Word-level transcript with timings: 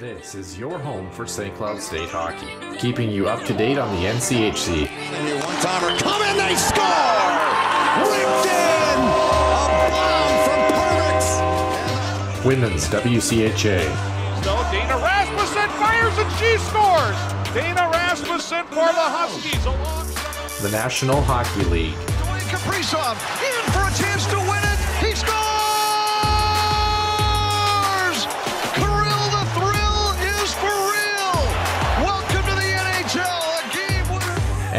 This 0.00 0.34
is 0.34 0.58
your 0.58 0.78
home 0.78 1.10
for 1.10 1.26
St. 1.26 1.54
Cloud 1.56 1.78
State 1.82 2.08
hockey, 2.08 2.48
keeping 2.78 3.10
you 3.10 3.28
up 3.28 3.44
to 3.44 3.52
date 3.52 3.76
on 3.76 3.94
the 3.96 4.08
NCHC. 4.08 4.88
And 4.88 5.28
your 5.28 5.36
one 5.44 5.54
timer 5.60 5.94
come 5.98 6.22
in, 6.22 6.38
they 6.38 6.54
score! 6.56 7.28
Ripped 8.08 8.46
in! 8.48 8.96
A 8.96 9.92
bomb 9.92 10.32
from 10.48 10.60
Perbix! 10.72 12.44
Women's 12.46 12.88
WCHA, 12.88 13.84
So 14.42 14.56
Dana 14.72 14.96
Rasmussen 14.96 15.68
fires 15.76 16.16
and 16.16 16.32
she 16.40 16.56
scores. 16.64 17.18
Dana 17.52 17.90
Rasmussen 17.92 18.64
for 18.68 18.88
the 18.96 19.06
Huskies 19.12 19.64
alongside. 19.66 20.62
the 20.62 20.70
National 20.70 21.20
Hockey 21.20 21.64
League, 21.68 21.92
Dwayne 22.24 22.48
Kaprizov 22.48 23.20
in 23.44 23.64
for 23.76 23.84
a 23.84 23.92
chance 24.00 24.24
to 24.32 24.38
win 24.38 24.49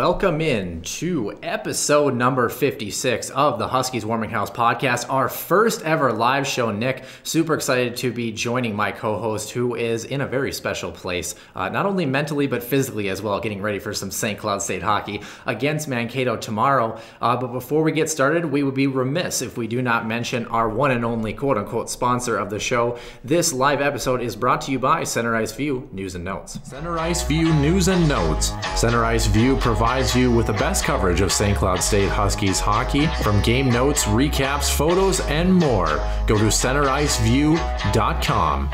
Welcome 0.00 0.40
in 0.40 0.80
to 0.80 1.38
episode 1.42 2.14
number 2.14 2.48
56 2.48 3.28
of 3.28 3.58
the 3.58 3.68
Huskies 3.68 4.06
Warming 4.06 4.30
House 4.30 4.50
podcast, 4.50 5.04
our 5.10 5.28
first 5.28 5.82
ever 5.82 6.10
live 6.10 6.46
show. 6.46 6.72
Nick, 6.72 7.04
super 7.22 7.52
excited 7.52 7.96
to 7.96 8.10
be 8.10 8.32
joining 8.32 8.74
my 8.74 8.92
co 8.92 9.18
host, 9.18 9.50
who 9.50 9.74
is 9.74 10.06
in 10.06 10.22
a 10.22 10.26
very 10.26 10.52
special 10.52 10.90
place, 10.90 11.34
uh, 11.54 11.68
not 11.68 11.84
only 11.84 12.06
mentally 12.06 12.46
but 12.46 12.62
physically 12.62 13.10
as 13.10 13.20
well, 13.20 13.38
getting 13.40 13.60
ready 13.60 13.78
for 13.78 13.92
some 13.92 14.10
St. 14.10 14.38
Cloud 14.38 14.62
State 14.62 14.82
hockey 14.82 15.20
against 15.44 15.86
Mankato 15.86 16.34
tomorrow. 16.34 16.98
Uh, 17.20 17.36
but 17.36 17.48
before 17.48 17.82
we 17.82 17.92
get 17.92 18.08
started, 18.08 18.46
we 18.46 18.62
would 18.62 18.74
be 18.74 18.86
remiss 18.86 19.42
if 19.42 19.58
we 19.58 19.66
do 19.66 19.82
not 19.82 20.06
mention 20.06 20.46
our 20.46 20.70
one 20.70 20.92
and 20.92 21.04
only 21.04 21.34
quote 21.34 21.58
unquote 21.58 21.90
sponsor 21.90 22.38
of 22.38 22.48
the 22.48 22.58
show. 22.58 22.98
This 23.22 23.52
live 23.52 23.82
episode 23.82 24.22
is 24.22 24.34
brought 24.34 24.62
to 24.62 24.72
you 24.72 24.78
by 24.78 25.04
Center 25.04 25.36
Ice 25.36 25.52
View 25.52 25.90
News 25.92 26.14
and 26.14 26.24
Notes. 26.24 26.58
Center 26.64 26.98
Ice 26.98 27.22
View 27.24 27.52
News 27.52 27.88
and 27.88 28.08
Notes. 28.08 28.52
Center 28.74 29.04
Ice 29.04 29.26
View 29.26 29.58
provides 29.58 29.89
you 29.98 30.30
with 30.30 30.46
the 30.46 30.52
best 30.52 30.84
coverage 30.84 31.20
of 31.20 31.32
St. 31.32 31.58
Cloud 31.58 31.82
State 31.82 32.10
Huskies 32.10 32.60
hockey 32.60 33.08
from 33.24 33.42
game 33.42 33.68
notes, 33.68 34.04
recaps, 34.04 34.70
photos, 34.70 35.18
and 35.26 35.52
more. 35.52 35.88
Go 36.26 36.38
to 36.38 36.44
centericeview.com. 36.44 38.70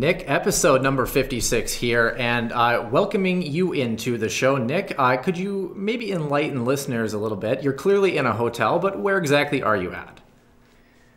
Nick, 0.00 0.24
episode 0.30 0.82
number 0.82 1.04
56 1.04 1.74
here, 1.74 2.16
and 2.18 2.52
uh, 2.52 2.88
welcoming 2.90 3.42
you 3.42 3.74
into 3.74 4.16
the 4.16 4.30
show. 4.30 4.56
Nick, 4.56 4.94
uh, 4.96 5.18
could 5.18 5.36
you 5.36 5.74
maybe 5.76 6.10
enlighten 6.10 6.64
listeners 6.64 7.12
a 7.12 7.18
little 7.18 7.36
bit? 7.36 7.62
You're 7.62 7.74
clearly 7.74 8.16
in 8.16 8.24
a 8.24 8.32
hotel, 8.32 8.78
but 8.78 8.98
where 8.98 9.18
exactly 9.18 9.62
are 9.62 9.76
you 9.76 9.92
at? 9.92 10.22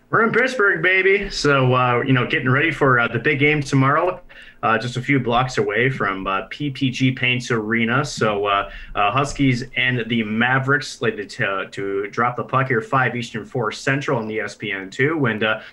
We're 0.09 0.25
in 0.25 0.33
Pittsburgh, 0.33 0.83
baby. 0.83 1.29
So, 1.29 1.73
uh, 1.73 2.01
you 2.01 2.11
know, 2.11 2.27
getting 2.27 2.49
ready 2.49 2.71
for 2.71 2.99
uh, 2.99 3.07
the 3.07 3.19
big 3.19 3.39
game 3.39 3.61
tomorrow. 3.61 4.21
Uh, 4.61 4.77
just 4.77 4.97
a 4.97 5.01
few 5.01 5.17
blocks 5.17 5.57
away 5.57 5.89
from 5.89 6.27
uh, 6.27 6.49
PPG 6.49 7.15
Paints 7.15 7.51
Arena. 7.51 8.03
So, 8.03 8.67
Huskies 8.95 9.63
and 9.77 10.03
the 10.09 10.23
Mavericks 10.23 10.89
slated 10.89 11.29
to, 11.29 11.69
to 11.71 12.07
drop 12.07 12.35
the 12.35 12.43
puck 12.43 12.67
here, 12.67 12.81
5 12.81 13.15
Eastern, 13.15 13.45
4 13.45 13.71
Central 13.71 14.19
on 14.19 14.27
the 14.27 14.39
ESPN2. 14.39 15.31
And 15.31 15.63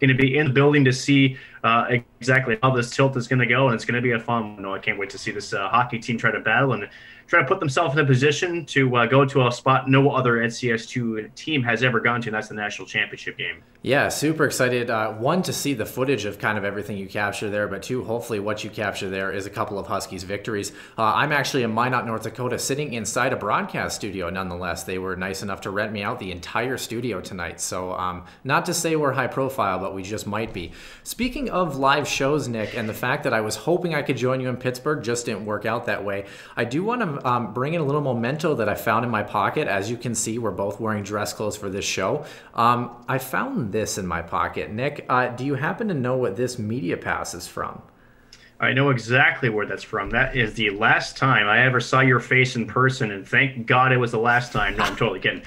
going 0.00 0.08
to 0.08 0.14
be 0.14 0.36
in 0.36 0.48
the 0.48 0.52
building 0.52 0.84
to 0.84 0.92
see 0.92 1.36
uh, 1.64 1.86
exactly 2.20 2.58
how 2.62 2.70
this 2.70 2.90
tilt 2.90 3.16
is 3.16 3.28
going 3.28 3.40
to 3.40 3.46
go. 3.46 3.66
And 3.66 3.74
it's 3.74 3.84
going 3.84 3.96
to 3.96 4.02
be 4.02 4.12
a 4.12 4.20
fun 4.20 4.54
one. 4.54 4.62
No, 4.62 4.74
I 4.74 4.78
can't 4.78 4.98
wait 4.98 5.10
to 5.10 5.18
see 5.18 5.30
this 5.30 5.52
uh, 5.52 5.68
hockey 5.68 5.98
team 5.98 6.18
try 6.18 6.30
to 6.30 6.40
battle 6.40 6.72
and 6.72 6.88
try 7.28 7.40
to 7.40 7.46
put 7.46 7.60
themselves 7.60 7.94
in 7.94 8.00
a 8.00 8.06
position 8.06 8.64
to 8.64 8.96
uh, 8.96 9.06
go 9.06 9.24
to 9.24 9.46
a 9.46 9.52
spot 9.52 9.88
no 9.88 10.10
other 10.10 10.38
SCSU 10.38 11.32
team 11.34 11.62
has 11.62 11.82
ever 11.82 12.00
gone 12.00 12.20
to, 12.22 12.28
and 12.28 12.34
that's 12.34 12.48
the 12.48 12.54
national 12.54 12.88
championship 12.88 13.36
game. 13.36 13.62
Yeah, 13.82 14.08
super 14.08 14.44
excited. 14.44 14.90
Uh, 14.90 15.12
one, 15.12 15.42
to 15.42 15.52
see 15.52 15.72
the 15.72 15.86
footage 15.86 16.24
of 16.24 16.40
kind 16.40 16.58
of 16.58 16.64
everything 16.64 16.96
you 16.98 17.06
capture 17.06 17.48
there, 17.48 17.68
but 17.68 17.84
two, 17.84 18.02
hopefully 18.02 18.40
what 18.40 18.64
you 18.64 18.70
capture 18.70 19.08
there 19.08 19.30
is 19.30 19.46
a 19.46 19.50
couple 19.50 19.78
of 19.78 19.86
Huskies 19.86 20.24
victories. 20.24 20.72
Uh, 20.96 21.12
I'm 21.14 21.30
actually 21.30 21.62
in 21.62 21.72
Minot, 21.72 22.04
North 22.04 22.24
Dakota, 22.24 22.58
sitting 22.58 22.94
inside 22.94 23.32
a 23.32 23.36
broadcast 23.36 23.94
studio 23.94 24.30
nonetheless. 24.30 24.82
They 24.82 24.98
were 24.98 25.14
nice 25.14 25.42
enough 25.42 25.60
to 25.60 25.70
rent 25.70 25.92
me 25.92 26.02
out 26.02 26.18
the 26.18 26.32
entire 26.32 26.76
studio 26.76 27.20
tonight. 27.20 27.60
So, 27.60 27.92
um, 27.92 28.24
not 28.42 28.66
to 28.66 28.74
say 28.74 28.96
we're 28.96 29.12
high 29.12 29.28
profile, 29.28 29.78
but 29.78 29.94
we 29.94 30.02
just 30.02 30.26
might 30.26 30.52
be. 30.52 30.72
Speaking 31.04 31.48
of 31.48 31.76
live 31.76 32.08
shows, 32.08 32.48
Nick, 32.48 32.76
and 32.76 32.88
the 32.88 32.94
fact 32.94 33.22
that 33.24 33.32
I 33.32 33.42
was 33.42 33.54
hoping 33.54 33.94
I 33.94 34.02
could 34.02 34.16
join 34.16 34.40
you 34.40 34.48
in 34.48 34.56
Pittsburgh 34.56 35.04
just 35.04 35.26
didn't 35.26 35.46
work 35.46 35.66
out 35.66 35.86
that 35.86 36.04
way, 36.04 36.26
I 36.56 36.64
do 36.64 36.82
want 36.82 37.02
to 37.02 37.17
um, 37.24 37.52
bring 37.54 37.74
in 37.74 37.80
a 37.80 37.84
little 37.84 38.00
memento 38.00 38.54
that 38.54 38.68
I 38.68 38.74
found 38.74 39.04
in 39.04 39.10
my 39.10 39.22
pocket. 39.22 39.68
As 39.68 39.90
you 39.90 39.96
can 39.96 40.14
see, 40.14 40.38
we're 40.38 40.50
both 40.50 40.80
wearing 40.80 41.02
dress 41.02 41.32
clothes 41.32 41.56
for 41.56 41.68
this 41.68 41.84
show. 41.84 42.24
Um, 42.54 43.04
I 43.08 43.18
found 43.18 43.72
this 43.72 43.98
in 43.98 44.06
my 44.06 44.22
pocket. 44.22 44.70
Nick, 44.70 45.06
uh, 45.08 45.28
do 45.28 45.44
you 45.44 45.54
happen 45.54 45.88
to 45.88 45.94
know 45.94 46.16
what 46.16 46.36
this 46.36 46.58
media 46.58 46.96
pass 46.96 47.34
is 47.34 47.46
from? 47.46 47.82
I 48.60 48.72
know 48.72 48.90
exactly 48.90 49.48
where 49.48 49.66
that's 49.66 49.84
from. 49.84 50.10
That 50.10 50.36
is 50.36 50.54
the 50.54 50.70
last 50.70 51.16
time 51.16 51.46
I 51.46 51.60
ever 51.64 51.80
saw 51.80 52.00
your 52.00 52.18
face 52.18 52.56
in 52.56 52.66
person, 52.66 53.12
and 53.12 53.26
thank 53.26 53.66
God 53.66 53.92
it 53.92 53.98
was 53.98 54.10
the 54.10 54.18
last 54.18 54.52
time. 54.52 54.76
No, 54.76 54.84
I'm 54.84 54.96
totally 54.96 55.20
kidding. 55.20 55.42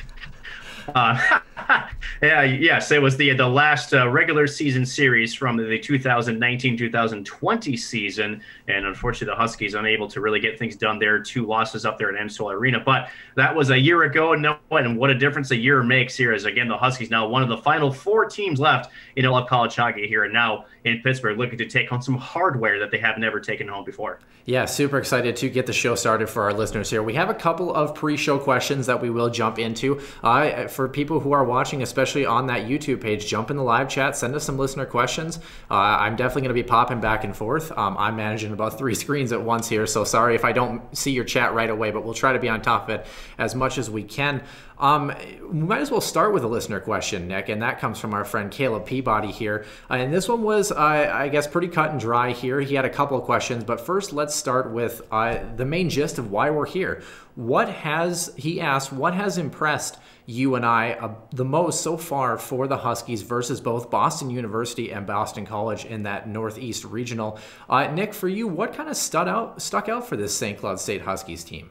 Uh, 0.96 1.40
yeah, 2.22 2.44
yes, 2.44 2.92
it 2.92 3.02
was 3.02 3.18
the 3.18 3.34
the 3.34 3.48
last 3.48 3.94
uh, 3.94 4.08
regular 4.10 4.48
season 4.48 4.86
series 4.86 5.34
from 5.34 5.58
the 5.58 5.80
2019-2020 5.80 7.80
season, 7.80 8.42
and 8.68 8.86
unfortunately, 8.86 9.34
the 9.34 9.36
Huskies 9.36 9.74
unable 9.74 10.08
to 10.08 10.22
really 10.22 10.40
get 10.40 10.60
things 10.60 10.76
done 10.76 11.00
there. 11.00 11.20
Two 11.20 11.46
losses 11.46 11.86
up 11.86 11.98
there 11.98 12.16
at 12.16 12.22
Amsoil 12.22 12.54
Arena, 12.54 12.80
but 12.80 13.10
that 13.36 13.56
was 13.56 13.70
a 13.70 13.78
year 13.78 14.04
ago. 14.04 14.34
And 14.34 14.42
no, 14.42 14.58
and 14.72 14.98
what 14.98 15.10
a 15.10 15.16
difference 15.16 15.52
a 15.52 15.58
year 15.58 15.84
makes 15.84 16.16
here 16.16 16.34
is 16.34 16.46
again 16.46 16.68
the 16.68 16.78
Huskies 16.78 17.10
now 17.10 17.28
one 17.28 17.44
of 17.44 17.50
the 17.50 17.58
final 17.58 17.92
four 17.92 18.26
teams 18.26 18.60
left 18.60 18.92
in 19.16 19.26
all 19.26 19.38
of 19.38 19.48
college 19.48 19.76
hockey 19.76 20.08
here, 20.08 20.24
and 20.24 20.34
now 20.34 20.66
in 20.84 21.02
Pittsburgh 21.02 21.38
looking 21.38 21.58
to 21.58 21.68
take 21.68 21.90
home 21.90 22.02
some 22.02 22.18
hardware 22.18 22.80
that 22.80 22.92
they 22.92 22.98
have 22.98 23.18
never 23.18 23.40
taken 23.40 23.68
home 23.68 23.86
before. 23.86 24.20
Yeah, 24.46 24.66
super 24.66 24.98
excited 24.98 25.36
to 25.38 25.50
get 25.50 25.68
the 25.68 25.74
show 25.74 25.96
started 25.96 26.28
for 26.28 26.44
our 26.44 26.54
listeners 26.54 26.90
here. 26.90 27.04
We 27.04 27.14
have 27.14 27.30
a 27.30 27.34
couple 27.34 27.74
of 27.74 27.94
pre-show 27.94 28.40
questions 28.40 28.88
that 28.88 29.00
we 29.00 29.12
will 29.12 29.30
jump 29.30 29.60
into. 29.60 30.02
Uh, 30.24 30.68
for 30.68 30.90
people 30.90 31.20
who 31.20 31.32
are 31.32 31.44
watching, 31.52 31.84
especially 31.84 32.26
on 32.26 32.48
that 32.48 32.66
YouTube 32.66 33.02
page, 33.02 33.28
jump 33.28 33.52
in 33.52 33.58
the 33.58 33.64
live 33.64 33.90
chat, 33.90 34.16
send 34.16 34.34
us 34.34 34.46
some 34.46 34.58
listener 34.58 34.86
questions. 34.86 35.38
Uh, 35.70 35.76
I'm 35.76 36.16
definitely 36.16 36.44
going 36.44 36.56
to 36.56 36.64
be 36.64 36.68
popping 36.68 37.02
back 37.02 37.26
and 37.26 37.36
forth. 37.36 37.78
Um, 37.78 37.98
I'm 37.98 38.16
managing 38.16 38.54
about 38.54 38.78
three 38.78 38.96
screens 39.04 39.34
at 39.34 39.42
once 39.42 39.68
here, 39.68 39.86
so 39.86 40.06
sorry 40.06 40.34
if 40.34 40.46
I 40.46 40.54
don't 40.54 40.98
see 40.98 41.12
your 41.12 41.26
chat 41.26 41.54
right 41.54 41.70
away, 41.70 41.92
but 41.92 42.06
we'll 42.06 42.14
try 42.14 42.32
to 42.32 42.40
be 42.40 42.48
on 42.48 42.62
top 42.62 42.86
of 42.86 43.02
it 43.02 43.06
as 43.38 43.54
much 43.54 43.78
as 43.78 43.90
we 43.90 44.04
can. 44.04 44.42
Um, 44.82 45.14
we 45.44 45.60
might 45.60 45.82
as 45.82 45.92
well 45.92 46.02
start 46.02 46.34
with 46.34 46.44
a 46.44 46.48
listener 46.48 46.80
question, 46.80 47.28
Nick, 47.28 47.50
and 47.50 47.62
that 47.62 47.80
comes 47.80 48.00
from 48.00 48.16
our 48.16 48.26
friend 48.26 48.50
Caleb 48.50 48.88
Peabody 48.88 49.32
here. 49.32 49.64
Uh, 49.90 49.94
and 49.94 50.12
this 50.12 50.28
one 50.28 50.42
was, 50.42 50.72
uh, 50.72 50.76
I 50.76 51.30
guess, 51.30 51.46
pretty 51.46 51.68
cut 51.68 51.92
and 51.92 52.00
dry 52.00 52.32
here. 52.32 52.60
He 52.60 52.74
had 52.74 52.84
a 52.84 52.90
couple 52.90 53.16
of 53.16 53.24
questions, 53.24 53.64
but 53.64 53.80
first 53.80 54.12
let's 54.12 54.34
start 54.34 54.72
with 54.72 55.04
uh, 55.12 55.38
the 55.56 55.66
main 55.66 55.90
gist 55.90 56.18
of 56.18 56.32
why 56.32 56.50
we're 56.50 56.66
here. 56.66 57.04
What 57.36 57.70
has, 57.70 58.34
he 58.36 58.60
asked, 58.60 58.92
what 58.92 59.14
has 59.14 59.38
impressed 59.38 60.00
you 60.26 60.56
and 60.56 60.66
I 60.66 60.94
uh, 60.94 61.14
the 61.32 61.46
most 61.46 61.82
so 61.82 61.96
far 61.96 62.40
for 62.40 62.68
the 62.68 62.78
Huskies 62.78 63.22
versus 63.22 63.62
both 63.62 63.92
Boston 63.92 64.32
University 64.32 64.92
and 64.92 65.06
Boston 65.06 65.46
College 65.46 65.86
in 65.86 66.04
that 66.04 66.28
Northeast 66.28 66.86
regional? 66.86 67.38
Uh, 67.70 67.86
Nick, 67.92 68.16
for 68.16 68.28
you, 68.28 68.48
what 68.48 68.74
kind 68.74 68.90
of 68.90 68.98
stuck 68.98 69.28
out, 69.28 69.62
stuck 69.62 69.90
out 69.90 70.10
for 70.10 70.18
this 70.18 70.36
St. 70.36 70.58
Cloud 70.58 70.80
State 70.80 71.04
Huskies 71.04 71.44
team? 71.44 71.70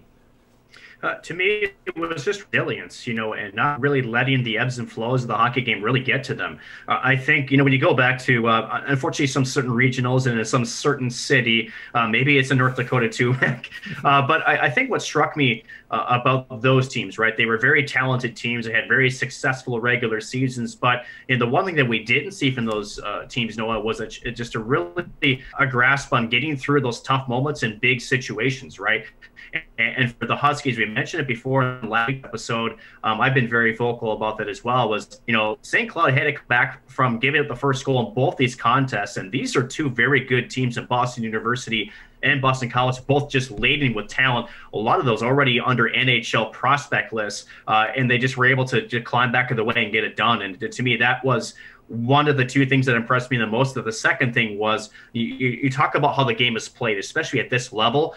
Uh, 1.02 1.14
to 1.16 1.34
me, 1.34 1.68
it 1.86 1.96
was 1.96 2.24
just 2.24 2.44
resilience, 2.52 3.06
you 3.06 3.14
know, 3.14 3.32
and 3.32 3.54
not 3.54 3.80
really 3.80 4.02
letting 4.02 4.42
the 4.44 4.58
ebbs 4.58 4.78
and 4.78 4.90
flows 4.90 5.22
of 5.22 5.28
the 5.28 5.34
hockey 5.34 5.62
game 5.62 5.82
really 5.82 6.00
get 6.00 6.22
to 6.24 6.34
them. 6.34 6.58
Uh, 6.88 7.00
I 7.02 7.16
think, 7.16 7.50
you 7.50 7.56
know, 7.56 7.64
when 7.64 7.72
you 7.72 7.80
go 7.80 7.94
back 7.94 8.18
to, 8.20 8.48
uh, 8.48 8.82
unfortunately, 8.86 9.28
some 9.28 9.44
certain 9.44 9.70
regionals 9.70 10.26
and 10.26 10.38
in 10.38 10.44
some 10.44 10.64
certain 10.64 11.08
city, 11.08 11.70
uh, 11.94 12.06
maybe 12.06 12.38
it's 12.38 12.50
in 12.50 12.58
North 12.58 12.76
Dakota 12.76 13.08
too, 13.08 13.34
uh, 14.04 14.26
but 14.26 14.46
I, 14.46 14.66
I, 14.66 14.70
think 14.70 14.90
what 14.90 15.00
struck 15.00 15.36
me 15.36 15.64
uh, 15.90 16.04
about 16.08 16.60
those 16.60 16.88
teams, 16.88 17.18
right? 17.18 17.36
They 17.36 17.46
were 17.46 17.58
very 17.58 17.84
talented 17.84 18.36
teams. 18.36 18.66
They 18.66 18.72
had 18.72 18.86
very 18.86 19.10
successful 19.10 19.80
regular 19.80 20.20
seasons, 20.20 20.74
but 20.74 21.04
you 21.28 21.36
know, 21.36 21.46
the 21.46 21.50
one 21.50 21.64
thing 21.64 21.76
that 21.76 21.88
we 21.88 22.04
didn't 22.04 22.32
see 22.32 22.50
from 22.50 22.66
those 22.66 23.00
teams, 23.28 23.56
Noah, 23.56 23.80
was 23.80 24.00
a, 24.00 24.06
just 24.06 24.54
a 24.54 24.58
really 24.58 25.42
a 25.58 25.66
grasp 25.66 26.12
on 26.12 26.28
getting 26.28 26.56
through 26.56 26.82
those 26.82 27.00
tough 27.00 27.28
moments 27.28 27.62
in 27.62 27.78
big 27.78 28.00
situations, 28.00 28.78
right? 28.78 29.06
And 29.78 30.14
for 30.16 30.26
the 30.26 30.36
Huskies, 30.36 30.78
we 30.78 30.84
mentioned 30.84 31.22
it 31.22 31.26
before 31.26 31.62
in 31.62 31.80
the 31.80 31.88
last 31.88 32.12
episode. 32.24 32.76
Um, 33.02 33.20
I've 33.20 33.34
been 33.34 33.48
very 33.48 33.74
vocal 33.74 34.12
about 34.12 34.38
that 34.38 34.48
as 34.48 34.62
well. 34.62 34.88
Was 34.88 35.20
you 35.26 35.32
know 35.32 35.58
St. 35.62 35.88
Cloud 35.88 36.12
had 36.12 36.24
to 36.24 36.32
come 36.32 36.46
back 36.48 36.88
from 36.88 37.18
giving 37.18 37.40
up 37.40 37.48
the 37.48 37.56
first 37.56 37.84
goal 37.84 38.06
in 38.06 38.14
both 38.14 38.36
these 38.36 38.54
contests, 38.54 39.16
and 39.16 39.32
these 39.32 39.56
are 39.56 39.66
two 39.66 39.90
very 39.90 40.20
good 40.20 40.50
teams 40.50 40.76
in 40.76 40.86
Boston 40.86 41.24
University 41.24 41.90
and 42.22 42.40
Boston 42.42 42.68
College, 42.68 43.04
both 43.06 43.30
just 43.30 43.50
laden 43.50 43.94
with 43.94 44.08
talent. 44.08 44.48
A 44.74 44.78
lot 44.78 45.00
of 45.00 45.06
those 45.06 45.22
already 45.22 45.58
under 45.58 45.88
NHL 45.88 46.52
prospect 46.52 47.12
lists, 47.12 47.46
uh, 47.66 47.88
and 47.96 48.10
they 48.10 48.18
just 48.18 48.36
were 48.36 48.46
able 48.46 48.64
to 48.66 48.86
just 48.86 49.04
climb 49.04 49.32
back 49.32 49.50
of 49.50 49.56
the 49.56 49.64
way 49.64 49.74
and 49.76 49.92
get 49.92 50.04
it 50.04 50.16
done. 50.16 50.42
And 50.42 50.60
to 50.60 50.82
me, 50.82 50.96
that 50.96 51.24
was 51.24 51.54
one 51.88 52.28
of 52.28 52.36
the 52.36 52.44
two 52.44 52.64
things 52.66 52.86
that 52.86 52.94
impressed 52.94 53.30
me 53.30 53.36
the 53.36 53.46
most. 53.46 53.74
That 53.74 53.84
The 53.84 53.92
second 53.92 54.32
thing 54.32 54.58
was 54.58 54.90
you, 55.12 55.24
you 55.24 55.70
talk 55.70 55.94
about 55.94 56.14
how 56.14 56.24
the 56.24 56.34
game 56.34 56.56
is 56.56 56.68
played, 56.68 56.98
especially 56.98 57.40
at 57.40 57.50
this 57.50 57.72
level. 57.72 58.14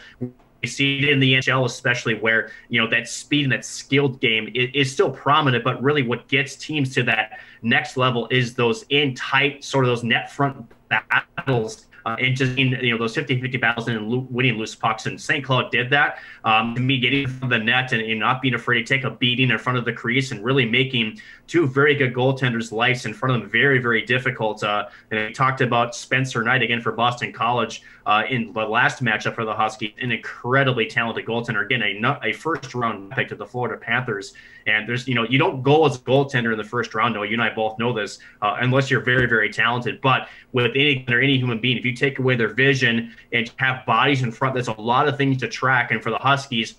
See 0.66 1.00
it 1.00 1.10
in 1.10 1.20
the 1.20 1.34
NHL, 1.34 1.66
especially 1.66 2.16
where 2.16 2.52
you 2.70 2.80
know 2.80 2.90
that 2.90 3.08
speed 3.08 3.44
and 3.44 3.52
that 3.52 3.66
skilled 3.66 4.22
game 4.22 4.50
is, 4.54 4.70
is, 4.74 4.92
still 4.92 5.12
prominent. 5.12 5.64
But 5.64 5.82
really, 5.82 6.04
what 6.04 6.28
gets 6.28 6.56
teams 6.56 6.94
to 6.96 7.04
that 7.04 7.40
next 7.62 7.98
level 7.98 8.28
is 8.32 8.54
those 8.54 8.86
in 8.90 9.14
tight, 9.14 9.64
sort 9.64 9.86
of 9.86 9.90
those 9.90 10.04
net 10.04 10.32
front 10.32 10.72
battles 10.90 11.88
uh, 12.06 12.16
and 12.20 12.36
just 12.36 12.58
you 12.58 12.92
know 12.92 12.98
those 12.98 13.16
50-50 13.16 13.60
battles 13.60 13.88
and 13.88 14.30
winning 14.30 14.58
loose 14.58 14.76
pucks. 14.76 15.06
And 15.06 15.20
St. 15.20 15.44
Cloud 15.44 15.72
did 15.72 15.90
that. 15.92 16.20
Um, 16.44 16.76
to 16.76 16.82
me, 16.82 17.00
getting 17.00 17.28
from 17.28 17.50
the 17.50 17.58
net 17.58 17.94
and, 17.94 18.02
and, 18.02 18.20
not 18.20 18.42
being 18.42 18.54
afraid 18.54 18.86
to 18.86 18.96
take 18.96 19.04
a 19.04 19.10
beating 19.10 19.50
in 19.50 19.58
front 19.58 19.78
of 19.78 19.86
the 19.86 19.94
crease 19.94 20.32
and 20.32 20.44
really 20.44 20.66
making 20.66 21.20
two 21.48 21.68
very 21.68 21.96
good 21.96 22.14
goaltenders' 22.14 22.72
lives 22.72 23.06
in 23.06 23.14
front 23.14 23.36
of 23.36 23.42
them 23.42 23.50
very, 23.50 23.80
very 23.80 24.02
difficult. 24.06 24.64
Uh, 24.64 24.88
and 25.12 25.28
we 25.28 25.34
talked 25.34 25.62
about 25.62 25.96
Spencer 25.96 26.44
Knight 26.44 26.62
again 26.62 26.82
for 26.82 26.92
Boston 26.92 27.32
College 27.32 27.84
uh, 28.06 28.24
in 28.30 28.52
the 28.54 28.62
last 28.62 29.04
matchup 29.04 29.36
for 29.36 29.46
the 29.46 29.54
Huskies, 29.54 29.94
an 30.02 30.12
incredibly 30.12 30.86
talented 30.86 31.26
goaltender. 31.26 31.66
Again, 31.66 31.82
a, 31.82 32.20
a 32.24 32.34
first 32.34 32.74
round 32.76 33.12
pick 33.12 33.30
to 33.30 33.36
the 33.36 33.46
Florida 33.46 33.78
Panthers. 33.78 34.34
And 34.66 34.88
there's, 34.88 35.08
you 35.08 35.16
know, 35.16 35.24
you 35.24 35.38
don't 35.38 35.62
go 35.62 35.86
as 35.86 35.96
a 35.96 36.00
goaltender 36.00 36.52
in 36.52 36.58
the 36.58 36.64
first 36.64 36.94
round. 36.94 37.14
No, 37.14 37.24
you 37.24 37.34
and 37.34 37.42
I 37.42 37.54
both 37.54 37.78
know 37.80 37.94
this, 37.94 38.20
uh, 38.42 38.58
unless 38.60 38.90
you're 38.90 39.02
very, 39.02 39.26
very 39.26 39.52
talented. 39.52 40.02
But 40.02 40.30
with 40.52 40.72
any 40.72 41.06
or 41.10 41.20
any 41.20 41.38
human 41.38 41.60
being, 41.60 41.78
if 41.78 41.86
you 41.86 41.94
take 41.94 42.20
away 42.20 42.36
their 42.36 42.54
vision 42.54 43.16
and 43.32 43.52
have 43.58 43.86
bodies 43.86 44.22
in 44.22 44.32
front, 44.32 44.54
there's 44.54 44.70
a 44.70 44.74
lot 44.74 45.08
of 45.08 45.18
things 45.18 45.38
to 45.38 45.48
track. 45.48 45.92
And 45.92 46.02
for 46.02 46.12
the 46.12 46.18
Huskies, 46.18 46.76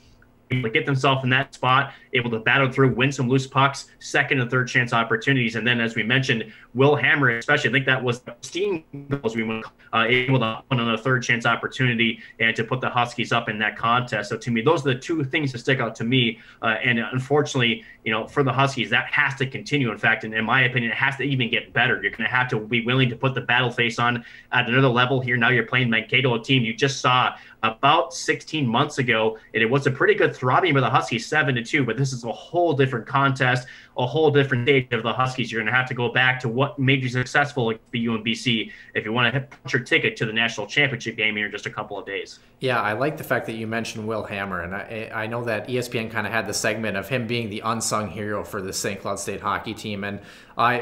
get 0.51 0.87
themselves 0.87 1.25
in 1.25 1.31
that 1.31 1.55
spot, 1.55 1.93
able 2.15 2.31
to 2.31 2.39
battle 2.39 2.71
through, 2.71 2.95
win 2.95 3.13
some 3.13 3.29
loose 3.29 3.47
pucks, 3.47 3.89
second 3.99 4.41
and 4.41 4.51
third 4.51 4.69
chance 4.69 4.93
opportunities. 4.93 5.57
And 5.57 5.67
then, 5.67 5.81
as 5.81 5.95
we 5.95 6.03
mentioned, 6.03 6.53
Will 6.75 6.97
Hammer, 6.97 7.39
especially, 7.39 7.71
I 7.71 7.73
think 7.73 7.87
that 7.87 8.03
was 8.03 8.23
steam 8.41 8.85
goals 9.09 9.37
we 9.37 9.43
went 9.43 9.65
uh, 9.93 10.05
able 10.09 10.39
to 10.41 10.63
on 10.71 10.81
a 10.81 10.99
third 10.99 11.23
chance 11.23 11.47
opportunity 11.47 12.21
and 12.41 12.55
to 12.57 12.65
put 12.65 12.81
the 12.81 12.89
Huskies 12.89 13.33
up 13.33 13.49
in 13.49 13.59
that 13.59 13.77
contest. 13.77 14.31
So 14.31 14.37
to 14.37 14.51
me, 14.51 14.63
those 14.63 14.87
are 14.87 14.95
the 14.95 14.99
two 14.99 15.25
things 15.25 15.53
that 15.53 15.59
stick 15.59 15.81
out 15.81 15.95
to 15.97 16.05
me. 16.05 16.39
Uh, 16.63 16.77
and 16.85 16.99
unfortunately, 16.99 17.85
you 18.05 18.13
know, 18.13 18.27
for 18.27 18.43
the 18.43 18.53
Huskies, 18.53 18.91
that 18.91 19.07
has 19.07 19.35
to 19.37 19.47
continue. 19.47 19.91
In 19.91 19.99
fact, 19.99 20.25
and 20.25 20.35
in 20.35 20.45
my 20.45 20.63
opinion, 20.63 20.93
it 20.93 20.97
has 20.97 21.17
to 21.17 21.23
even 21.23 21.51
get 21.51 21.73
better. 21.73 21.95
You're 22.03 22.11
going 22.11 22.25
to 22.25 22.35
have 22.35 22.49
to 22.49 22.61
be 22.61 22.85
willing 22.85 23.09
to 23.11 23.17
put 23.17 23.35
the 23.35 23.41
battle 23.41 23.71
face 23.71 23.99
on 23.99 24.25
at 24.53 24.69
another 24.69 24.89
level 24.89 25.21
here. 25.21 25.37
Now 25.37 25.51
you're 25.51 25.67
playing 25.67 25.91
Mankato, 25.91 26.35
a 26.35 26.43
team 26.43 26.65
you 26.65 26.75
just 26.75 27.01
saw 27.01 27.35
about 27.63 28.13
16 28.13 28.67
months 28.67 28.99
ago, 28.99 29.39
and 29.55 29.63
it 29.63 29.71
was 29.71 29.87
a 29.87 29.91
pretty 29.91 30.15
good 30.15 30.37
throbbing 30.37 30.75
with 30.75 30.83
the 30.83 30.91
Huskies, 30.91 31.27
seven 31.27 31.55
to 31.55 31.63
two. 31.63 31.85
But 31.85 31.97
this 31.97 32.04
is 32.13 32.25
a 32.25 32.33
whole 32.33 32.73
different 32.75 33.07
contest, 33.07 33.67
a 33.97 34.07
whole 34.07 34.31
different 34.31 34.67
stage 34.67 34.93
of 34.93 35.03
the 35.03 35.13
Huskies. 35.13 35.51
You're 35.51 35.63
going 35.63 35.73
to 35.73 35.77
have 35.77 35.89
to 35.89 35.95
go 35.95 36.09
back 36.11 36.41
to 36.41 36.49
what 36.49 36.79
made 36.79 37.03
you 37.03 37.09
successful 37.09 37.71
at 37.71 37.81
the 37.93 38.07
UMBC 38.07 38.71
if 38.95 39.05
you 39.05 39.13
want 39.13 39.33
to 39.33 39.41
punch 39.41 39.73
your 39.73 39.83
ticket 39.83 40.17
to 40.17 40.27
the 40.27 40.33
national 40.33 40.67
championship 40.67 41.17
game 41.17 41.37
here 41.37 41.47
in 41.47 41.53
just 41.53 41.67
a 41.67 41.71
couple 41.71 41.99
of 41.99 42.05
days. 42.05 42.41
Yeah, 42.61 42.81
I 42.81 42.95
like 42.95 43.17
the 43.17 43.25
fact 43.25 43.47
that 43.47 43.55
you 43.55 43.67
mentioned 43.67 44.07
Will 44.07 44.25
Hammer, 44.25 44.63
and 44.63 44.75
I, 44.75 45.11
I 45.15 45.27
know 45.27 45.45
that 45.45 45.69
ESPN 45.69 46.11
kind 46.11 46.27
of 46.27 46.33
had 46.33 46.47
the 46.47 46.55
segment 46.55 46.97
of 46.97 47.09
him 47.09 47.27
being 47.27 47.51
the 47.51 47.61
unsung 47.65 48.09
hero 48.09 48.43
for 48.43 48.63
the 48.63 48.73
St. 48.73 49.01
Cloud 49.01 49.19
State 49.19 49.41
hockey 49.41 49.75
team, 49.75 50.05
and 50.05 50.21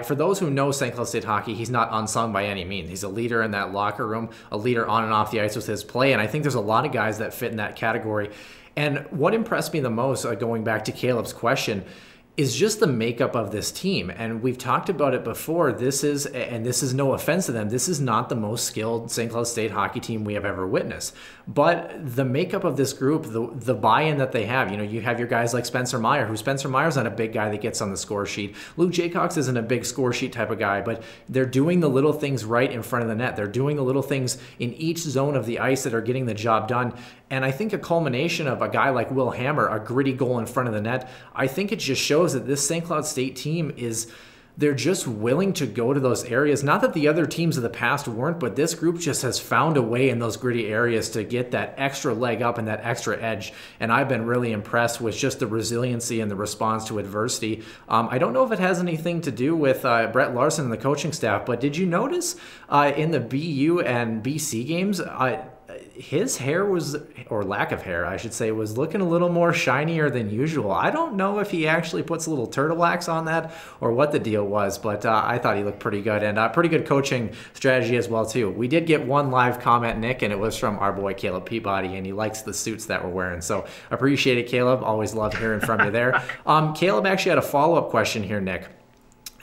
for 0.06 0.14
those 0.14 0.38
who 0.38 0.50
know 0.50 0.70
St. 0.70 0.94
Cloud 0.94 1.08
State 1.08 1.24
hockey, 1.24 1.54
he's 1.54 1.70
not 1.70 1.88
unsung 1.92 2.32
by 2.32 2.44
any 2.44 2.64
means. 2.64 2.88
He's 2.88 3.02
a 3.02 3.08
leader 3.08 3.42
in 3.42 3.50
that 3.52 3.72
locker 3.72 4.06
room, 4.06 4.30
a 4.50 4.56
leader 4.56 4.86
on 4.86 5.04
and 5.04 5.12
off 5.12 5.30
the 5.30 5.40
ice 5.40 5.56
with 5.56 5.66
his 5.66 5.82
play, 5.82 6.12
and 6.12 6.22
I 6.22 6.26
think 6.26 6.44
there's 6.44 6.54
a 6.54 6.60
lot 6.60 6.86
of 6.86 6.92
guys 6.92 7.18
that 7.18 7.34
fit 7.34 7.50
in 7.50 7.56
that 7.56 7.76
category. 7.76 8.30
And 8.76 9.06
what 9.10 9.34
impressed 9.34 9.72
me 9.72 9.80
the 9.80 9.90
most, 9.90 10.24
uh, 10.24 10.34
going 10.34 10.64
back 10.64 10.84
to 10.86 10.92
Caleb's 10.92 11.32
question, 11.32 11.84
is 12.34 12.56
just 12.56 12.80
the 12.80 12.86
makeup 12.86 13.36
of 13.36 13.50
this 13.50 13.70
team. 13.70 14.08
And 14.08 14.42
we've 14.42 14.56
talked 14.56 14.88
about 14.88 15.12
it 15.12 15.22
before. 15.22 15.70
This 15.70 16.02
is, 16.02 16.24
and 16.24 16.64
this 16.64 16.82
is 16.82 16.94
no 16.94 17.12
offense 17.12 17.44
to 17.46 17.52
them, 17.52 17.68
this 17.68 17.88
is 17.88 18.00
not 18.00 18.30
the 18.30 18.34
most 18.34 18.64
skilled 18.64 19.10
St. 19.10 19.30
Cloud 19.30 19.46
State 19.46 19.70
hockey 19.70 20.00
team 20.00 20.24
we 20.24 20.32
have 20.32 20.46
ever 20.46 20.66
witnessed. 20.66 21.14
But 21.46 22.16
the 22.16 22.24
makeup 22.24 22.64
of 22.64 22.78
this 22.78 22.94
group, 22.94 23.24
the, 23.24 23.50
the 23.52 23.74
buy 23.74 24.02
in 24.02 24.16
that 24.16 24.32
they 24.32 24.46
have, 24.46 24.70
you 24.70 24.78
know, 24.78 24.82
you 24.82 25.02
have 25.02 25.18
your 25.18 25.28
guys 25.28 25.52
like 25.52 25.66
Spencer 25.66 25.98
Meyer, 25.98 26.24
who 26.24 26.36
Spencer 26.36 26.68
Meyer's 26.68 26.96
not 26.96 27.06
a 27.06 27.10
big 27.10 27.34
guy 27.34 27.50
that 27.50 27.60
gets 27.60 27.82
on 27.82 27.90
the 27.90 27.98
score 27.98 28.24
sheet. 28.24 28.56
Luke 28.78 28.92
Jaycox 28.92 29.36
isn't 29.36 29.56
a 29.56 29.62
big 29.62 29.84
score 29.84 30.14
sheet 30.14 30.32
type 30.32 30.50
of 30.50 30.58
guy, 30.58 30.80
but 30.80 31.02
they're 31.28 31.44
doing 31.44 31.80
the 31.80 31.90
little 31.90 32.14
things 32.14 32.46
right 32.46 32.70
in 32.70 32.82
front 32.82 33.02
of 33.02 33.10
the 33.10 33.14
net. 33.14 33.36
They're 33.36 33.46
doing 33.46 33.76
the 33.76 33.84
little 33.84 34.02
things 34.02 34.38
in 34.58 34.72
each 34.74 34.98
zone 34.98 35.36
of 35.36 35.44
the 35.44 35.58
ice 35.58 35.82
that 35.82 35.92
are 35.92 36.00
getting 36.00 36.24
the 36.24 36.34
job 36.34 36.66
done. 36.66 36.94
And 37.28 37.44
I 37.46 37.50
think 37.50 37.72
a 37.72 37.78
culmination 37.78 38.46
of 38.46 38.62
a 38.62 38.68
guy 38.68 38.90
like 38.90 39.10
Will 39.10 39.30
Hammer, 39.30 39.66
a 39.66 39.80
gritty 39.80 40.12
goal 40.12 40.38
in 40.38 40.46
front 40.46 40.68
of 40.68 40.74
the 40.74 40.80
net, 40.80 41.10
I 41.34 41.46
think 41.46 41.72
it 41.72 41.78
just 41.78 42.00
shows 42.00 42.21
that 42.28 42.46
this 42.46 42.66
St. 42.66 42.84
Cloud 42.84 43.06
State 43.06 43.36
team 43.36 43.72
is 43.76 44.10
they're 44.56 44.74
just 44.74 45.06
willing 45.06 45.52
to 45.54 45.66
go 45.66 45.94
to 45.94 46.00
those 46.00 46.24
areas. 46.24 46.62
Not 46.62 46.82
that 46.82 46.92
the 46.92 47.08
other 47.08 47.24
teams 47.24 47.56
of 47.56 47.62
the 47.62 47.70
past 47.70 48.06
weren't, 48.06 48.38
but 48.38 48.54
this 48.54 48.74
group 48.74 48.98
just 48.98 49.22
has 49.22 49.38
found 49.38 49.76
a 49.76 49.82
way 49.82 50.10
in 50.10 50.18
those 50.18 50.36
gritty 50.36 50.66
areas 50.66 51.08
to 51.10 51.24
get 51.24 51.52
that 51.52 51.74
extra 51.78 52.12
leg 52.12 52.42
up 52.42 52.58
and 52.58 52.68
that 52.68 52.80
extra 52.84 53.20
edge. 53.20 53.52
And 53.80 53.90
I've 53.90 54.08
been 54.08 54.26
really 54.26 54.52
impressed 54.52 55.00
with 55.00 55.16
just 55.16 55.38
the 55.38 55.46
resiliency 55.46 56.20
and 56.20 56.30
the 56.30 56.36
response 56.36 56.84
to 56.88 56.98
adversity. 56.98 57.62
Um, 57.88 58.08
I 58.10 58.18
don't 58.18 58.34
know 58.34 58.44
if 58.44 58.52
it 58.52 58.58
has 58.58 58.78
anything 58.78 59.22
to 59.22 59.30
do 59.30 59.56
with 59.56 59.84
uh, 59.86 60.08
Brett 60.08 60.34
Larson 60.34 60.64
and 60.64 60.72
the 60.72 60.76
coaching 60.76 61.12
staff, 61.12 61.46
but 61.46 61.60
did 61.60 61.76
you 61.76 61.86
notice 61.86 62.36
uh, 62.68 62.92
in 62.94 63.10
the 63.10 63.20
BU 63.20 63.80
and 63.80 64.22
BC 64.22 64.66
games? 64.66 65.00
Uh, 65.00 65.44
his 65.94 66.36
hair 66.36 66.64
was, 66.64 66.96
or 67.28 67.42
lack 67.42 67.72
of 67.72 67.82
hair, 67.82 68.06
I 68.06 68.16
should 68.16 68.32
say, 68.32 68.50
was 68.50 68.76
looking 68.76 69.00
a 69.00 69.08
little 69.08 69.28
more 69.28 69.52
shinier 69.52 70.10
than 70.10 70.30
usual. 70.30 70.72
I 70.72 70.90
don't 70.90 71.14
know 71.14 71.38
if 71.38 71.50
he 71.50 71.66
actually 71.66 72.02
puts 72.02 72.26
a 72.26 72.30
little 72.30 72.46
turtle 72.46 72.76
wax 72.76 73.08
on 73.08 73.26
that 73.26 73.54
or 73.80 73.92
what 73.92 74.12
the 74.12 74.18
deal 74.18 74.44
was, 74.44 74.78
but 74.78 75.04
uh, 75.06 75.22
I 75.24 75.38
thought 75.38 75.56
he 75.56 75.62
looked 75.62 75.80
pretty 75.80 76.02
good 76.02 76.22
and 76.22 76.38
uh, 76.38 76.48
pretty 76.48 76.68
good 76.68 76.86
coaching 76.86 77.32
strategy 77.54 77.96
as 77.96 78.08
well 78.08 78.26
too. 78.26 78.50
We 78.50 78.68
did 78.68 78.86
get 78.86 79.06
one 79.06 79.30
live 79.30 79.60
comment, 79.60 79.98
Nick, 79.98 80.22
and 80.22 80.32
it 80.32 80.38
was 80.38 80.56
from 80.56 80.78
our 80.78 80.92
boy 80.92 81.14
Caleb 81.14 81.46
Peabody, 81.46 81.96
and 81.96 82.06
he 82.06 82.12
likes 82.12 82.42
the 82.42 82.54
suits 82.54 82.86
that 82.86 83.04
we're 83.04 83.10
wearing. 83.10 83.40
So 83.40 83.66
appreciate 83.90 84.38
it, 84.38 84.48
Caleb. 84.48 84.82
Always 84.82 85.14
love 85.14 85.36
hearing 85.36 85.60
from 85.60 85.84
you 85.84 85.90
there. 85.90 86.22
Um, 86.44 86.74
Caleb 86.74 87.06
actually 87.06 87.30
had 87.30 87.38
a 87.38 87.42
follow 87.42 87.76
up 87.76 87.90
question 87.90 88.22
here, 88.22 88.40
Nick, 88.40 88.68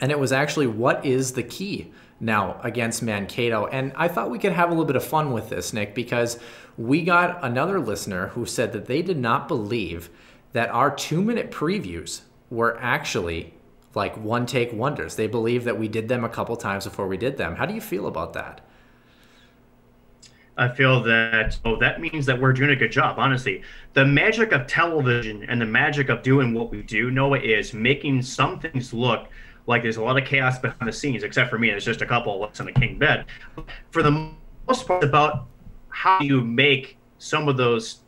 and 0.01 0.11
it 0.11 0.19
was 0.19 0.31
actually, 0.31 0.67
what 0.67 1.05
is 1.05 1.33
the 1.33 1.43
key? 1.43 1.91
Now 2.19 2.59
against 2.63 3.01
Mankato. 3.01 3.67
And 3.67 3.93
I 3.95 4.07
thought 4.07 4.29
we 4.29 4.39
could 4.39 4.53
have 4.53 4.69
a 4.69 4.71
little 4.71 4.85
bit 4.85 4.95
of 4.95 5.03
fun 5.03 5.31
with 5.31 5.49
this, 5.49 5.73
Nick, 5.73 5.95
because 5.95 6.39
we 6.77 7.03
got 7.03 7.43
another 7.43 7.79
listener 7.79 8.27
who 8.29 8.45
said 8.45 8.73
that 8.73 8.85
they 8.85 9.01
did 9.01 9.17
not 9.17 9.47
believe 9.47 10.09
that 10.53 10.69
our 10.69 10.93
two 10.93 11.21
minute 11.21 11.51
previews 11.51 12.21
were 12.49 12.77
actually 12.79 13.53
like 13.95 14.15
one 14.17 14.45
take 14.45 14.71
wonders. 14.73 15.15
They 15.15 15.27
believe 15.27 15.63
that 15.63 15.79
we 15.79 15.87
did 15.87 16.07
them 16.07 16.23
a 16.23 16.29
couple 16.29 16.55
times 16.55 16.85
before 16.85 17.07
we 17.07 17.17
did 17.17 17.37
them. 17.37 17.55
How 17.55 17.65
do 17.65 17.73
you 17.73 17.81
feel 17.81 18.07
about 18.07 18.33
that? 18.33 18.61
I 20.57 20.67
feel 20.67 21.01
that 21.03 21.57
oh 21.63 21.77
that 21.79 22.01
means 22.01 22.25
that 22.25 22.39
we're 22.39 22.51
doing 22.51 22.71
a 22.71 22.75
good 22.75 22.91
job. 22.91 23.17
Honestly, 23.17 23.63
the 23.93 24.05
magic 24.05 24.51
of 24.51 24.67
television 24.67 25.43
and 25.43 25.61
the 25.61 25.65
magic 25.65 26.09
of 26.09 26.21
doing 26.21 26.53
what 26.53 26.69
we 26.69 26.81
do, 26.81 27.09
Noah, 27.09 27.39
is 27.39 27.73
making 27.73 28.21
some 28.23 28.59
things 28.59 28.93
look 28.93 29.29
like 29.69 29.83
there's 29.83 29.97
a 29.97 30.03
lot 30.03 30.17
of 30.17 30.27
chaos 30.27 30.57
behind 30.57 30.87
the 30.87 30.91
scenes, 30.91 31.21
except 31.21 31.51
for 31.51 31.59
me. 31.59 31.69
There's 31.69 31.85
just 31.85 32.01
a 32.01 32.05
couple 32.05 32.33
of 32.33 32.41
looks 32.41 32.59
in 32.59 32.65
the 32.65 32.71
king 32.71 32.97
bed. 32.97 33.25
For 33.91 34.01
the 34.01 34.31
most 34.67 34.87
part, 34.87 35.03
about 35.03 35.45
how 35.89 36.19
you 36.21 36.41
make 36.41 36.97
some 37.19 37.47
of 37.47 37.55
those 37.55 37.99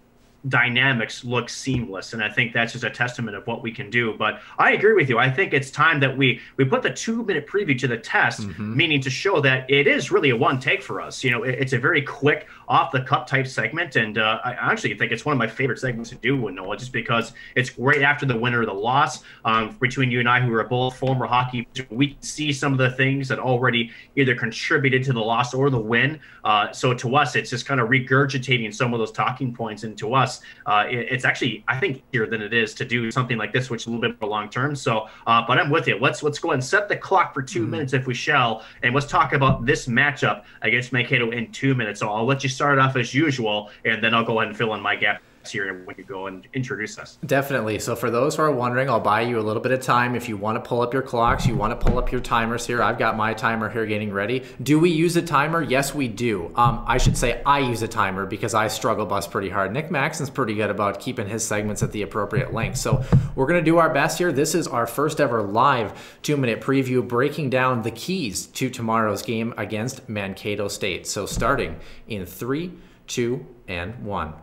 dynamics 0.47 1.23
look 1.23 1.49
seamless 1.49 2.13
and 2.13 2.23
i 2.23 2.27
think 2.27 2.51
that's 2.51 2.71
just 2.71 2.83
a 2.83 2.89
testament 2.89 3.37
of 3.37 3.45
what 3.45 3.61
we 3.61 3.71
can 3.71 3.91
do 3.91 4.15
but 4.17 4.41
i 4.57 4.71
agree 4.71 4.93
with 4.93 5.07
you 5.07 5.19
i 5.19 5.29
think 5.29 5.53
it's 5.53 5.69
time 5.69 5.99
that 5.99 6.17
we 6.17 6.39
we 6.57 6.65
put 6.65 6.81
the 6.81 6.89
two 6.89 7.23
minute 7.25 7.45
preview 7.45 7.77
to 7.77 7.87
the 7.87 7.97
test 7.97 8.41
mm-hmm. 8.41 8.75
meaning 8.75 8.99
to 8.99 9.07
show 9.07 9.39
that 9.39 9.69
it 9.69 9.85
is 9.85 10.09
really 10.09 10.31
a 10.31 10.35
one 10.35 10.59
take 10.59 10.81
for 10.81 10.99
us 10.99 11.23
you 11.23 11.29
know 11.29 11.43
it, 11.43 11.59
it's 11.59 11.73
a 11.73 11.77
very 11.77 12.01
quick 12.01 12.47
off 12.67 12.91
the 12.91 13.01
cup 13.01 13.27
type 13.27 13.45
segment 13.45 13.95
and 13.95 14.17
uh, 14.17 14.39
i 14.43 14.53
actually 14.53 14.95
think 14.95 15.11
it's 15.11 15.25
one 15.25 15.33
of 15.33 15.39
my 15.39 15.47
favorite 15.47 15.79
segments 15.79 16.09
to 16.09 16.15
do 16.15 16.39
with 16.39 16.53
noah 16.53 16.77
just 16.77 16.93
because 16.93 17.33
it's 17.55 17.77
right 17.77 18.01
after 18.01 18.25
the 18.25 18.37
winner 18.37 18.61
of 18.61 18.67
the 18.67 18.73
loss 18.73 19.23
um, 19.45 19.75
between 19.81 20.09
you 20.09 20.19
and 20.19 20.29
i 20.29 20.39
who 20.39 20.53
are 20.53 20.63
both 20.63 20.95
former 20.97 21.25
hockey 21.25 21.67
we 21.89 22.17
see 22.21 22.53
some 22.53 22.71
of 22.71 22.77
the 22.77 22.91
things 22.91 23.27
that 23.27 23.39
already 23.39 23.91
either 24.15 24.33
contributed 24.33 25.03
to 25.03 25.13
the 25.13 25.19
loss 25.19 25.53
or 25.53 25.69
the 25.69 25.79
win 25.79 26.19
uh, 26.45 26.71
so 26.71 26.93
to 26.93 27.15
us 27.15 27.35
it's 27.35 27.49
just 27.49 27.65
kind 27.65 27.81
of 27.81 27.89
regurgitating 27.89 28.73
some 28.73 28.93
of 28.93 28.99
those 28.99 29.11
talking 29.11 29.53
points 29.53 29.83
into 29.83 30.13
us 30.13 30.21
us, 30.21 30.41
uh, 30.65 30.85
it, 30.89 31.07
it's 31.11 31.25
actually 31.25 31.63
I 31.67 31.79
think 31.79 32.03
easier 32.11 32.27
than 32.27 32.41
it 32.41 32.53
is 32.53 32.73
to 32.75 32.85
do 32.85 33.11
something 33.11 33.37
like 33.37 33.51
this, 33.51 33.69
which 33.69 33.83
is 33.83 33.87
a 33.87 33.89
little 33.89 34.01
bit 34.01 34.19
more 34.21 34.29
long 34.29 34.49
term. 34.49 34.75
So, 34.75 35.07
uh, 35.27 35.43
but 35.45 35.59
I'm 35.59 35.69
with 35.69 35.87
you. 35.87 35.97
Let's 35.99 36.23
let's 36.23 36.39
go 36.39 36.49
ahead 36.49 36.55
and 36.55 36.63
set 36.63 36.87
the 36.87 36.95
clock 36.95 37.33
for 37.33 37.41
2 37.41 37.61
mm-hmm. 37.61 37.71
minutes 37.71 37.93
if 37.93 38.07
we 38.07 38.13
shall, 38.13 38.63
and 38.83 38.93
let's 38.93 39.07
talk 39.07 39.33
about 39.33 39.65
this 39.65 39.87
matchup 39.87 40.43
against 40.61 40.93
Mankato 40.93 41.31
in 41.31 41.51
two 41.51 41.75
minutes. 41.75 41.99
So 41.99 42.09
I'll 42.09 42.25
let 42.25 42.43
you 42.43 42.49
start 42.49 42.60
off 42.61 42.95
as 42.95 43.13
usual, 43.13 43.69
and 43.85 44.03
then 44.03 44.13
I'll 44.13 44.23
go 44.23 44.39
ahead 44.39 44.49
and 44.49 44.57
fill 44.57 44.73
in 44.73 44.81
my 44.81 44.95
gap 44.95 45.21
here 45.49 45.83
when 45.85 45.95
you 45.97 46.03
go 46.03 46.27
and 46.27 46.47
introduce 46.53 46.99
us. 46.99 47.17
Definitely. 47.25 47.79
So 47.79 47.95
for 47.95 48.11
those 48.11 48.35
who 48.35 48.43
are 48.43 48.51
wondering, 48.51 48.89
I'll 48.89 48.99
buy 48.99 49.21
you 49.21 49.39
a 49.39 49.41
little 49.41 49.61
bit 49.61 49.71
of 49.71 49.81
time 49.81 50.15
if 50.15 50.27
you 50.27 50.37
want 50.37 50.61
to 50.61 50.67
pull 50.67 50.81
up 50.81 50.93
your 50.93 51.01
clocks, 51.01 51.45
you 51.45 51.55
want 51.55 51.71
to 51.71 51.85
pull 51.85 51.97
up 51.97 52.11
your 52.11 52.21
timers 52.21 52.67
here. 52.67 52.83
I've 52.83 52.99
got 52.99 53.17
my 53.17 53.33
timer 53.33 53.69
here 53.69 53.85
getting 53.85 54.11
ready. 54.11 54.43
Do 54.61 54.79
we 54.79 54.89
use 54.89 55.15
a 55.15 55.21
timer? 55.21 55.61
Yes, 55.61 55.95
we 55.95 56.07
do. 56.07 56.51
Um, 56.55 56.83
I 56.87 56.97
should 56.97 57.17
say 57.17 57.41
I 57.45 57.59
use 57.59 57.81
a 57.81 57.87
timer 57.87 58.25
because 58.25 58.53
I 58.53 58.67
struggle 58.67 59.05
bus 59.05 59.27
pretty 59.27 59.49
hard. 59.49 59.71
Nick 59.71 59.89
Maxon's 59.89 60.29
pretty 60.29 60.53
good 60.53 60.69
about 60.69 60.99
keeping 60.99 61.27
his 61.27 61.45
segments 61.45 61.81
at 61.81 61.91
the 61.91 62.01
appropriate 62.01 62.53
length. 62.53 62.77
So 62.77 63.03
we're 63.35 63.47
going 63.47 63.59
to 63.59 63.65
do 63.65 63.77
our 63.77 63.93
best 63.93 64.17
here. 64.17 64.31
This 64.31 64.53
is 64.55 64.67
our 64.67 64.85
first 64.87 65.21
ever 65.21 65.41
live 65.41 66.17
two 66.21 66.37
minute 66.37 66.61
preview 66.61 67.07
breaking 67.07 67.49
down 67.49 67.81
the 67.81 67.91
keys 67.91 68.45
to 68.47 68.69
tomorrow's 68.69 69.21
game 69.21 69.53
against 69.57 70.07
Mankato 70.09 70.67
State. 70.67 71.07
So 71.07 71.25
starting 71.25 71.79
in 72.07 72.25
three, 72.25 72.71
two, 73.07 73.45
and 73.67 74.03
one. 74.03 74.33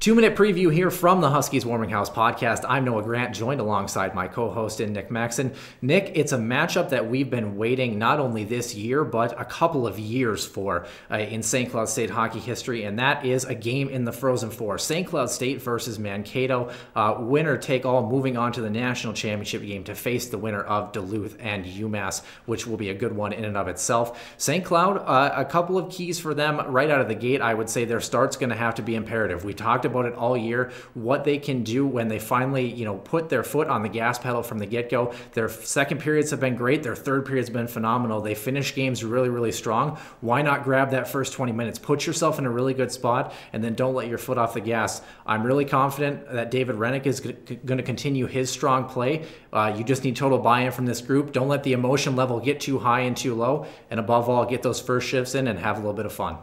Two 0.00 0.14
minute 0.14 0.34
preview 0.34 0.72
here 0.72 0.90
from 0.90 1.20
the 1.20 1.28
Huskies 1.28 1.66
Warming 1.66 1.90
House 1.90 2.08
podcast. 2.08 2.64
I'm 2.66 2.86
Noah 2.86 3.02
Grant, 3.02 3.34
joined 3.34 3.60
alongside 3.60 4.14
my 4.14 4.28
co 4.28 4.48
host 4.48 4.80
and 4.80 4.94
Nick 4.94 5.10
Maxon. 5.10 5.52
Nick, 5.82 6.12
it's 6.14 6.32
a 6.32 6.38
matchup 6.38 6.88
that 6.88 7.10
we've 7.10 7.28
been 7.28 7.58
waiting 7.58 7.98
not 7.98 8.18
only 8.18 8.44
this 8.44 8.74
year, 8.74 9.04
but 9.04 9.38
a 9.38 9.44
couple 9.44 9.86
of 9.86 9.98
years 9.98 10.46
for 10.46 10.86
uh, 11.10 11.18
in 11.18 11.42
St. 11.42 11.70
Cloud 11.70 11.90
State 11.90 12.08
hockey 12.08 12.38
history, 12.38 12.84
and 12.84 12.98
that 12.98 13.26
is 13.26 13.44
a 13.44 13.54
game 13.54 13.90
in 13.90 14.04
the 14.04 14.10
Frozen 14.10 14.52
Four 14.52 14.78
St. 14.78 15.06
Cloud 15.06 15.28
State 15.28 15.60
versus 15.60 15.98
Mankato. 15.98 16.72
Uh, 16.96 17.16
winner 17.18 17.58
take 17.58 17.84
all, 17.84 18.08
moving 18.08 18.38
on 18.38 18.52
to 18.52 18.62
the 18.62 18.70
national 18.70 19.12
championship 19.12 19.60
game 19.60 19.84
to 19.84 19.94
face 19.94 20.28
the 20.28 20.38
winner 20.38 20.62
of 20.62 20.92
Duluth 20.92 21.36
and 21.40 21.66
UMass, 21.66 22.22
which 22.46 22.66
will 22.66 22.78
be 22.78 22.88
a 22.88 22.94
good 22.94 23.14
one 23.14 23.34
in 23.34 23.44
and 23.44 23.58
of 23.58 23.68
itself. 23.68 24.34
St. 24.38 24.64
Cloud, 24.64 24.96
uh, 24.96 25.34
a 25.36 25.44
couple 25.44 25.76
of 25.76 25.92
keys 25.92 26.18
for 26.18 26.32
them 26.32 26.58
right 26.72 26.88
out 26.90 27.02
of 27.02 27.08
the 27.08 27.14
gate. 27.14 27.42
I 27.42 27.52
would 27.52 27.68
say 27.68 27.84
their 27.84 28.00
start's 28.00 28.38
going 28.38 28.48
to 28.48 28.56
have 28.56 28.76
to 28.76 28.82
be 28.82 28.94
imperative. 28.94 29.44
We 29.44 29.52
talked 29.52 29.84
it 30.06 30.14
all 30.14 30.36
year, 30.36 30.70
what 30.94 31.24
they 31.24 31.38
can 31.38 31.62
do 31.62 31.86
when 31.86 32.08
they 32.08 32.18
finally, 32.18 32.66
you 32.66 32.84
know, 32.84 32.96
put 32.96 33.28
their 33.28 33.42
foot 33.42 33.68
on 33.68 33.82
the 33.82 33.88
gas 33.88 34.18
pedal 34.18 34.42
from 34.42 34.58
the 34.58 34.66
get-go. 34.66 35.12
Their 35.32 35.48
second 35.48 36.00
periods 36.00 36.30
have 36.30 36.40
been 36.40 36.56
great. 36.56 36.82
Their 36.82 36.96
third 36.96 37.26
period's 37.26 37.50
been 37.50 37.68
phenomenal. 37.68 38.20
They 38.20 38.34
finish 38.34 38.74
games 38.74 39.04
really, 39.04 39.28
really 39.28 39.52
strong. 39.52 39.98
Why 40.20 40.42
not 40.42 40.64
grab 40.64 40.90
that 40.90 41.08
first 41.08 41.32
20 41.32 41.52
minutes? 41.52 41.78
Put 41.78 42.06
yourself 42.06 42.38
in 42.38 42.46
a 42.46 42.50
really 42.50 42.74
good 42.74 42.92
spot 42.92 43.32
and 43.52 43.62
then 43.62 43.74
don't 43.74 43.94
let 43.94 44.08
your 44.08 44.18
foot 44.18 44.38
off 44.38 44.54
the 44.54 44.60
gas. 44.60 45.02
I'm 45.26 45.42
really 45.42 45.64
confident 45.64 46.30
that 46.32 46.50
David 46.50 46.76
Hrenak 46.76 47.06
is 47.06 47.20
going 47.20 47.78
to 47.78 47.82
continue 47.82 48.26
his 48.26 48.50
strong 48.50 48.84
play. 48.86 49.24
Uh, 49.52 49.74
you 49.76 49.84
just 49.84 50.04
need 50.04 50.16
total 50.16 50.38
buy-in 50.38 50.72
from 50.72 50.86
this 50.86 51.00
group. 51.00 51.32
Don't 51.32 51.48
let 51.48 51.62
the 51.62 51.72
emotion 51.72 52.16
level 52.16 52.40
get 52.40 52.60
too 52.60 52.78
high 52.78 53.00
and 53.00 53.16
too 53.16 53.34
low. 53.34 53.66
And 53.90 53.98
above 53.98 54.28
all, 54.28 54.44
get 54.44 54.62
those 54.62 54.80
first 54.80 55.08
shifts 55.08 55.34
in 55.34 55.48
and 55.48 55.58
have 55.58 55.76
a 55.76 55.80
little 55.80 55.94
bit 55.94 56.06
of 56.06 56.12
fun. 56.12 56.38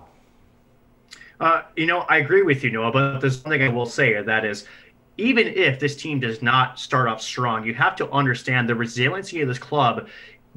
Uh, 1.39 1.61
you 1.75 1.85
know, 1.85 1.99
I 2.09 2.17
agree 2.17 2.41
with 2.41 2.63
you, 2.63 2.71
Noah, 2.71 2.91
but 2.91 3.19
there's 3.19 3.41
something 3.41 3.61
I 3.61 3.69
will 3.69 3.85
say, 3.85 4.15
and 4.15 4.27
that 4.27 4.43
is 4.43 4.65
even 5.17 5.47
if 5.47 5.79
this 5.79 5.95
team 5.95 6.19
does 6.19 6.41
not 6.41 6.79
start 6.79 7.07
off 7.07 7.21
strong, 7.21 7.65
you 7.65 7.73
have 7.73 7.95
to 7.97 8.09
understand 8.11 8.69
the 8.69 8.75
resiliency 8.75 9.41
of 9.41 9.47
this 9.47 9.59
club 9.59 10.07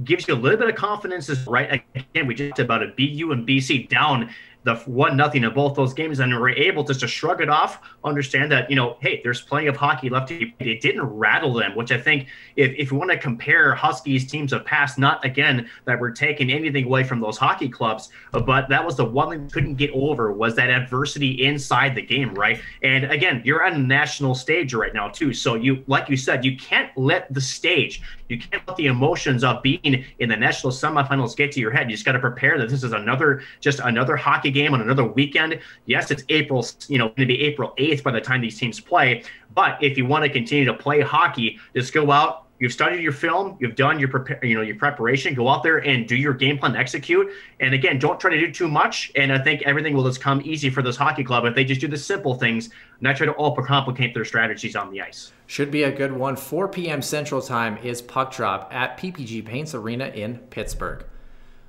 gives 0.04 0.28
you 0.28 0.34
a 0.34 0.36
little 0.36 0.58
bit 0.58 0.68
of 0.68 0.74
confidence. 0.74 1.28
Is 1.28 1.46
right 1.46 1.82
again, 1.94 2.26
we 2.26 2.34
just 2.34 2.58
about 2.58 2.82
a 2.82 2.88
BU 2.88 3.32
and 3.32 3.46
BC 3.46 3.88
down 3.88 4.30
the 4.64 4.74
one 4.86 5.16
nothing 5.16 5.44
of 5.44 5.54
both 5.54 5.74
those 5.74 5.94
games, 5.94 6.20
and 6.20 6.38
we're 6.38 6.50
able 6.50 6.84
just 6.84 7.00
to 7.00 7.08
shrug 7.08 7.40
it 7.40 7.48
off, 7.48 7.80
understand 8.04 8.52
that 8.52 8.68
you 8.68 8.76
know, 8.76 8.96
hey, 9.00 9.20
there's 9.22 9.40
plenty 9.40 9.66
of 9.66 9.76
hockey 9.76 10.10
left. 10.10 10.28
To 10.28 10.38
be. 10.38 10.54
It 10.58 10.80
didn't 10.80 11.02
rattle 11.02 11.54
them, 11.54 11.74
which 11.74 11.90
I 11.92 11.98
think 11.98 12.28
if 12.56 12.72
if 12.76 12.90
you 12.90 12.98
want 12.98 13.10
to 13.10 13.18
compare 13.18 13.74
Huskies 13.74 14.30
teams 14.30 14.52
of 14.52 14.64
past, 14.64 14.98
not 14.98 15.24
again 15.24 15.68
that 15.86 15.98
we're 15.98 16.10
taking 16.10 16.50
anything 16.50 16.84
away 16.84 17.04
from 17.04 17.20
those 17.20 17.38
hockey 17.38 17.68
clubs, 17.68 18.10
uh, 18.34 18.40
but 18.40 18.68
that 18.68 18.84
was 18.84 18.96
the 18.96 19.04
one 19.04 19.30
thing 19.30 19.48
couldn't 19.48 19.76
get 19.76 19.90
over 19.92 20.32
was 20.32 20.54
that 20.56 20.68
adversity 20.68 21.44
inside 21.44 21.94
the 21.94 22.02
game, 22.02 22.34
right? 22.34 22.60
And 22.82 23.10
again, 23.10 23.40
you're 23.44 23.64
on 23.64 23.72
a 23.74 23.78
national 23.78 24.34
stage 24.34 24.74
right 24.74 24.92
now 24.92 25.08
too, 25.08 25.32
so 25.32 25.54
you 25.54 25.82
like 25.86 26.08
you 26.08 26.16
said, 26.16 26.44
you 26.44 26.56
can't 26.56 26.90
let 26.98 27.32
the 27.32 27.40
stage, 27.40 28.02
you 28.30 28.38
can't 28.38 28.66
let 28.66 28.76
the 28.76 28.86
emotions 28.86 29.44
of 29.44 29.62
being 29.62 30.04
in 30.18 30.28
the 30.28 30.36
national 30.36 30.72
semifinals 30.72 31.36
get 31.36 31.52
to 31.52 31.60
your 31.60 31.70
head. 31.70 31.90
You 31.90 31.96
just 31.96 32.06
got 32.06 32.12
to 32.12 32.18
prepare 32.18 32.58
that 32.58 32.68
this 32.68 32.82
is 32.82 32.92
another 32.92 33.42
just 33.60 33.80
another 33.80 34.16
hockey 34.16 34.50
game 34.50 34.74
on 34.74 34.80
another 34.80 35.04
weekend. 35.04 35.58
Yes, 35.86 36.10
it's 36.10 36.24
April, 36.28 36.66
you 36.88 36.98
know, 36.98 37.08
going 37.08 37.16
to 37.16 37.26
be 37.26 37.40
April 37.42 37.74
8th 37.78 38.02
by 38.02 38.12
the 38.12 38.20
time 38.20 38.40
these 38.40 38.58
teams 38.58 38.80
play. 38.80 39.24
But 39.54 39.82
if 39.82 39.98
you 39.98 40.06
want 40.06 40.24
to 40.24 40.30
continue 40.30 40.64
to 40.64 40.74
play 40.74 41.00
hockey, 41.00 41.58
just 41.74 41.92
go 41.92 42.10
out. 42.10 42.46
You've 42.60 42.72
studied 42.74 43.02
your 43.02 43.12
film. 43.12 43.56
You've 43.58 43.74
done 43.74 43.98
your 43.98 44.08
prepare, 44.08 44.38
you 44.44 44.54
know, 44.54 44.60
your 44.60 44.76
preparation. 44.76 45.34
Go 45.34 45.48
out 45.48 45.62
there 45.62 45.78
and 45.78 46.06
do 46.06 46.14
your 46.14 46.34
game 46.34 46.58
plan, 46.58 46.76
execute. 46.76 47.26
And 47.58 47.72
again, 47.72 47.98
don't 47.98 48.20
try 48.20 48.30
to 48.30 48.38
do 48.38 48.52
too 48.52 48.68
much. 48.68 49.10
And 49.16 49.32
I 49.32 49.38
think 49.42 49.62
everything 49.62 49.94
will 49.94 50.04
just 50.04 50.20
come 50.20 50.42
easy 50.44 50.68
for 50.68 50.82
this 50.82 50.94
hockey 50.94 51.24
club 51.24 51.46
if 51.46 51.54
they 51.54 51.64
just 51.64 51.80
do 51.80 51.88
the 51.88 51.96
simple 51.96 52.34
things, 52.34 52.68
not 53.00 53.16
try 53.16 53.24
to 53.24 53.32
overcomplicate 53.32 54.12
their 54.12 54.26
strategies 54.26 54.76
on 54.76 54.92
the 54.92 55.00
ice. 55.00 55.32
Should 55.46 55.70
be 55.70 55.84
a 55.84 55.90
good 55.90 56.12
one. 56.12 56.36
4 56.36 56.68
p.m. 56.68 57.00
Central 57.00 57.40
Time 57.40 57.78
is 57.78 58.02
puck 58.02 58.30
drop 58.30 58.68
at 58.72 58.98
PPG 58.98 59.44
Paints 59.46 59.74
Arena 59.74 60.08
in 60.08 60.36
Pittsburgh. 60.50 61.04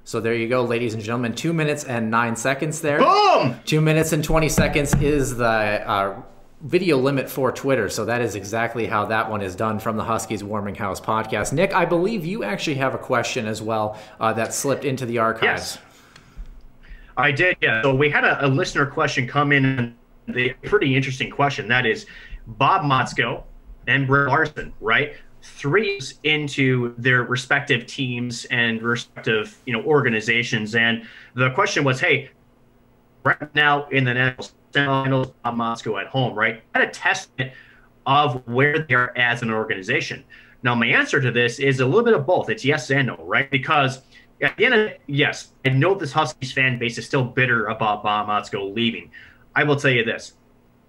So 0.04 0.20
there 0.20 0.34
you 0.34 0.50
go, 0.50 0.64
ladies 0.64 0.94
and 0.94 1.02
gentlemen. 1.02 1.36
Two 1.36 1.54
minutes 1.54 1.86
and 1.86 2.12
nine 2.12 2.36
seconds 2.36 2.82
there. 2.82 3.00
Boom! 3.00 3.56
Two 3.64 3.80
minutes 3.80 4.12
and 4.12 4.22
20 4.22 4.50
seconds 4.50 4.94
is 4.96 5.38
the 5.38 5.46
uh, 5.46 6.22
video 6.64 6.98
limit 6.98 7.30
for 7.30 7.52
Twitter. 7.52 7.90
So 7.90 8.06
that 8.06 8.22
is 8.22 8.36
exactly 8.36 8.86
how 8.86 9.06
that 9.06 9.30
one 9.30 9.42
is 9.42 9.56
done 9.56 9.80
from 9.80 9.98
the 9.98 10.04
Huskies 10.04 10.44
Warming 10.44 10.76
House 10.76 11.02
podcast. 11.02 11.54
Nick, 11.54 11.74
I 11.74 11.86
believe 11.86 12.26
you 12.26 12.44
actually 12.44 12.76
have 12.76 12.94
a 12.94 12.98
question 12.98 13.48
as 13.48 13.62
well 13.62 13.98
uh, 14.20 14.34
that 14.34 14.54
slipped 14.54 14.86
into 14.86 15.06
the 15.06 15.18
archives. 15.18 15.44
Yes. 15.76 15.80
I 17.18 17.32
did, 17.32 17.58
yeah. 17.62 17.82
So 17.82 17.94
we 17.94 18.10
had 18.10 18.24
a, 18.24 18.46
a 18.46 18.48
listener 18.48 18.86
question 18.86 19.28
come 19.28 19.52
in, 19.52 19.96
a 20.36 20.54
pretty 20.64 20.96
interesting 20.96 21.30
question. 21.30 21.68
That 21.68 21.86
is 21.86 22.06
Bob 22.48 22.84
Motzko 22.84 23.44
and 23.88 24.08
Brett 24.08 24.28
Larson, 24.28 24.74
right? 24.80 25.14
three 25.44 26.00
into 26.24 26.94
their 26.98 27.24
respective 27.24 27.88
teams 27.88 28.46
and 28.46 28.82
respective 28.84 29.58
you 29.66 29.74
know 29.74 29.82
organizations 29.84 30.76
and 30.76 31.04
the 31.34 31.50
question 31.52 31.84
was 31.84 32.00
hey 32.00 32.30
right 33.24 33.56
now 33.56 33.88
in 33.90 34.04
the 34.04 34.14
national 34.14 34.61
semifinals 34.72 35.34
Motzko 35.46 36.02
at 36.02 36.08
home 36.08 36.34
right? 36.34 36.64
At 36.74 36.82
a 36.82 36.88
testament 36.88 37.52
of 38.06 38.46
where 38.48 38.80
they 38.80 38.96
are 38.96 39.16
as 39.18 39.42
an 39.42 39.52
organization. 39.52 40.24
Now 40.64 40.76
my 40.76 40.88
answer 40.88 41.22
to 41.22 41.32
this 41.32 41.60
is 41.60 41.80
a 41.80 41.86
little 41.86 42.04
bit 42.04 42.14
of 42.14 42.26
both. 42.26 42.50
It's 42.50 42.66
yes 42.66 42.90
and 42.92 43.08
no 43.08 43.18
right? 43.20 43.50
Because 43.50 44.02
at 44.42 44.58
the 44.58 44.66
end 44.66 44.74
of 44.74 44.92
yes 45.08 45.50
I 45.66 45.70
know 45.70 45.96
this 45.96 46.12
Huskies 46.12 46.52
fan 46.52 46.80
base 46.80 46.98
is 46.98 47.06
still 47.06 47.24
bitter 47.24 47.68
about 47.68 48.04
Bob 48.04 48.28
Motzko 48.28 48.74
leaving. 48.74 49.12
I 49.56 49.64
will 49.64 49.76
tell 49.76 49.92
you 49.92 50.04
this. 50.04 50.34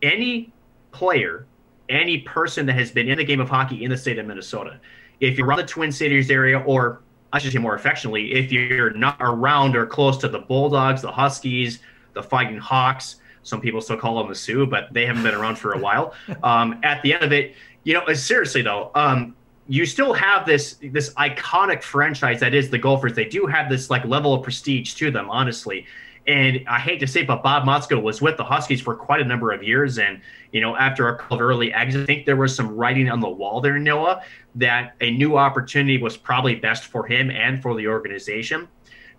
Any 0.03 0.53
player 0.91 1.47
any 1.93 2.19
person 2.19 2.67
that 2.67 2.75
has 2.75 2.91
been 2.91 3.09
in 3.09 3.19
the 3.19 3.25
game 3.25 3.41
of 3.41 3.49
hockey 3.49 3.85
in 3.85 3.91
the 3.91 3.97
state 3.97 4.19
of 4.19 4.27
Minnesota. 4.27 4.81
If 5.21 5.39
you're 5.39 5.47
around 5.47 5.59
the 5.59 5.67
Twin 5.67 5.93
Cities 5.93 6.31
area, 6.31 6.59
or 6.61 7.03
I 7.33 7.39
should 7.39 7.53
say 7.53 7.59
more 7.59 7.75
affectionately, 7.75 8.33
if 8.33 8.51
you're 8.51 8.93
not 8.93 9.17
around 9.21 9.77
or 9.77 9.87
close 9.87 10.17
to 10.19 10.29
the 10.29 10.41
Bulldogs, 10.41 11.03
the 11.03 11.13
Huskies, 11.13 11.81
the 12.15 12.23
Fighting 12.23 12.59
Hawks, 12.59 13.17
some 13.43 13.61
people 13.61 13.81
still 13.81 13.97
call 13.97 14.19
them 14.19 14.29
the 14.29 14.35
Sioux, 14.35 14.67
but 14.67 14.93
they 14.93 15.07
haven't 15.07 15.23
been 15.23 15.35
around 15.35 15.57
for 15.57 15.73
a 15.73 15.79
while. 15.79 16.15
Um, 16.43 16.81
at 16.83 17.03
the 17.03 17.15
end 17.15 17.23
of 17.23 17.33
it, 17.33 17.55
you 17.85 17.95
know, 17.95 18.13
seriously 18.15 18.63
though, 18.63 18.91
um, 18.95 19.37
you 19.69 19.87
still 19.87 20.13
have 20.13 20.45
this 20.45 20.77
this 20.83 21.15
iconic 21.15 21.83
franchise 21.83 22.41
that 22.41 22.53
is 22.53 22.69
the 22.69 22.79
Gophers. 22.79 23.15
They 23.15 23.27
do 23.27 23.47
have 23.47 23.71
this 23.71 23.91
like 23.91 24.05
level 24.05 24.35
of 24.35 24.43
prestige 24.43 24.95
to 24.95 25.11
them, 25.11 25.31
honestly. 25.31 25.87
And 26.27 26.65
I 26.69 26.79
hate 26.79 27.01
to 27.01 27.07
say, 27.07 27.25
but 27.25 27.43
Bob 27.43 27.65
Motzko 27.65 28.01
was 28.01 28.23
with 28.23 28.37
the 28.37 28.45
Huskies 28.45 28.81
for 28.81 28.95
quite 28.95 29.21
a 29.21 29.25
number 29.25 29.51
of 29.51 29.63
years. 29.63 29.99
And, 29.99 30.21
you 30.53 30.61
know, 30.61 30.77
after 30.77 31.09
a 31.09 31.19
couple 31.19 31.37
of 31.37 31.41
early 31.41 31.73
exits, 31.73 32.05
I 32.05 32.07
think 32.07 32.27
there 32.27 32.37
was 32.37 32.55
some 32.55 32.77
writing 32.77 33.11
on 33.11 33.21
the 33.21 33.29
wall 33.29 33.61
there, 33.61 33.79
Noah, 33.79 34.23
that 34.55 34.95
a 35.01 35.11
new 35.11 35.37
opportunity 35.37 36.01
was 36.01 36.17
probably 36.17 36.55
best 36.55 36.85
for 36.85 37.07
him 37.07 37.31
and 37.31 37.61
for 37.61 37.75
the 37.75 37.89
organization. 37.89 38.69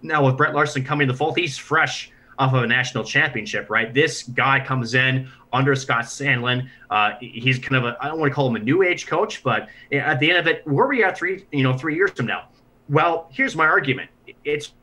Now, 0.02 0.26
with 0.26 0.38
Brett 0.38 0.54
Larson 0.54 0.84
coming 0.84 1.08
to 1.08 1.14
the 1.14 1.18
fold, 1.18 1.38
he's 1.38 1.58
fresh 1.58 2.12
off 2.38 2.54
of 2.54 2.64
a 2.64 2.68
national 2.68 3.04
championship, 3.04 3.70
right? 3.70 3.94
This 3.94 4.24
guy 4.24 4.60
comes 4.60 4.94
in 4.94 5.30
under 5.52 5.76
Scott 5.76 6.06
Sandelin. 6.06 6.68
Uh, 6.90 7.12
he's 7.20 7.60
kind 7.60 7.76
of 7.76 7.86
a 7.86 7.98
I 8.02 8.08
don't 8.08 8.20
want 8.20 8.32
to 8.32 8.36
call 8.36 8.48
him 8.48 8.56
a 8.56 8.60
new 8.60 8.84
age 8.84 9.08
coach, 9.08 9.44
but 9.44 9.68
at 9.92 10.20
the 10.20 10.30
end 10.30 10.40
of 10.40 10.48
it, 10.48 10.66
where 10.68 10.86
are 10.86 10.90
we 10.90 11.04
at 11.04 11.18
three 11.18 11.46
you 11.52 11.64
know 11.64 11.78
three 11.78 11.96
years 11.96 12.12
from 12.12 12.26
now? 12.26 12.50
Well, 12.90 13.28
here's 13.32 13.56
my 13.56 13.66
argument. 13.66 14.10
It's 14.44 14.74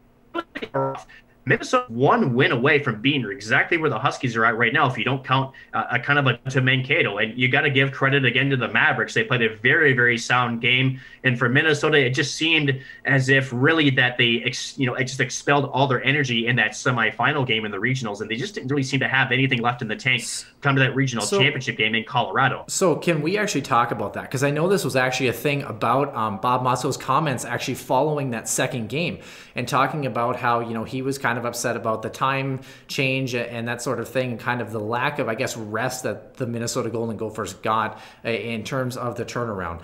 Minnesota 1.46 1.86
one 1.88 2.34
win 2.34 2.52
away 2.52 2.78
from 2.78 3.00
being 3.00 3.24
exactly 3.30 3.76
where 3.78 3.90
the 3.90 3.98
Huskies 3.98 4.36
are 4.36 4.44
at 4.44 4.56
right 4.56 4.72
now. 4.72 4.88
If 4.88 4.96
you 4.96 5.04
don't 5.04 5.24
count 5.24 5.52
uh, 5.74 5.84
a 5.90 5.98
kind 5.98 6.18
of 6.18 6.26
a 6.26 6.50
to 6.50 6.60
Mankato, 6.60 7.18
and 7.18 7.36
you 7.36 7.48
got 7.48 7.62
to 7.62 7.70
give 7.70 7.92
credit 7.92 8.24
again 8.24 8.50
to 8.50 8.56
the 8.56 8.68
Mavericks. 8.68 9.14
They 9.14 9.24
played 9.24 9.42
a 9.42 9.56
very 9.56 9.92
very 9.92 10.18
sound 10.18 10.60
game, 10.60 11.00
and 11.22 11.38
for 11.38 11.48
Minnesota, 11.48 11.98
it 11.98 12.10
just 12.10 12.34
seemed 12.34 12.80
as 13.04 13.28
if 13.28 13.50
really 13.52 13.90
that 13.90 14.16
they 14.16 14.42
ex, 14.44 14.78
you 14.78 14.86
know 14.86 14.94
it 14.94 15.04
just 15.04 15.20
expelled 15.20 15.66
all 15.66 15.86
their 15.86 16.02
energy 16.02 16.46
in 16.46 16.56
that 16.56 16.72
semifinal 16.72 17.46
game 17.46 17.64
in 17.64 17.70
the 17.70 17.78
regionals, 17.78 18.20
and 18.20 18.30
they 18.30 18.36
just 18.36 18.54
didn't 18.54 18.68
really 18.68 18.82
seem 18.82 19.00
to 19.00 19.08
have 19.08 19.32
anything 19.32 19.60
left 19.60 19.82
in 19.82 19.88
the 19.88 19.96
tank 19.96 20.24
come 20.60 20.74
to 20.76 20.80
that 20.80 20.94
regional 20.94 21.24
so, 21.24 21.38
championship 21.38 21.76
game 21.76 21.94
in 21.94 22.04
Colorado. 22.04 22.64
So 22.68 22.96
can 22.96 23.22
we 23.22 23.38
actually 23.38 23.62
talk 23.62 23.90
about 23.90 24.14
that? 24.14 24.22
Because 24.22 24.42
I 24.42 24.50
know 24.50 24.68
this 24.68 24.84
was 24.84 24.96
actually 24.96 25.28
a 25.28 25.32
thing 25.32 25.62
about 25.62 26.14
um, 26.14 26.38
Bob 26.38 26.62
Motzko's 26.62 26.96
comments 26.96 27.44
actually 27.44 27.74
following 27.74 28.30
that 28.30 28.48
second 28.48 28.88
game 28.88 29.18
and 29.54 29.68
talking 29.68 30.06
about 30.06 30.36
how 30.36 30.60
you 30.60 30.72
know 30.74 30.84
he 30.84 31.02
was 31.02 31.18
kind 31.18 31.38
of 31.38 31.44
upset 31.44 31.76
about 31.76 32.02
the 32.02 32.10
time 32.10 32.60
change 32.88 33.34
and 33.34 33.68
that 33.68 33.82
sort 33.82 34.00
of 34.00 34.08
thing, 34.08 34.32
and 34.32 34.40
kind 34.40 34.60
of 34.60 34.72
the 34.72 34.80
lack 34.80 35.18
of 35.18 35.28
I 35.28 35.34
guess 35.34 35.56
rest 35.56 36.04
that 36.04 36.34
the 36.34 36.46
Minnesota 36.46 36.88
Golden 36.88 37.16
Gophers 37.16 37.54
got 37.54 38.00
uh, 38.24 38.30
in 38.30 38.64
terms 38.64 38.96
of 38.96 39.16
the 39.16 39.24
turnaround. 39.24 39.82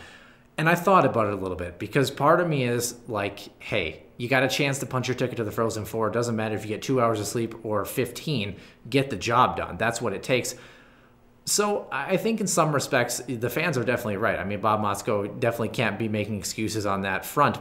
And 0.58 0.68
I 0.68 0.74
thought 0.74 1.04
about 1.04 1.26
it 1.26 1.34
a 1.34 1.36
little 1.36 1.56
bit 1.56 1.78
because 1.78 2.10
part 2.10 2.40
of 2.40 2.48
me 2.48 2.64
is 2.64 2.96
like, 3.08 3.40
hey, 3.62 4.02
you 4.16 4.28
got 4.28 4.42
a 4.42 4.48
chance 4.48 4.78
to 4.78 4.86
punch 4.86 5.08
your 5.08 5.14
ticket 5.14 5.36
to 5.36 5.44
the 5.44 5.52
Frozen 5.52 5.84
Four. 5.84 6.08
It 6.08 6.14
doesn't 6.14 6.34
matter 6.34 6.54
if 6.54 6.62
you 6.62 6.68
get 6.68 6.82
two 6.82 7.00
hours 7.00 7.20
of 7.20 7.26
sleep 7.26 7.54
or 7.64 7.84
15, 7.84 8.56
get 8.88 9.10
the 9.10 9.16
job 9.16 9.56
done. 9.56 9.76
That's 9.76 10.00
what 10.00 10.14
it 10.14 10.22
takes. 10.22 10.54
So 11.44 11.86
I 11.92 12.16
think 12.16 12.40
in 12.40 12.46
some 12.46 12.72
respects, 12.72 13.20
the 13.28 13.50
fans 13.50 13.78
are 13.78 13.84
definitely 13.84 14.16
right. 14.16 14.38
I 14.38 14.44
mean, 14.44 14.60
Bob 14.60 14.80
Motzko 14.80 15.38
definitely 15.38 15.68
can't 15.68 15.98
be 15.98 16.08
making 16.08 16.38
excuses 16.38 16.86
on 16.86 17.02
that 17.02 17.24
front. 17.24 17.58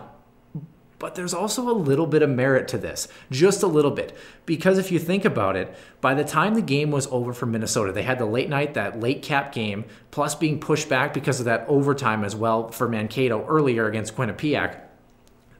But 0.97 1.15
there's 1.15 1.33
also 1.33 1.69
a 1.69 1.73
little 1.73 2.07
bit 2.07 2.21
of 2.21 2.29
merit 2.29 2.67
to 2.69 2.77
this, 2.77 3.07
just 3.29 3.63
a 3.63 3.67
little 3.67 3.91
bit. 3.91 4.15
Because 4.45 4.77
if 4.77 4.91
you 4.91 4.99
think 4.99 5.25
about 5.25 5.57
it, 5.57 5.75
by 5.99 6.13
the 6.13 6.23
time 6.23 6.53
the 6.53 6.61
game 6.61 6.89
was 6.89 7.07
over 7.07 7.33
for 7.33 7.45
Minnesota, 7.45 7.91
they 7.91 8.03
had 8.03 8.17
the 8.17 8.25
late 8.25 8.49
night, 8.49 8.75
that 8.75 8.99
late 8.99 9.21
cap 9.21 9.51
game, 9.51 9.85
plus 10.11 10.35
being 10.35 10.59
pushed 10.59 10.87
back 10.87 11.13
because 11.13 11.39
of 11.39 11.45
that 11.45 11.65
overtime 11.67 12.23
as 12.23 12.35
well 12.35 12.69
for 12.69 12.87
Mankato 12.87 13.45
earlier 13.45 13.87
against 13.87 14.15
Quinnipiac. 14.15 14.79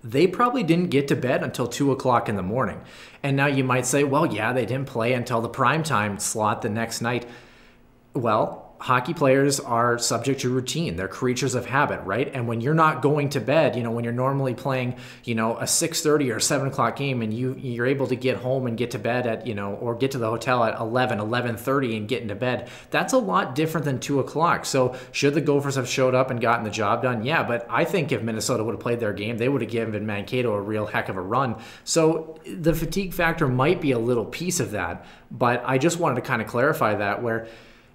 They 0.04 0.27
probably 0.27 0.63
didn't 0.63 0.92
get 0.92 1.08
to 1.10 1.15
bed 1.15 1.44
until 1.44 1.68
2 1.68 1.92
o'clock 1.92 2.30
in 2.30 2.36
the 2.36 2.44
morning. 2.44 2.82
And 3.24 3.36
now 3.36 3.48
you 3.48 3.63
might 3.63 3.88
say, 3.88 4.04
well, 4.04 4.27
yeah, 4.27 4.54
they 4.54 4.65
didn't 4.65 4.88
play 4.88 5.13
until 5.13 5.42
the 5.42 5.50
prime 5.50 5.82
time 5.82 6.20
slot 6.20 6.62
the 6.62 6.70
next 6.70 7.01
night. 7.01 7.27
Well, 8.13 8.64
hockey 8.86 9.15
players 9.15 9.60
are 9.60 9.98
subject 9.98 10.42
to 10.42 10.48
routine. 10.48 10.96
They're 10.96 11.08
creatures 11.08 11.56
of 11.56 11.65
habit, 11.65 12.01
right? 12.01 12.30
And 12.32 12.48
when 12.48 12.62
you're 12.62 12.75
not 12.75 13.01
going 13.01 13.30
to 13.30 13.39
bed, 13.39 13.75
you 13.75 13.82
know, 13.82 13.89
when 13.89 14.04
you're 14.04 14.13
normally 14.13 14.54
playing, 14.54 14.98
you 15.24 15.34
know, 15.34 15.58
a 15.58 15.63
6:30 15.63 16.32
or 16.32 16.39
7 16.39 16.68
o'clock 16.68 16.96
game, 16.96 17.24
and 17.24 17.34
you 17.34 17.56
you're 17.56 17.88
able 17.88 18.06
to 18.06 18.15
get 18.15 18.38
home 18.38 18.68
and 18.68 18.77
get 18.77 18.92
to 18.92 19.00
bed 19.00 19.25
at, 19.25 19.48
you 19.48 19.56
know, 19.56 19.74
or 19.74 19.96
get 19.96 20.12
to 20.12 20.20
the 20.20 20.27
hotel 20.27 20.63
at 20.63 20.80
11, 20.80 21.18
11:30 21.18 21.98
and 21.98 22.08
get 22.08 22.22
into 22.22 22.36
bed. 22.36 22.70
That's 22.92 23.12
a 23.12 23.18
lot 23.18 23.56
different 23.56 23.86
than 23.86 24.00
2 24.00 24.20
o'clock. 24.20 24.65
So 24.65 24.96
should 25.12 25.34
the 25.34 25.42
Gophers 25.42 25.77
have 25.77 25.89
showed 25.89 26.13
up 26.13 26.30
and 26.30 26.39
gotten 26.39 26.63
the 26.63 26.70
job 26.70 27.01
done? 27.01 27.25
Yeah, 27.25 27.42
but 27.42 27.65
I 27.68 27.86
think 27.86 28.12
if 28.12 28.22
Minnesota 28.22 28.63
would 28.63 28.75
have 28.75 28.82
played 28.82 29.00
their 29.00 29.13
game, 29.13 29.39
they 29.39 29.50
would 29.50 29.63
have 29.63 29.72
given 29.72 30.06
Mankato 30.06 30.54
a 30.54 30.62
real 30.62 30.86
heck 30.86 31.10
of 31.10 31.18
a 31.18 31.22
run. 31.22 31.56
So 31.86 32.38
the 32.46 32.75
fatigue 32.75 33.15
factor 33.15 33.48
might 33.48 33.82
be 33.82 33.94
a 33.94 34.00
little 34.00 34.25
piece 34.25 34.60
of 34.60 34.70
that, 34.72 35.08
but 35.32 35.63
I 35.65 35.80
just 35.80 36.00
wanted 36.00 36.15
to 36.15 36.22
kind 36.22 36.44
of 36.44 36.48
clarify 36.48 36.94
that 36.94 37.24
where 37.24 37.48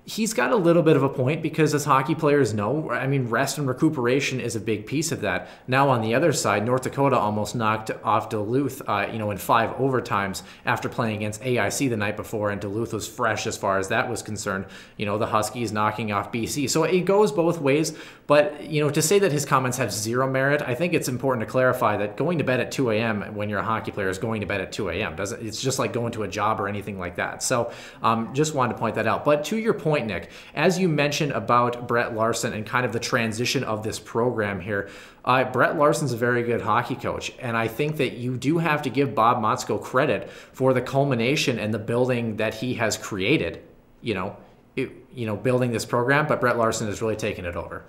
he's 0.04 0.34
got 0.34 0.50
a 0.50 0.56
little 0.56 0.82
bit 0.82 0.96
of 0.96 1.02
a 1.02 1.08
point 1.08 1.42
because 1.42 1.74
as 1.74 1.84
hockey 1.84 2.14
players 2.14 2.52
know, 2.54 2.90
I 2.90 3.06
mean, 3.06 3.28
rest 3.28 3.58
and 3.58 3.68
recuperation 3.68 4.40
is 4.40 4.56
a 4.56 4.60
big 4.60 4.86
piece 4.86 5.12
of 5.12 5.20
that. 5.20 5.48
Now 5.68 5.88
on 5.88 6.00
the 6.00 6.14
other 6.14 6.32
side, 6.32 6.64
North 6.64 6.82
Dakota 6.82 7.16
almost 7.16 7.54
knocked 7.54 7.90
off 8.02 8.28
Duluth, 8.28 8.82
uh, 8.88 9.08
you 9.12 9.18
know, 9.18 9.30
in 9.30 9.38
five 9.38 9.70
overtimes 9.76 10.42
after 10.64 10.88
playing 10.88 11.16
against 11.16 11.42
AIC 11.42 11.90
the 11.90 11.96
night 11.96 12.16
before, 12.16 12.50
and 12.50 12.60
Duluth 12.60 12.92
was 12.92 13.06
fresh 13.06 13.46
as 13.46 13.56
far 13.56 13.78
as 13.78 13.88
that 13.88 14.08
was 14.08 14.22
concerned. 14.22 14.66
You 14.96 15.06
know, 15.06 15.18
the 15.18 15.26
Huskies 15.26 15.72
knocking 15.72 16.12
off 16.12 16.32
BC, 16.32 16.68
so 16.70 16.84
it 16.84 17.02
goes 17.02 17.30
both 17.30 17.60
ways. 17.60 17.96
But 18.30 18.70
you 18.70 18.80
know, 18.80 18.90
to 18.90 19.02
say 19.02 19.18
that 19.18 19.32
his 19.32 19.44
comments 19.44 19.76
have 19.78 19.92
zero 19.92 20.30
merit, 20.30 20.62
I 20.62 20.76
think 20.76 20.94
it's 20.94 21.08
important 21.08 21.44
to 21.44 21.50
clarify 21.50 21.96
that 21.96 22.16
going 22.16 22.38
to 22.38 22.44
bed 22.44 22.60
at 22.60 22.70
2 22.70 22.92
a.m. 22.92 23.34
when 23.34 23.48
you're 23.48 23.58
a 23.58 23.64
hockey 23.64 23.90
player 23.90 24.08
is 24.08 24.18
going 24.18 24.40
to 24.40 24.46
bed 24.46 24.60
at 24.60 24.70
2 24.70 24.88
a.m. 24.90 25.16
Doesn't 25.16 25.44
it's 25.44 25.60
just 25.60 25.80
like 25.80 25.92
going 25.92 26.12
to 26.12 26.22
a 26.22 26.28
job 26.28 26.60
or 26.60 26.68
anything 26.68 26.96
like 26.96 27.16
that. 27.16 27.42
So 27.42 27.72
um, 28.04 28.32
just 28.32 28.54
wanted 28.54 28.74
to 28.74 28.78
point 28.78 28.94
that 28.94 29.08
out. 29.08 29.24
But 29.24 29.42
to 29.46 29.56
your 29.56 29.74
point 29.74 30.06
Nick. 30.06 30.30
As 30.54 30.78
you 30.78 30.88
mentioned 30.88 31.32
about 31.32 31.88
Brett 31.88 32.14
Larson 32.14 32.52
and 32.52 32.64
kind 32.64 32.86
of 32.86 32.92
the 32.92 33.00
transition 33.00 33.64
of 33.64 33.82
this 33.82 33.98
program 33.98 34.60
here, 34.60 34.90
uh, 35.24 35.42
Brett 35.42 35.76
Larson's 35.76 36.12
a 36.12 36.16
very 36.16 36.44
good 36.44 36.60
hockey 36.60 36.94
coach, 36.94 37.32
and 37.40 37.56
I 37.56 37.66
think 37.66 37.96
that 37.96 38.12
you 38.12 38.36
do 38.36 38.58
have 38.58 38.82
to 38.82 38.90
give 38.90 39.12
Bob 39.12 39.38
Motzko 39.38 39.82
credit 39.82 40.30
for 40.52 40.72
the 40.72 40.80
culmination 40.80 41.58
and 41.58 41.74
the 41.74 41.80
building 41.80 42.36
that 42.36 42.54
he 42.54 42.74
has 42.74 42.96
created. 42.96 43.60
You 44.02 44.14
know, 44.14 44.36
it, 44.76 44.92
you 45.12 45.26
know, 45.26 45.34
building 45.34 45.72
this 45.72 45.84
program, 45.84 46.28
but 46.28 46.40
Brett 46.40 46.56
Larson 46.56 46.86
has 46.86 47.02
really 47.02 47.16
taken 47.16 47.44
it 47.44 47.56
over. 47.56 47.82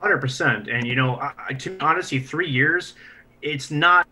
Hundred 0.00 0.18
percent, 0.18 0.68
and 0.68 0.86
you 0.86 0.94
know, 0.94 1.20
I, 1.20 1.52
to 1.54 1.76
honestly, 1.80 2.20
three 2.20 2.48
years, 2.48 2.94
it's 3.42 3.70
not 3.70 4.08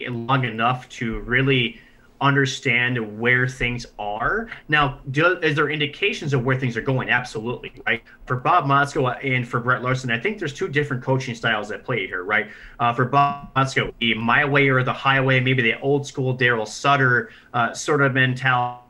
long 0.00 0.44
enough 0.44 0.88
to 0.90 1.20
really 1.20 1.80
understand 2.20 3.18
where 3.18 3.46
things 3.46 3.86
are. 3.98 4.48
Now, 4.68 5.00
do, 5.10 5.38
is 5.38 5.56
there 5.56 5.70
indications 5.70 6.32
of 6.32 6.44
where 6.44 6.58
things 6.58 6.76
are 6.76 6.82
going? 6.82 7.10
Absolutely, 7.10 7.72
right? 7.86 8.02
For 8.26 8.36
Bob 8.36 8.64
Motzko 8.64 9.18
and 9.24 9.46
for 9.46 9.60
Brett 9.60 9.82
Larson, 9.82 10.10
I 10.10 10.18
think 10.18 10.38
there's 10.38 10.54
two 10.54 10.68
different 10.68 11.02
coaching 11.02 11.34
styles 11.34 11.70
at 11.70 11.84
play 11.84 12.06
here, 12.06 12.24
right? 12.24 12.48
Uh, 12.78 12.92
for 12.92 13.04
Bob 13.04 13.54
Motzko, 13.54 13.92
the 14.00 14.14
my 14.14 14.44
way 14.44 14.68
or 14.68 14.82
the 14.82 14.92
highway, 14.92 15.40
maybe 15.40 15.62
the 15.62 15.78
old 15.80 16.06
school 16.06 16.36
Daryl 16.36 16.66
Sutter 16.66 17.30
uh, 17.52 17.72
sort 17.72 18.02
of 18.02 18.14
mentality. 18.14 18.82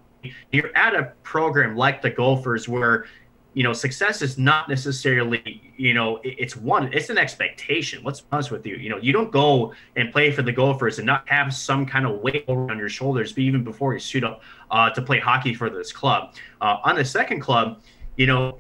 You're 0.51 0.77
at 0.77 0.95
a 0.95 1.13
program 1.23 1.77
like 1.77 2.03
the 2.03 2.11
Gophers 2.11 2.69
where 2.69 3.07
you 3.57 3.63
know, 3.63 3.73
success 3.73 4.21
is 4.21 4.37
not 4.37 4.69
necessarily, 4.69 5.73
you 5.79 5.95
know, 5.95 6.21
it's 6.23 6.59
one, 6.59 6.93
it's 6.93 7.09
an 7.09 7.17
expectation. 7.17 8.03
Let's 8.05 8.21
be 8.21 8.27
honest 8.31 8.51
with 8.51 8.67
you. 8.67 8.77
You 8.77 8.91
know, 8.91 8.99
you 8.99 9.15
don't 9.15 9.33
go 9.33 9.73
and 9.97 10.13
play 10.13 10.31
for 10.31 10.43
the 10.43 10.53
Gophers 10.53 10.99
and 10.99 11.07
not 11.07 11.27
have 11.31 11.55
some 11.55 11.87
kind 11.87 12.05
of 12.05 12.21
weight 12.21 12.45
on 12.49 12.77
your 12.77 12.91
shoulders, 12.91 13.33
but 13.33 13.39
even 13.39 13.65
before 13.65 13.95
you 13.95 13.99
suit 13.99 14.25
up 14.25 14.43
uh, 14.71 14.91
to 14.91 15.01
play 15.01 15.19
hockey 15.19 15.55
for 15.55 15.71
this 15.71 15.91
club. 15.91 16.35
Uh, 16.61 16.77
on 16.85 16.97
the 16.97 17.05
second 17.05 17.41
club, 17.41 17.81
you 18.19 18.27
know, 18.27 18.59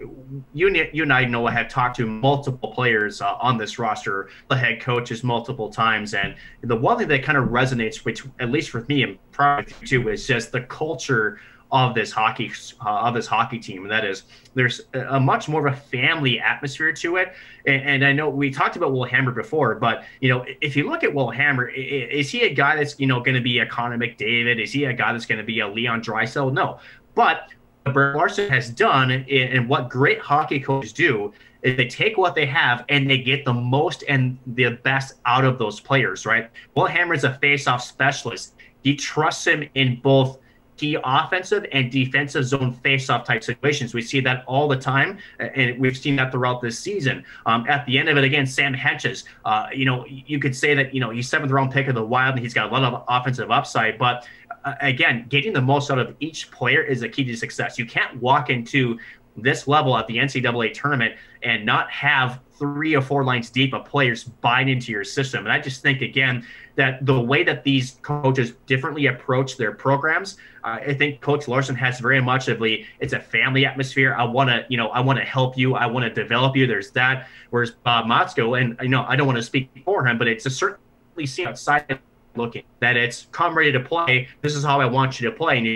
you, 0.54 0.88
you 0.94 1.02
and 1.02 1.12
I 1.12 1.26
know 1.26 1.46
I 1.46 1.50
have 1.50 1.68
talked 1.68 1.96
to 1.96 2.06
multiple 2.06 2.72
players 2.72 3.20
uh, 3.20 3.34
on 3.34 3.58
this 3.58 3.78
roster, 3.78 4.30
the 4.48 4.56
head 4.56 4.80
coaches 4.80 5.22
multiple 5.22 5.68
times, 5.68 6.14
and 6.14 6.34
the 6.62 6.76
one 6.76 6.96
thing 6.96 7.08
that 7.08 7.22
kind 7.22 7.36
of 7.36 7.50
resonates, 7.50 8.06
which 8.06 8.24
at 8.40 8.50
least 8.50 8.72
with 8.72 8.88
me 8.88 9.02
and 9.02 9.18
probably 9.30 9.74
too, 9.86 10.08
is 10.08 10.26
just 10.26 10.52
the 10.52 10.62
culture 10.62 11.38
of 11.72 11.94
this 11.94 12.12
hockey 12.12 12.50
uh, 12.84 12.88
of 12.88 13.14
this 13.14 13.26
hockey 13.26 13.58
team, 13.58 13.82
and 13.82 13.90
that 13.90 14.04
is 14.04 14.24
there's 14.54 14.82
a 14.94 15.18
much 15.18 15.48
more 15.48 15.66
of 15.66 15.74
a 15.74 15.76
family 15.76 16.38
atmosphere 16.38 16.92
to 16.92 17.16
it. 17.16 17.32
And, 17.66 17.82
and, 17.82 18.04
I 18.04 18.12
know 18.12 18.28
we 18.28 18.50
talked 18.50 18.76
about 18.76 18.92
Will 18.92 19.04
Hammer 19.04 19.32
before, 19.32 19.74
but 19.74 20.04
you 20.20 20.28
know 20.28 20.44
if 20.60 20.76
you 20.76 20.88
look 20.88 21.02
at 21.02 21.12
Will 21.12 21.30
Hammer, 21.30 21.68
is 21.68 22.30
he 22.30 22.42
a 22.42 22.54
guy 22.54 22.76
that's 22.76 22.98
you 23.00 23.06
know 23.06 23.20
going 23.20 23.34
to 23.34 23.40
be 23.40 23.58
a 23.58 23.66
Connor 23.66 23.98
McDavid? 23.98 24.62
Is 24.62 24.72
he 24.72 24.84
a 24.84 24.92
guy 24.92 25.12
that's 25.12 25.26
going 25.26 25.40
to 25.40 25.44
be 25.44 25.60
a 25.60 25.68
Leon 25.68 26.02
Draisaitl? 26.02 26.52
No, 26.52 26.78
but 27.14 27.48
what 27.82 27.92
Brett 27.92 28.16
Larson 28.16 28.48
has 28.48 28.70
done, 28.70 29.10
and 29.10 29.68
what 29.68 29.88
great 29.88 30.20
hockey 30.20 30.60
coaches 30.60 30.92
do, 30.92 31.32
is 31.62 31.76
they 31.76 31.88
take 31.88 32.16
what 32.16 32.36
they 32.36 32.46
have 32.46 32.84
and 32.88 33.10
they 33.10 33.18
get 33.18 33.44
the 33.44 33.52
most 33.52 34.04
and 34.08 34.38
the 34.46 34.70
best 34.70 35.14
out 35.24 35.44
of 35.44 35.58
those 35.58 35.80
players. 35.80 36.24
Right? 36.26 36.48
Will 36.74 36.86
Hammer 36.86 37.14
is 37.14 37.24
a 37.24 37.34
face-off 37.34 37.82
specialist. 37.82 38.54
He 38.84 38.94
trusts 38.94 39.44
him 39.44 39.68
in 39.74 40.00
both 40.00 40.38
key 40.76 40.96
offensive 41.02 41.66
and 41.72 41.90
defensive 41.90 42.44
zone 42.44 42.72
face-off 42.72 43.24
type 43.24 43.42
situations. 43.42 43.94
We 43.94 44.02
see 44.02 44.20
that 44.20 44.44
all 44.46 44.68
the 44.68 44.76
time, 44.76 45.18
and 45.38 45.78
we've 45.78 45.96
seen 45.96 46.16
that 46.16 46.32
throughout 46.32 46.60
this 46.60 46.78
season. 46.78 47.24
Um, 47.46 47.66
at 47.68 47.86
the 47.86 47.98
end 47.98 48.08
of 48.08 48.16
it, 48.16 48.24
again, 48.24 48.46
Sam 48.46 48.74
Hentges, 48.74 49.24
uh, 49.44 49.66
you 49.72 49.84
know, 49.84 50.04
you 50.06 50.38
could 50.38 50.54
say 50.54 50.74
that, 50.74 50.94
you 50.94 51.00
know, 51.00 51.10
he's 51.10 51.28
seventh 51.28 51.52
round 51.52 51.72
pick 51.72 51.88
of 51.88 51.94
the 51.94 52.04
Wild, 52.04 52.34
and 52.34 52.42
he's 52.42 52.54
got 52.54 52.70
a 52.70 52.72
lot 52.72 52.84
of 52.84 53.04
offensive 53.08 53.50
upside, 53.50 53.98
but 53.98 54.26
uh, 54.64 54.74
again, 54.80 55.26
getting 55.28 55.52
the 55.52 55.60
most 55.60 55.90
out 55.90 55.98
of 55.98 56.14
each 56.20 56.50
player 56.50 56.82
is 56.82 57.02
a 57.02 57.08
key 57.08 57.24
to 57.24 57.36
success. 57.36 57.78
You 57.78 57.86
can't 57.86 58.20
walk 58.20 58.50
into 58.50 58.98
this 59.36 59.68
level 59.68 59.96
at 59.96 60.06
the 60.06 60.16
NCAA 60.16 60.72
tournament 60.72 61.14
and 61.42 61.64
not 61.64 61.90
have 61.90 62.40
three 62.58 62.96
or 62.96 63.02
four 63.02 63.24
lines 63.24 63.50
deep 63.50 63.74
of 63.74 63.84
players 63.84 64.24
buying 64.24 64.68
into 64.68 64.90
your 64.90 65.04
system. 65.04 65.44
And 65.44 65.52
I 65.52 65.60
just 65.60 65.82
think, 65.82 66.00
again, 66.00 66.44
that 66.76 67.04
the 67.04 67.20
way 67.20 67.44
that 67.44 67.64
these 67.64 67.98
coaches 68.02 68.52
differently 68.66 69.06
approach 69.06 69.56
their 69.56 69.72
programs, 69.72 70.36
uh, 70.64 70.78
I 70.86 70.94
think 70.94 71.20
Coach 71.20 71.48
Larson 71.48 71.76
has 71.76 72.00
very 72.00 72.20
much 72.20 72.48
of 72.48 72.60
the 72.60 72.84
it's 73.00 73.12
a 73.12 73.20
family 73.20 73.66
atmosphere. 73.66 74.14
I 74.18 74.24
want 74.24 74.50
to, 74.50 74.64
you 74.68 74.76
know, 74.76 74.88
I 74.88 75.00
want 75.00 75.18
to 75.18 75.24
help 75.24 75.56
you. 75.56 75.74
I 75.74 75.86
want 75.86 76.04
to 76.04 76.22
develop 76.22 76.56
you. 76.56 76.66
There's 76.66 76.90
that. 76.92 77.28
Whereas 77.50 77.70
Bob 77.70 78.06
Motzko, 78.06 78.60
and 78.60 78.76
you 78.80 78.88
know, 78.88 79.04
I 79.06 79.16
don't 79.16 79.26
want 79.26 79.36
to 79.36 79.42
speak 79.42 79.70
for 79.84 80.06
him, 80.06 80.18
but 80.18 80.28
it's 80.28 80.46
a 80.46 80.50
certainly 80.50 81.26
seen 81.26 81.48
outside 81.48 81.98
looking 82.36 82.64
that 82.80 82.96
it's 82.96 83.26
come 83.32 83.56
ready 83.56 83.72
to 83.72 83.80
play. 83.80 84.28
This 84.42 84.54
is 84.54 84.64
how 84.64 84.80
I 84.80 84.86
want 84.86 85.20
you 85.20 85.30
to 85.30 85.36
play. 85.36 85.58
And 85.58 85.66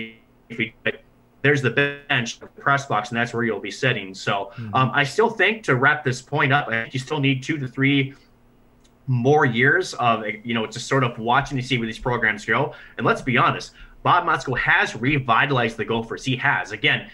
if 0.48 0.58
we 0.58 0.74
there's 1.42 1.62
the 1.62 2.02
bench, 2.08 2.38
the 2.38 2.46
press 2.46 2.86
box, 2.86 3.10
and 3.10 3.18
that's 3.18 3.32
where 3.32 3.42
you'll 3.42 3.60
be 3.60 3.70
sitting. 3.70 4.14
So 4.14 4.52
mm-hmm. 4.54 4.74
um, 4.74 4.90
I 4.94 5.04
still 5.04 5.30
think 5.30 5.62
to 5.64 5.76
wrap 5.76 6.04
this 6.04 6.20
point 6.20 6.52
up, 6.52 6.68
you 6.92 7.00
still 7.00 7.20
need 7.20 7.42
two 7.42 7.58
to 7.58 7.66
three 7.66 8.14
more 9.06 9.44
years 9.44 9.94
of 9.94 10.24
you 10.44 10.54
know 10.54 10.66
just 10.66 10.86
sort 10.86 11.02
of 11.02 11.18
watching 11.18 11.56
to 11.56 11.62
see 11.62 11.78
where 11.78 11.86
these 11.86 11.98
programs 11.98 12.44
go. 12.44 12.74
And 12.96 13.06
let's 13.06 13.22
be 13.22 13.36
honest, 13.36 13.72
Bob 14.02 14.24
Motzko 14.24 14.56
has 14.58 14.94
revitalized 14.94 15.76
the 15.76 15.84
Gophers. 15.84 16.24
He 16.24 16.36
has 16.36 16.72
again 16.72 17.10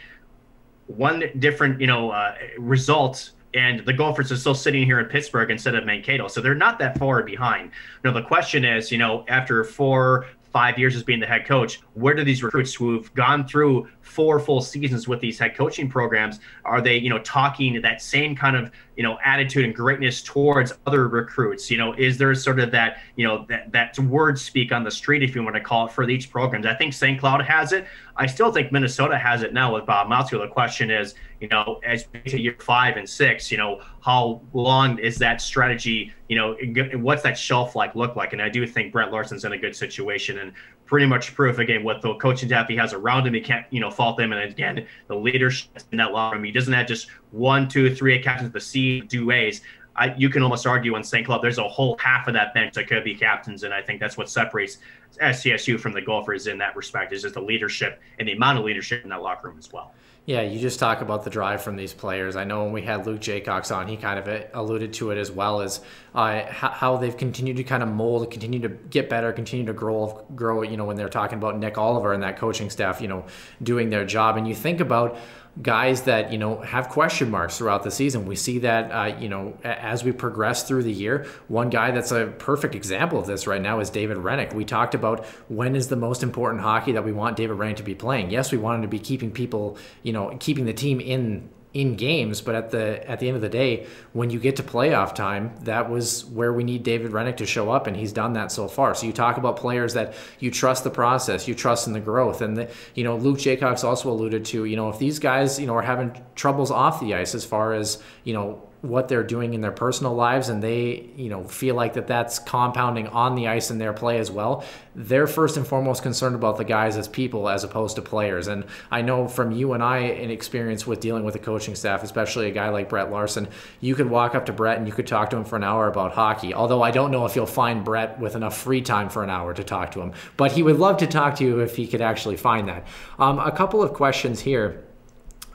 one 0.87 1.25
different 1.39 1.81
you 1.81 1.87
know 1.87 2.11
uh, 2.11 2.35
results 2.59 3.33
and 3.55 3.81
the 3.87 3.93
Gophers 3.93 4.31
are 4.31 4.37
still 4.37 4.55
sitting 4.55 4.85
here 4.85 5.01
in 5.01 5.07
Pittsburgh 5.07 5.51
instead 5.51 5.75
of 5.75 5.87
Mankato, 5.87 6.29
so 6.29 6.43
they're 6.43 6.55
not 6.55 6.79
that 6.79 6.99
far 6.99 7.23
behind. 7.23 7.71
Now 8.05 8.13
the 8.13 8.23
question 8.23 8.65
is, 8.65 8.93
you 8.93 8.99
know, 8.99 9.25
after 9.29 9.65
four, 9.65 10.27
five 10.57 10.79
years 10.79 10.97
as 10.97 11.03
being 11.03 11.21
the 11.21 11.27
head 11.27 11.45
coach, 11.45 11.83
where 11.93 12.15
do 12.15 12.25
these 12.25 12.43
recruits 12.43 12.73
who've 12.73 13.13
gone 13.13 13.47
through 13.47 13.87
four 14.01 14.41
full 14.41 14.63
seasons 14.63 15.07
with 15.07 15.21
these 15.21 15.39
head 15.39 15.55
coaching 15.55 15.87
programs 15.87 16.41
are 16.65 16.81
they, 16.81 16.97
you 16.97 17.11
know, 17.11 17.19
talking 17.19 17.79
that 17.83 18.01
same 18.01 18.35
kind 18.35 18.57
of, 18.57 18.71
you 18.97 19.03
know, 19.03 19.19
attitude 19.23 19.67
and 19.67 19.75
greatness 19.75 20.23
towards 20.23 20.73
other 20.87 21.09
recruits? 21.09 21.71
You 21.71 21.77
know, 21.77 21.93
is 21.93 22.17
there 22.17 22.35
sort 22.35 22.59
of 22.59 22.71
that, 22.71 23.03
you 23.17 23.29
know, 23.29 23.45
that 23.51 23.71
that 23.73 23.99
word 23.99 24.39
speak 24.39 24.73
on 24.73 24.83
the 24.83 24.91
street, 24.91 25.23
if 25.23 25.35
you 25.35 25.43
want 25.43 25.57
to 25.57 25.61
call 25.61 25.89
it, 25.89 25.93
for 25.93 26.09
each 26.09 26.31
program? 26.31 26.67
I 26.67 26.73
think 26.73 26.95
St. 26.95 27.21
Cloud 27.21 27.43
has 27.43 27.73
it. 27.73 27.87
I 28.19 28.27
still 28.27 28.51
think 28.51 28.73
Minnesota 28.73 29.19
has 29.19 29.43
it 29.43 29.53
now 29.53 29.75
with 29.75 29.85
Bob 29.87 30.09
Motzko. 30.09 30.41
The 30.41 30.49
question 30.49 30.91
is, 30.91 31.15
you 31.41 31.49
know, 31.49 31.81
as 31.87 32.07
we 32.13 32.21
to 32.31 32.41
year 32.41 32.57
five 32.59 32.97
and 32.97 33.09
six, 33.09 33.53
you 33.53 33.59
know, 33.59 33.83
how 34.01 34.41
long 34.53 34.99
is 34.99 35.19
that 35.19 35.41
strategy? 35.41 36.13
You 36.29 36.37
know, 36.37 36.57
what's 36.95 37.23
that 37.23 37.37
shelf 37.37 37.77
like 37.77 37.95
look 37.95 38.17
like? 38.17 38.33
And 38.33 38.41
I 38.41 38.49
do 38.49 38.67
think 38.67 38.93
Brett 38.93 39.13
Larson's 39.13 39.45
in 39.45 39.53
a 39.53 39.59
good 39.59 39.77
situation 39.77 40.39
and 40.39 40.53
pretty 40.87 41.07
much 41.07 41.35
proof 41.35 41.59
again 41.59 41.85
what 41.85 42.01
the 42.01 42.15
coaching 42.15 42.49
staff 42.49 42.69
he 42.69 42.77
has 42.77 42.93
around 42.93 43.27
him. 43.27 43.35
He 43.35 43.41
can't, 43.41 43.67
you 43.71 43.81
know, 43.81 43.91
fault 43.91 44.17
them. 44.17 44.33
And 44.33 44.51
again, 44.51 44.87
the 45.09 45.17
leadership 45.17 45.83
in 45.93 45.99
that 45.99 46.13
locker 46.13 46.37
room. 46.37 46.45
He 46.45 46.53
doesn't 46.53 46.73
have 46.73 46.87
just 46.87 47.09
one, 47.33 47.69
two, 47.69 47.95
three 47.95 48.23
captains, 48.23 48.53
the 48.53 48.61
C, 48.61 49.01
do 49.03 49.31
A's. 49.31 49.61
I, 49.97 50.15
you 50.17 50.29
can 50.29 50.43
almost 50.43 50.67
argue 50.67 50.95
on 50.95 51.03
St. 51.03 51.27
Cloud, 51.27 51.43
there's 51.43 51.59
a 51.59 51.69
whole 51.69 51.97
half 51.99 52.29
of 52.29 52.35
that 52.35 52.55
bench 52.55 52.75
that 52.75 52.87
could 52.87 53.05
be 53.05 53.15
captains, 53.15 53.63
and 53.63 53.73
I 53.73 53.83
think 53.83 54.01
that's 54.01 54.17
what 54.17 54.29
separates 54.29 54.79
SCSU 55.21 55.81
from 55.81 55.93
the 55.93 56.03
Gophers 56.03 56.47
in 56.47 56.59
that 56.59 56.77
respect 56.77 57.13
is 57.13 57.23
just 57.23 57.35
the 57.35 57.41
leadership 57.41 58.01
and 58.19 58.29
the 58.29 58.33
amount 58.33 58.59
of 58.59 58.65
leadership 58.65 59.03
in 59.03 59.11
that 59.11 59.23
locker 59.23 59.49
room 59.49 59.59
as 59.59 59.73
well. 59.73 59.93
Yeah, 60.27 60.43
you 60.43 60.59
just 60.59 60.81
talk 60.81 61.03
about 61.03 61.23
the 61.23 61.31
drive 61.31 61.63
from 61.63 61.77
these 61.77 61.95
players. 61.95 62.35
I 62.35 62.43
know 62.43 62.65
when 62.65 62.73
we 62.73 62.83
had 62.83 63.07
Luke 63.07 63.21
Jaycox 63.21 63.75
on, 63.75 63.87
he 63.87 63.97
kind 63.97 64.19
of 64.19 64.47
alluded 64.55 64.93
to 64.95 65.13
it 65.13 65.19
as 65.19 65.31
well 65.31 65.61
as 65.61 65.81
uh, 66.17 66.43
how 66.51 66.97
they've 66.97 67.17
continued 67.17 67.59
to 67.59 67.65
kind 67.65 67.81
of 67.81 67.89
mold, 67.89 68.29
continue 68.29 68.59
to 68.59 68.69
get 68.69 69.09
better, 69.09 69.33
continue 69.33 69.65
to 69.67 69.73
grow, 69.73 70.27
grow. 70.35 70.63
You 70.63 70.77
know, 70.77 70.85
when 70.85 70.97
they're 70.97 71.09
talking 71.09 71.39
about 71.39 71.57
Nick 71.59 71.79
Oliver 71.79 72.13
and 72.13 72.25
that 72.25 72.39
coaching 72.39 72.71
staff, 72.71 73.01
you 73.01 73.07
know, 73.07 73.25
doing 73.63 73.89
their 73.89 74.05
job, 74.05 74.37
and 74.37 74.49
you 74.49 74.55
think 74.57 74.81
about 74.81 75.17
guys 75.63 76.03
that 76.03 76.33
you 76.33 76.39
know 76.39 76.61
have 76.61 76.89
question 76.89 77.31
marks 77.31 77.59
throughout 77.59 77.83
the 77.83 77.91
season. 77.91 78.27
We 78.27 78.37
see 78.37 78.59
that 78.61 78.91
uh, 78.91 79.17
you 79.19 79.29
know 79.29 79.57
as 79.65 80.05
we 80.05 80.13
progress 80.13 80.65
through 80.65 80.83
the 80.83 80.93
year. 80.93 81.27
One 81.49 81.71
guy 81.71 81.91
that's 81.91 82.13
a 82.13 82.27
perfect 82.39 82.75
example 82.75 83.19
of 83.19 83.27
this 83.27 83.47
right 83.47 83.61
now 83.61 83.81
is 83.81 83.91
David 83.91 84.19
Hrenak. 84.19 84.55
We 84.55 84.65
talked 84.65 84.95
about 84.95 85.25
when 85.49 85.77
is 85.77 85.89
the 85.89 85.97
most 85.97 86.23
important 86.23 86.63
hockey 86.63 86.93
that 86.93 87.05
we 87.05 87.13
want 87.13 87.37
David 87.37 87.57
Hrenak 87.57 87.77
to 87.77 87.83
be 87.83 87.95
playing. 87.95 88.31
Yes, 88.31 88.53
we 88.53 88.59
want 88.59 88.77
him 88.77 88.83
to 88.83 88.89
be 88.89 88.99
keeping 88.99 89.31
people, 89.31 89.79
you 90.03 90.13
know, 90.13 90.37
keeping 90.39 90.67
the 90.67 90.75
team 90.75 91.01
in 91.01 91.49
in 91.77 91.95
games, 91.95 92.41
but 92.41 92.55
at 92.55 92.71
the 92.71 93.07
at 93.09 93.21
the 93.21 93.29
end 93.29 93.37
of 93.37 93.43
the 93.43 93.51
day, 93.51 93.87
when 94.15 94.31
you 94.31 94.39
get 94.39 94.57
to 94.57 94.63
playoff 94.63 95.15
time, 95.15 95.55
that 95.61 95.91
was 95.91 96.25
where 96.25 96.51
we 96.51 96.65
need 96.65 96.83
David 96.83 97.13
Hrenak 97.13 97.37
to 97.37 97.45
show 97.45 97.71
up, 97.71 97.87
and 97.87 97.95
he's 97.95 98.15
done 98.15 98.33
that 98.33 98.51
so 98.51 98.67
far. 98.67 98.95
So 98.95 99.07
you 99.07 99.13
talk 99.13 99.37
about 99.37 99.59
players 99.59 99.93
that 99.93 100.15
you 100.39 100.51
trust 100.51 100.85
the 100.85 100.91
process, 100.91 101.47
you 101.47 101.55
trust 101.55 101.87
in 101.87 101.93
the 101.93 102.01
growth, 102.01 102.41
and 102.41 102.57
the, 102.57 102.71
you 102.95 103.05
know 103.05 103.19
Luke 103.19 103.37
Jaycox 103.37 103.85
also 103.85 104.11
alluded 104.11 104.47
to, 104.47 104.65
you 104.65 104.75
know, 104.75 104.89
if 104.89 104.99
these 104.99 105.19
guys 105.19 105.61
you 105.61 105.67
know 105.67 105.75
are 105.75 105.83
having 105.83 106.19
troubles 106.35 106.71
off 106.71 106.99
the 106.99 107.15
ice 107.15 107.35
as 107.35 107.45
far 107.45 107.75
as 107.75 108.03
you 108.25 108.33
know 108.33 108.67
what 108.89 109.09
they're 109.09 109.23
doing 109.23 109.55
in 109.55 109.61
their 109.61 109.73
personal 109.73 110.15
lives 110.15 110.49
and 110.49 110.63
they 110.63 111.11
you 111.17 111.29
know 111.29 111.45
feel 111.45 111.75
like 111.75 111.95
that 111.95 112.07
that's 112.07 112.39
compounding 112.39 113.07
on 113.09 113.35
the 113.35 113.49
ice 113.49 113.71
in 113.71 113.79
their 113.79 113.93
play 113.93 114.19
as 114.19 114.31
well 114.31 114.65
they're 114.95 115.27
first 115.27 115.57
and 115.57 115.67
foremost 115.67 116.03
concerned 116.03 116.35
about 116.35 116.57
the 116.57 116.65
guys 116.65 116.97
as 116.97 117.07
people 117.07 117.51
as 117.51 117.65
opposed 117.65 117.97
to 117.97 118.03
players. 118.03 118.49
And 118.49 118.65
i 118.91 119.03
know 119.03 119.29
from 119.29 119.53
you 119.53 119.73
and 119.73 119.83
i 119.83 119.99
in 119.99 120.31
experience 120.31 120.87
with 120.87 121.01
dealing 121.01 121.25
with 121.25 121.35
the 121.35 121.41
coaching 121.41 121.75
staff 121.75 122.03
especially 122.03 122.49
a 122.49 122.53
guy 122.53 122.69
like 122.69 122.89
brett 122.89 123.11
larson 123.11 123.49
you 123.81 123.95
could 123.95 124.09
walk 124.09 124.35
up 124.35 124.47
to 124.47 124.53
brett 124.53 124.79
and 124.79 124.87
you 124.87 124.93
could 124.93 125.07
talk 125.07 125.31
to 125.31 125.37
him 125.37 125.45
for 125.45 125.57
an 125.57 125.65
hour 125.65 125.89
about 125.89 126.13
hockey 126.13 126.55
although 126.55 126.83
i 126.83 126.91
don't 126.91 127.11
know 127.11 127.27
if 127.27 127.37
you'll 127.37 127.47
find 127.47 127.85
brett 127.85 128.19
with 128.19 128.35
enough 128.35 128.57
free 128.57 128.81
time 128.81 129.09
for 129.09 129.23
an 129.23 129.31
hour 129.31 129.53
to 129.55 129.65
talk 129.65 129.91
to 129.93 130.01
him. 130.01 130.13
But 130.37 130.53
he 130.53 130.63
would 130.63 130.79
love 130.79 130.97
to 130.99 131.07
talk 131.07 131.37
to 131.37 131.45
you 131.45 131.61
if 131.61 131.77
he 131.77 131.87
could 131.87 132.01
actually 132.01 132.37
find 132.37 132.69
that. 132.69 132.87
Um, 133.19 133.39
a 133.39 133.51
couple 133.51 133.83
of 133.83 133.93
questions 133.93 134.41
here 134.41 134.86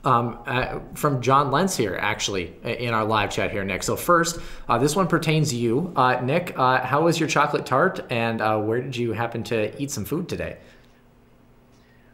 um, 0.03 0.39
uh, 0.45 0.79
from 0.93 1.21
John 1.21 1.51
Lentz 1.51 1.77
here, 1.77 1.97
actually, 1.99 2.53
in 2.63 2.93
our 2.93 3.05
live 3.05 3.29
chat 3.29 3.51
here, 3.51 3.63
Nick. 3.63 3.83
So, 3.83 3.95
first, 3.95 4.39
uh, 4.67 4.77
this 4.77 4.95
one 4.95 5.07
pertains 5.07 5.49
to 5.49 5.55
you. 5.55 5.93
Uh, 5.95 6.19
Nick, 6.21 6.53
uh, 6.57 6.79
how 6.79 7.03
was 7.03 7.19
your 7.19 7.29
chocolate 7.29 7.65
tart 7.65 7.99
and 8.09 8.41
uh, 8.41 8.57
where 8.59 8.81
did 8.81 8.95
you 8.95 9.13
happen 9.13 9.43
to 9.43 9.79
eat 9.81 9.91
some 9.91 10.05
food 10.05 10.27
today? 10.27 10.57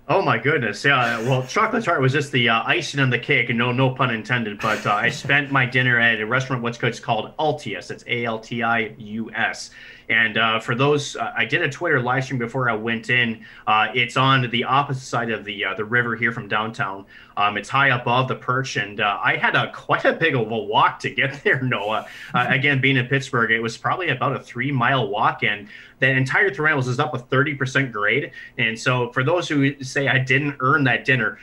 Oh 0.10 0.22
my 0.22 0.38
goodness! 0.38 0.86
Yeah, 0.86 1.20
well, 1.24 1.46
chocolate 1.46 1.84
tart 1.84 2.00
was 2.00 2.14
just 2.14 2.32
the 2.32 2.48
uh, 2.48 2.64
icing 2.66 3.02
on 3.02 3.10
the 3.10 3.20
cake, 3.20 3.50
and 3.50 3.58
no, 3.58 3.74
no 3.74 3.90
pun 3.90 4.10
intended. 4.10 4.58
But 4.62 4.86
I 4.86 5.10
spent 5.10 5.52
my 5.52 5.66
dinner 5.66 6.00
at 6.00 6.22
a 6.22 6.26
restaurant, 6.26 6.64
what's 6.64 6.78
called 7.02 7.36
Altius. 7.38 7.92
It's 7.92 8.06
A 8.08 8.24
L 8.24 8.40
T 8.40 8.64
I 8.64 8.96
U 8.98 9.30
S. 9.34 9.72
And 10.10 10.38
uh, 10.38 10.60
for 10.62 10.74
those, 10.74 11.18
uh, 11.18 11.34
I 11.36 11.44
did 11.44 11.62
a 11.62 11.70
Twitter 11.70 12.00
live 12.00 12.24
stream 12.24 12.40
before 12.40 12.70
I 12.70 12.74
went 12.74 13.10
in. 13.10 13.44
Uh, 13.66 13.88
it's 13.94 14.16
on 14.16 14.50
the 14.50 14.64
opposite 14.64 15.02
side 15.04 15.30
of 15.30 15.44
the 15.44 15.66
uh, 15.66 15.74
the 15.74 15.84
river 15.84 16.16
here 16.16 16.32
from 16.32 16.48
downtown. 16.48 17.06
Um, 17.36 17.58
it's 17.58 17.68
high 17.68 17.90
above 17.90 18.30
the 18.30 18.36
perch, 18.36 18.78
and 18.78 19.02
uh, 19.02 19.20
I 19.22 19.36
had 19.36 19.56
a 19.56 19.72
quite 19.74 20.06
a 20.06 20.14
big 20.14 20.36
of 20.36 20.50
a 20.50 20.58
walk 20.58 21.00
to 21.00 21.10
get 21.10 21.34
there. 21.44 21.62
Noah, 21.62 22.08
uh, 22.34 22.46
again, 22.50 22.80
being 22.80 22.96
in 22.96 23.08
Pittsburgh, 23.08 23.52
it 23.52 23.60
was 23.60 23.78
probably 23.78 24.08
about 24.08 24.38
a 24.38 24.40
three 24.40 24.72
mile 24.72 25.10
walk, 25.10 25.44
and 25.44 25.68
that 26.00 26.12
entire 26.12 26.50
terrain 26.50 26.78
is 26.78 27.00
up 27.00 27.14
a 27.14 27.18
30% 27.18 27.92
grade. 27.92 28.32
And 28.58 28.78
so, 28.78 29.12
for 29.12 29.24
those 29.24 29.48
who 29.48 29.82
say 29.84 30.08
I 30.08 30.20
didn't 30.20 30.58
earn 30.60 30.84
that 30.86 31.06
dinner, 31.06 31.40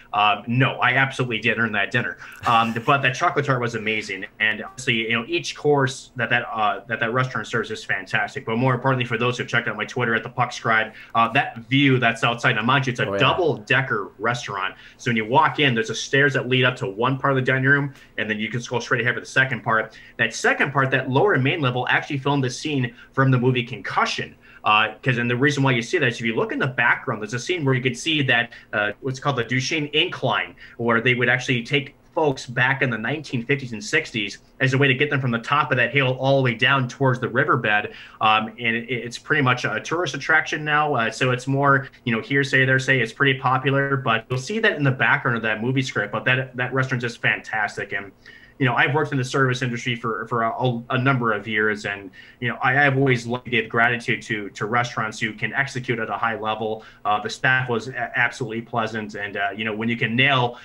no, 0.46 0.78
I 0.80 0.94
absolutely 0.94 1.40
did 1.40 1.58
earn 1.58 1.72
that 1.72 1.90
dinner. 1.90 2.18
Um, 2.46 2.74
but 2.86 3.02
that 3.02 3.14
chocolate 3.14 3.44
tart 3.44 3.60
was 3.60 3.74
amazing, 3.74 4.26
and 4.40 4.62
obviously, 4.62 5.10
you 5.10 5.12
know, 5.12 5.24
each 5.26 5.56
course 5.56 6.10
that 6.16 6.30
that 6.30 6.44
that 6.88 7.00
that 7.00 7.12
restaurant 7.12 7.46
serves 7.46 7.70
is 7.70 7.84
fantastic. 7.84 8.44
But 8.46 8.56
more 8.56 8.74
importantly, 8.74 9.04
for 9.04 9.18
those 9.18 9.38
who've 9.38 9.48
checked 9.48 9.68
out 9.68 9.76
my 9.76 9.84
Twitter 9.84 10.14
at 10.14 10.22
the 10.22 10.28
Puck 10.28 10.52
Scribe, 10.52 10.92
uh, 11.14 11.28
that 11.32 11.58
view 11.58 11.98
that's 11.98 12.24
outside. 12.24 12.56
Now, 12.56 12.62
mind 12.62 12.86
you, 12.86 12.92
it's 12.92 13.00
a 13.00 13.08
oh, 13.08 13.12
yeah. 13.12 13.18
double 13.18 13.56
decker 13.58 14.12
restaurant. 14.18 14.74
So 14.98 15.10
when 15.10 15.16
you 15.16 15.24
walk 15.24 15.58
in, 15.58 15.74
there's 15.74 15.90
a 15.90 15.94
stairs 15.94 16.34
that 16.34 16.48
lead 16.48 16.64
up 16.64 16.76
to 16.76 16.86
one 16.86 17.18
part 17.18 17.32
of 17.32 17.36
the 17.36 17.42
dining 17.42 17.64
room, 17.64 17.94
and 18.18 18.28
then 18.28 18.38
you 18.38 18.48
can 18.48 18.60
go 18.68 18.78
straight 18.78 19.00
ahead 19.00 19.14
for 19.14 19.20
the 19.20 19.26
second 19.26 19.62
part. 19.62 19.98
That 20.18 20.34
second 20.34 20.72
part, 20.72 20.90
that 20.90 21.10
lower 21.10 21.38
main 21.38 21.60
level, 21.60 21.86
actually 21.88 22.18
filmed 22.18 22.44
the 22.44 22.50
scene 22.50 22.94
from 23.12 23.30
the 23.30 23.38
movie 23.38 23.64
Concussion 23.64 24.36
because 24.64 25.18
uh, 25.18 25.20
and 25.20 25.30
the 25.30 25.36
reason 25.36 25.62
why 25.62 25.72
you 25.72 25.82
see 25.82 25.98
that 25.98 26.08
is 26.08 26.18
if 26.18 26.24
you 26.24 26.34
look 26.34 26.50
in 26.50 26.58
the 26.58 26.66
background, 26.66 27.20
there's 27.20 27.34
a 27.34 27.38
scene 27.38 27.64
where 27.64 27.74
you 27.74 27.82
can 27.82 27.94
see 27.94 28.22
that 28.22 28.52
uh, 28.72 28.92
what's 29.02 29.20
called 29.20 29.36
the 29.36 29.44
Duquesne 29.44 29.90
Incline, 29.92 30.56
where 30.78 31.02
they 31.02 31.14
would 31.14 31.28
actually 31.28 31.62
take 31.62 31.94
folks 32.14 32.46
back 32.46 32.80
in 32.80 32.90
the 32.90 32.96
1950s 32.96 33.72
and 33.72 33.82
60s 33.82 34.38
as 34.60 34.72
a 34.72 34.78
way 34.78 34.86
to 34.86 34.94
get 34.94 35.10
them 35.10 35.20
from 35.20 35.32
the 35.32 35.38
top 35.38 35.70
of 35.70 35.76
that 35.76 35.92
hill 35.92 36.16
all 36.18 36.36
the 36.36 36.42
way 36.42 36.54
down 36.54 36.88
towards 36.88 37.18
the 37.20 37.28
riverbed. 37.28 37.92
Um, 38.20 38.48
and 38.48 38.76
it, 38.76 38.88
it's 38.88 39.18
pretty 39.18 39.42
much 39.42 39.64
a 39.64 39.80
tourist 39.80 40.14
attraction 40.14 40.64
now. 40.64 40.94
Uh, 40.94 41.10
so 41.10 41.32
it's 41.32 41.46
more, 41.46 41.88
you 42.04 42.14
know, 42.14 42.22
hearsay, 42.22 42.64
there 42.64 42.78
say 42.78 43.00
it's 43.00 43.12
pretty 43.12 43.38
popular, 43.38 43.96
but 43.96 44.24
you'll 44.30 44.38
see 44.38 44.60
that 44.60 44.76
in 44.76 44.84
the 44.84 44.92
background 44.92 45.36
of 45.36 45.42
that 45.42 45.60
movie 45.60 45.82
script. 45.82 46.12
But 46.12 46.24
that 46.24 46.56
that 46.56 46.72
restaurant's 46.72 47.02
just 47.02 47.20
fantastic. 47.20 47.92
And 47.92 48.12
you 48.58 48.66
know, 48.66 48.74
I've 48.74 48.94
worked 48.94 49.10
in 49.12 49.18
the 49.18 49.24
service 49.24 49.62
industry 49.62 49.96
for 49.96 50.26
for 50.28 50.42
a, 50.42 50.82
a 50.90 50.98
number 50.98 51.32
of 51.32 51.48
years, 51.48 51.86
and 51.86 52.10
you 52.40 52.48
know, 52.48 52.58
I 52.62 52.72
have 52.72 52.96
always 52.96 53.26
give 53.46 53.68
gratitude 53.68 54.22
to 54.22 54.50
to 54.50 54.66
restaurants 54.66 55.18
who 55.18 55.32
can 55.32 55.52
execute 55.52 55.98
at 55.98 56.08
a 56.08 56.16
high 56.16 56.38
level. 56.38 56.84
Uh, 57.04 57.20
the 57.20 57.30
staff 57.30 57.68
was 57.68 57.88
absolutely 57.88 58.62
pleasant, 58.62 59.14
and 59.14 59.36
uh, 59.36 59.48
you 59.56 59.64
know, 59.64 59.74
when 59.74 59.88
you 59.88 59.96
can 59.96 60.14
nail 60.14 60.58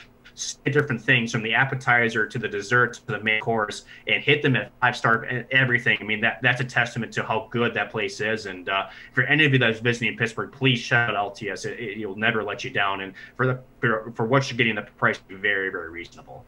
different 0.65 1.01
things 1.01 1.31
from 1.31 1.41
the 1.41 1.53
appetizer 1.53 2.25
to 2.25 2.37
the 2.37 2.47
dessert 2.47 2.93
to 2.93 3.05
the 3.07 3.19
main 3.21 3.41
course 3.41 3.83
and 4.07 4.23
hit 4.23 4.41
them 4.41 4.55
at 4.55 4.71
five 4.79 4.95
star 4.95 5.25
everything. 5.51 5.97
I 5.99 6.03
mean, 6.03 6.21
that 6.21 6.39
that's 6.41 6.61
a 6.61 6.65
testament 6.65 7.11
to 7.13 7.23
how 7.23 7.47
good 7.51 7.73
that 7.73 7.91
place 7.91 8.21
is. 8.21 8.45
And 8.45 8.69
uh, 8.69 8.87
for 9.13 9.23
any 9.23 9.45
of 9.45 9.53
you 9.53 9.59
that's 9.59 9.79
visiting 9.79 10.15
Pittsburgh, 10.17 10.51
please 10.51 10.79
shout 10.79 11.15
out 11.15 11.35
Altius. 11.35 11.65
It, 11.65 11.99
it, 11.99 12.05
will 12.05 12.15
never 12.15 12.43
let 12.43 12.63
you 12.63 12.69
down. 12.69 13.01
And 13.01 13.13
for 13.35 13.47
the 13.47 13.59
for, 13.79 14.11
for 14.15 14.25
what 14.25 14.49
you're 14.49 14.57
getting, 14.57 14.75
the 14.75 14.83
price 14.83 15.19
very, 15.29 15.69
very 15.69 15.89
reasonable. 15.89 16.45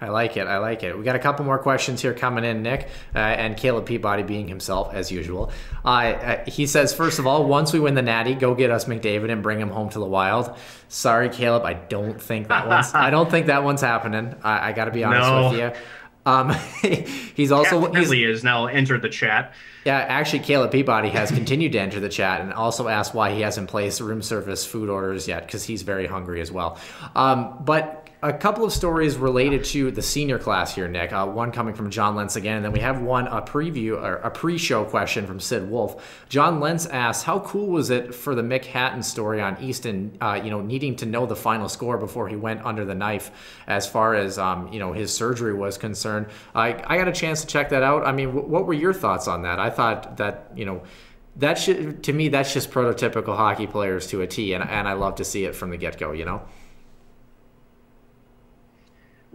I 0.00 0.08
like 0.08 0.36
it. 0.36 0.46
I 0.46 0.58
like 0.58 0.82
it. 0.82 0.96
We 0.96 1.04
got 1.04 1.16
a 1.16 1.20
couple 1.20 1.44
more 1.46 1.58
questions 1.58 2.02
here 2.02 2.12
coming 2.12 2.44
in, 2.44 2.62
Nick, 2.62 2.88
uh, 3.14 3.18
and 3.18 3.56
Caleb 3.56 3.86
Peabody 3.86 4.22
being 4.22 4.46
himself 4.46 4.92
as 4.92 5.10
usual. 5.10 5.50
Uh, 5.84 5.88
uh, 5.88 6.44
he 6.44 6.66
says, 6.66 6.92
first 6.92 7.18
of 7.18 7.26
all, 7.26 7.46
once 7.46 7.72
we 7.72 7.80
win 7.80 7.94
the 7.94 8.02
Natty, 8.02 8.34
go 8.34 8.54
get 8.54 8.70
us 8.70 8.84
McDavid 8.84 9.30
and 9.30 9.42
bring 9.42 9.58
him 9.58 9.70
home 9.70 9.88
to 9.90 9.98
the 9.98 10.04
Wild. 10.04 10.54
Sorry, 10.88 11.30
Caleb, 11.30 11.64
I 11.64 11.74
don't 11.74 12.20
think 12.20 12.48
that 12.48 12.68
one's. 12.68 12.92
I 12.94 13.08
don't 13.08 13.30
think 13.30 13.46
that 13.46 13.64
one's 13.64 13.80
happening. 13.80 14.34
I, 14.42 14.68
I 14.68 14.72
got 14.72 14.84
to 14.84 14.90
be 14.90 15.02
honest 15.02 15.28
no. 15.28 15.50
with 15.50 15.58
you. 15.58 15.80
Um, 16.26 16.50
he's 17.34 17.52
also 17.52 17.80
Cat 17.82 17.92
Friendly 17.92 18.24
is 18.24 18.44
now 18.44 18.66
entered 18.66 19.00
the 19.00 19.08
chat. 19.08 19.54
Yeah, 19.86 19.96
actually, 19.96 20.40
Caleb 20.40 20.72
Peabody 20.72 21.08
has 21.10 21.30
continued 21.30 21.72
to 21.72 21.78
enter 21.78 22.00
the 22.00 22.08
chat 22.08 22.40
and 22.40 22.52
also 22.52 22.88
asked 22.88 23.14
why 23.14 23.32
he 23.32 23.42
hasn't 23.42 23.70
placed 23.70 24.00
room 24.00 24.20
service 24.20 24.66
food 24.66 24.90
orders 24.90 25.28
yet 25.28 25.46
because 25.46 25.62
he's 25.62 25.82
very 25.82 26.06
hungry 26.08 26.40
as 26.40 26.50
well. 26.50 26.78
Um, 27.14 27.56
but 27.64 28.05
a 28.26 28.32
couple 28.32 28.64
of 28.64 28.72
stories 28.72 29.16
related 29.16 29.64
to 29.64 29.92
the 29.92 30.02
senior 30.02 30.36
class 30.36 30.74
here, 30.74 30.88
Nick. 30.88 31.12
Uh, 31.12 31.24
one 31.26 31.52
coming 31.52 31.74
from 31.74 31.90
John 31.90 32.16
Lentz 32.16 32.34
again, 32.34 32.56
and 32.56 32.64
then 32.64 32.72
we 32.72 32.80
have 32.80 33.00
one 33.00 33.28
a 33.28 33.40
preview 33.40 34.02
or 34.02 34.16
a 34.16 34.30
pre-show 34.30 34.84
question 34.84 35.28
from 35.28 35.38
Sid 35.38 35.70
Wolf. 35.70 36.24
John 36.28 36.58
Lentz 36.58 36.86
asks, 36.86 37.22
"How 37.22 37.38
cool 37.38 37.68
was 37.68 37.90
it 37.90 38.12
for 38.12 38.34
the 38.34 38.42
Mick 38.42 38.64
Hatton 38.64 39.04
story 39.04 39.40
on 39.40 39.56
Easton? 39.62 40.18
Uh, 40.20 40.40
you 40.42 40.50
know, 40.50 40.60
needing 40.60 40.96
to 40.96 41.06
know 41.06 41.24
the 41.24 41.36
final 41.36 41.68
score 41.68 41.98
before 41.98 42.26
he 42.26 42.34
went 42.34 42.66
under 42.66 42.84
the 42.84 42.96
knife, 42.96 43.30
as 43.68 43.86
far 43.86 44.16
as 44.16 44.38
um, 44.38 44.72
you 44.72 44.80
know 44.80 44.92
his 44.92 45.14
surgery 45.14 45.54
was 45.54 45.78
concerned. 45.78 46.26
I 46.52 46.82
I 46.84 46.98
got 46.98 47.06
a 47.06 47.12
chance 47.12 47.42
to 47.42 47.46
check 47.46 47.68
that 47.68 47.84
out. 47.84 48.04
I 48.04 48.10
mean, 48.10 48.28
w- 48.30 48.48
what 48.48 48.66
were 48.66 48.74
your 48.74 48.92
thoughts 48.92 49.28
on 49.28 49.42
that? 49.42 49.60
I 49.60 49.70
thought 49.70 50.16
that 50.16 50.50
you 50.56 50.64
know." 50.64 50.82
That 51.38 51.58
should, 51.58 52.02
to 52.04 52.14
me, 52.14 52.30
that's 52.30 52.54
just 52.54 52.70
prototypical 52.70 53.36
hockey 53.36 53.66
players 53.66 54.06
to 54.06 54.22
a 54.22 54.26
T, 54.26 54.54
and, 54.54 54.64
and 54.64 54.88
I 54.88 54.94
love 54.94 55.16
to 55.16 55.24
see 55.24 55.44
it 55.44 55.54
from 55.54 55.68
the 55.68 55.76
get 55.76 55.98
go, 55.98 56.12
you 56.12 56.24
know? 56.24 56.40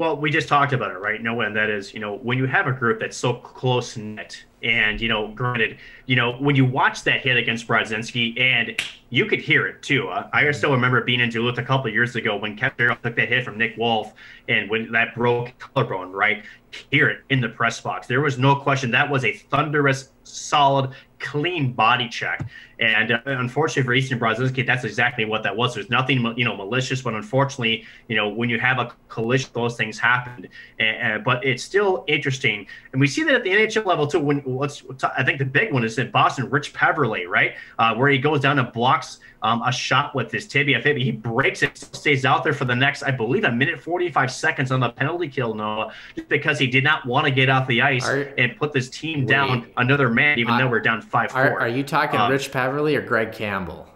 Well, 0.01 0.17
we 0.17 0.31
just 0.31 0.47
talked 0.47 0.73
about 0.73 0.89
it, 0.89 0.97
right? 0.97 1.21
No, 1.21 1.41
and 1.41 1.55
that 1.55 1.69
is, 1.69 1.93
you 1.93 1.99
know, 1.99 2.15
when 2.23 2.39
you 2.39 2.47
have 2.47 2.65
a 2.65 2.71
group 2.71 2.99
that's 2.99 3.15
so 3.15 3.35
close 3.35 3.95
knit, 3.95 4.45
and 4.63 4.99
you 4.99 5.07
know, 5.07 5.27
granted, 5.27 5.77
you 6.07 6.15
know, 6.15 6.31
when 6.37 6.55
you 6.55 6.65
watch 6.65 7.03
that 7.03 7.21
hit 7.21 7.37
against 7.37 7.67
Brodzinski, 7.67 8.41
and 8.41 8.81
you 9.11 9.27
could 9.27 9.41
hear 9.41 9.67
it 9.67 9.83
too. 9.83 10.09
Uh, 10.09 10.27
I 10.33 10.49
still 10.53 10.71
remember 10.71 11.03
being 11.03 11.19
in 11.19 11.29
Duluth 11.29 11.59
a 11.59 11.63
couple 11.63 11.91
years 11.91 12.15
ago 12.15 12.35
when 12.35 12.57
Kevin 12.57 12.97
took 13.03 13.15
that 13.15 13.29
hit 13.29 13.45
from 13.45 13.59
Nick 13.59 13.77
Wolff, 13.77 14.13
and 14.49 14.71
when 14.71 14.91
that 14.91 15.13
broke 15.13 15.53
collarbone, 15.59 16.11
right? 16.11 16.45
Hear 16.89 17.07
it 17.09 17.19
in 17.29 17.39
the 17.39 17.49
press 17.49 17.79
box. 17.79 18.07
There 18.07 18.21
was 18.21 18.39
no 18.39 18.55
question 18.55 18.89
that 18.89 19.07
was 19.07 19.23
a 19.23 19.33
thunderous, 19.33 20.10
solid, 20.23 20.91
clean 21.19 21.71
body 21.71 22.09
check. 22.09 22.47
And 22.79 23.11
uh, 23.11 23.19
unfortunately 23.25 23.83
for 23.83 23.93
Easton 23.93 24.19
Brodzinski, 24.19 24.65
that's 24.65 24.83
exactly 24.83 25.23
what 25.25 25.43
that 25.43 25.55
was. 25.55 25.75
There's 25.75 25.89
nothing, 25.89 26.33
you 26.35 26.43
know, 26.43 26.55
malicious, 26.55 27.01
but 27.01 27.13
unfortunately, 27.13 27.85
you 28.07 28.15
know, 28.15 28.27
when 28.27 28.49
you 28.49 28.59
have 28.59 28.79
a 28.79 28.91
collision, 29.07 29.49
those 29.53 29.77
things 29.77 29.99
happen. 29.99 30.47
Uh, 30.79 31.19
but 31.19 31.45
it's 31.45 31.63
still 31.63 32.03
interesting, 32.07 32.65
and 32.91 32.99
we 32.99 33.07
see 33.07 33.23
that 33.23 33.35
at 33.35 33.43
the 33.43 33.51
NHL 33.51 33.85
level 33.85 34.07
too. 34.07 34.19
When 34.19 34.41
let's, 34.45 34.83
I 35.15 35.23
think 35.23 35.37
the 35.37 35.45
big 35.45 35.71
one 35.71 35.83
is 35.83 35.97
in 35.99 36.09
Boston, 36.11 36.49
Rich 36.49 36.73
Peverley, 36.73 37.27
right, 37.27 37.53
uh, 37.77 37.93
where 37.95 38.09
he 38.09 38.17
goes 38.17 38.41
down 38.41 38.57
and 38.57 38.71
blocks 38.73 39.19
um, 39.43 39.61
a 39.63 39.71
shot 39.71 40.13
with 40.15 40.31
his 40.31 40.47
tibia 40.47 40.81
fib. 40.81 40.97
He 40.97 41.11
breaks 41.11 41.63
it, 41.63 41.77
stays 41.77 42.25
out 42.25 42.43
there 42.43 42.53
for 42.53 42.65
the 42.65 42.75
next, 42.75 43.03
I 43.03 43.11
believe, 43.11 43.43
a 43.43 43.51
minute 43.51 43.81
45 43.81 44.31
seconds 44.31 44.71
on 44.71 44.79
the 44.79 44.89
penalty 44.89 45.27
kill, 45.27 45.53
Noah, 45.53 45.93
just 46.15 46.29
because 46.29 46.59
he 46.59 46.67
did 46.67 46.83
not 46.83 47.05
want 47.05 47.25
to 47.25 47.31
get 47.31 47.49
off 47.49 47.67
the 47.67 47.81
ice 47.81 48.07
are, 48.07 48.33
and 48.37 48.55
put 48.55 48.73
this 48.73 48.89
team 48.89 49.25
down 49.25 49.67
another 49.77 50.09
man, 50.09 50.39
even 50.39 50.57
though 50.57 50.67
we're 50.67 50.79
down 50.79 51.01
5 51.01 51.31
4. 51.31 51.41
Are, 51.41 51.59
are, 51.61 51.67
you 51.67 51.83
talking 51.83 52.19
um, 52.19 52.31
Rich 52.31 52.51
Peverley 52.51 52.95
or 52.95 53.01
Greg 53.01 53.31
Campbell? 53.31 53.87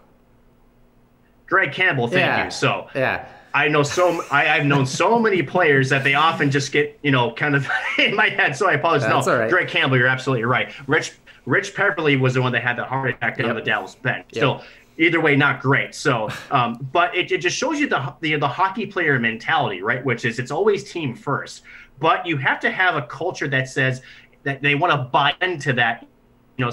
Greg 1.46 1.72
Campbell, 1.72 2.08
thank 2.08 2.20
yeah. 2.20 2.44
you. 2.46 2.50
So, 2.50 2.88
yeah. 2.94 3.28
I 3.54 3.68
know 3.68 3.82
so 3.82 4.22
I, 4.30 4.48
I've 4.48 4.66
known 4.66 4.84
so 4.84 5.18
many 5.18 5.42
players 5.42 5.88
that 5.88 6.04
they 6.04 6.12
often 6.12 6.50
just 6.50 6.72
get, 6.72 6.98
you 7.02 7.10
know, 7.10 7.32
kind 7.32 7.56
of 7.56 7.66
in 7.98 8.14
my 8.14 8.28
head. 8.28 8.54
So 8.54 8.68
I 8.68 8.74
apologize. 8.74 9.08
That's 9.08 9.26
no, 9.26 9.38
right. 9.38 9.50
Greg 9.50 9.68
Campbell, 9.68 9.96
you're 9.96 10.08
absolutely 10.08 10.44
right. 10.44 10.74
Rich 10.86 11.14
Rich 11.46 11.74
Peverley 11.74 12.16
was 12.16 12.34
the 12.34 12.42
one 12.42 12.52
that 12.52 12.62
had 12.62 12.76
the 12.76 12.84
heart 12.84 13.08
attack 13.08 13.38
down 13.38 13.46
yep. 13.46 13.56
the 13.56 13.62
Dallas 13.62 13.94
bench. 13.94 14.26
Yep. 14.32 14.42
So 14.42 14.60
either 14.98 15.20
way, 15.20 15.36
not 15.36 15.60
great. 15.60 15.94
So, 15.94 16.28
um, 16.50 16.88
but 16.92 17.14
it, 17.14 17.30
it 17.32 17.38
just 17.38 17.56
shows 17.56 17.78
you 17.78 17.88
the, 17.88 18.14
the 18.20 18.36
the 18.36 18.48
hockey 18.48 18.86
player 18.86 19.18
mentality, 19.18 19.82
right? 19.82 20.04
Which 20.04 20.24
is 20.24 20.38
it's 20.38 20.50
always 20.50 20.90
team 20.90 21.14
first, 21.14 21.62
but 21.98 22.26
you 22.26 22.36
have 22.38 22.60
to 22.60 22.70
have 22.70 22.96
a 22.96 23.02
culture 23.02 23.48
that 23.48 23.68
says 23.68 24.02
that 24.42 24.62
they 24.62 24.74
want 24.74 24.92
to 24.92 24.98
buy 24.98 25.34
into 25.40 25.72
that. 25.74 26.06
You 26.56 26.64
know, 26.64 26.72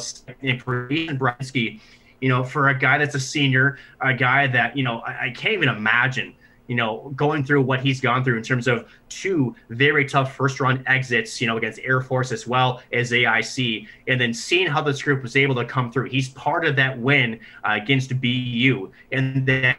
for 0.60 0.90
Ian 0.90 1.20
Brodzinski, 1.20 1.82
you 2.22 2.30
know, 2.30 2.44
for 2.44 2.70
a 2.70 2.78
guy 2.80 2.98
that's 2.98 3.16
a 3.16 3.20
senior, 3.20 3.78
a 4.00 4.14
guy 4.14 4.48
that 4.48 4.78
you 4.78 4.84
know 4.84 5.00
I, 5.00 5.26
I 5.26 5.30
can't 5.32 5.54
even 5.54 5.70
imagine 5.70 6.36
you 6.67 6.76
know, 6.76 7.12
going 7.15 7.43
through 7.43 7.62
what 7.62 7.82
he's 7.82 7.99
gone 7.99 8.23
through 8.23 8.38
in 8.38 8.43
terms 8.43 8.67
of 8.67 8.88
two 9.10 9.56
very 9.69 10.06
tough 10.06 10.36
first 10.36 10.60
round 10.60 10.84
exits, 10.88 11.41
you 11.41 11.47
know, 11.47 11.58
against 11.58 11.80
Air 11.84 12.02
Force 12.02 12.32
as 12.32 12.47
well 12.47 12.82
as 12.91 13.12
AIC, 13.12 13.88
and 14.08 14.19
then 14.19 14.34
seeing 14.34 14.67
how 14.67 14.82
this 14.82 15.02
group 15.02 15.23
was 15.23 15.36
able 15.36 15.56
to 15.56 15.65
come 15.65 15.91
through. 15.91 16.10
He's 16.10 16.30
part 16.30 16.65
of 16.65 16.76
that 16.78 16.97
win 16.97 17.39
uh, 17.63 17.80
against 17.82 18.19
BU, 18.21 18.91
and 19.12 19.45
then 19.45 19.76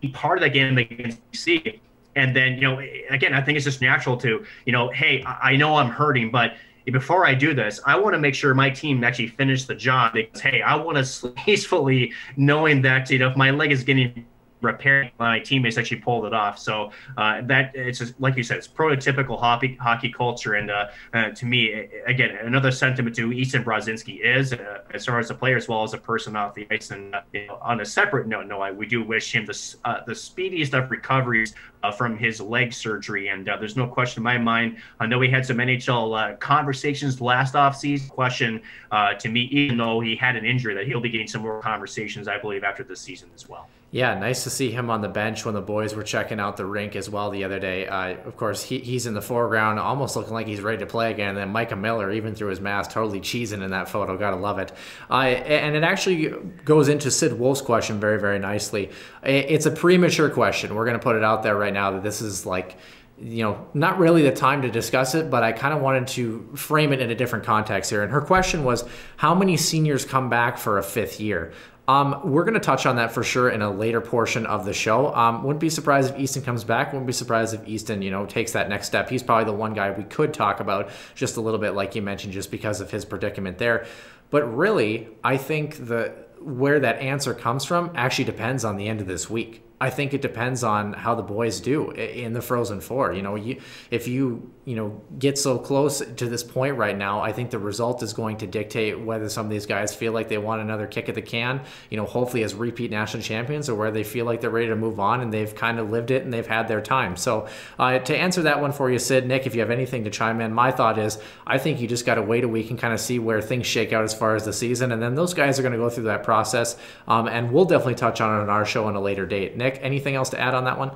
being 0.00 0.12
part 0.12 0.38
of 0.38 0.42
that 0.42 0.50
game 0.50 0.76
against 0.78 1.18
BC. 1.32 1.80
And 2.14 2.36
then, 2.36 2.54
you 2.54 2.60
know, 2.60 2.78
again, 3.08 3.32
I 3.32 3.40
think 3.40 3.56
it's 3.56 3.64
just 3.64 3.80
natural 3.80 4.18
to, 4.18 4.44
you 4.66 4.72
know, 4.72 4.90
hey, 4.90 5.24
I 5.24 5.56
know 5.56 5.76
I'm 5.76 5.88
hurting, 5.88 6.30
but 6.30 6.54
before 6.90 7.26
I 7.26 7.34
do 7.34 7.54
this, 7.54 7.80
I 7.86 7.98
want 7.98 8.14
to 8.14 8.18
make 8.18 8.34
sure 8.34 8.54
my 8.54 8.68
team 8.68 9.02
actually 9.04 9.28
finish 9.28 9.64
the 9.64 9.74
job 9.74 10.14
because, 10.14 10.40
hey, 10.40 10.60
I 10.60 10.74
want 10.74 11.04
to 11.04 11.28
peacefully 11.44 12.12
knowing 12.36 12.82
that, 12.82 13.08
you 13.08 13.18
know, 13.18 13.30
if 13.30 13.36
my 13.36 13.50
leg 13.50 13.72
is 13.72 13.84
getting 13.84 14.26
repairing 14.62 15.10
my 15.18 15.40
teammates 15.40 15.76
actually 15.76 15.98
pulled 15.98 16.24
it 16.24 16.32
off. 16.32 16.58
So 16.58 16.92
uh, 17.16 17.42
that 17.42 17.72
it's 17.74 17.98
just, 17.98 18.18
like 18.20 18.36
you 18.36 18.42
said, 18.42 18.58
it's 18.58 18.68
prototypical 18.68 19.38
hockey 19.38 19.76
hockey 19.80 20.10
culture. 20.10 20.54
And 20.54 20.70
uh, 20.70 20.88
uh, 21.12 21.30
to 21.30 21.46
me, 21.46 21.88
again, 22.06 22.36
another 22.42 22.70
sentiment 22.70 23.16
to 23.16 23.32
Easton 23.32 23.64
Brodzinski 23.64 24.24
is 24.24 24.52
uh, 24.52 24.82
as 24.94 25.04
far 25.04 25.18
as 25.18 25.30
a 25.30 25.34
player 25.34 25.56
as 25.56 25.68
well 25.68 25.82
as 25.82 25.94
a 25.94 25.98
person 25.98 26.36
off 26.36 26.54
the 26.54 26.66
ice. 26.70 26.90
And 26.90 27.14
uh, 27.14 27.22
you 27.32 27.46
know, 27.48 27.58
on 27.60 27.80
a 27.80 27.84
separate 27.84 28.26
note, 28.26 28.46
no, 28.46 28.60
I, 28.60 28.70
we 28.70 28.86
do 28.86 29.02
wish 29.02 29.34
him 29.34 29.44
the 29.44 29.76
uh, 29.84 30.04
the 30.06 30.14
speediest 30.14 30.74
of 30.74 30.90
recoveries 30.90 31.54
from 31.96 32.16
his 32.16 32.40
leg 32.40 32.72
surgery. 32.72 33.28
And 33.28 33.44
there's 33.44 33.76
no 33.76 33.88
question 33.88 34.20
in 34.20 34.22
my 34.22 34.38
mind. 34.38 34.76
I 35.00 35.06
know 35.06 35.18
we 35.18 35.28
had 35.28 35.44
some 35.44 35.56
NHL 35.56 36.38
conversations 36.38 37.20
last 37.20 37.54
offseason. 37.54 38.08
Question 38.08 38.62
to 38.92 39.28
me, 39.28 39.40
even 39.50 39.78
though 39.78 39.98
he 39.98 40.14
had 40.14 40.36
an 40.36 40.44
injury, 40.44 40.74
that 40.74 40.86
he'll 40.86 41.00
be 41.00 41.10
getting 41.10 41.26
some 41.26 41.42
more 41.42 41.60
conversations, 41.60 42.28
I 42.28 42.38
believe, 42.38 42.62
after 42.62 42.84
this 42.84 43.00
season 43.00 43.30
as 43.34 43.48
well. 43.48 43.68
Yeah, 43.94 44.18
nice 44.18 44.44
to 44.44 44.50
see 44.50 44.70
him 44.70 44.88
on 44.88 45.02
the 45.02 45.08
bench 45.08 45.44
when 45.44 45.54
the 45.54 45.60
boys 45.60 45.94
were 45.94 46.02
checking 46.02 46.40
out 46.40 46.56
the 46.56 46.64
rink 46.64 46.96
as 46.96 47.10
well 47.10 47.28
the 47.28 47.44
other 47.44 47.60
day. 47.60 47.86
Uh, 47.86 48.16
of 48.24 48.38
course, 48.38 48.62
he, 48.62 48.78
he's 48.78 49.04
in 49.04 49.12
the 49.12 49.20
foreground, 49.20 49.78
almost 49.78 50.16
looking 50.16 50.32
like 50.32 50.46
he's 50.46 50.62
ready 50.62 50.78
to 50.78 50.86
play 50.86 51.10
again. 51.10 51.28
And 51.28 51.36
then 51.36 51.50
Micah 51.50 51.76
Miller, 51.76 52.10
even 52.10 52.34
through 52.34 52.48
his 52.48 52.58
mask, 52.58 52.92
totally 52.92 53.20
cheesing 53.20 53.62
in 53.62 53.70
that 53.72 53.90
photo. 53.90 54.16
Gotta 54.16 54.36
love 54.36 54.58
it. 54.58 54.72
Uh, 55.10 55.24
and 55.24 55.76
it 55.76 55.82
actually 55.82 56.28
goes 56.64 56.88
into 56.88 57.10
Sid 57.10 57.38
Wolf's 57.38 57.60
question 57.60 58.00
very, 58.00 58.18
very 58.18 58.38
nicely. 58.38 58.88
It's 59.22 59.66
a 59.66 59.70
premature 59.70 60.30
question. 60.30 60.74
We're 60.74 60.86
going 60.86 60.98
to 60.98 61.04
put 61.04 61.16
it 61.16 61.22
out 61.22 61.42
there 61.42 61.58
right 61.58 61.74
now 61.74 61.90
that 61.90 62.02
this 62.02 62.22
is 62.22 62.46
like 62.46 62.78
you 63.22 63.44
know, 63.44 63.66
not 63.72 63.98
really 63.98 64.22
the 64.22 64.32
time 64.32 64.62
to 64.62 64.70
discuss 64.70 65.14
it, 65.14 65.30
but 65.30 65.42
I 65.42 65.52
kind 65.52 65.72
of 65.72 65.80
wanted 65.80 66.08
to 66.08 66.50
frame 66.56 66.92
it 66.92 67.00
in 67.00 67.10
a 67.10 67.14
different 67.14 67.44
context 67.44 67.90
here. 67.90 68.02
And 68.02 68.10
her 68.10 68.20
question 68.20 68.64
was, 68.64 68.84
how 69.16 69.34
many 69.34 69.56
seniors 69.56 70.04
come 70.04 70.28
back 70.28 70.58
for 70.58 70.78
a 70.78 70.82
fifth 70.82 71.20
year? 71.20 71.52
Um, 71.88 72.20
we're 72.24 72.44
going 72.44 72.54
to 72.54 72.60
touch 72.60 72.86
on 72.86 72.96
that 72.96 73.12
for 73.12 73.22
sure 73.22 73.50
in 73.50 73.60
a 73.60 73.70
later 73.70 74.00
portion 74.00 74.46
of 74.46 74.64
the 74.64 74.72
show. 74.72 75.12
Um, 75.14 75.42
wouldn't 75.42 75.60
be 75.60 75.70
surprised 75.70 76.14
if 76.14 76.20
Easton 76.20 76.42
comes 76.42 76.64
back. 76.64 76.92
Wouldn't 76.92 77.06
be 77.06 77.12
surprised 77.12 77.54
if 77.54 77.66
Easton, 77.66 78.02
you 78.02 78.10
know, 78.10 78.24
takes 78.24 78.52
that 78.52 78.68
next 78.68 78.86
step. 78.86 79.08
He's 79.08 79.22
probably 79.22 79.44
the 79.44 79.52
one 79.52 79.74
guy 79.74 79.90
we 79.90 80.04
could 80.04 80.32
talk 80.32 80.60
about 80.60 80.90
just 81.14 81.36
a 81.36 81.40
little 81.40 81.58
bit, 81.58 81.72
like 81.72 81.94
you 81.94 82.02
mentioned, 82.02 82.32
just 82.32 82.50
because 82.50 82.80
of 82.80 82.90
his 82.90 83.04
predicament 83.04 83.58
there. 83.58 83.86
But 84.30 84.44
really, 84.56 85.08
I 85.24 85.36
think 85.36 85.86
the 85.86 86.14
where 86.40 86.80
that 86.80 86.98
answer 86.98 87.34
comes 87.34 87.64
from 87.64 87.90
actually 87.94 88.24
depends 88.24 88.64
on 88.64 88.76
the 88.76 88.88
end 88.88 89.00
of 89.00 89.06
this 89.06 89.28
week. 89.30 89.62
I 89.82 89.90
think 89.90 90.14
it 90.14 90.22
depends 90.22 90.62
on 90.62 90.92
how 90.92 91.16
the 91.16 91.24
boys 91.24 91.58
do 91.58 91.90
in 91.90 92.34
the 92.34 92.40
Frozen 92.40 92.82
Four. 92.82 93.14
You 93.14 93.22
know, 93.22 93.34
you, 93.34 93.60
if 93.90 94.06
you 94.06 94.52
you 94.64 94.76
know 94.76 95.02
get 95.18 95.36
so 95.36 95.58
close 95.58 95.98
to 95.98 96.28
this 96.28 96.44
point 96.44 96.76
right 96.76 96.96
now, 96.96 97.20
I 97.20 97.32
think 97.32 97.50
the 97.50 97.58
result 97.58 98.00
is 98.00 98.12
going 98.12 98.36
to 98.36 98.46
dictate 98.46 99.00
whether 99.00 99.28
some 99.28 99.44
of 99.46 99.50
these 99.50 99.66
guys 99.66 99.92
feel 99.92 100.12
like 100.12 100.28
they 100.28 100.38
want 100.38 100.62
another 100.62 100.86
kick 100.86 101.08
at 101.08 101.16
the 101.16 101.22
can. 101.22 101.62
You 101.90 101.96
know, 101.96 102.04
hopefully 102.04 102.44
as 102.44 102.54
repeat 102.54 102.92
national 102.92 103.24
champions, 103.24 103.68
or 103.68 103.74
where 103.74 103.90
they 103.90 104.04
feel 104.04 104.24
like 104.24 104.40
they're 104.40 104.50
ready 104.50 104.68
to 104.68 104.76
move 104.76 105.00
on 105.00 105.20
and 105.20 105.34
they've 105.34 105.52
kind 105.52 105.80
of 105.80 105.90
lived 105.90 106.12
it 106.12 106.22
and 106.22 106.32
they've 106.32 106.46
had 106.46 106.68
their 106.68 106.80
time. 106.80 107.16
So 107.16 107.48
uh, 107.76 107.98
to 107.98 108.16
answer 108.16 108.42
that 108.42 108.60
one 108.60 108.70
for 108.70 108.88
you, 108.88 109.00
Sid, 109.00 109.26
Nick, 109.26 109.48
if 109.48 109.54
you 109.56 109.62
have 109.62 109.72
anything 109.72 110.04
to 110.04 110.10
chime 110.10 110.40
in, 110.40 110.52
my 110.52 110.70
thought 110.70 110.96
is 110.96 111.18
I 111.44 111.58
think 111.58 111.80
you 111.80 111.88
just 111.88 112.06
got 112.06 112.14
to 112.14 112.22
wait 112.22 112.44
a 112.44 112.48
week 112.48 112.70
and 112.70 112.78
kind 112.78 112.94
of 112.94 113.00
see 113.00 113.18
where 113.18 113.42
things 113.42 113.66
shake 113.66 113.92
out 113.92 114.04
as 114.04 114.14
far 114.14 114.36
as 114.36 114.44
the 114.44 114.52
season, 114.52 114.92
and 114.92 115.02
then 115.02 115.16
those 115.16 115.34
guys 115.34 115.58
are 115.58 115.62
going 115.62 115.72
to 115.72 115.78
go 115.78 115.90
through 115.90 116.04
that 116.04 116.22
process, 116.22 116.76
um, 117.08 117.26
and 117.26 117.50
we'll 117.50 117.64
definitely 117.64 117.96
touch 117.96 118.20
on 118.20 118.38
it 118.38 118.42
on 118.44 118.48
our 118.48 118.64
show 118.64 118.84
on 118.86 118.94
a 118.94 119.00
later 119.00 119.26
date. 119.26 119.56
Nick. 119.56 119.71
Nick, 119.72 119.82
anything 119.82 120.14
else 120.14 120.30
to 120.30 120.40
add 120.40 120.54
on 120.54 120.64
that 120.64 120.78
one? 120.78 120.92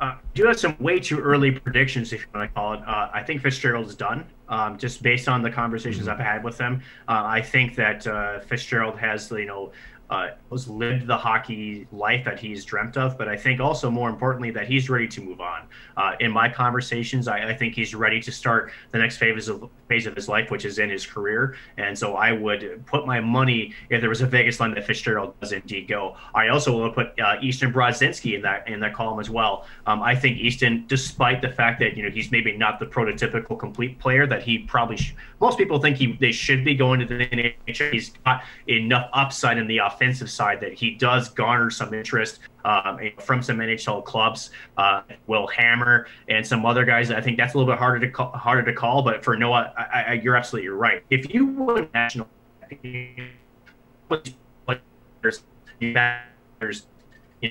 Uh, 0.00 0.16
do 0.34 0.44
have 0.44 0.58
some 0.58 0.76
way 0.80 0.98
too 0.98 1.18
early 1.18 1.50
predictions, 1.50 2.12
if 2.12 2.22
you 2.22 2.26
want 2.34 2.50
to 2.50 2.54
call 2.54 2.74
it. 2.74 2.80
Uh, 2.86 3.10
I 3.12 3.22
think 3.22 3.40
Fitzgerald's 3.40 3.94
done, 3.94 4.26
um, 4.48 4.76
just 4.76 5.02
based 5.02 5.28
on 5.28 5.40
the 5.40 5.50
conversations 5.50 6.06
mm-hmm. 6.06 6.20
I've 6.20 6.26
had 6.26 6.44
with 6.44 6.58
him. 6.58 6.82
Uh, 7.08 7.22
I 7.24 7.40
think 7.40 7.74
that 7.76 8.06
uh, 8.06 8.40
Fitzgerald 8.40 8.98
has, 8.98 9.30
you 9.30 9.46
know, 9.46 9.72
uh, 10.10 10.30
has 10.50 10.68
lived 10.68 11.06
the 11.06 11.16
hockey 11.16 11.86
life 11.90 12.24
that 12.24 12.38
he's 12.38 12.64
dreamt 12.64 12.96
of, 12.96 13.16
but 13.16 13.28
I 13.28 13.36
think 13.36 13.60
also 13.60 13.90
more 13.90 14.10
importantly 14.10 14.50
that 14.50 14.66
he's 14.66 14.90
ready 14.90 15.08
to 15.08 15.20
move 15.20 15.40
on. 15.40 15.62
Uh, 15.96 16.12
in 16.20 16.30
my 16.30 16.48
conversations, 16.48 17.26
I, 17.28 17.48
I, 17.48 17.54
think 17.54 17.74
he's 17.74 17.94
ready 17.94 18.20
to 18.20 18.32
start 18.32 18.72
the 18.90 18.98
next 18.98 19.16
phase 19.16 19.48
of 19.48 19.68
phase 19.88 20.06
of 20.06 20.14
his 20.14 20.28
life, 20.28 20.50
which 20.50 20.64
is 20.64 20.78
in 20.78 20.90
his 20.90 21.06
career. 21.06 21.56
And 21.76 21.96
so 21.96 22.16
I 22.16 22.32
would 22.32 22.84
put 22.86 23.06
my 23.06 23.20
money 23.20 23.72
if 23.90 24.00
there 24.00 24.10
was 24.10 24.20
a 24.20 24.26
Vegas 24.26 24.60
line 24.60 24.74
that 24.74 24.86
Fitzgerald 24.86 25.38
does 25.40 25.52
indeed 25.52 25.88
go. 25.88 26.16
I 26.34 26.48
also 26.48 26.76
will 26.76 26.90
put 26.92 27.18
uh, 27.20 27.36
Easton 27.40 27.72
Brodzinski 27.72 28.34
in 28.34 28.42
that 28.42 28.68
in 28.68 28.80
that 28.80 28.94
column 28.94 29.20
as 29.20 29.30
well. 29.30 29.66
Um, 29.86 30.02
I 30.02 30.14
think 30.14 30.38
Easton, 30.38 30.84
despite 30.88 31.40
the 31.40 31.50
fact 31.50 31.80
that 31.80 31.96
you 31.96 32.02
know 32.02 32.10
he's 32.10 32.30
maybe 32.30 32.56
not 32.56 32.78
the 32.78 32.86
prototypical 32.86 33.58
complete 33.58 33.98
player 33.98 34.26
that 34.26 34.42
he 34.42 34.58
probably 34.58 34.96
sh- 34.96 35.14
most 35.44 35.58
people 35.58 35.78
think 35.78 35.98
he 35.98 36.16
they 36.20 36.32
should 36.32 36.64
be 36.64 36.74
going 36.74 36.98
to 37.00 37.06
the 37.06 37.26
NHL, 37.26 37.92
he's 37.92 38.10
got 38.24 38.42
enough 38.66 39.10
upside 39.12 39.58
in 39.58 39.66
the 39.66 39.76
offensive 39.76 40.30
side 40.30 40.58
that 40.60 40.72
he 40.72 40.92
does 40.92 41.28
garner 41.28 41.68
some 41.70 41.92
interest 41.92 42.38
um, 42.64 42.98
from 43.20 43.42
some 43.42 43.58
NHL 43.58 44.02
clubs. 44.06 44.50
Uh, 44.78 45.02
Will 45.26 45.46
Hammer 45.48 46.06
and 46.28 46.46
some 46.46 46.64
other 46.64 46.86
guys. 46.86 47.10
I 47.10 47.20
think 47.20 47.36
that's 47.36 47.52
a 47.52 47.58
little 47.58 47.70
bit 47.70 47.78
harder 47.78 48.00
to 48.06 48.10
call, 48.10 48.30
harder 48.30 48.62
to 48.62 48.72
call. 48.72 49.02
But 49.02 49.22
for 49.22 49.36
Noah, 49.36 49.70
I, 49.76 50.02
I, 50.02 50.12
you're 50.14 50.36
absolutely 50.36 50.70
right. 50.70 51.04
If 51.10 51.32
you 51.34 51.44
win 51.44 51.90
national, 51.92 52.26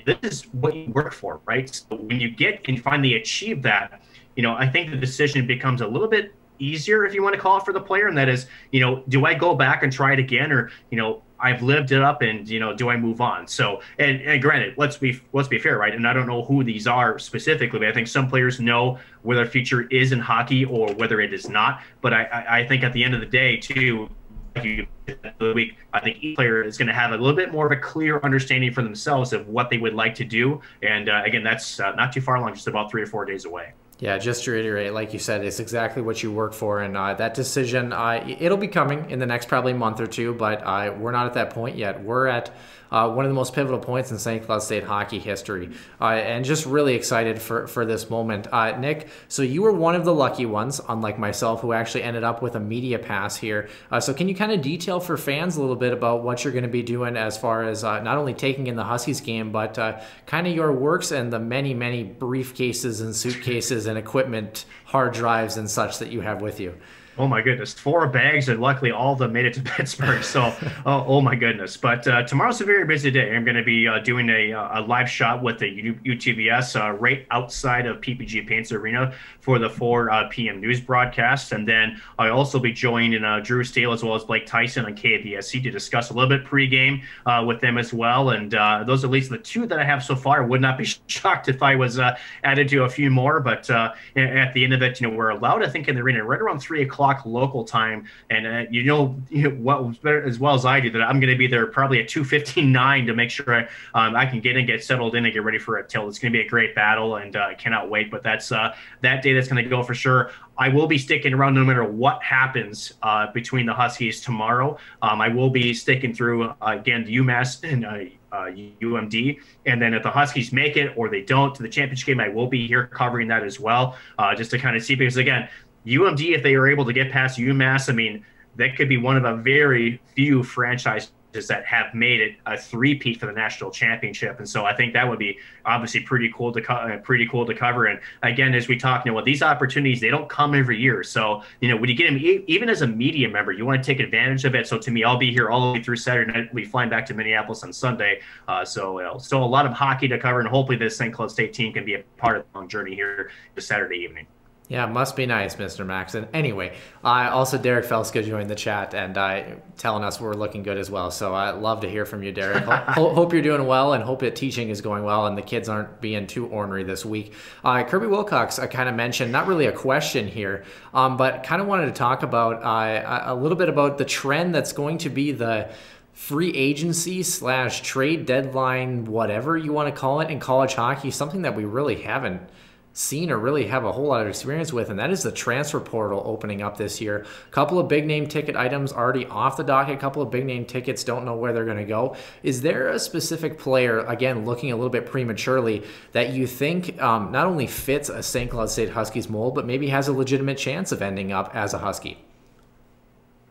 this 0.04 0.18
is 0.22 0.42
what 0.52 0.74
you 0.74 0.90
work 0.90 1.12
for, 1.12 1.40
right? 1.46 1.72
So 1.72 1.94
when 1.94 2.18
you 2.18 2.30
get 2.30 2.68
and 2.68 2.82
finally 2.82 3.14
achieve 3.14 3.62
that, 3.62 4.02
you 4.34 4.42
know, 4.42 4.54
I 4.56 4.68
think 4.68 4.90
the 4.90 4.96
decision 4.96 5.46
becomes 5.46 5.80
a 5.80 5.86
little 5.86 6.08
bit 6.08 6.34
easier, 6.58 7.04
if 7.04 7.14
you 7.14 7.22
want 7.22 7.34
to 7.34 7.40
call 7.40 7.58
it, 7.58 7.64
for 7.64 7.72
the 7.72 7.80
player. 7.80 8.06
And 8.06 8.16
that 8.16 8.28
is, 8.28 8.46
you 8.70 8.80
know, 8.80 9.02
do 9.08 9.24
I 9.26 9.34
go 9.34 9.54
back 9.54 9.82
and 9.82 9.92
try 9.92 10.12
it 10.12 10.18
again, 10.18 10.52
or 10.52 10.70
you 10.90 10.98
know, 10.98 11.22
I've 11.40 11.62
lived 11.62 11.92
it 11.92 12.00
up, 12.00 12.22
and 12.22 12.48
you 12.48 12.60
know, 12.60 12.74
do 12.74 12.88
I 12.88 12.96
move 12.96 13.20
on? 13.20 13.46
So, 13.46 13.82
and, 13.98 14.20
and 14.22 14.40
granted, 14.40 14.74
let's 14.76 14.96
be 14.96 15.20
let's 15.32 15.48
be 15.48 15.58
fair, 15.58 15.78
right? 15.78 15.94
And 15.94 16.06
I 16.06 16.12
don't 16.12 16.26
know 16.26 16.44
who 16.44 16.64
these 16.64 16.86
are 16.86 17.18
specifically, 17.18 17.78
but 17.80 17.88
I 17.88 17.92
think 17.92 18.08
some 18.08 18.28
players 18.28 18.60
know 18.60 18.98
where 19.22 19.36
their 19.36 19.46
future 19.46 19.82
is 19.88 20.12
in 20.12 20.20
hockey 20.20 20.64
or 20.64 20.92
whether 20.94 21.20
it 21.20 21.34
is 21.34 21.48
not. 21.48 21.82
But 22.00 22.14
I, 22.14 22.24
I, 22.24 22.58
I 22.60 22.66
think 22.66 22.82
at 22.82 22.92
the 22.92 23.04
end 23.04 23.14
of 23.14 23.20
the 23.20 23.26
day, 23.26 23.56
too, 23.56 24.08
the 24.54 25.52
week, 25.54 25.76
I 25.92 26.00
think 26.00 26.22
each 26.22 26.36
player 26.36 26.62
is 26.62 26.78
going 26.78 26.88
to 26.88 26.94
have 26.94 27.12
a 27.12 27.16
little 27.16 27.36
bit 27.36 27.52
more 27.52 27.66
of 27.66 27.72
a 27.72 27.80
clear 27.80 28.20
understanding 28.20 28.72
for 28.72 28.82
themselves 28.82 29.32
of 29.32 29.48
what 29.48 29.68
they 29.70 29.78
would 29.78 29.94
like 29.94 30.14
to 30.16 30.24
do. 30.24 30.60
And 30.82 31.08
uh, 31.08 31.22
again, 31.24 31.42
that's 31.42 31.80
uh, 31.80 31.92
not 31.92 32.12
too 32.12 32.20
far 32.20 32.36
along, 32.36 32.54
just 32.54 32.68
about 32.68 32.90
three 32.90 33.02
or 33.02 33.06
four 33.06 33.24
days 33.24 33.44
away. 33.44 33.72
Yeah, 34.04 34.18
just 34.18 34.44
to 34.44 34.50
reiterate, 34.50 34.92
like 34.92 35.14
you 35.14 35.18
said, 35.18 35.46
it's 35.46 35.60
exactly 35.60 36.02
what 36.02 36.22
you 36.22 36.30
work 36.30 36.52
for, 36.52 36.82
and 36.82 36.94
uh, 36.94 37.14
that 37.14 37.32
decision, 37.32 37.90
uh, 37.94 38.22
it'll 38.38 38.58
be 38.58 38.68
coming 38.68 39.10
in 39.10 39.18
the 39.18 39.24
next 39.24 39.48
probably 39.48 39.72
month 39.72 39.98
or 39.98 40.06
two, 40.06 40.34
but 40.34 40.62
uh, 40.62 40.92
we're 40.98 41.10
not 41.10 41.24
at 41.24 41.32
that 41.32 41.54
point 41.54 41.78
yet. 41.78 42.04
We're 42.04 42.26
at 42.26 42.54
uh, 42.94 43.10
one 43.10 43.24
of 43.24 43.28
the 43.28 43.34
most 43.34 43.52
pivotal 43.52 43.80
points 43.80 44.12
in 44.12 44.18
St. 44.20 44.46
Cloud 44.46 44.62
State 44.62 44.84
hockey 44.84 45.18
history. 45.18 45.68
Uh, 46.00 46.10
and 46.12 46.44
just 46.44 46.64
really 46.64 46.94
excited 46.94 47.42
for, 47.42 47.66
for 47.66 47.84
this 47.84 48.08
moment. 48.08 48.46
Uh, 48.52 48.78
Nick, 48.78 49.08
so 49.26 49.42
you 49.42 49.62
were 49.62 49.72
one 49.72 49.96
of 49.96 50.04
the 50.04 50.14
lucky 50.14 50.46
ones, 50.46 50.80
unlike 50.88 51.18
myself, 51.18 51.60
who 51.60 51.72
actually 51.72 52.04
ended 52.04 52.22
up 52.22 52.40
with 52.40 52.54
a 52.54 52.60
media 52.60 53.00
pass 53.00 53.34
here. 53.34 53.68
Uh, 53.90 53.98
so 53.98 54.14
can 54.14 54.28
you 54.28 54.34
kind 54.36 54.52
of 54.52 54.62
detail 54.62 55.00
for 55.00 55.16
fans 55.16 55.56
a 55.56 55.60
little 55.60 55.74
bit 55.74 55.92
about 55.92 56.22
what 56.22 56.44
you're 56.44 56.52
going 56.52 56.62
to 56.62 56.70
be 56.70 56.84
doing 56.84 57.16
as 57.16 57.36
far 57.36 57.64
as 57.64 57.82
uh, 57.82 58.00
not 58.00 58.16
only 58.16 58.32
taking 58.32 58.68
in 58.68 58.76
the 58.76 58.84
Huskies 58.84 59.20
game, 59.20 59.50
but 59.50 59.76
uh, 59.76 60.00
kind 60.26 60.46
of 60.46 60.54
your 60.54 60.70
works 60.70 61.10
and 61.10 61.32
the 61.32 61.40
many, 61.40 61.74
many 61.74 62.04
briefcases 62.04 63.00
and 63.00 63.16
suitcases 63.16 63.86
and 63.86 63.98
equipment, 63.98 64.66
hard 64.84 65.12
drives 65.12 65.56
and 65.56 65.68
such 65.68 65.98
that 65.98 66.12
you 66.12 66.20
have 66.20 66.40
with 66.40 66.60
you? 66.60 66.74
Oh 67.16 67.28
my 67.28 67.42
goodness, 67.42 67.72
four 67.72 68.08
bags, 68.08 68.48
and 68.48 68.60
luckily 68.60 68.90
all 68.90 69.12
of 69.12 69.20
them 69.20 69.32
made 69.32 69.44
it 69.44 69.54
to 69.54 69.62
Pittsburgh. 69.64 70.24
So, 70.24 70.52
oh, 70.86 71.04
oh, 71.06 71.20
my 71.20 71.36
goodness! 71.36 71.76
But 71.76 72.06
uh, 72.08 72.24
tomorrow's 72.24 72.60
a 72.60 72.64
very 72.64 72.84
busy 72.84 73.10
day. 73.10 73.34
I'm 73.36 73.44
going 73.44 73.56
to 73.56 73.62
be 73.62 73.86
uh, 73.86 74.00
doing 74.00 74.28
a, 74.30 74.52
uh, 74.52 74.80
a 74.80 74.82
live 74.82 75.08
shot 75.08 75.40
with 75.40 75.60
the 75.60 75.94
UTVS 76.04 76.80
uh, 76.80 76.92
right 76.94 77.24
outside 77.30 77.86
of 77.86 78.00
PPG 78.00 78.48
Paints 78.48 78.72
Arena 78.72 79.14
for 79.40 79.60
the 79.60 79.70
4 79.70 80.10
uh, 80.10 80.28
p.m. 80.28 80.60
news 80.60 80.80
broadcast, 80.80 81.52
and 81.52 81.68
then 81.68 82.00
I'll 82.18 82.32
also 82.32 82.58
be 82.58 82.72
joining 82.72 83.22
uh, 83.22 83.38
Drew 83.40 83.62
Steele 83.62 83.92
as 83.92 84.02
well 84.02 84.16
as 84.16 84.24
Blake 84.24 84.46
Tyson 84.46 84.84
on 84.84 84.96
KVSC 84.96 85.62
to 85.62 85.70
discuss 85.70 86.10
a 86.10 86.14
little 86.14 86.28
bit 86.28 86.44
pregame 86.44 87.02
with 87.46 87.60
them 87.60 87.78
as 87.78 87.92
well. 87.92 88.30
And 88.30 88.50
those 88.86 89.04
are 89.04 89.06
at 89.06 89.12
least 89.12 89.30
the 89.30 89.38
two 89.38 89.66
that 89.66 89.78
I 89.78 89.84
have 89.84 90.02
so 90.02 90.16
far. 90.16 90.44
Would 90.44 90.60
not 90.60 90.78
be 90.78 90.84
shocked 91.06 91.48
if 91.48 91.62
I 91.62 91.76
was 91.76 92.00
added 92.42 92.68
to 92.70 92.84
a 92.84 92.88
few 92.88 93.10
more. 93.10 93.38
But 93.38 93.70
at 93.70 94.52
the 94.54 94.64
end 94.64 94.74
of 94.74 94.82
it, 94.82 95.00
you 95.00 95.08
know, 95.08 95.16
we're 95.16 95.30
allowed, 95.30 95.62
I 95.62 95.68
think, 95.68 95.88
in 95.88 95.94
the 95.94 96.02
arena 96.02 96.24
right 96.24 96.40
around 96.40 96.58
three 96.58 96.82
o'clock 96.82 97.03
o'clock 97.04 97.26
local 97.26 97.64
time, 97.64 98.06
and 98.30 98.46
uh, 98.46 98.64
you 98.70 98.84
know, 98.84 99.08
what 99.58 100.02
better 100.02 100.26
as 100.26 100.38
well 100.38 100.54
as 100.54 100.64
I 100.64 100.80
do 100.80 100.90
that 100.90 101.02
I'm 101.02 101.20
going 101.20 101.32
to 101.32 101.38
be 101.38 101.46
there 101.46 101.66
probably 101.66 102.00
at 102.00 102.08
2:59 102.08 103.06
to 103.06 103.14
make 103.14 103.30
sure 103.30 103.54
I, 103.54 103.62
um, 103.94 104.16
I 104.16 104.26
can 104.26 104.40
get 104.40 104.56
in, 104.56 104.66
get 104.66 104.82
settled 104.82 105.14
in, 105.14 105.24
and 105.24 105.32
get 105.32 105.44
ready 105.44 105.58
for 105.58 105.76
a 105.76 105.86
tilt. 105.86 106.08
It's 106.08 106.18
going 106.18 106.32
to 106.32 106.38
be 106.38 106.44
a 106.44 106.48
great 106.48 106.74
battle, 106.74 107.16
and 107.16 107.36
uh, 107.36 107.46
I 107.50 107.54
cannot 107.54 107.90
wait. 107.90 108.10
But 108.10 108.22
that's 108.22 108.52
uh, 108.52 108.74
that 109.02 109.22
day 109.22 109.32
that's 109.32 109.48
going 109.48 109.62
to 109.62 109.68
go 109.68 109.82
for 109.82 109.94
sure. 109.94 110.30
I 110.56 110.68
will 110.68 110.86
be 110.86 110.98
sticking 110.98 111.34
around 111.34 111.54
no 111.54 111.64
matter 111.64 111.84
what 111.84 112.22
happens 112.22 112.92
uh, 113.02 113.32
between 113.32 113.66
the 113.66 113.74
Huskies 113.74 114.20
tomorrow. 114.20 114.78
Um, 115.02 115.20
I 115.20 115.28
will 115.28 115.50
be 115.50 115.74
sticking 115.74 116.14
through 116.14 116.44
uh, 116.44 116.54
again 116.62 117.04
UMass 117.06 117.68
and 117.68 117.84
uh, 117.84 118.04
uh, 118.34 118.50
UMD. 118.82 119.38
And 119.66 119.80
then 119.80 119.94
if 119.94 120.02
the 120.02 120.10
Huskies 120.10 120.52
make 120.52 120.76
it 120.76 120.92
or 120.96 121.08
they 121.08 121.22
don't 121.22 121.54
to 121.54 121.62
the 121.62 121.68
championship 121.68 122.06
game, 122.06 122.20
I 122.20 122.28
will 122.28 122.48
be 122.48 122.66
here 122.66 122.86
covering 122.88 123.28
that 123.28 123.44
as 123.44 123.60
well, 123.60 123.96
uh, 124.18 124.34
just 124.34 124.50
to 124.50 124.58
kind 124.58 124.76
of 124.76 124.82
see. 124.82 124.94
Because 124.96 125.16
again, 125.16 125.48
UMD, 125.86 126.34
if 126.34 126.42
they 126.42 126.54
are 126.54 126.66
able 126.66 126.84
to 126.84 126.92
get 126.92 127.10
past 127.10 127.38
UMass, 127.38 127.88
I 127.88 127.92
mean, 127.92 128.24
that 128.56 128.76
could 128.76 128.88
be 128.88 128.96
one 128.96 129.16
of 129.16 129.24
a 129.24 129.36
very 129.36 130.00
few 130.14 130.42
franchises 130.42 131.10
that 131.48 131.64
have 131.66 131.92
made 131.94 132.20
it 132.20 132.36
a 132.46 132.56
three-peat 132.56 133.18
for 133.18 133.26
the 133.26 133.32
national 133.32 133.70
championship, 133.70 134.38
and 134.38 134.48
so 134.48 134.64
I 134.64 134.74
think 134.74 134.92
that 134.92 135.08
would 135.08 135.18
be 135.18 135.36
obviously 135.64 136.00
pretty 136.00 136.32
cool 136.32 136.52
to 136.52 136.62
co- 136.62 136.74
uh, 136.74 136.98
pretty 136.98 137.26
cool 137.26 137.44
to 137.44 137.54
cover. 137.54 137.86
And 137.86 137.98
again, 138.22 138.54
as 138.54 138.68
we 138.68 138.76
talk, 138.76 139.04
you 139.04 139.10
know, 139.10 139.16
well, 139.16 139.24
these 139.24 139.42
opportunities 139.42 140.00
they 140.00 140.10
don't 140.10 140.28
come 140.28 140.54
every 140.54 140.78
year. 140.78 141.02
So 141.02 141.42
you 141.60 141.68
know, 141.68 141.76
when 141.76 141.90
you 141.90 141.96
get 141.96 142.06
them, 142.06 142.18
even 142.46 142.68
as 142.68 142.82
a 142.82 142.86
media 142.86 143.28
member, 143.28 143.50
you 143.50 143.66
want 143.66 143.82
to 143.82 143.86
take 143.86 144.00
advantage 144.00 144.44
of 144.44 144.54
it. 144.54 144.68
So 144.68 144.78
to 144.78 144.90
me, 144.90 145.02
I'll 145.02 145.18
be 145.18 145.32
here 145.32 145.50
all 145.50 145.72
the 145.72 145.78
way 145.78 145.82
through 145.82 145.96
Saturday 145.96 146.32
night. 146.32 146.54
Be 146.54 146.64
flying 146.64 146.88
back 146.88 147.04
to 147.06 147.14
Minneapolis 147.14 147.64
on 147.64 147.72
Sunday. 147.72 148.20
Uh, 148.46 148.64
so 148.64 149.18
still 149.18 149.42
a 149.42 149.44
lot 149.44 149.66
of 149.66 149.72
hockey 149.72 150.06
to 150.08 150.18
cover, 150.18 150.38
and 150.38 150.48
hopefully 150.48 150.78
this 150.78 150.96
St. 150.96 151.12
Cloud 151.12 151.32
State 151.32 151.52
team 151.52 151.72
can 151.72 151.84
be 151.84 151.94
a 151.94 152.04
part 152.16 152.36
of 152.36 152.44
the 152.52 152.58
long 152.58 152.68
journey 152.68 152.94
here 152.94 153.30
this 153.56 153.66
Saturday 153.66 153.96
evening. 153.96 154.26
Yeah, 154.68 154.86
must 154.86 155.14
be 155.14 155.26
nice, 155.26 155.56
Mr. 155.56 155.84
Max. 155.84 156.14
And 156.14 156.26
Anyway, 156.32 156.74
uh, 157.04 157.28
also 157.30 157.58
Derek 157.58 157.84
Felska 157.84 158.24
joined 158.24 158.48
the 158.48 158.54
chat 158.54 158.94
and 158.94 159.16
uh, 159.18 159.42
telling 159.76 160.02
us 160.04 160.18
we're 160.18 160.32
looking 160.32 160.62
good 160.62 160.78
as 160.78 160.90
well. 160.90 161.10
So 161.10 161.34
I 161.34 161.50
love 161.50 161.82
to 161.82 161.90
hear 161.90 162.06
from 162.06 162.22
you, 162.22 162.32
Derek. 162.32 162.64
Ho- 162.64 163.12
hope 163.12 163.34
you're 163.34 163.42
doing 163.42 163.66
well 163.66 163.92
and 163.92 164.02
hope 164.02 164.20
that 164.20 164.36
teaching 164.36 164.70
is 164.70 164.80
going 164.80 165.04
well 165.04 165.26
and 165.26 165.36
the 165.36 165.42
kids 165.42 165.68
aren't 165.68 166.00
being 166.00 166.26
too 166.26 166.46
ornery 166.46 166.82
this 166.82 167.04
week. 167.04 167.34
Uh, 167.62 167.84
Kirby 167.84 168.06
Wilcox, 168.06 168.58
I 168.58 168.66
kind 168.66 168.88
of 168.88 168.94
mentioned, 168.94 169.30
not 169.30 169.46
really 169.46 169.66
a 169.66 169.72
question 169.72 170.26
here, 170.26 170.64
um, 170.94 171.18
but 171.18 171.42
kind 171.42 171.60
of 171.60 171.68
wanted 171.68 171.86
to 171.86 171.92
talk 171.92 172.22
about 172.22 172.62
uh, 172.64 173.22
a 173.26 173.34
little 173.34 173.58
bit 173.58 173.68
about 173.68 173.98
the 173.98 174.06
trend 174.06 174.54
that's 174.54 174.72
going 174.72 174.96
to 174.98 175.10
be 175.10 175.32
the 175.32 175.70
free 176.14 176.54
agency 176.54 177.22
slash 177.22 177.82
trade 177.82 178.24
deadline, 178.24 179.04
whatever 179.04 179.58
you 179.58 179.74
want 179.74 179.94
to 179.94 180.00
call 180.00 180.22
it 180.22 180.30
in 180.30 180.40
college 180.40 180.72
hockey, 180.72 181.10
something 181.10 181.42
that 181.42 181.54
we 181.54 181.66
really 181.66 182.00
haven't– 182.00 182.40
seen 182.94 183.28
or 183.30 183.36
really 183.36 183.66
have 183.66 183.84
a 183.84 183.92
whole 183.92 184.06
lot 184.06 184.22
of 184.22 184.28
experience 184.28 184.72
with, 184.72 184.88
and 184.88 184.98
that 184.98 185.10
is 185.10 185.24
the 185.24 185.32
transfer 185.32 185.80
portal 185.80 186.22
opening 186.24 186.62
up 186.62 186.76
this 186.78 187.00
year. 187.00 187.26
A 187.46 187.50
couple 187.50 187.78
of 187.78 187.88
big 187.88 188.06
name 188.06 188.26
ticket 188.28 188.56
items 188.56 188.92
already 188.92 189.26
off 189.26 189.56
the 189.56 189.64
docket, 189.64 189.96
a 189.96 189.98
couple 189.98 190.22
of 190.22 190.30
big 190.30 190.46
name 190.46 190.64
tickets 190.64 191.02
don't 191.02 191.24
know 191.24 191.34
where 191.34 191.52
they're 191.52 191.64
going 191.64 191.76
to 191.76 191.84
go. 191.84 192.16
Is 192.44 192.62
there 192.62 192.88
a 192.88 192.98
specific 192.98 193.58
player, 193.58 193.98
again, 194.06 194.44
looking 194.46 194.70
a 194.70 194.76
little 194.76 194.90
bit 194.90 195.06
prematurely, 195.06 195.82
that 196.12 196.30
you 196.30 196.46
think 196.46 197.02
um, 197.02 197.32
not 197.32 197.46
only 197.46 197.66
fits 197.66 198.08
a 198.08 198.22
St. 198.22 198.50
Cloud 198.50 198.70
State 198.70 198.90
Huskies 198.90 199.28
mold, 199.28 199.56
but 199.56 199.66
maybe 199.66 199.88
has 199.88 200.06
a 200.06 200.12
legitimate 200.12 200.56
chance 200.56 200.92
of 200.92 201.02
ending 201.02 201.32
up 201.32 201.50
as 201.52 201.74
a 201.74 201.78
Husky? 201.78 202.24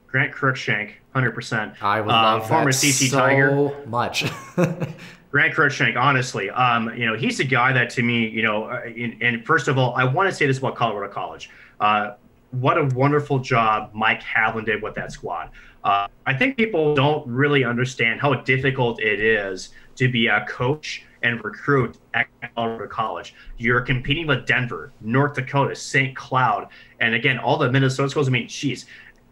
Grant 0.08 0.32
Cruikshank, 0.32 0.92
hundred 1.12 1.32
percent. 1.32 1.74
I 1.82 2.00
would 2.00 2.12
uh, 2.12 2.38
love 2.38 2.48
former 2.48 2.70
CC 2.70 3.10
so 3.10 3.18
Tiger 3.18 3.86
much. 3.88 4.24
Grant 5.34 5.56
Cruikshank, 5.56 5.98
honestly, 5.98 6.52
um, 6.52 6.96
you 6.96 7.08
know, 7.08 7.16
he's 7.16 7.40
a 7.40 7.44
guy 7.44 7.74
that 7.74 7.90
to 7.90 8.04
me, 8.04 8.30
you 8.30 8.44
know, 8.44 8.66
uh, 8.66 8.82
in, 8.86 9.18
and 9.20 9.44
first 9.44 9.68
of 9.68 9.80
all, 9.80 9.96
I 9.96 10.04
want 10.04 10.30
to 10.30 10.36
say 10.36 10.46
this 10.46 10.60
about 10.60 10.76
Colorado 10.76 11.12
College. 11.12 11.50
Uh, 11.80 12.12
what 12.52 12.78
a 12.78 12.86
wonderful 12.94 13.40
job 13.40 13.90
Mike 13.96 14.22
Haviland 14.22 14.68
did 14.68 14.84
with 14.84 14.94
that 14.94 15.12
squad. 15.12 15.50
Uh, 15.84 16.08
I 16.28 16.36
think 16.36 16.56
people 16.56 16.94
don't 16.94 17.28
really 17.28 17.64
understand 17.64 18.22
how 18.22 18.36
difficult 18.36 19.02
it 19.02 19.20
is 19.20 19.70
to 19.96 20.08
be 20.08 20.28
a 20.28 20.46
coach 20.46 21.04
and 21.24 21.44
recruit 21.44 21.98
at 22.14 22.28
Colorado 22.56 22.88
College. 22.88 23.34
You're 23.58 23.82
competing 23.82 24.28
with 24.28 24.46
Denver, 24.46 24.94
North 25.02 25.34
Dakota, 25.34 25.76
St. 25.76 26.16
Cloud, 26.16 26.68
and 27.00 27.16
again, 27.16 27.40
all 27.40 27.58
the 27.58 27.72
Minnesota 27.72 28.08
schools. 28.08 28.28
I 28.28 28.32
mean, 28.32 28.48
geez, 28.48 28.86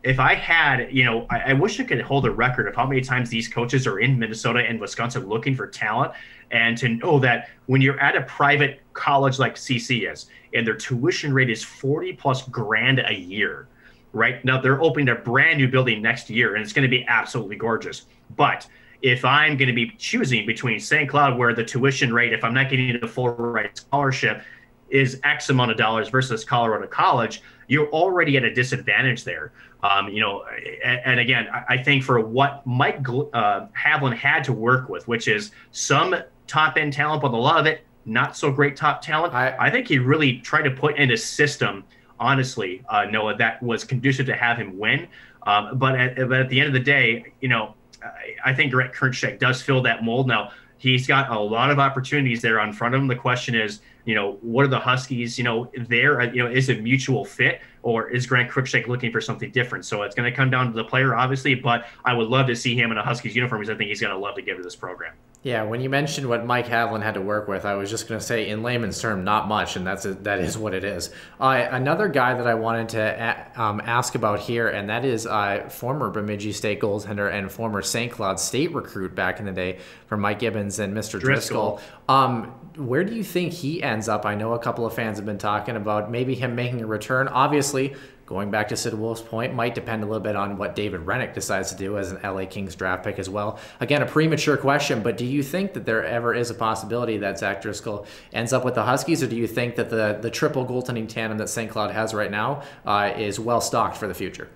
if 0.04 0.20
I 0.20 0.34
had, 0.34 0.92
you 0.92 1.04
know, 1.04 1.28
I, 1.30 1.52
I, 1.52 1.54
wish 1.54 1.80
I 1.80 1.84
could 1.84 2.02
hold 2.02 2.26
a 2.26 2.32
record 2.32 2.68
of 2.68 2.76
how 2.76 2.88
many 2.88 3.02
times 3.02 3.30
these 3.30 3.48
coaches 3.48 3.86
are 3.86 4.00
in 4.00 4.18
Minnesota 4.18 4.60
and 4.60 4.80
Wisconsin 4.80 5.28
looking 5.28 5.56
for 5.56 5.68
talent, 5.68 6.14
and 6.50 6.78
to 6.80 6.90
know 6.90 7.20
that 7.20 7.50
when 7.68 7.82
you're 7.82 8.00
at 8.00 8.16
a 8.16 8.22
private 8.24 8.82
college 8.94 9.38
like 9.38 9.56
CC 9.56 10.12
is, 10.12 10.28
and 10.54 10.66
their 10.66 10.76
tuition 10.76 11.34
rate 11.34 11.50
is 11.50 11.64
forty 11.64 12.14
plus 12.14 12.48
grand 12.48 13.00
a 13.00 13.14
year, 13.14 13.68
right 14.12 14.44
now 14.44 14.60
they're 14.60 14.82
opening 14.82 15.10
a 15.10 15.16
brand 15.16 15.60
new 15.60 15.68
building 15.68 16.02
next 16.02 16.30
year, 16.30 16.56
and 16.56 16.64
it's 16.64 16.74
going 16.74 16.84
to 16.84 16.90
be 16.90 17.06
absolutely 17.08 17.56
gorgeous. 17.56 18.06
But 18.36 18.68
if 19.04 19.24
I'm 19.24 19.56
going 19.58 19.68
to 19.68 19.74
be 19.74 19.92
choosing 19.98 20.46
between 20.46 20.80
St. 20.80 21.10
Cloud, 21.10 21.38
where 21.38 21.54
the 21.54 21.64
tuition 21.64 22.14
rate, 22.14 22.34
if 22.34 22.44
I'm 22.44 22.54
not 22.54 22.70
getting 22.70 23.04
a 23.04 23.08
full 23.08 23.30
ride 23.30 23.72
scholarship, 23.78 24.42
is 24.90 25.20
X 25.24 25.50
amount 25.50 25.72
of 25.72 25.78
dollars 25.78 26.10
versus 26.10 26.44
Colorado 26.44 26.86
College, 26.88 27.42
you're 27.68 27.90
already 27.90 28.36
at 28.38 28.44
a 28.44 28.54
disadvantage 28.54 29.24
there. 29.24 29.54
Um, 29.84 30.10
you 30.10 30.20
know, 30.20 30.44
and, 30.84 31.02
and 31.06 31.20
again, 31.20 31.48
I, 31.52 31.76
I, 31.76 31.84
think 31.84 32.04
for 32.04 32.20
what 32.20 32.66
Mike 32.68 33.00
uh, 33.10 33.66
Haviland 33.76 34.16
had 34.16 34.44
to 34.44 34.54
work 34.54 34.90
with, 34.90 35.08
which 35.08 35.28
is 35.28 35.52
some 35.72 36.16
top 36.46 36.78
end 36.78 36.94
talent, 36.94 37.24
but 37.24 37.34
a 37.34 37.38
lot 37.38 37.60
of 37.60 37.66
it 37.66 37.82
not 38.06 38.36
so 38.36 38.52
great 38.52 38.76
top 38.76 39.02
talent. 39.02 39.34
I, 39.34 39.56
I 39.60 39.70
think 39.70 39.88
he 39.88 39.98
really 40.00 40.40
tried 40.40 40.64
to 40.64 40.72
put 40.72 40.98
in 40.98 41.12
a 41.12 41.18
system, 41.18 41.84
honestly, 42.20 42.84
uh, 42.90 43.06
Noah, 43.06 43.36
that 43.38 43.62
was 43.64 43.84
conducive 43.84 44.26
to 44.28 44.36
have 44.36 44.58
him 44.58 44.78
win. 44.78 45.08
Um, 45.44 45.78
but, 45.78 46.00
at, 46.00 46.16
but 46.16 46.42
at 46.42 46.50
the 46.50 46.60
end 46.60 46.68
of 46.68 46.74
the 46.74 46.80
day, 46.80 47.34
you 47.42 47.48
know, 47.48 47.74
I, 48.04 48.52
I 48.52 48.54
think 48.54 48.72
Grant 48.72 48.94
Cruikshank 48.94 49.40
does 49.40 49.62
fill 49.62 49.82
that 49.84 50.04
mold. 50.04 50.28
Now, 50.28 50.52
he's 50.78 51.08
got 51.08 51.30
a 51.30 51.40
lot 51.40 51.70
of 51.72 51.80
opportunities 51.80 52.42
there 52.42 52.60
on 52.60 52.74
front 52.74 52.96
of 52.96 53.02
him. 53.02 53.08
The 53.08 53.16
question 53.16 53.56
is, 53.56 53.82
you 54.06 54.16
know, 54.16 54.38
what 54.42 54.66
are 54.66 54.68
the 54.68 54.80
Huskies, 54.80 55.38
you 55.38 55.44
know, 55.44 55.72
there, 55.88 56.22
you 56.34 56.44
know, 56.44 56.50
is 56.50 56.70
it 56.70 56.82
mutual 56.82 57.24
fit 57.24 57.62
or 57.84 58.10
is 58.10 58.26
Grant 58.26 58.50
Cruikshank 58.52 58.88
looking 58.88 59.12
for 59.12 59.22
something 59.22 59.52
different? 59.52 59.86
So 59.86 60.04
it's 60.04 60.16
going 60.16 60.30
to 60.30 60.36
come 60.36 60.50
down 60.50 60.68
to 60.68 60.74
the 60.74 60.84
player, 60.84 61.16
obviously, 61.16 61.56
but 61.56 61.86
I 62.06 62.14
would 62.14 62.28
love 62.28 62.48
to 62.48 62.56
see 62.56 62.76
him 62.76 62.92
in 62.92 62.98
a 62.98 63.04
Huskies 63.04 63.36
uniform 63.36 63.62
because 63.62 63.74
I 63.74 63.78
think 63.78 63.90
he's 63.90 64.02
going 64.02 64.14
to 64.14 64.20
love 64.20 64.36
to 64.36 64.42
give 64.42 64.58
to 64.58 64.64
this 64.64 64.76
program. 64.76 65.14
Yeah, 65.44 65.64
when 65.64 65.82
you 65.82 65.90
mentioned 65.90 66.30
what 66.30 66.46
Mike 66.46 66.68
Haviland 66.68 67.02
had 67.02 67.16
to 67.16 67.22
work 67.22 67.48
with, 67.48 67.66
I 67.66 67.74
was 67.74 67.90
just 67.90 68.08
going 68.08 68.20
to 68.20 68.26
say, 68.26 68.48
in 68.50 68.62
layman's 68.62 69.02
term, 69.02 69.24
not 69.24 69.48
much, 69.48 69.76
and 69.76 69.88
that's 69.88 70.06
a, 70.06 70.14
that 70.14 70.38
is 70.38 70.56
what 70.56 70.76
it 70.76 70.84
is. 70.84 71.10
Uh, 71.40 71.66
another 71.72 72.08
guy 72.10 72.36
that 72.36 72.46
I 72.46 72.54
wanted 72.54 72.90
to 72.90 73.00
a- 73.02 73.60
um, 73.60 73.82
ask 73.84 74.14
about 74.14 74.40
here, 74.40 74.68
and 74.68 74.88
that 74.92 75.04
is 75.04 75.26
uh, 75.26 75.68
former 75.68 76.12
Bemidji 76.12 76.52
State 76.52 76.80
goaltender 76.80 77.32
and 77.34 77.52
former 77.52 77.82
St. 77.82 78.12
Cloud 78.12 78.40
State 78.40 78.72
recruit 78.76 79.16
back 79.16 79.40
in 79.40 79.48
the 79.48 79.52
day 79.52 79.80
for 80.06 80.16
Mike 80.16 80.38
Gibbons 80.38 80.78
and 80.78 80.96
Mr. 80.96 81.20
Driscoll. 81.20 81.78
Driscoll. 81.78 81.82
Um, 82.08 82.44
where 82.76 83.04
do 83.04 83.16
you 83.16 83.24
think 83.24 83.52
he 83.52 83.82
ends 83.82 84.08
up? 84.08 84.28
I 84.28 84.36
know 84.36 84.54
a 84.54 84.60
couple 84.60 84.86
of 84.86 84.94
fans 84.94 85.18
have 85.18 85.26
been 85.26 85.40
talking 85.40 85.76
about 85.76 86.12
maybe 86.12 86.36
him 86.36 86.54
making 86.54 86.82
a 86.82 86.86
return. 86.86 87.28
Obviously, 87.28 87.96
going 88.32 88.50
back 88.50 88.70
to 88.70 88.78
Sid 88.78 88.94
Wolf's 88.94 89.22
point, 89.22 89.54
might 89.54 89.76
depend 89.76 90.04
a 90.04 90.06
little 90.06 90.22
bit 90.22 90.38
on 90.38 90.58
what 90.58 90.74
David 90.74 91.02
Hrenak 91.02 91.34
decides 91.34 91.70
to 91.72 91.78
do 91.78 91.98
as 91.98 92.14
an 92.14 92.20
LA 92.24 92.46
Kings 92.46 92.76
draft 92.76 93.04
pick 93.04 93.20
as 93.20 93.30
well. 93.30 93.60
Again, 93.82 94.02
a 94.02 94.06
premature 94.06 94.56
question, 94.56 95.04
but 95.04 95.18
do 95.18 95.26
you 95.26 95.44
think 95.44 95.74
that 95.74 95.86
there 95.86 96.06
ever 96.06 96.34
is 96.34 96.50
a 96.50 96.54
possibility 96.54 97.18
that 97.18 97.38
Zach 97.38 97.62
Driscoll 97.62 98.08
ends 98.32 98.54
up 98.54 98.64
with 98.64 98.76
the 98.76 98.84
Huskies, 98.84 99.22
or 99.22 99.28
do 99.28 99.36
you 99.36 99.48
think 99.48 99.76
that 99.76 99.90
the, 99.90 100.18
the 100.22 100.30
triple 100.30 100.66
goaltending 100.66 101.10
tandem 101.10 101.38
that 101.40 101.50
St. 101.50 101.70
Cloud 101.70 101.92
has 101.92 102.14
right 102.14 102.32
now 102.32 102.64
uh, 102.86 103.12
is 103.18 103.38
well 103.38 103.60
stocked 103.60 103.98
for 103.98 104.08
the 104.08 104.14
future? 104.14 104.48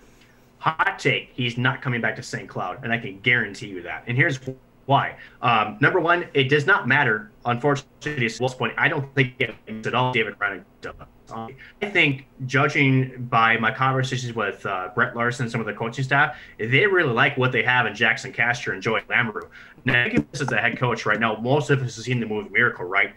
Hot 0.59 0.97
take, 0.97 1.32
he's 1.34 1.57
not 1.57 1.82
coming 1.82 1.99
back 1.99 2.15
to 2.15 2.23
St. 2.23 2.47
Cloud, 2.47 2.82
and 2.82 2.93
I 2.93 2.97
can 2.97 3.19
guarantee 3.19 3.67
you 3.67 3.82
that. 3.82 4.05
And 4.07 4.15
here's 4.15 4.39
why. 4.86 5.17
Um, 5.41 5.78
number 5.82 5.99
one, 5.99 6.28
it 6.34 6.45
does 6.45 6.65
not 6.65 6.88
matter. 6.88 7.30
Unfortunately, 7.43 8.26
at 8.26 8.39
Wolf's 8.39 8.55
point, 8.55 8.73
I 8.78 8.88
don't 8.88 9.13
think 9.15 9.34
it 9.39 9.53
at 9.86 9.93
all 9.93 10.13
David 10.13 10.39
Hrenak 10.39 10.63
does. 10.80 10.95
I 11.32 11.89
think, 11.89 12.28
judging 12.45 13.28
by 13.30 13.57
my 13.57 13.71
conversations 13.71 14.34
with 14.34 14.65
uh, 14.65 14.89
Brett 14.93 15.15
Larson, 15.15 15.45
and 15.45 15.51
some 15.51 15.59
of 15.59 15.67
the 15.67 15.73
coaching 15.73 16.03
staff, 16.03 16.38
they 16.57 16.86
really 16.86 17.13
like 17.13 17.38
what 17.38 17.51
they 17.51 17.63
have 17.63 17.86
in 17.86 17.93
Jaxon 17.93 18.34
Castor 18.34 18.73
and 18.73 18.82
Joey 18.82 19.01
Lamoureux. 19.09 19.49
Now, 19.86 20.07
this 20.32 20.41
is 20.41 20.47
the 20.47 20.57
head 20.57 20.78
coach 20.78 21.05
right 21.05 21.19
now. 21.19 21.36
Most 21.38 21.69
of 21.69 21.82
us 21.82 21.95
have 21.95 22.05
seen 22.05 22.19
the 22.19 22.26
movie 22.26 22.49
Miracle, 22.49 22.86
right? 22.86 23.13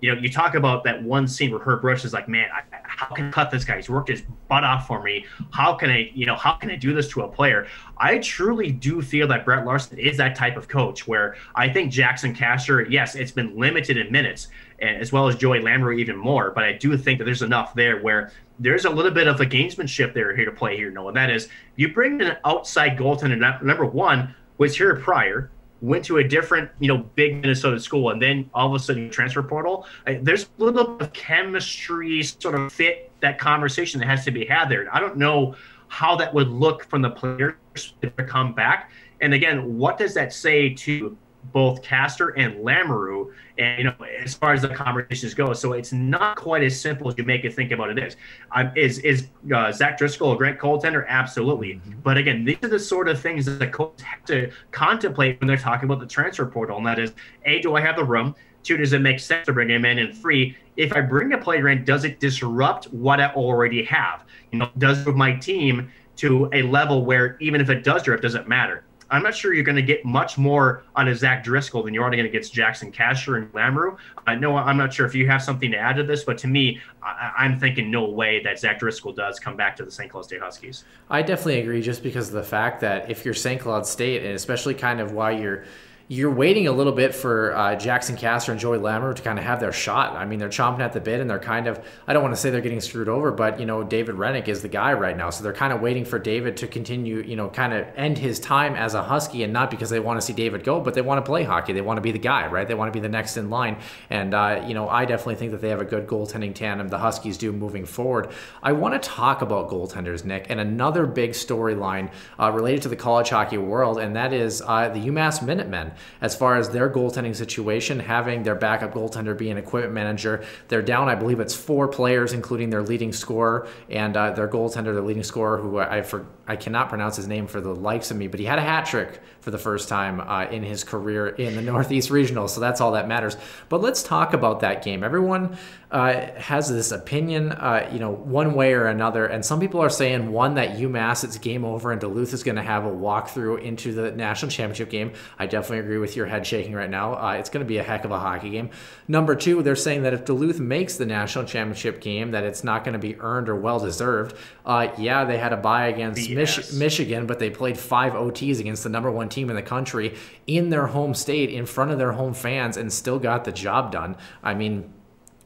You 0.00 0.14
know, 0.14 0.20
you 0.20 0.32
talk 0.32 0.54
about 0.54 0.82
that 0.84 1.02
one 1.02 1.28
scene 1.28 1.50
where 1.50 1.60
Herb 1.60 1.82
Brooks 1.82 2.06
is 2.06 2.14
like, 2.14 2.26
"Man, 2.26 2.48
I, 2.54 2.62
how 2.82 3.14
can 3.14 3.28
I 3.28 3.30
cut 3.30 3.50
this 3.50 3.64
guy? 3.64 3.76
He's 3.76 3.90
worked 3.90 4.08
his 4.08 4.22
butt 4.48 4.64
off 4.64 4.86
for 4.86 5.02
me. 5.02 5.26
How 5.50 5.74
can 5.74 5.90
I, 5.90 6.10
you 6.14 6.24
know, 6.24 6.36
how 6.36 6.52
can 6.54 6.70
I 6.70 6.76
do 6.76 6.94
this 6.94 7.08
to 7.10 7.22
a 7.22 7.28
player?" 7.28 7.66
I 7.98 8.18
truly 8.18 8.72
do 8.72 9.02
feel 9.02 9.28
that 9.28 9.44
Brett 9.44 9.66
Larson 9.66 9.98
is 9.98 10.16
that 10.16 10.34
type 10.36 10.56
of 10.56 10.68
coach 10.68 11.06
where 11.06 11.36
I 11.54 11.68
think 11.68 11.92
Jaxon 11.92 12.34
Castor, 12.34 12.86
yes, 12.88 13.14
it's 13.14 13.30
been 13.30 13.58
limited 13.58 13.98
in 13.98 14.10
minutes, 14.10 14.48
as 14.80 15.12
well 15.12 15.28
as 15.28 15.36
Joey 15.36 15.60
Lamoureux 15.60 15.98
even 15.98 16.16
more. 16.16 16.50
But 16.50 16.64
I 16.64 16.72
do 16.72 16.96
think 16.96 17.18
that 17.18 17.24
there's 17.24 17.42
enough 17.42 17.74
there 17.74 18.00
where 18.00 18.32
there's 18.58 18.84
a 18.84 18.90
little 18.90 19.10
bit 19.10 19.26
of 19.26 19.40
a 19.40 19.46
gamesmanship 19.46 20.14
there 20.14 20.34
here 20.34 20.44
to 20.44 20.52
play 20.52 20.76
here, 20.76 20.90
Noah. 20.90 21.12
That 21.12 21.30
is, 21.30 21.48
you 21.76 21.92
bring 21.92 22.20
an 22.20 22.36
outside 22.44 22.96
goaltender. 22.96 23.62
Number 23.62 23.84
one 23.84 24.34
was 24.58 24.76
here 24.76 24.96
prior, 24.96 25.50
went 25.80 26.04
to 26.04 26.18
a 26.18 26.24
different, 26.24 26.70
you 26.78 26.88
know, 26.88 26.98
big 27.14 27.40
Minnesota 27.40 27.80
school, 27.80 28.10
and 28.10 28.20
then 28.20 28.50
all 28.52 28.68
of 28.68 28.74
a 28.74 28.78
sudden 28.82 29.10
transfer 29.10 29.42
portal. 29.42 29.86
There's 30.06 30.44
a 30.44 30.62
little 30.62 30.84
bit 30.96 31.08
of 31.08 31.12
chemistry 31.14 32.22
sort 32.22 32.54
of 32.54 32.72
fit 32.72 33.10
that 33.20 33.38
conversation 33.38 34.00
that 34.00 34.06
has 34.06 34.24
to 34.26 34.30
be 34.30 34.44
had 34.44 34.68
there. 34.68 34.94
I 34.94 35.00
don't 35.00 35.16
know 35.16 35.54
how 35.88 36.16
that 36.16 36.32
would 36.32 36.48
look 36.48 36.84
from 36.84 37.02
the 37.02 37.10
players 37.10 37.54
to 38.02 38.10
come 38.10 38.52
back. 38.52 38.90
And 39.20 39.34
again, 39.34 39.76
what 39.76 39.98
does 39.98 40.14
that 40.14 40.32
say 40.32 40.74
to 40.74 41.16
both 41.52 41.82
Castor 41.82 42.30
and 42.30 42.56
Lamoureux, 42.56 43.32
and 43.58 43.78
you 43.78 43.84
know, 43.84 43.94
as 44.22 44.34
far 44.34 44.52
as 44.52 44.62
the 44.62 44.68
conversations 44.68 45.34
go. 45.34 45.52
So 45.52 45.72
it's 45.72 45.92
not 45.92 46.36
quite 46.36 46.62
as 46.62 46.80
simple 46.80 47.08
as 47.08 47.16
you 47.18 47.24
make 47.24 47.44
it 47.44 47.54
think 47.54 47.72
about 47.72 47.90
it 47.90 47.98
is. 47.98 48.16
Um, 48.54 48.72
is 48.76 48.98
is 48.98 49.28
uh, 49.54 49.72
Zach 49.72 49.98
Driscoll 49.98 50.32
a 50.32 50.36
great 50.36 50.58
goaltender? 50.58 51.06
Absolutely. 51.08 51.74
Mm-hmm. 51.74 52.00
But 52.02 52.16
again, 52.16 52.44
these 52.44 52.58
are 52.62 52.68
the 52.68 52.78
sort 52.78 53.08
of 53.08 53.20
things 53.20 53.46
that 53.46 53.58
the 53.58 53.66
coaches 53.66 54.02
have 54.02 54.24
to 54.26 54.50
contemplate 54.70 55.40
when 55.40 55.48
they're 55.48 55.56
talking 55.56 55.84
about 55.84 56.00
the 56.00 56.06
transfer 56.06 56.46
portal, 56.46 56.76
and 56.76 56.86
that 56.86 56.98
is, 56.98 57.12
a, 57.44 57.60
do 57.60 57.74
I 57.74 57.80
have 57.80 57.96
the 57.96 58.04
room? 58.04 58.34
Two, 58.62 58.76
does 58.76 58.92
it 58.92 59.00
make 59.00 59.18
sense 59.18 59.46
to 59.46 59.54
bring 59.54 59.70
him 59.70 59.86
in? 59.86 59.98
And 59.98 60.14
three, 60.14 60.56
if 60.76 60.94
I 60.94 61.00
bring 61.00 61.32
a 61.32 61.38
player 61.38 61.70
in, 61.70 61.82
does 61.84 62.04
it 62.04 62.20
disrupt 62.20 62.86
what 62.92 63.18
I 63.18 63.32
already 63.32 63.82
have? 63.84 64.24
You 64.52 64.58
know, 64.58 64.68
does 64.76 65.06
my 65.06 65.32
team 65.32 65.90
to 66.20 66.50
a 66.52 66.60
level 66.60 67.06
where 67.06 67.38
even 67.40 67.62
if 67.62 67.70
it 67.70 67.82
does 67.82 68.02
drift, 68.02 68.22
doesn't 68.22 68.46
matter. 68.46 68.84
I'm 69.10 69.22
not 69.22 69.34
sure 69.34 69.52
you're 69.52 69.64
going 69.64 69.76
to 69.76 69.82
get 69.82 70.04
much 70.04 70.38
more 70.38 70.84
on 70.94 71.08
a 71.08 71.14
Zach 71.14 71.42
Driscoll 71.42 71.82
than 71.82 71.92
you're 71.92 72.02
already 72.02 72.16
going 72.16 72.30
to 72.30 72.32
get 72.32 72.42
Jaxon 72.42 72.92
Castor 72.92 73.36
and 73.36 73.52
Lamoureux. 73.52 73.94
Uh, 73.94 74.20
I 74.26 74.34
know 74.36 74.56
I'm 74.56 74.76
not 74.76 74.92
sure 74.92 75.06
if 75.06 75.14
you 75.14 75.26
have 75.26 75.42
something 75.42 75.70
to 75.72 75.76
add 75.76 75.96
to 75.96 76.04
this, 76.04 76.24
but 76.24 76.38
to 76.38 76.46
me, 76.46 76.80
I, 77.02 77.44
am 77.44 77.58
thinking 77.58 77.90
no 77.90 78.08
way 78.08 78.42
that 78.44 78.58
Zach 78.58 78.78
Driscoll 78.78 79.12
does 79.12 79.40
come 79.40 79.56
back 79.56 79.76
to 79.76 79.84
the 79.84 79.90
St. 79.90 80.10
Cloud 80.10 80.24
State 80.24 80.40
Huskies. 80.40 80.84
I 81.08 81.22
definitely 81.22 81.60
agree, 81.60 81.82
just 81.82 82.02
because 82.02 82.28
of 82.28 82.34
the 82.34 82.42
fact 82.42 82.80
that 82.82 83.10
if 83.10 83.24
you're 83.24 83.34
St. 83.34 83.60
Cloud 83.60 83.86
State, 83.86 84.24
and 84.24 84.34
especially 84.34 84.74
kind 84.74 85.00
of 85.00 85.12
why 85.12 85.32
you're 85.32 85.64
you're 86.10 86.28
waiting 86.28 86.66
a 86.66 86.72
little 86.72 86.92
bit 86.92 87.14
for 87.14 87.54
uh, 87.54 87.76
Jaxon 87.76 88.18
Castor 88.18 88.50
and 88.50 88.60
Joey 88.60 88.78
Lamoureux 88.78 89.14
to 89.14 89.22
kind 89.22 89.38
of 89.38 89.44
have 89.44 89.60
their 89.60 89.70
shot. 89.70 90.16
I 90.16 90.24
mean, 90.24 90.40
they're 90.40 90.48
chomping 90.48 90.80
at 90.80 90.92
the 90.92 91.00
bit 91.00 91.20
and 91.20 91.30
they're 91.30 91.38
kind 91.38 91.68
of, 91.68 91.78
I 92.04 92.12
don't 92.12 92.20
want 92.24 92.34
to 92.34 92.40
say 92.40 92.50
they're 92.50 92.60
getting 92.60 92.80
screwed 92.80 93.08
over, 93.08 93.30
but, 93.30 93.60
you 93.60 93.64
know, 93.64 93.84
David 93.84 94.16
Hrenak 94.16 94.48
is 94.48 94.60
the 94.60 94.68
guy 94.68 94.92
right 94.92 95.16
now. 95.16 95.30
So 95.30 95.44
they're 95.44 95.52
kind 95.52 95.72
of 95.72 95.80
waiting 95.80 96.04
for 96.04 96.18
David 96.18 96.56
to 96.56 96.66
continue, 96.66 97.18
you 97.18 97.36
know, 97.36 97.48
kind 97.48 97.72
of 97.72 97.86
end 97.94 98.18
his 98.18 98.40
time 98.40 98.74
as 98.74 98.94
a 98.94 99.04
Husky 99.04 99.44
and 99.44 99.52
not 99.52 99.70
because 99.70 99.88
they 99.88 100.00
want 100.00 100.20
to 100.20 100.26
see 100.26 100.32
David 100.32 100.64
go, 100.64 100.80
but 100.80 100.94
they 100.94 101.00
want 101.00 101.24
to 101.24 101.28
play 101.28 101.44
hockey. 101.44 101.72
They 101.72 101.80
want 101.80 101.98
to 101.98 102.02
be 102.02 102.10
the 102.10 102.18
guy, 102.18 102.48
right? 102.48 102.66
They 102.66 102.74
want 102.74 102.92
to 102.92 102.98
be 102.98 103.00
the 103.00 103.08
next 103.08 103.36
in 103.36 103.48
line. 103.48 103.76
And, 104.10 104.34
uh, 104.34 104.64
you 104.66 104.74
know, 104.74 104.88
I 104.88 105.04
definitely 105.04 105.36
think 105.36 105.52
that 105.52 105.60
they 105.60 105.68
have 105.68 105.80
a 105.80 105.84
good 105.84 106.08
goaltending 106.08 106.56
tandem. 106.56 106.88
The 106.88 106.98
Huskies 106.98 107.38
do 107.38 107.52
moving 107.52 107.84
forward. 107.84 108.32
I 108.64 108.72
want 108.72 109.00
to 109.00 109.08
talk 109.08 109.42
about 109.42 109.70
goaltenders, 109.70 110.24
Nick, 110.24 110.46
and 110.48 110.58
another 110.58 111.06
big 111.06 111.34
storyline 111.34 112.10
uh, 112.36 112.50
related 112.50 112.82
to 112.82 112.88
the 112.88 112.96
college 112.96 113.28
hockey 113.28 113.58
world, 113.58 113.98
and 113.98 114.16
that 114.16 114.32
is 114.32 114.60
uh, 114.60 114.88
the 114.88 115.06
UMass 115.06 115.40
Minutemen 115.40 115.92
as 116.20 116.34
far 116.34 116.56
as 116.56 116.70
their 116.70 116.88
goaltending 116.90 117.34
situation, 117.34 117.98
having 118.00 118.42
their 118.42 118.54
backup 118.54 118.92
goaltender 118.92 119.36
be 119.36 119.50
an 119.50 119.56
equipment 119.56 119.94
manager. 119.94 120.44
They're 120.68 120.82
down, 120.82 121.08
I 121.08 121.14
believe 121.14 121.40
it's 121.40 121.54
four 121.54 121.88
players, 121.88 122.32
including 122.32 122.70
their 122.70 122.82
leading 122.82 123.12
scorer 123.12 123.68
and 123.88 124.16
uh, 124.16 124.32
their 124.32 124.48
goaltender, 124.48 124.92
their 124.92 125.02
leading 125.02 125.22
scorer, 125.22 125.58
who 125.58 125.78
I 125.78 126.02
for, 126.02 126.26
I 126.46 126.56
cannot 126.56 126.88
pronounce 126.88 127.16
his 127.16 127.28
name 127.28 127.46
for 127.46 127.60
the 127.60 127.74
likes 127.74 128.10
of 128.10 128.16
me, 128.16 128.26
but 128.26 128.40
he 128.40 128.46
had 128.46 128.58
a 128.58 128.62
hat 128.62 128.86
trick 128.86 129.20
for 129.40 129.50
the 129.50 129.58
first 129.58 129.88
time 129.88 130.20
uh, 130.20 130.46
in 130.50 130.62
his 130.62 130.84
career 130.84 131.28
in 131.28 131.56
the 131.56 131.62
Northeast 131.62 132.10
Regional, 132.10 132.48
so 132.48 132.60
that's 132.60 132.80
all 132.80 132.92
that 132.92 133.08
matters. 133.08 133.36
But 133.68 133.80
let's 133.80 134.02
talk 134.02 134.34
about 134.34 134.60
that 134.60 134.82
game. 134.82 135.04
Everyone 135.04 135.56
uh, 135.90 136.30
has 136.36 136.68
this 136.68 136.92
opinion, 136.92 137.50
uh, 137.50 137.88
you 137.92 137.98
know, 137.98 138.12
one 138.12 138.54
way 138.54 138.74
or 138.74 138.86
another, 138.86 139.26
and 139.26 139.44
some 139.44 139.58
people 139.58 139.80
are 139.80 139.90
saying 139.90 140.30
one 140.30 140.54
that 140.54 140.76
UMass 140.76 141.24
it's 141.24 141.36
game 141.38 141.64
over 141.64 141.90
and 141.90 142.00
Duluth 142.00 142.32
is 142.32 142.44
going 142.44 142.56
to 142.56 142.62
have 142.62 142.84
a 142.84 142.90
walkthrough 142.90 143.60
into 143.62 143.92
the 143.92 144.12
national 144.12 144.52
championship 144.52 144.88
game. 144.88 145.12
I 145.38 145.46
definitely 145.46 145.80
agree 145.80 145.98
with 145.98 146.14
your 146.14 146.26
head 146.26 146.46
shaking 146.46 146.74
right 146.74 146.88
now. 146.88 147.14
Uh, 147.14 147.32
it's 147.32 147.50
going 147.50 147.64
to 147.64 147.68
be 147.68 147.78
a 147.78 147.82
heck 147.82 148.04
of 148.04 148.12
a 148.12 148.18
hockey 148.20 148.50
game. 148.50 148.70
Number 149.08 149.34
two, 149.34 149.62
they're 149.62 149.74
saying 149.74 150.04
that 150.04 150.14
if 150.14 150.24
Duluth 150.24 150.60
makes 150.60 150.96
the 150.96 151.06
national 151.06 151.44
championship 151.44 152.00
game, 152.00 152.30
that 152.30 152.44
it's 152.44 152.62
not 152.62 152.84
going 152.84 152.92
to 152.92 153.00
be 153.00 153.18
earned 153.18 153.48
or 153.48 153.56
well 153.56 153.80
deserved. 153.80 154.36
Uh, 154.64 154.88
yeah, 154.96 155.24
they 155.24 155.38
had 155.38 155.52
a 155.52 155.56
bye 155.56 155.88
against 155.88 156.30
Mich- 156.30 156.72
Michigan, 156.72 157.26
but 157.26 157.40
they 157.40 157.50
played 157.50 157.76
five 157.76 158.12
OTs 158.12 158.60
against 158.60 158.84
the 158.84 158.90
number 158.90 159.10
one 159.10 159.28
team 159.28 159.50
in 159.50 159.56
the 159.56 159.62
country 159.62 160.14
in 160.46 160.70
their 160.70 160.86
home 160.86 161.14
state 161.14 161.50
in 161.50 161.66
front 161.66 161.90
of 161.90 161.98
their 161.98 162.12
home 162.12 162.34
fans 162.34 162.76
and 162.76 162.92
still 162.92 163.18
got 163.18 163.44
the 163.44 163.52
job 163.52 163.90
done. 163.90 164.16
I 164.42 164.54
mean, 164.54 164.92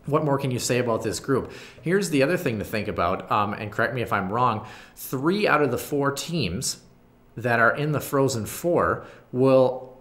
what 0.07 0.25
more 0.25 0.39
can 0.39 0.51
you 0.51 0.59
say 0.59 0.79
about 0.79 1.03
this 1.03 1.21
group? 1.21 1.53
Here's 1.83 2.11
the 2.11 2.23
other 2.23 2.37
thing 2.37 2.59
to 2.59 2.65
think 2.65 2.89
about, 2.89 3.31
um, 3.31 3.55
and 3.55 3.73
correct 3.73 3.95
me 3.95 4.03
if 4.03 4.13
I'm 4.13 4.31
wrong. 4.31 4.67
Three 4.97 5.49
out 5.49 5.63
of 5.63 5.71
the 5.71 5.79
four 5.79 6.13
teams 6.13 6.81
that 7.37 7.59
are 7.59 7.75
in 7.75 7.93
the 7.93 8.01
Frozen 8.01 8.47
Four 8.47 9.07
will 9.33 9.95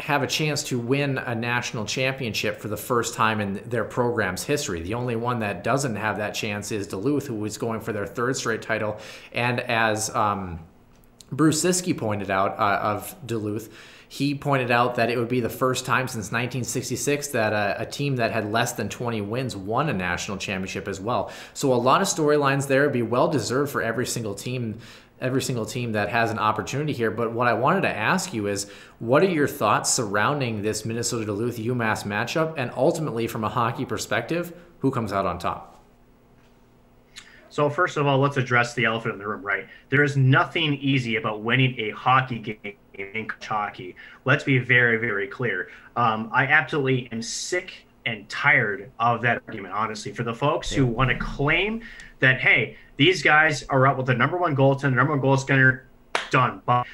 have 0.00 0.22
a 0.22 0.26
chance 0.26 0.62
to 0.64 0.78
win 0.78 1.16
a 1.16 1.34
national 1.34 1.86
championship 1.86 2.60
for 2.60 2.68
the 2.68 2.76
first 2.76 3.14
time 3.14 3.40
in 3.40 3.62
their 3.66 3.84
program's 3.84 4.44
history. 4.44 4.82
The 4.82 4.92
only 4.92 5.16
one 5.16 5.38
that 5.38 5.64
doesn't 5.64 5.96
have 5.96 6.18
that 6.18 6.34
chance 6.34 6.70
is 6.70 6.86
Duluth, 6.86 7.26
who 7.26 7.42
is 7.46 7.56
going 7.56 7.80
for 7.80 7.94
their 7.94 8.06
third 8.06 8.36
straight 8.36 8.60
title. 8.60 8.98
And 9.32 9.60
as 9.60 10.14
um, 10.14 10.60
Bruce 11.32 11.64
Ciskie 11.64 11.96
pointed 11.96 12.30
out 12.30 12.58
uh, 12.58 12.78
of 12.82 13.16
Duluth, 13.26 13.72
he 14.08 14.34
pointed 14.34 14.70
out 14.70 14.94
that 14.96 15.10
it 15.10 15.18
would 15.18 15.28
be 15.28 15.40
the 15.40 15.48
first 15.48 15.84
time 15.84 16.08
since 16.08 16.26
1966 16.26 17.28
that 17.28 17.52
a, 17.52 17.82
a, 17.82 17.86
team 17.86 18.16
that 18.16 18.30
had 18.30 18.52
less 18.52 18.72
than 18.72 18.88
20 18.88 19.20
wins 19.22 19.56
won 19.56 19.88
a 19.88 19.92
national 19.92 20.36
championship 20.36 20.86
as 20.86 21.00
well. 21.00 21.30
So 21.54 21.72
a 21.72 21.74
lot 21.74 22.00
of 22.00 22.08
storylines 22.08 22.68
there 22.68 22.82
would 22.82 22.92
be 22.92 23.02
well 23.02 23.28
deserved 23.28 23.72
for 23.72 23.82
every 23.82 24.06
single 24.06 24.34
team 24.34 24.78
every 25.20 25.40
single 25.40 25.64
team 25.64 25.92
that 25.92 26.10
has 26.10 26.30
an 26.30 26.38
opportunity 26.38 26.92
here. 26.92 27.10
But 27.10 27.32
what 27.32 27.48
I 27.48 27.54
wanted 27.54 27.82
to 27.82 27.88
ask 27.88 28.34
you 28.34 28.48
is 28.48 28.70
what 28.98 29.22
are 29.22 29.30
your 29.30 29.48
thoughts 29.48 29.90
surrounding 29.92 30.62
this 30.62 30.84
Minnesota 30.84 31.24
Duluth 31.24 31.56
UMass 31.56 32.04
matchup 32.04 32.54
and 32.56 32.70
ultimately 32.76 33.26
from 33.26 33.44
a 33.44 33.48
hockey 33.48 33.84
perspective, 33.84 34.52
who 34.80 34.90
comes 34.90 35.12
out 35.12 35.24
on 35.24 35.38
top? 35.38 35.82
So 37.48 37.70
first 37.70 37.96
of 37.96 38.06
all, 38.06 38.18
let's 38.18 38.36
address 38.36 38.74
the 38.74 38.84
elephant 38.84 39.14
in 39.14 39.18
the 39.18 39.26
room, 39.26 39.42
right? 39.42 39.66
There 39.88 40.02
is 40.02 40.16
nothing 40.16 40.74
easy 40.74 41.16
about 41.16 41.40
winning 41.40 41.78
a 41.78 41.90
hockey 41.90 42.38
game 42.38 42.76
in 42.98 43.28
hockey. 43.42 43.96
Let's 44.24 44.44
be 44.44 44.58
very, 44.58 44.98
very 44.98 45.26
clear. 45.26 45.68
Um, 45.96 46.30
I 46.32 46.46
absolutely 46.46 47.08
am 47.12 47.22
sick 47.22 47.86
and 48.04 48.28
tired 48.28 48.90
of 48.98 49.22
that 49.22 49.42
argument, 49.46 49.74
honestly. 49.74 50.12
For 50.12 50.22
the 50.22 50.34
folks 50.34 50.70
who 50.70 50.86
want 50.86 51.10
to 51.10 51.16
claim 51.18 51.82
that, 52.20 52.40
hey, 52.40 52.76
these 52.96 53.22
guys 53.22 53.64
are 53.64 53.86
up 53.86 53.96
with 53.96 54.06
the 54.06 54.14
number 54.14 54.36
one 54.36 54.56
goaltender, 54.56 54.94
number 54.94 55.12
one 55.12 55.20
goal 55.20 55.36
scanner, 55.36 55.86
done. 56.30 56.62
But 56.64 56.86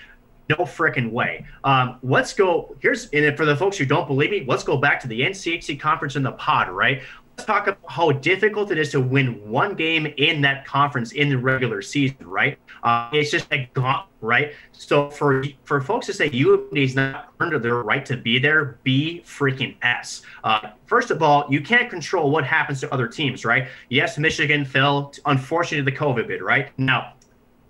no 0.48 0.64
freaking 0.64 1.10
way. 1.10 1.46
Um, 1.64 1.98
let's 2.02 2.32
go. 2.34 2.76
Here's 2.80 3.08
and 3.10 3.36
for 3.36 3.44
the 3.44 3.56
folks 3.56 3.76
who 3.76 3.84
don't 3.84 4.06
believe 4.06 4.30
me, 4.30 4.44
let's 4.46 4.64
go 4.64 4.76
back 4.76 5.00
to 5.00 5.08
the 5.08 5.20
NCHC 5.20 5.78
conference 5.78 6.16
in 6.16 6.22
the 6.22 6.32
pod, 6.32 6.70
right? 6.70 7.02
Let's 7.36 7.46
talk 7.46 7.66
about 7.66 7.90
how 7.90 8.12
difficult 8.12 8.70
it 8.70 8.78
is 8.78 8.90
to 8.90 9.00
win 9.00 9.48
one 9.48 9.74
game 9.74 10.06
in 10.16 10.40
that 10.42 10.66
conference 10.66 11.12
in 11.12 11.28
the 11.28 11.36
regular 11.36 11.80
season, 11.82 12.26
right? 12.26 12.58
Uh, 12.82 13.08
it's 13.12 13.30
just 13.30 13.46
a 13.52 13.68
gaunt, 13.74 14.06
right? 14.20 14.52
So 14.72 15.10
for 15.10 15.44
for 15.64 15.80
folks 15.80 16.06
to 16.06 16.12
say 16.12 16.30
UMD's 16.30 16.94
not 16.94 17.32
earned 17.40 17.62
their 17.62 17.82
right 17.82 18.04
to 18.06 18.16
be 18.16 18.38
there, 18.38 18.78
be 18.82 19.22
freaking 19.24 19.76
s. 19.82 20.22
Uh, 20.44 20.70
first 20.86 21.10
of 21.10 21.22
all, 21.22 21.46
you 21.48 21.60
can't 21.60 21.88
control 21.88 22.30
what 22.30 22.44
happens 22.44 22.80
to 22.80 22.92
other 22.92 23.08
teams, 23.08 23.44
right? 23.44 23.68
Yes, 23.88 24.18
Michigan 24.18 24.64
fell, 24.64 25.12
unfortunately, 25.26 25.90
the 25.90 25.96
COVID 25.96 26.28
bid, 26.28 26.42
right? 26.42 26.76
Now, 26.78 27.14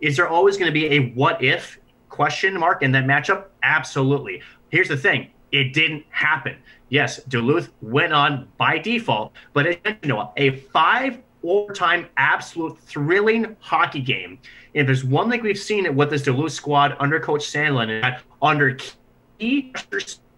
is 0.00 0.16
there 0.16 0.28
always 0.28 0.56
going 0.56 0.68
to 0.68 0.72
be 0.72 0.86
a 0.86 1.10
what 1.12 1.42
if 1.42 1.78
question 2.08 2.58
mark 2.58 2.82
in 2.82 2.92
that 2.92 3.04
matchup? 3.04 3.46
Absolutely. 3.62 4.42
Here's 4.70 4.88
the 4.88 4.96
thing: 4.96 5.30
it 5.52 5.72
didn't 5.72 6.04
happen. 6.10 6.56
Yes, 6.92 7.22
Duluth 7.24 7.70
went 7.80 8.12
on 8.12 8.48
by 8.58 8.76
default, 8.76 9.32
but 9.54 9.64
it, 9.64 9.80
you 10.02 10.10
know, 10.10 10.30
a 10.36 10.56
five 10.74 11.22
overtime, 11.42 12.06
absolute 12.18 12.78
thrilling 12.80 13.56
hockey 13.60 14.02
game. 14.02 14.38
If 14.74 14.84
there's 14.84 15.02
one 15.02 15.30
thing 15.30 15.40
we've 15.40 15.58
seen 15.58 15.96
with 15.96 16.10
this 16.10 16.20
Duluth 16.20 16.52
squad 16.52 16.94
under 16.98 17.18
Coach 17.18 17.50
Sandelin, 17.50 18.02
and 18.02 18.16
under 18.42 18.76
key 19.38 19.72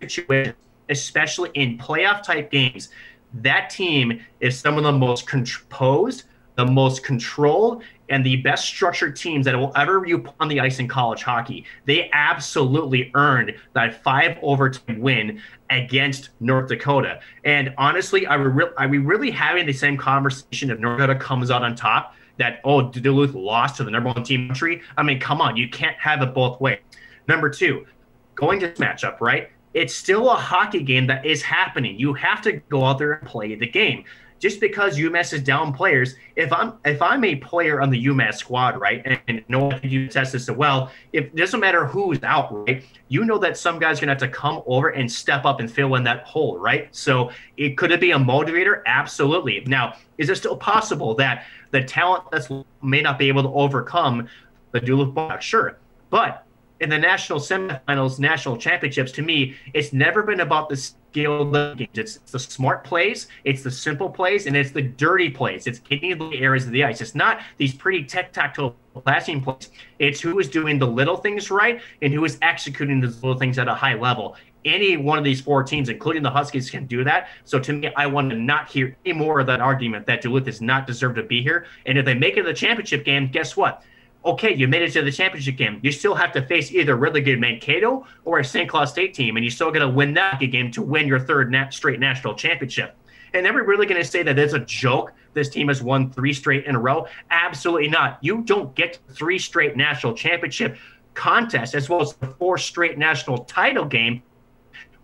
situations, 0.00 0.54
especially 0.90 1.50
in 1.54 1.76
playoff 1.76 2.22
type 2.22 2.52
games, 2.52 2.90
that 3.32 3.68
team 3.68 4.20
is 4.38 4.56
some 4.56 4.78
of 4.78 4.84
the 4.84 4.92
most 4.92 5.26
composed, 5.26 6.22
the 6.54 6.66
most 6.66 7.02
controlled, 7.02 7.82
and 8.08 8.24
the 8.24 8.36
best 8.36 8.64
structured 8.64 9.16
teams 9.16 9.44
that 9.46 9.56
will 9.56 9.72
ever 9.76 10.00
be 10.00 10.14
on 10.40 10.48
the 10.48 10.60
ice 10.60 10.78
in 10.78 10.88
college 10.88 11.22
hockey. 11.22 11.64
They 11.86 12.10
absolutely 12.12 13.10
earned 13.14 13.54
that 13.72 14.02
five 14.02 14.38
overtime 14.42 15.00
win 15.00 15.40
against 15.70 16.30
North 16.40 16.68
Dakota. 16.68 17.20
And 17.44 17.74
honestly, 17.78 18.26
are 18.26 18.38
we, 18.38 18.48
re- 18.48 18.98
really 18.98 19.30
having 19.30 19.66
the 19.66 19.72
same 19.72 19.96
conversation 19.96 20.70
if 20.70 20.78
North 20.78 20.98
Dakota 20.98 21.18
comes 21.18 21.50
out 21.50 21.62
on 21.62 21.74
top? 21.74 22.14
That 22.36 22.60
oh 22.64 22.90
Duluth 22.90 23.34
lost 23.34 23.76
to 23.76 23.84
the 23.84 23.92
number 23.92 24.10
one 24.10 24.24
team 24.24 24.48
country. 24.48 24.82
I 24.96 25.04
mean, 25.04 25.20
come 25.20 25.40
on, 25.40 25.56
you 25.56 25.68
can't 25.68 25.96
have 25.98 26.20
it 26.20 26.34
both 26.34 26.60
ways. 26.60 26.80
Number 27.28 27.48
two, 27.48 27.86
going 28.34 28.58
to 28.58 28.66
this 28.66 28.78
matchup, 28.80 29.20
right? 29.20 29.50
It's 29.72 29.94
still 29.94 30.28
a 30.30 30.34
hockey 30.34 30.82
game 30.82 31.06
that 31.06 31.24
is 31.24 31.42
happening. 31.42 31.98
You 31.98 32.12
have 32.14 32.42
to 32.42 32.54
go 32.68 32.84
out 32.84 32.98
there 32.98 33.12
and 33.12 33.28
play 33.28 33.54
the 33.54 33.68
game 33.68 34.04
just 34.38 34.60
because 34.60 34.98
UMass 34.98 35.32
is 35.32 35.42
down 35.42 35.72
players, 35.72 36.16
if 36.36 36.52
I'm 36.52 36.74
if 36.84 37.00
I'm 37.00 37.24
a 37.24 37.36
player 37.36 37.80
on 37.80 37.90
the 37.90 38.06
UMass 38.06 38.34
squad, 38.34 38.80
right, 38.80 39.02
and, 39.26 39.44
no 39.48 39.66
one 39.66 39.80
you 39.82 40.08
test 40.08 40.32
this 40.32 40.50
well, 40.50 40.90
if 41.12 41.24
it 41.24 41.36
doesn't 41.36 41.60
matter 41.60 41.86
who's 41.86 42.22
out, 42.22 42.66
right, 42.66 42.84
you 43.08 43.24
know 43.24 43.38
that 43.38 43.56
some 43.56 43.78
guy's 43.78 44.00
gonna 44.00 44.12
have 44.12 44.20
to 44.20 44.28
come 44.28 44.62
over 44.66 44.90
and 44.90 45.10
step 45.10 45.44
up 45.44 45.60
and 45.60 45.70
fill 45.70 45.94
in 45.94 46.04
that 46.04 46.24
hole, 46.24 46.58
right? 46.58 46.94
So 46.94 47.30
it 47.56 47.76
could 47.76 47.92
it 47.92 48.00
be 48.00 48.10
a 48.10 48.18
motivator? 48.18 48.82
Absolutely. 48.86 49.62
Now, 49.66 49.96
is 50.18 50.28
it 50.28 50.36
still 50.36 50.56
possible 50.56 51.14
that 51.16 51.46
the 51.70 51.82
talent 51.82 52.24
that's 52.30 52.48
may 52.82 53.02
not 53.02 53.18
be 53.18 53.28
able 53.28 53.42
to 53.42 53.50
overcome 53.50 54.28
the 54.72 54.80
Duluth 54.80 55.14
Bulldogs? 55.14 55.44
Sure, 55.44 55.78
but 56.10 56.46
in 56.80 56.90
the 56.90 56.98
national 56.98 57.38
semifinals, 57.38 58.18
national 58.18 58.56
championships, 58.56 59.12
to 59.12 59.22
me, 59.22 59.54
it's 59.72 59.92
never 59.92 60.22
been 60.22 60.40
about 60.40 60.68
the 60.68 60.76
skill 60.76 61.50
games. 61.50 61.88
It's, 61.94 62.16
the 62.18 62.38
smart 62.38 62.84
plays, 62.84 63.28
it's 63.44 63.62
the 63.62 63.70
simple 63.70 64.10
plays, 64.10 64.46
and 64.46 64.56
it's 64.56 64.72
the 64.72 64.82
dirty 64.82 65.30
plays. 65.30 65.66
It's 65.66 65.78
getting 65.78 66.18
the 66.18 66.38
areas 66.38 66.66
of 66.66 66.72
the 66.72 66.84
ice. 66.84 67.00
It's 67.00 67.14
not 67.14 67.40
these 67.56 67.72
pretty 67.72 68.04
tactical 68.04 68.76
passing 69.06 69.40
plays. 69.40 69.70
It's 69.98 70.20
who 70.20 70.38
is 70.40 70.48
doing 70.48 70.78
the 70.78 70.86
little 70.86 71.16
things 71.16 71.50
right 71.50 71.80
and 72.02 72.12
who 72.12 72.24
is 72.24 72.38
executing 72.42 73.00
those 73.00 73.22
little 73.22 73.38
things 73.38 73.58
at 73.58 73.68
a 73.68 73.74
high 73.74 73.94
level. 73.94 74.36
Any 74.64 74.96
one 74.96 75.18
of 75.18 75.24
these 75.24 75.42
four 75.42 75.62
teams, 75.62 75.90
including 75.90 76.22
the 76.22 76.30
Huskies, 76.30 76.70
can 76.70 76.86
do 76.86 77.04
that. 77.04 77.28
So 77.44 77.58
to 77.60 77.72
me, 77.74 77.92
I 77.96 78.06
want 78.06 78.30
to 78.30 78.36
not 78.36 78.68
hear 78.68 78.96
any 79.04 79.14
more 79.14 79.38
of 79.40 79.46
that 79.46 79.60
argument 79.60 80.06
that 80.06 80.22
Duluth 80.22 80.44
does 80.44 80.62
not 80.62 80.86
deserve 80.86 81.14
to 81.16 81.22
be 81.22 81.42
here. 81.42 81.66
And 81.86 81.98
if 81.98 82.04
they 82.04 82.14
make 82.14 82.38
it 82.38 82.42
to 82.42 82.48
the 82.48 82.54
championship 82.54 83.04
game, 83.04 83.28
guess 83.28 83.56
what? 83.56 83.82
Okay, 84.24 84.54
you 84.54 84.66
made 84.68 84.82
it 84.82 84.92
to 84.92 85.02
the 85.02 85.12
championship 85.12 85.56
game. 85.56 85.80
You 85.82 85.92
still 85.92 86.14
have 86.14 86.32
to 86.32 86.42
face 86.42 86.72
either 86.72 86.96
really 86.96 87.20
good 87.20 87.38
Mankato 87.38 88.06
or 88.24 88.38
a 88.38 88.44
St. 88.44 88.68
Cloud 88.68 88.86
State 88.86 89.14
team, 89.14 89.36
and 89.36 89.44
you 89.44 89.50
still 89.50 89.70
got 89.70 89.80
to 89.80 89.88
win 89.88 90.14
that 90.14 90.38
game 90.38 90.70
to 90.72 90.82
win 90.82 91.06
your 91.06 91.20
third 91.20 91.54
straight 91.70 92.00
national 92.00 92.34
championship. 92.34 92.96
And 93.34 93.46
are 93.46 93.52
we 93.52 93.60
really 93.62 93.86
going 93.86 94.00
to 94.00 94.08
say 94.08 94.22
that 94.22 94.38
it's 94.38 94.54
a 94.54 94.60
joke? 94.60 95.12
This 95.34 95.48
team 95.48 95.68
has 95.68 95.82
won 95.82 96.10
three 96.10 96.32
straight 96.32 96.66
in 96.66 96.76
a 96.76 96.80
row. 96.80 97.06
Absolutely 97.30 97.88
not. 97.88 98.18
You 98.22 98.42
don't 98.42 98.74
get 98.74 99.00
three 99.10 99.38
straight 99.38 99.76
national 99.76 100.14
championship 100.14 100.76
contests 101.14 101.74
as 101.74 101.88
well 101.88 102.00
as 102.00 102.14
the 102.14 102.26
four 102.26 102.58
straight 102.58 102.98
national 102.98 103.38
title 103.44 103.84
game 103.84 104.22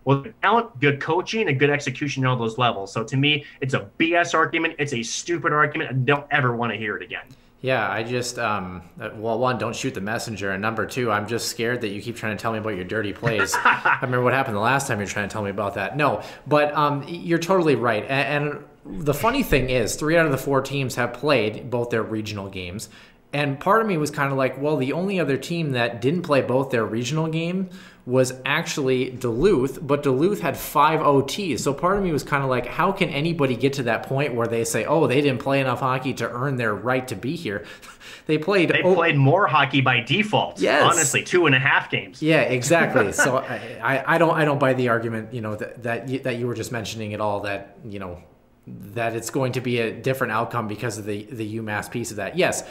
well, 0.03 0.25
talent, 0.41 0.79
good 0.79 0.99
coaching, 0.99 1.47
and 1.47 1.59
good 1.59 1.69
execution 1.69 2.25
on 2.25 2.31
all 2.31 2.37
those 2.37 2.57
levels. 2.57 2.91
So 2.91 3.03
to 3.03 3.17
me, 3.17 3.45
it's 3.61 3.75
a 3.75 3.87
BS 3.99 4.33
argument. 4.33 4.75
It's 4.79 4.93
a 4.93 5.03
stupid 5.03 5.53
argument. 5.53 5.91
I 5.91 5.93
don't 5.93 6.25
ever 6.31 6.55
want 6.55 6.71
to 6.71 6.77
hear 6.77 6.97
it 6.97 7.03
again. 7.03 7.25
Yeah, 7.61 7.87
I 7.87 8.01
just 8.01 8.39
um, 8.39 8.81
uh, 8.99 9.11
well, 9.15 9.37
one, 9.37 9.59
don't 9.59 9.75
shoot 9.75 9.93
the 9.93 10.01
messenger, 10.01 10.51
and 10.51 10.61
number 10.61 10.87
two, 10.87 11.11
I'm 11.11 11.27
just 11.27 11.47
scared 11.47 11.81
that 11.81 11.89
you 11.89 12.01
keep 12.01 12.15
trying 12.15 12.35
to 12.35 12.41
tell 12.41 12.51
me 12.51 12.57
about 12.57 12.75
your 12.75 12.85
dirty 12.85 13.13
plays. 13.13 13.55
I 13.63 13.99
remember 14.01 14.23
what 14.23 14.33
happened 14.33 14.55
the 14.55 14.61
last 14.61 14.87
time 14.87 14.97
you're 14.97 15.07
trying 15.07 15.29
to 15.29 15.33
tell 15.33 15.43
me 15.43 15.51
about 15.51 15.75
that. 15.75 15.95
No, 15.95 16.23
but 16.47 16.73
um, 16.75 17.05
you're 17.07 17.37
totally 17.37 17.75
right, 17.75 18.03
and, 18.09 18.47
and 18.85 19.05
the 19.05 19.13
funny 19.13 19.43
thing 19.43 19.69
is, 19.69 19.95
three 19.95 20.17
out 20.17 20.25
of 20.25 20.31
the 20.31 20.39
four 20.39 20.61
teams 20.61 20.95
have 20.95 21.13
played 21.13 21.69
both 21.69 21.91
their 21.91 22.03
regional 22.03 22.49
games. 22.49 22.89
And 23.33 23.59
part 23.59 23.81
of 23.81 23.87
me 23.87 23.95
was 23.97 24.11
kind 24.11 24.31
of 24.31 24.37
like, 24.37 24.59
well, 24.59 24.75
the 24.75 24.91
only 24.91 25.19
other 25.19 25.37
team 25.37 25.71
that 25.71 26.01
didn't 26.01 26.23
play 26.23 26.41
both 26.41 26.69
their 26.69 26.83
regional 26.83 27.27
game 27.27 27.69
was 28.05 28.33
actually 28.45 29.11
Duluth, 29.11 29.79
but 29.81 30.01
Duluth 30.01 30.41
had 30.41 30.57
five 30.57 31.01
OTs. 31.01 31.59
So 31.59 31.73
part 31.73 31.97
of 31.97 32.03
me 32.03 32.11
was 32.11 32.23
kind 32.23 32.43
of 32.43 32.49
like, 32.49 32.65
how 32.65 32.91
can 32.91 33.09
anybody 33.09 33.55
get 33.55 33.73
to 33.73 33.83
that 33.83 34.03
point 34.03 34.33
where 34.33 34.47
they 34.47 34.63
say, 34.63 34.85
oh, 34.85 35.05
they 35.05 35.21
didn't 35.21 35.39
play 35.39 35.59
enough 35.59 35.81
hockey 35.81 36.13
to 36.15 36.29
earn 36.29 36.55
their 36.55 36.73
right 36.73 37.07
to 37.09 37.15
be 37.15 37.35
here? 37.35 37.63
they 38.25 38.39
played. 38.39 38.69
They 38.69 38.81
o- 38.81 38.95
played 38.95 39.17
more 39.17 39.45
hockey 39.45 39.81
by 39.81 39.99
default. 39.99 40.59
Yes. 40.59 40.81
honestly, 40.81 41.23
two 41.23 41.45
and 41.45 41.53
a 41.53 41.59
half 41.59 41.91
games. 41.91 42.21
Yeah, 42.21 42.41
exactly. 42.41 43.11
so 43.11 43.37
I, 43.37 44.03
I, 44.05 44.17
don't, 44.17 44.35
I 44.35 44.45
don't 44.45 44.59
buy 44.59 44.73
the 44.73 44.89
argument, 44.89 45.33
you 45.33 45.41
know, 45.41 45.55
that 45.55 45.83
that 45.83 46.09
you, 46.09 46.19
that 46.19 46.37
you 46.37 46.47
were 46.47 46.55
just 46.55 46.71
mentioning 46.71 47.13
at 47.13 47.21
all. 47.21 47.41
That 47.41 47.77
you 47.85 47.99
know, 47.99 48.23
that 48.67 49.15
it's 49.15 49.29
going 49.29 49.53
to 49.53 49.61
be 49.61 49.79
a 49.79 49.91
different 49.91 50.33
outcome 50.33 50.67
because 50.67 50.97
of 50.97 51.05
the 51.05 51.23
the 51.25 51.57
UMass 51.57 51.91
piece 51.91 52.09
of 52.09 52.17
that. 52.17 52.35
Yes, 52.35 52.63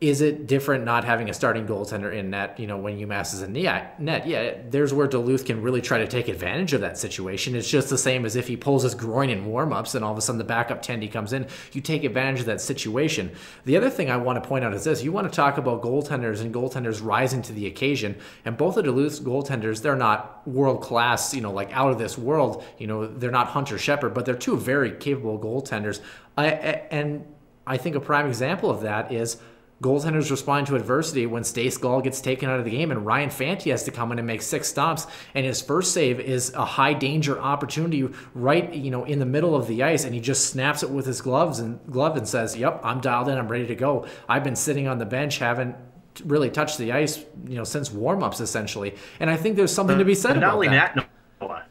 is 0.00 0.20
it 0.20 0.46
different 0.46 0.84
not 0.84 1.04
having 1.04 1.30
a 1.30 1.32
starting 1.34 1.66
goaltender 1.66 2.12
in 2.12 2.30
net, 2.30 2.58
you 2.58 2.66
know, 2.66 2.76
when 2.76 2.98
UMass 2.98 3.32
is 3.32 3.42
in 3.42 3.52
net? 3.52 4.26
Yeah, 4.26 4.54
there's 4.68 4.92
where 4.92 5.06
Duluth 5.06 5.46
can 5.46 5.62
really 5.62 5.80
try 5.80 5.98
to 5.98 6.06
take 6.06 6.28
advantage 6.28 6.72
of 6.72 6.80
that 6.80 6.98
situation. 6.98 7.54
It's 7.54 7.70
just 7.70 7.88
the 7.88 7.96
same 7.96 8.26
as 8.26 8.36
if 8.36 8.48
he 8.48 8.56
pulls 8.56 8.82
his 8.82 8.94
groin 8.94 9.30
in 9.30 9.46
warmups 9.46 9.94
and 9.94 10.04
all 10.04 10.12
of 10.12 10.18
a 10.18 10.20
sudden 10.20 10.38
the 10.38 10.44
backup 10.44 10.84
tendy 10.84 11.10
comes 11.10 11.32
in. 11.32 11.46
You 11.72 11.80
take 11.80 12.04
advantage 12.04 12.40
of 12.40 12.46
that 12.46 12.60
situation. 12.60 13.30
The 13.64 13.76
other 13.76 13.88
thing 13.88 14.10
I 14.10 14.16
want 14.16 14.42
to 14.42 14.46
point 14.46 14.64
out 14.64 14.74
is 14.74 14.84
this. 14.84 15.02
You 15.02 15.12
want 15.12 15.30
to 15.30 15.34
talk 15.34 15.58
about 15.58 15.80
goaltenders 15.82 16.40
and 16.40 16.52
goaltenders 16.52 17.02
rising 17.02 17.40
to 17.42 17.52
the 17.52 17.66
occasion. 17.66 18.16
And 18.44 18.56
both 18.56 18.76
of 18.76 18.84
Duluth's 18.84 19.20
goaltenders, 19.20 19.80
they're 19.80 19.96
not 19.96 20.46
world 20.46 20.82
class, 20.82 21.32
you 21.32 21.40
know, 21.40 21.52
like 21.52 21.72
out 21.72 21.92
of 21.92 21.98
this 21.98 22.18
world. 22.18 22.64
You 22.78 22.88
know, 22.88 23.06
they're 23.06 23.30
not 23.30 23.48
Hunter 23.48 23.78
Shepard, 23.78 24.12
but 24.12 24.26
they're 24.26 24.34
two 24.34 24.56
very 24.56 24.90
capable 24.90 25.38
goaltenders. 25.38 26.00
I, 26.36 26.46
and 26.46 27.24
I 27.66 27.76
think 27.76 27.94
a 27.94 28.00
prime 28.00 28.26
example 28.26 28.70
of 28.70 28.82
that 28.82 29.12
is– 29.12 29.38
Goaltenders 29.82 30.30
respond 30.30 30.66
to 30.68 30.76
adversity 30.76 31.26
when 31.26 31.42
Stejskal 31.42 32.02
gets 32.02 32.20
taken 32.20 32.48
out 32.48 32.58
of 32.58 32.64
the 32.64 32.70
game 32.70 32.90
and 32.90 33.04
Ryan 33.04 33.28
Fanti 33.28 33.70
has 33.70 33.82
to 33.84 33.90
come 33.90 34.12
in 34.12 34.18
and 34.18 34.26
make 34.26 34.40
six 34.40 34.68
stops. 34.68 35.06
And 35.34 35.44
his 35.44 35.60
first 35.60 35.92
save 35.92 36.20
is 36.20 36.54
a 36.54 36.64
high 36.64 36.94
danger 36.94 37.38
opportunity 37.38 38.08
right, 38.34 38.72
you 38.72 38.90
know, 38.90 39.04
in 39.04 39.18
the 39.18 39.26
middle 39.26 39.54
of 39.54 39.66
the 39.66 39.82
ice, 39.82 40.04
and 40.04 40.14
he 40.14 40.20
just 40.20 40.46
snaps 40.46 40.82
it 40.82 40.90
with 40.90 41.06
his 41.06 41.20
gloves 41.20 41.58
and 41.58 41.80
glove 41.90 42.16
and 42.16 42.26
says, 42.26 42.56
"Yep, 42.56 42.80
I'm 42.84 43.00
dialed 43.00 43.28
in. 43.28 43.36
I'm 43.36 43.48
ready 43.48 43.66
to 43.66 43.74
go. 43.74 44.06
I've 44.28 44.44
been 44.44 44.56
sitting 44.56 44.86
on 44.88 44.98
the 44.98 45.04
bench, 45.04 45.38
haven't 45.38 45.76
really 46.24 46.50
touched 46.50 46.78
the 46.78 46.92
ice, 46.92 47.24
you 47.46 47.56
know, 47.56 47.64
since 47.64 47.88
warmups 47.88 48.40
essentially. 48.40 48.94
And 49.18 49.28
I 49.28 49.36
think 49.36 49.56
there's 49.56 49.72
something 49.72 49.98
to 49.98 50.04
be 50.04 50.14
said 50.14 50.36
about 50.36 50.40
that. 50.40 50.40
not 50.40 50.46
about 50.46 50.54
only 50.54 50.68
that. 50.68 50.94
that, 50.94 51.08
Noah. 51.40 51.64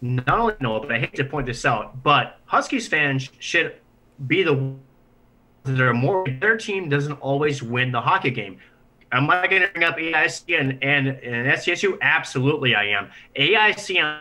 Not 0.00 0.40
only 0.40 0.54
Noah, 0.60 0.80
but 0.80 0.92
I 0.92 0.98
hate 1.00 1.14
to 1.16 1.24
point 1.24 1.46
this 1.46 1.64
out, 1.64 2.02
but 2.02 2.38
Huskies 2.46 2.88
fans 2.88 3.30
should 3.38 3.74
be 4.26 4.42
the 4.42 4.74
that 5.64 5.80
are 5.80 5.94
more. 5.94 6.24
Their 6.40 6.56
team 6.56 6.88
doesn't 6.88 7.20
always 7.20 7.62
win 7.62 7.92
the 7.92 8.00
hockey 8.00 8.30
game. 8.30 8.58
Am 9.12 9.30
I 9.30 9.46
going 9.46 9.62
to 9.62 9.68
bring 9.68 9.84
up 9.84 9.96
AIC 9.96 10.58
and, 10.58 10.82
and, 10.82 11.08
and 11.08 11.48
SCSU? 11.48 11.98
Absolutely, 12.02 12.74
I 12.74 12.84
am. 12.88 13.10
AIC 13.36 14.02
on, 14.02 14.20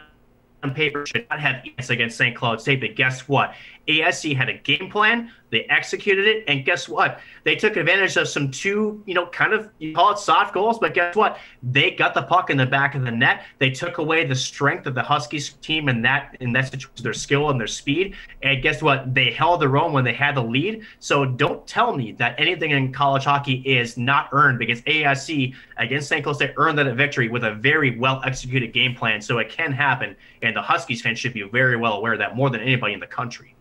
on 0.63 0.73
paper 0.73 1.05
should 1.05 1.27
not 1.29 1.39
have 1.39 1.63
ES 1.77 1.89
against 1.89 2.17
St. 2.17 2.35
Cloud 2.35 2.61
State, 2.61 2.79
but 2.79 2.95
guess 2.95 3.27
what? 3.27 3.53
AIC 3.87 4.35
had 4.35 4.49
a 4.49 4.53
game 4.53 4.89
plan. 4.89 5.31
They 5.49 5.61
executed 5.69 6.27
it, 6.27 6.43
and 6.49 6.65
guess 6.65 6.89
what? 6.89 7.21
They 7.45 7.55
took 7.55 7.77
advantage 7.77 8.17
of 8.17 8.27
some 8.27 8.51
two, 8.51 9.01
you 9.05 9.13
know, 9.13 9.27
kind 9.27 9.53
of 9.53 9.69
you 9.79 9.95
call 9.95 10.11
it 10.11 10.19
soft 10.19 10.53
goals, 10.53 10.77
but 10.77 10.93
guess 10.93 11.15
what? 11.15 11.39
They 11.63 11.91
got 11.91 12.13
the 12.13 12.23
puck 12.23 12.49
in 12.49 12.57
the 12.57 12.65
back 12.65 12.95
of 12.95 13.03
the 13.03 13.11
net. 13.11 13.45
They 13.57 13.69
took 13.69 13.97
away 13.97 14.25
the 14.25 14.35
strength 14.35 14.87
of 14.87 14.95
the 14.95 15.01
Huskies 15.01 15.53
team 15.61 15.87
in 15.87 16.01
that 16.01 16.35
in 16.41 16.51
that 16.51 16.65
situation, 16.69 17.01
their 17.01 17.13
skill 17.13 17.49
and 17.49 17.59
their 17.59 17.67
speed. 17.67 18.15
And 18.43 18.61
guess 18.61 18.81
what? 18.81 19.13
They 19.13 19.31
held 19.31 19.61
their 19.61 19.77
own 19.77 19.93
when 19.93 20.03
they 20.03 20.13
had 20.13 20.35
the 20.35 20.43
lead. 20.43 20.83
So 20.99 21.23
don't 21.23 21.65
tell 21.65 21.95
me 21.95 22.11
that 22.13 22.35
anything 22.37 22.71
in 22.71 22.91
college 22.91 23.23
hockey 23.23 23.63
is 23.65 23.97
not 23.97 24.27
earned 24.33 24.59
because 24.59 24.81
AIC 24.81 25.53
against 25.77 26.09
St. 26.09 26.23
Cloud 26.23 26.35
State 26.35 26.53
earned 26.57 26.77
that 26.77 26.93
victory 26.95 27.29
with 27.29 27.45
a 27.45 27.53
very 27.53 27.97
well 27.97 28.21
executed 28.25 28.73
game 28.73 28.95
plan. 28.95 29.21
So 29.21 29.37
it 29.37 29.49
can 29.49 29.71
happen, 29.71 30.13
and 30.41 30.53
the 30.53 30.61
Huskies 30.61 31.01
fans 31.01 31.19
should 31.19 31.33
be 31.33 31.43
very 31.43 31.77
well 31.77 31.93
aware 31.93 32.13
of 32.13 32.19
that 32.19 32.35
more 32.35 32.49
than 32.49 32.59
anybody 32.59 32.93
in 32.93 32.99
the 32.99 33.07
country. 33.07 33.53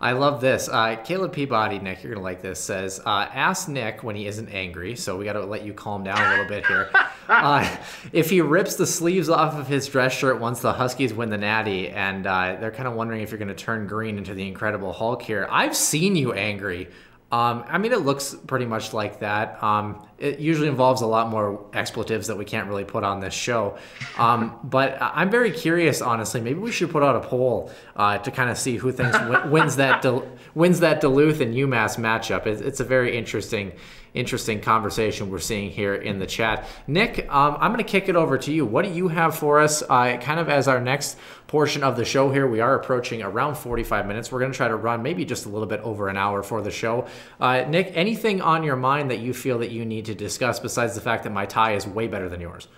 I 0.00 0.12
love 0.12 0.40
this. 0.40 0.68
Uh, 0.68 0.96
Caleb 1.02 1.32
Peabody, 1.32 1.80
Nick, 1.80 2.04
you're 2.04 2.12
gonna 2.12 2.24
like 2.24 2.40
this. 2.40 2.60
Says, 2.60 3.00
uh, 3.04 3.28
ask 3.32 3.68
Nick 3.68 4.04
when 4.04 4.14
he 4.14 4.26
isn't 4.26 4.48
angry. 4.48 4.94
So 4.94 5.16
we 5.16 5.24
got 5.24 5.32
to 5.32 5.44
let 5.44 5.64
you 5.64 5.72
calm 5.72 6.04
down 6.04 6.20
a 6.20 6.30
little 6.30 6.46
bit 6.46 6.66
here. 6.66 6.90
Uh, 7.30 7.76
if 8.10 8.30
he 8.30 8.40
rips 8.40 8.76
the 8.76 8.86
sleeves 8.86 9.28
off 9.28 9.54
of 9.54 9.66
his 9.66 9.86
dress 9.86 10.16
shirt 10.16 10.40
once 10.40 10.60
the 10.60 10.72
Huskies 10.72 11.12
win 11.12 11.28
the 11.28 11.36
Natty, 11.36 11.90
and 11.90 12.26
uh, 12.26 12.56
they're 12.58 12.70
kind 12.70 12.88
of 12.88 12.94
wondering 12.94 13.20
if 13.20 13.30
you're 13.30 13.38
gonna 13.38 13.54
turn 13.54 13.86
green 13.86 14.16
into 14.16 14.32
the 14.32 14.48
Incredible 14.48 14.94
Hulk 14.94 15.20
here. 15.20 15.46
I've 15.50 15.76
seen 15.76 16.16
you 16.16 16.32
angry. 16.32 16.88
Um, 17.30 17.64
I 17.68 17.76
mean, 17.76 17.92
it 17.92 18.00
looks 18.00 18.34
pretty 18.46 18.64
much 18.64 18.94
like 18.94 19.20
that. 19.20 19.62
Um, 19.62 20.06
it 20.18 20.38
usually 20.38 20.68
involves 20.68 21.02
a 21.02 21.06
lot 21.06 21.28
more 21.28 21.66
expletives 21.74 22.28
that 22.28 22.38
we 22.38 22.46
can't 22.46 22.68
really 22.68 22.84
put 22.84 23.04
on 23.04 23.20
this 23.20 23.34
show. 23.34 23.76
Um, 24.16 24.58
but 24.64 24.96
I'm 25.00 25.30
very 25.30 25.50
curious, 25.50 26.00
honestly. 26.00 26.40
Maybe 26.40 26.58
we 26.58 26.72
should 26.72 26.90
put 26.90 27.02
out 27.02 27.16
a 27.16 27.20
poll 27.20 27.70
uh, 27.96 28.18
to 28.18 28.30
kind 28.30 28.48
of 28.48 28.56
see 28.56 28.76
who 28.76 28.92
thinks 28.92 29.18
wins 29.46 29.76
that 29.76 30.00
Dul- 30.00 30.26
wins 30.54 30.80
that 30.80 31.02
Duluth 31.02 31.40
and 31.40 31.54
UMass 31.54 31.98
matchup. 31.98 32.46
It's, 32.46 32.62
it's 32.62 32.80
a 32.80 32.84
very 32.84 33.16
interesting 33.16 33.72
interesting 34.18 34.60
conversation 34.60 35.30
we're 35.30 35.38
seeing 35.38 35.70
here 35.70 35.94
in 35.94 36.18
the 36.18 36.26
chat. 36.26 36.66
Nick, 36.86 37.32
um, 37.32 37.56
I'm 37.60 37.72
going 37.72 37.84
to 37.84 37.90
kick 37.90 38.08
it 38.08 38.16
over 38.16 38.36
to 38.38 38.52
you. 38.52 38.66
What 38.66 38.84
do 38.84 38.90
you 38.90 39.08
have 39.08 39.36
for 39.36 39.60
us, 39.60 39.82
uh, 39.82 40.18
kind 40.18 40.40
of 40.40 40.48
as 40.48 40.68
our 40.68 40.80
next 40.80 41.16
portion 41.46 41.82
of 41.82 41.96
the 41.96 42.04
show 42.04 42.30
here? 42.30 42.46
We 42.46 42.60
are 42.60 42.74
approaching 42.74 43.22
around 43.22 43.56
45 43.56 44.06
minutes. 44.06 44.32
We're 44.32 44.40
going 44.40 44.52
to 44.52 44.56
try 44.56 44.68
to 44.68 44.76
run 44.76 45.02
maybe 45.02 45.24
just 45.24 45.46
a 45.46 45.48
little 45.48 45.68
bit 45.68 45.80
over 45.80 46.08
an 46.08 46.16
hour 46.16 46.42
for 46.42 46.60
the 46.62 46.70
show. 46.70 47.06
Uh, 47.40 47.64
Nick, 47.68 47.92
anything 47.94 48.42
on 48.42 48.62
your 48.62 48.76
mind 48.76 49.10
that 49.10 49.20
you 49.20 49.32
feel 49.32 49.58
that 49.60 49.70
you 49.70 49.84
need 49.84 50.06
to 50.06 50.14
discuss 50.14 50.58
besides 50.60 50.94
the 50.94 51.00
fact 51.00 51.24
that 51.24 51.30
my 51.30 51.46
tie 51.46 51.74
is 51.74 51.86
way 51.86 52.08
better 52.08 52.28
than 52.28 52.40
yours? 52.40 52.68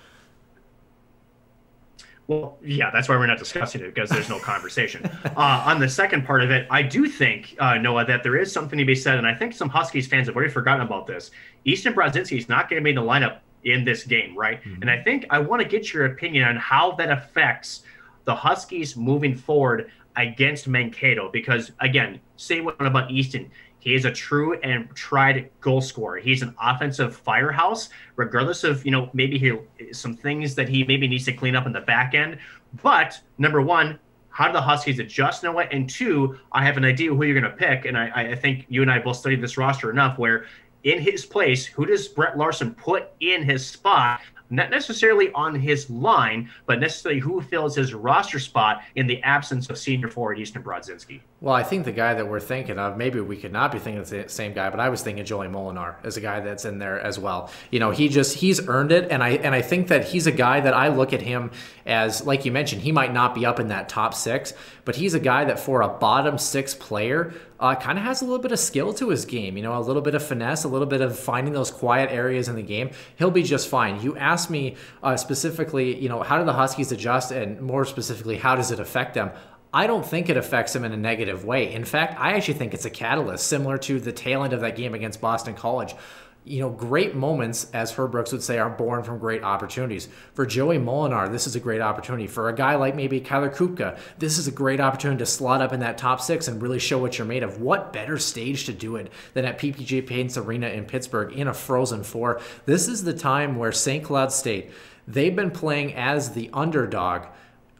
Well, 2.30 2.58
yeah, 2.62 2.92
that's 2.92 3.08
why 3.08 3.16
we're 3.16 3.26
not 3.26 3.40
discussing 3.40 3.80
it 3.80 3.92
because 3.92 4.08
there's 4.08 4.28
no 4.28 4.38
conversation. 4.38 5.04
uh, 5.36 5.64
on 5.66 5.80
the 5.80 5.88
second 5.88 6.24
part 6.24 6.44
of 6.44 6.52
it, 6.52 6.64
I 6.70 6.80
do 6.80 7.08
think, 7.08 7.56
uh, 7.58 7.76
Noah, 7.78 8.04
that 8.04 8.22
there 8.22 8.36
is 8.36 8.52
something 8.52 8.78
to 8.78 8.84
be 8.84 8.94
said, 8.94 9.18
and 9.18 9.26
I 9.26 9.34
think 9.34 9.52
some 9.52 9.68
Huskies 9.68 10.06
fans 10.06 10.28
have 10.28 10.36
already 10.36 10.52
forgotten 10.52 10.86
about 10.86 11.08
this. 11.08 11.32
Easton 11.64 11.92
Brodzinski 11.92 12.38
is 12.38 12.48
not 12.48 12.70
going 12.70 12.80
to 12.80 12.84
be 12.84 12.90
in 12.90 12.94
the 12.94 13.02
lineup 13.02 13.38
in 13.64 13.84
this 13.84 14.04
game, 14.04 14.38
right? 14.38 14.62
Mm-hmm. 14.62 14.82
And 14.82 14.90
I 14.92 15.02
think 15.02 15.26
I 15.28 15.40
want 15.40 15.60
to 15.60 15.66
get 15.66 15.92
your 15.92 16.06
opinion 16.06 16.44
on 16.44 16.54
how 16.54 16.92
that 16.92 17.10
affects 17.10 17.82
the 18.26 18.34
Huskies 18.36 18.96
moving 18.96 19.34
forward 19.34 19.90
against 20.14 20.68
Mankato, 20.68 21.30
because 21.32 21.72
again, 21.80 22.20
say 22.36 22.60
what 22.60 22.80
about 22.80 23.10
Easton. 23.10 23.50
He 23.80 23.94
is 23.94 24.04
a 24.04 24.12
true 24.12 24.54
and 24.60 24.94
tried 24.94 25.50
goal 25.60 25.80
scorer. 25.80 26.18
He's 26.18 26.42
an 26.42 26.54
offensive 26.62 27.16
firehouse, 27.16 27.88
regardless 28.16 28.62
of 28.62 28.84
you 28.84 28.90
know 28.90 29.10
maybe 29.12 29.38
he 29.38 29.92
some 29.92 30.16
things 30.16 30.54
that 30.54 30.68
he 30.68 30.84
maybe 30.84 31.08
needs 31.08 31.24
to 31.24 31.32
clean 31.32 31.56
up 31.56 31.66
in 31.66 31.72
the 31.72 31.80
back 31.80 32.14
end. 32.14 32.38
But 32.82 33.20
number 33.38 33.60
one, 33.60 33.98
how 34.28 34.46
do 34.46 34.52
the 34.52 34.60
Huskies 34.60 34.98
adjust 34.98 35.42
Noah? 35.42 35.66
And 35.72 35.88
two, 35.90 36.38
I 36.52 36.64
have 36.64 36.76
an 36.76 36.84
idea 36.84 37.12
who 37.12 37.24
you're 37.24 37.40
going 37.40 37.50
to 37.50 37.56
pick, 37.56 37.84
and 37.84 37.98
I, 37.98 38.30
I 38.30 38.34
think 38.36 38.66
you 38.68 38.82
and 38.82 38.90
I 38.90 39.00
both 39.00 39.16
studied 39.16 39.42
this 39.42 39.56
roster 39.56 39.90
enough 39.90 40.18
where 40.18 40.46
in 40.84 41.00
his 41.00 41.26
place, 41.26 41.66
who 41.66 41.84
does 41.84 42.08
Brett 42.08 42.38
Larson 42.38 42.74
put 42.74 43.10
in 43.20 43.42
his 43.42 43.66
spot 43.66 44.20
not 44.50 44.70
necessarily 44.70 45.30
on 45.32 45.54
his 45.54 45.88
line, 45.88 46.50
but 46.66 46.80
necessarily 46.80 47.20
who 47.20 47.40
fills 47.40 47.76
his 47.76 47.94
roster 47.94 48.40
spot 48.40 48.82
in 48.96 49.06
the 49.06 49.22
absence 49.22 49.70
of 49.70 49.78
senior 49.78 50.08
forward 50.08 50.38
Easton 50.38 50.62
Brodzinski. 50.62 51.20
Well, 51.42 51.54
I 51.54 51.62
think 51.62 51.86
the 51.86 51.92
guy 51.92 52.12
that 52.12 52.28
we're 52.28 52.38
thinking 52.38 52.78
of, 52.78 52.98
maybe 52.98 53.18
we 53.18 53.38
could 53.38 53.52
not 53.52 53.72
be 53.72 53.78
thinking 53.78 54.02
of 54.02 54.10
the 54.10 54.28
same 54.28 54.52
guy, 54.52 54.68
but 54.68 54.78
I 54.78 54.90
was 54.90 55.00
thinking 55.00 55.24
Joey 55.24 55.48
Molinar 55.48 55.94
as 56.04 56.18
a 56.18 56.20
guy 56.20 56.40
that's 56.40 56.66
in 56.66 56.78
there 56.78 57.00
as 57.00 57.18
well. 57.18 57.50
You 57.70 57.80
know, 57.80 57.92
he 57.92 58.10
just 58.10 58.36
he's 58.36 58.68
earned 58.68 58.92
it, 58.92 59.10
and 59.10 59.22
I 59.22 59.30
and 59.30 59.54
I 59.54 59.62
think 59.62 59.88
that 59.88 60.04
he's 60.04 60.26
a 60.26 60.32
guy 60.32 60.60
that 60.60 60.74
I 60.74 60.88
look 60.88 61.14
at 61.14 61.22
him 61.22 61.50
as, 61.86 62.26
like 62.26 62.44
you 62.44 62.52
mentioned, 62.52 62.82
he 62.82 62.92
might 62.92 63.14
not 63.14 63.34
be 63.34 63.46
up 63.46 63.58
in 63.58 63.68
that 63.68 63.88
top 63.88 64.12
six, 64.12 64.52
but 64.84 64.96
he's 64.96 65.14
a 65.14 65.18
guy 65.18 65.46
that 65.46 65.58
for 65.58 65.80
a 65.80 65.88
bottom 65.88 66.36
six 66.36 66.74
player 66.74 67.32
uh, 67.58 67.74
kind 67.74 67.98
of 67.98 68.04
has 68.04 68.20
a 68.20 68.26
little 68.26 68.38
bit 68.38 68.52
of 68.52 68.58
skill 68.58 68.92
to 68.92 69.08
his 69.08 69.24
game. 69.24 69.56
You 69.56 69.62
know, 69.62 69.78
a 69.78 69.80
little 69.80 70.02
bit 70.02 70.14
of 70.14 70.22
finesse, 70.22 70.64
a 70.64 70.68
little 70.68 70.86
bit 70.86 71.00
of 71.00 71.18
finding 71.18 71.54
those 71.54 71.70
quiet 71.70 72.10
areas 72.10 72.48
in 72.48 72.54
the 72.54 72.62
game. 72.62 72.90
He'll 73.16 73.30
be 73.30 73.44
just 73.44 73.66
fine. 73.66 74.02
You 74.02 74.14
asked 74.18 74.50
me 74.50 74.76
uh, 75.02 75.16
specifically, 75.16 75.98
you 75.98 76.10
know, 76.10 76.22
how 76.22 76.38
do 76.38 76.44
the 76.44 76.52
Huskies 76.52 76.92
adjust, 76.92 77.32
and 77.32 77.62
more 77.62 77.86
specifically, 77.86 78.36
how 78.36 78.56
does 78.56 78.70
it 78.70 78.78
affect 78.78 79.14
them? 79.14 79.30
I 79.72 79.86
don't 79.86 80.04
think 80.04 80.28
it 80.28 80.36
affects 80.36 80.74
him 80.74 80.84
in 80.84 80.92
a 80.92 80.96
negative 80.96 81.44
way. 81.44 81.72
In 81.72 81.84
fact, 81.84 82.18
I 82.18 82.32
actually 82.32 82.54
think 82.54 82.74
it's 82.74 82.84
a 82.84 82.90
catalyst, 82.90 83.46
similar 83.46 83.78
to 83.78 84.00
the 84.00 84.12
tail 84.12 84.42
end 84.42 84.52
of 84.52 84.62
that 84.62 84.76
game 84.76 84.94
against 84.94 85.20
Boston 85.20 85.54
College. 85.54 85.94
You 86.42 86.60
know, 86.60 86.70
great 86.70 87.14
moments, 87.14 87.70
as 87.72 87.92
Herb 87.92 88.12
Brooks 88.12 88.32
would 88.32 88.42
say, 88.42 88.58
are 88.58 88.70
born 88.70 89.04
from 89.04 89.18
great 89.18 89.44
opportunities. 89.44 90.08
For 90.32 90.46
Joey 90.46 90.78
Molinar, 90.78 91.30
this 91.30 91.46
is 91.46 91.54
a 91.54 91.60
great 91.60 91.82
opportunity. 91.82 92.26
For 92.26 92.48
a 92.48 92.54
guy 92.54 92.74
like 92.76 92.96
maybe 92.96 93.20
Kyler 93.20 93.54
Kupka, 93.54 93.98
this 94.18 94.38
is 94.38 94.48
a 94.48 94.50
great 94.50 94.80
opportunity 94.80 95.18
to 95.18 95.26
slot 95.26 95.60
up 95.60 95.72
in 95.72 95.80
that 95.80 95.98
top 95.98 96.20
six 96.20 96.48
and 96.48 96.60
really 96.60 96.78
show 96.78 96.98
what 96.98 97.18
you're 97.18 97.26
made 97.26 97.42
of. 97.42 97.60
What 97.60 97.92
better 97.92 98.18
stage 98.18 98.64
to 98.64 98.72
do 98.72 98.96
it 98.96 99.12
than 99.34 99.44
at 99.44 99.58
PPG 99.58 100.06
Paints 100.06 100.38
Arena 100.38 100.68
in 100.68 100.86
Pittsburgh 100.86 101.32
in 101.32 101.46
a 101.46 101.54
Frozen 101.54 102.04
Four? 102.04 102.40
This 102.64 102.88
is 102.88 103.04
the 103.04 103.14
time 103.14 103.56
where 103.56 103.70
St. 103.70 104.02
Cloud 104.02 104.32
State, 104.32 104.70
they've 105.06 105.36
been 105.36 105.50
playing 105.50 105.94
as 105.94 106.32
the 106.32 106.48
underdog 106.54 107.26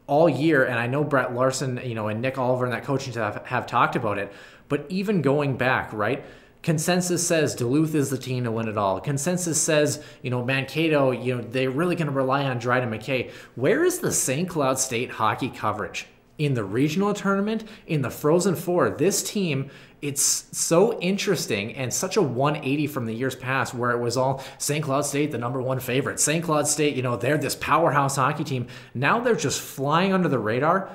all 0.07 0.27
year, 0.27 0.65
and 0.65 0.77
I 0.77 0.87
know 0.87 1.03
Brett 1.03 1.33
Larson, 1.33 1.79
you 1.83 1.95
know, 1.95 2.07
and 2.07 2.21
Nick 2.21 2.37
Oliver 2.37 2.65
and 2.65 2.73
that 2.73 2.83
coaching 2.83 3.13
staff 3.13 3.45
have 3.45 3.67
talked 3.67 3.95
about 3.95 4.17
it. 4.17 4.31
But 4.69 4.85
even 4.89 5.21
going 5.21 5.57
back, 5.57 5.91
right? 5.93 6.23
Consensus 6.63 7.25
says 7.27 7.55
Duluth 7.55 7.95
is 7.95 8.09
the 8.09 8.17
team 8.17 8.43
to 8.43 8.51
win 8.51 8.67
it 8.67 8.77
all. 8.77 8.99
Consensus 8.99 9.59
says, 9.59 10.03
you 10.21 10.29
know, 10.29 10.45
Mankato, 10.45 11.11
you 11.11 11.35
know, 11.35 11.41
they're 11.41 11.71
really 11.71 11.95
going 11.95 12.07
to 12.07 12.13
rely 12.13 12.45
on 12.45 12.59
Dryden 12.59 12.91
McKay. 12.91 13.31
Where 13.55 13.83
is 13.83 13.99
the 13.99 14.11
St. 14.11 14.47
Cloud 14.47 14.77
State 14.77 15.09
hockey 15.09 15.49
coverage? 15.49 16.05
In 16.41 16.55
the 16.55 16.63
regional 16.63 17.13
tournament, 17.13 17.65
in 17.85 18.01
the 18.01 18.09
Frozen 18.09 18.55
Four, 18.55 18.89
this 18.89 19.21
team 19.21 19.69
it's 20.01 20.47
so 20.51 20.99
interesting 20.99 21.75
and 21.75 21.93
such 21.93 22.17
a 22.17 22.21
180 22.23 22.87
from 22.87 23.05
the 23.05 23.13
years 23.13 23.35
past 23.35 23.75
where 23.75 23.91
it 23.91 23.99
was 23.99 24.17
all 24.17 24.43
St. 24.57 24.83
Cloud 24.83 25.05
State, 25.05 25.31
the 25.31 25.37
number 25.37 25.61
one 25.61 25.79
favorite. 25.79 26.19
St. 26.19 26.43
Cloud 26.43 26.67
State, 26.67 26.95
you 26.95 27.03
know, 27.03 27.15
they're 27.15 27.37
this 27.37 27.53
powerhouse 27.53 28.15
hockey 28.15 28.43
team. 28.43 28.65
Now 28.95 29.19
they're 29.19 29.35
just 29.35 29.61
flying 29.61 30.13
under 30.13 30.27
the 30.27 30.39
radar 30.39 30.89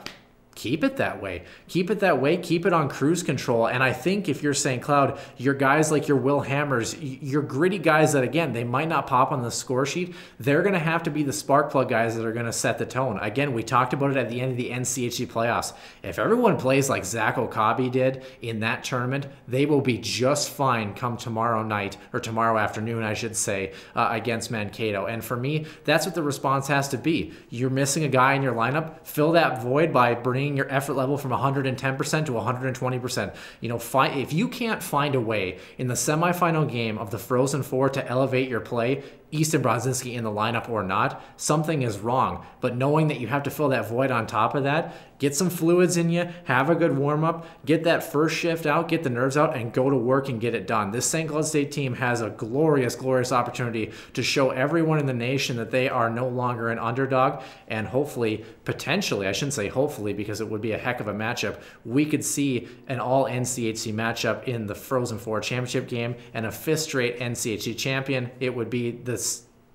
keep 0.56 0.82
it 0.82 0.96
that 0.96 1.22
way. 1.22 1.44
Keep 1.68 1.90
it 1.90 2.00
that 2.00 2.20
way. 2.20 2.36
Keep 2.36 2.66
it 2.66 2.72
on 2.72 2.88
cruise 2.88 3.22
control. 3.22 3.68
And 3.68 3.82
I 3.82 3.92
think 3.92 4.28
if 4.28 4.42
you're 4.42 4.54
St. 4.54 4.82
Cloud, 4.82 5.20
your 5.36 5.54
guys 5.54 5.92
like 5.92 6.08
your 6.08 6.16
Will 6.16 6.40
Hammers, 6.40 6.96
your 7.00 7.42
gritty 7.42 7.78
guys 7.78 8.14
that, 8.14 8.24
again, 8.24 8.52
they 8.52 8.64
might 8.64 8.88
not 8.88 9.06
pop 9.06 9.30
on 9.30 9.42
the 9.42 9.50
score 9.50 9.86
sheet, 9.86 10.14
they're 10.40 10.62
going 10.62 10.72
to 10.72 10.80
have 10.80 11.04
to 11.04 11.10
be 11.10 11.22
the 11.22 11.32
spark 11.32 11.70
plug 11.70 11.88
guys 11.88 12.16
that 12.16 12.24
are 12.24 12.32
going 12.32 12.46
to 12.46 12.52
set 12.52 12.78
the 12.78 12.86
tone. 12.86 13.18
Again, 13.20 13.52
we 13.52 13.62
talked 13.62 13.92
about 13.92 14.10
it 14.10 14.16
at 14.16 14.28
the 14.30 14.40
end 14.40 14.52
of 14.52 14.56
the 14.56 14.70
NCHC 14.70 15.26
playoffs. 15.26 15.74
If 16.02 16.18
everyone 16.18 16.56
plays 16.56 16.88
like 16.88 17.04
Zach 17.04 17.36
Okabe 17.38 17.92
did 17.92 18.24
in 18.40 18.60
that 18.60 18.82
tournament, 18.82 19.26
they 19.46 19.66
will 19.66 19.82
be 19.82 19.98
just 19.98 20.50
fine 20.50 20.94
come 20.94 21.18
tomorrow 21.18 21.62
night, 21.62 21.98
or 22.14 22.20
tomorrow 22.20 22.58
afternoon, 22.58 23.02
I 23.02 23.12
should 23.12 23.36
say, 23.36 23.72
uh, 23.94 24.08
against 24.10 24.50
Mankato. 24.50 25.04
And 25.04 25.22
for 25.22 25.36
me, 25.36 25.66
that's 25.84 26.06
what 26.06 26.14
the 26.14 26.22
response 26.22 26.66
has 26.68 26.88
to 26.88 26.98
be. 26.98 27.34
You're 27.50 27.68
missing 27.68 28.04
a 28.04 28.08
guy 28.08 28.32
in 28.32 28.42
your 28.42 28.54
lineup, 28.54 29.06
fill 29.06 29.32
that 29.32 29.62
void 29.62 29.92
by 29.92 30.14
bringing 30.14 30.45
bringing 30.46 30.56
your 30.56 30.72
effort 30.72 30.94
level 30.94 31.18
from 31.18 31.32
110% 31.32 32.26
to 32.26 32.32
120%. 32.32 33.34
You 33.60 33.68
know, 33.68 33.80
find, 33.80 34.20
if 34.20 34.32
you 34.32 34.46
can't 34.46 34.80
find 34.80 35.16
a 35.16 35.20
way 35.20 35.58
in 35.76 35.88
the 35.88 35.94
semifinal 35.94 36.70
game 36.70 36.98
of 36.98 37.10
the 37.10 37.18
Frozen 37.18 37.64
Four 37.64 37.88
to 37.90 38.08
elevate 38.08 38.48
your 38.48 38.60
play, 38.60 39.02
Easton 39.36 39.62
Brodzinski 39.62 40.14
in 40.14 40.24
the 40.24 40.30
lineup 40.30 40.68
or 40.68 40.82
not, 40.82 41.22
something 41.36 41.82
is 41.82 41.98
wrong. 41.98 42.44
But 42.60 42.76
knowing 42.76 43.08
that 43.08 43.20
you 43.20 43.26
have 43.28 43.42
to 43.44 43.50
fill 43.50 43.68
that 43.68 43.88
void 43.88 44.10
on 44.10 44.26
top 44.26 44.54
of 44.54 44.64
that, 44.64 44.94
get 45.18 45.34
some 45.34 45.50
fluids 45.50 45.96
in 45.96 46.10
you, 46.10 46.28
have 46.44 46.68
a 46.68 46.74
good 46.74 46.96
warm 46.96 47.24
up, 47.24 47.46
get 47.64 47.84
that 47.84 48.02
first 48.02 48.36
shift 48.36 48.66
out, 48.66 48.88
get 48.88 49.02
the 49.02 49.10
nerves 49.10 49.36
out, 49.36 49.56
and 49.56 49.72
go 49.72 49.90
to 49.90 49.96
work 49.96 50.28
and 50.28 50.40
get 50.40 50.54
it 50.54 50.66
done. 50.66 50.90
This 50.90 51.06
St. 51.06 51.28
Cloud 51.28 51.44
State 51.46 51.72
team 51.72 51.94
has 51.94 52.20
a 52.20 52.30
glorious, 52.30 52.94
glorious 52.94 53.32
opportunity 53.32 53.92
to 54.14 54.22
show 54.22 54.50
everyone 54.50 54.98
in 54.98 55.06
the 55.06 55.12
nation 55.12 55.56
that 55.56 55.70
they 55.70 55.88
are 55.88 56.10
no 56.10 56.28
longer 56.28 56.68
an 56.68 56.78
underdog. 56.78 57.42
And 57.68 57.86
hopefully, 57.86 58.44
potentially, 58.64 59.26
I 59.26 59.32
shouldn't 59.32 59.54
say 59.54 59.68
hopefully 59.68 60.12
because 60.12 60.40
it 60.40 60.48
would 60.48 60.60
be 60.60 60.72
a 60.72 60.78
heck 60.78 61.00
of 61.00 61.08
a 61.08 61.14
matchup, 61.14 61.60
we 61.84 62.04
could 62.04 62.24
see 62.24 62.68
an 62.88 63.00
all 63.00 63.24
NCHC 63.24 63.92
matchup 63.94 64.44
in 64.44 64.66
the 64.66 64.74
Frozen 64.74 65.18
Four 65.18 65.40
championship 65.40 65.88
game 65.88 66.14
and 66.34 66.46
a 66.46 66.52
fifth 66.52 66.80
straight 66.80 67.18
NCHC 67.18 67.76
champion. 67.76 68.30
It 68.40 68.54
would 68.54 68.70
be 68.70 68.90
this 68.90 69.25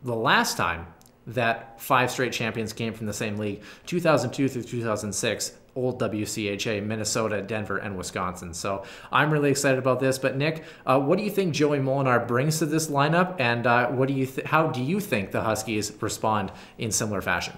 the 0.03 0.15
last 0.15 0.57
time 0.57 0.87
that 1.27 1.79
five 1.79 2.09
straight 2.09 2.33
champions 2.33 2.73
came 2.73 2.93
from 2.93 3.05
the 3.05 3.13
same 3.13 3.37
league 3.37 3.61
2002 3.85 4.49
through 4.49 4.63
2006 4.63 5.53
old 5.75 5.99
WCHA, 6.01 6.85
Minnesota, 6.85 7.41
Denver, 7.41 7.77
and 7.77 7.97
Wisconsin. 7.97 8.53
So 8.53 8.83
I'm 9.11 9.31
really 9.31 9.51
excited 9.51 9.79
about 9.79 9.99
this. 9.99 10.17
But 10.19 10.35
Nick, 10.35 10.63
uh, 10.85 10.99
what 10.99 11.17
do 11.17 11.23
you 11.23 11.29
think 11.29 11.53
Joey 11.53 11.79
Molinar 11.79 12.27
brings 12.27 12.59
to 12.59 12.65
this 12.65 12.87
lineup, 12.87 13.39
and 13.39 13.65
uh, 13.65 13.87
what 13.89 14.07
do 14.07 14.13
you 14.13 14.25
th- 14.25 14.47
how 14.47 14.67
do 14.67 14.81
you 14.81 14.99
think 14.99 15.31
the 15.31 15.41
Huskies 15.41 15.93
respond 16.01 16.51
in 16.77 16.91
similar 16.91 17.21
fashion? 17.21 17.57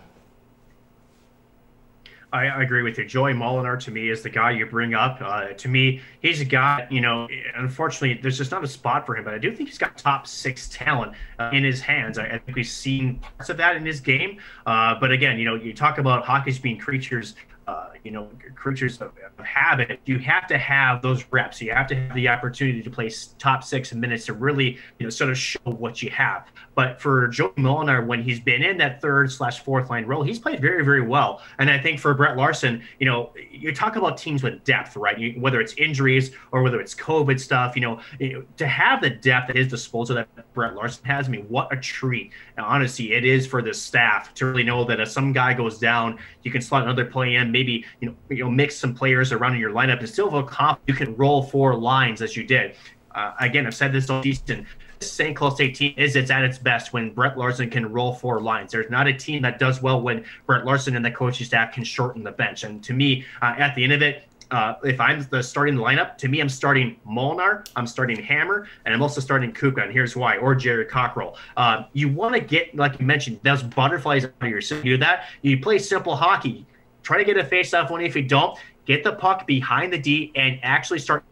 I, 2.33 2.47
I, 2.47 2.63
agree 2.63 2.81
with 2.81 2.97
you. 2.97 3.05
Joey 3.05 3.33
Molinar 3.33 3.79
to 3.81 3.91
me 3.91 4.09
is 4.09 4.23
the 4.23 4.29
guy 4.29 4.51
you 4.51 4.65
bring 4.65 4.95
up. 4.95 5.19
Uh, 5.21 5.49
to 5.49 5.67
me, 5.67 6.01
he's 6.19 6.41
a 6.41 6.45
guy, 6.45 6.87
you 6.89 6.99
know, 6.99 7.27
unfortunately, 7.55 8.19
there's 8.21 8.39
just 8.39 8.49
not 8.49 8.63
a 8.63 8.67
spot 8.67 9.05
for 9.05 9.15
him, 9.15 9.23
but 9.23 9.35
I 9.35 9.37
do 9.37 9.55
think 9.55 9.69
he's 9.69 9.77
got 9.77 9.97
top 9.97 10.25
six 10.25 10.67
talent 10.69 11.13
uh, 11.37 11.51
in 11.53 11.63
his 11.63 11.79
hands. 11.79 12.17
I, 12.17 12.25
I, 12.25 12.39
think 12.39 12.55
we've 12.55 12.65
seen 12.65 13.19
parts 13.19 13.49
of 13.49 13.57
that 13.57 13.75
in 13.75 13.85
his 13.85 13.99
game. 13.99 14.39
Uh, 14.65 14.95
but 14.99 15.11
again, 15.11 15.37
you 15.37 15.45
know, 15.45 15.55
you 15.55 15.73
talk 15.73 15.99
about 15.99 16.25
hockey's 16.25 16.57
being 16.57 16.79
creatures 16.79 17.35
uh, 17.67 17.89
you 18.03 18.11
know, 18.11 18.29
creatures 18.55 18.99
of, 19.01 19.11
of, 19.37 19.45
habit, 19.45 19.99
you 20.05 20.19
have 20.19 20.47
to 20.47 20.57
have 20.57 21.01
those 21.01 21.23
reps. 21.31 21.61
You 21.61 21.71
have 21.71 21.87
to 21.87 21.95
have 21.95 22.15
the 22.15 22.27
opportunity 22.27 22.81
to 22.81 22.89
play 22.89 23.11
top 23.39 23.63
six 23.63 23.93
minutes 23.93 24.25
to 24.25 24.33
really, 24.33 24.77
you 24.99 25.05
know, 25.05 25.09
sort 25.09 25.29
of 25.29 25.37
show 25.37 25.59
what 25.65 26.01
you 26.01 26.09
have. 26.09 26.47
But 26.75 26.99
for 27.01 27.27
Joe 27.27 27.49
Molinar, 27.51 28.05
when 28.05 28.21
he's 28.21 28.39
been 28.39 28.63
in 28.63 28.77
that 28.79 29.01
third 29.01 29.31
slash 29.31 29.63
fourth 29.63 29.89
line 29.89 30.05
role, 30.05 30.23
he's 30.23 30.39
played 30.39 30.59
very, 30.59 30.83
very 30.83 31.01
well. 31.01 31.41
And 31.59 31.69
I 31.69 31.79
think 31.79 31.99
for 31.99 32.13
Brett 32.13 32.35
Larson, 32.35 32.83
you 32.99 33.05
know, 33.05 33.31
you 33.51 33.73
talk 33.73 33.95
about 33.95 34.17
teams 34.17 34.43
with 34.43 34.63
depth, 34.63 34.95
right? 34.97 35.17
You, 35.17 35.39
whether 35.39 35.61
it's 35.61 35.73
injuries 35.75 36.31
or 36.51 36.63
whether 36.63 36.81
it's 36.81 36.93
COVID 36.95 37.39
stuff, 37.39 37.75
you 37.75 37.81
know, 37.81 38.01
you 38.19 38.33
know, 38.33 38.43
to 38.57 38.67
have 38.67 39.01
the 39.01 39.09
depth 39.09 39.49
at 39.49 39.55
his 39.55 39.67
disposal 39.67 40.15
that 40.15 40.53
Brett 40.53 40.75
Larson 40.75 41.05
has, 41.05 41.27
I 41.27 41.31
mean, 41.31 41.45
what 41.47 41.71
a 41.71 41.77
treat. 41.77 42.31
And 42.57 42.65
honestly, 42.65 43.13
it 43.13 43.23
is 43.23 43.47
for 43.47 43.61
the 43.61 43.73
staff 43.73 44.33
to 44.35 44.45
really 44.45 44.63
know 44.63 44.83
that 44.85 44.99
if 44.99 45.09
some 45.09 45.31
guy 45.31 45.53
goes 45.53 45.79
down, 45.79 46.19
you 46.43 46.51
can 46.51 46.61
slot 46.61 46.83
another 46.83 47.05
play 47.05 47.35
in, 47.35 47.52
maybe, 47.53 47.85
you 48.01 48.09
know, 48.09 48.15
you 48.29 48.43
know, 48.43 48.51
mix 48.51 48.75
some 48.75 48.93
players 48.93 49.31
around 49.31 49.53
in 49.53 49.59
your 49.61 49.71
lineup 49.71 49.99
and 49.99 50.09
still 50.09 50.29
feel 50.29 50.43
confident 50.43 50.83
you 50.87 50.93
can 50.93 51.15
roll 51.15 51.43
four 51.43 51.75
lines 51.75 52.21
as 52.21 52.35
you 52.35 52.43
did. 52.43 52.75
Uh, 53.15 53.31
again, 53.39 53.65
I've 53.65 53.75
said 53.75 53.93
this 53.93 54.09
all 54.09 54.21
season. 54.23 54.65
St. 54.99 55.35
Cloud 55.35 55.55
State 55.55 55.75
team 55.75 55.93
is 55.97 56.15
it's 56.15 56.31
at 56.31 56.43
its 56.43 56.57
best 56.57 56.93
when 56.93 57.13
Brett 57.13 57.37
Larson 57.37 57.69
can 57.69 57.91
roll 57.91 58.13
four 58.13 58.41
lines. 58.41 58.71
There's 58.71 58.89
not 58.89 59.07
a 59.07 59.13
team 59.13 59.41
that 59.43 59.59
does 59.59 59.81
well 59.81 60.01
when 60.01 60.25
Brett 60.45 60.65
Larson 60.65 60.95
and 60.95 61.05
the 61.05 61.11
coaching 61.11 61.45
staff 61.45 61.73
can 61.73 61.83
shorten 61.83 62.23
the 62.23 62.31
bench. 62.31 62.63
And 62.63 62.83
to 62.83 62.93
me, 62.93 63.25
uh, 63.41 63.53
at 63.57 63.75
the 63.75 63.83
end 63.83 63.93
of 63.93 64.01
it, 64.01 64.23
uh, 64.51 64.75
if 64.83 64.99
I'm 64.99 65.25
the 65.31 65.41
starting 65.41 65.75
lineup, 65.75 66.17
to 66.19 66.27
me, 66.27 66.39
I'm 66.39 66.49
starting 66.49 66.97
Molnar, 67.05 67.63
I'm 67.75 67.87
starting 67.87 68.21
Hammer, 68.21 68.67
and 68.85 68.93
I'm 68.93 69.01
also 69.01 69.19
starting 69.19 69.51
Kupka. 69.51 69.83
And 69.83 69.91
here's 69.91 70.15
why, 70.15 70.37
or 70.37 70.53
Jerry 70.53 70.85
Cockrell. 70.85 71.35
Uh, 71.57 71.83
you 71.93 72.07
want 72.07 72.35
to 72.35 72.39
get, 72.39 72.75
like 72.75 72.99
you 72.99 73.05
mentioned, 73.05 73.39
those 73.41 73.63
butterflies 73.63 74.25
out 74.25 74.33
of 74.39 74.47
your 74.47 74.61
system. 74.61 74.85
You 74.85 74.93
do 74.93 74.97
that, 74.99 75.25
you 75.41 75.59
play 75.59 75.79
simple 75.79 76.15
hockey. 76.15 76.67
Try 77.03 77.17
to 77.17 77.23
get 77.23 77.37
a 77.37 77.43
face-off 77.43 77.91
win. 77.91 78.01
If 78.01 78.15
you 78.15 78.23
don't, 78.23 78.57
get 78.85 79.03
the 79.03 79.13
puck 79.13 79.45
behind 79.45 79.93
the 79.93 79.97
D 79.97 80.31
and 80.35 80.59
actually 80.63 80.99
start 80.99 81.23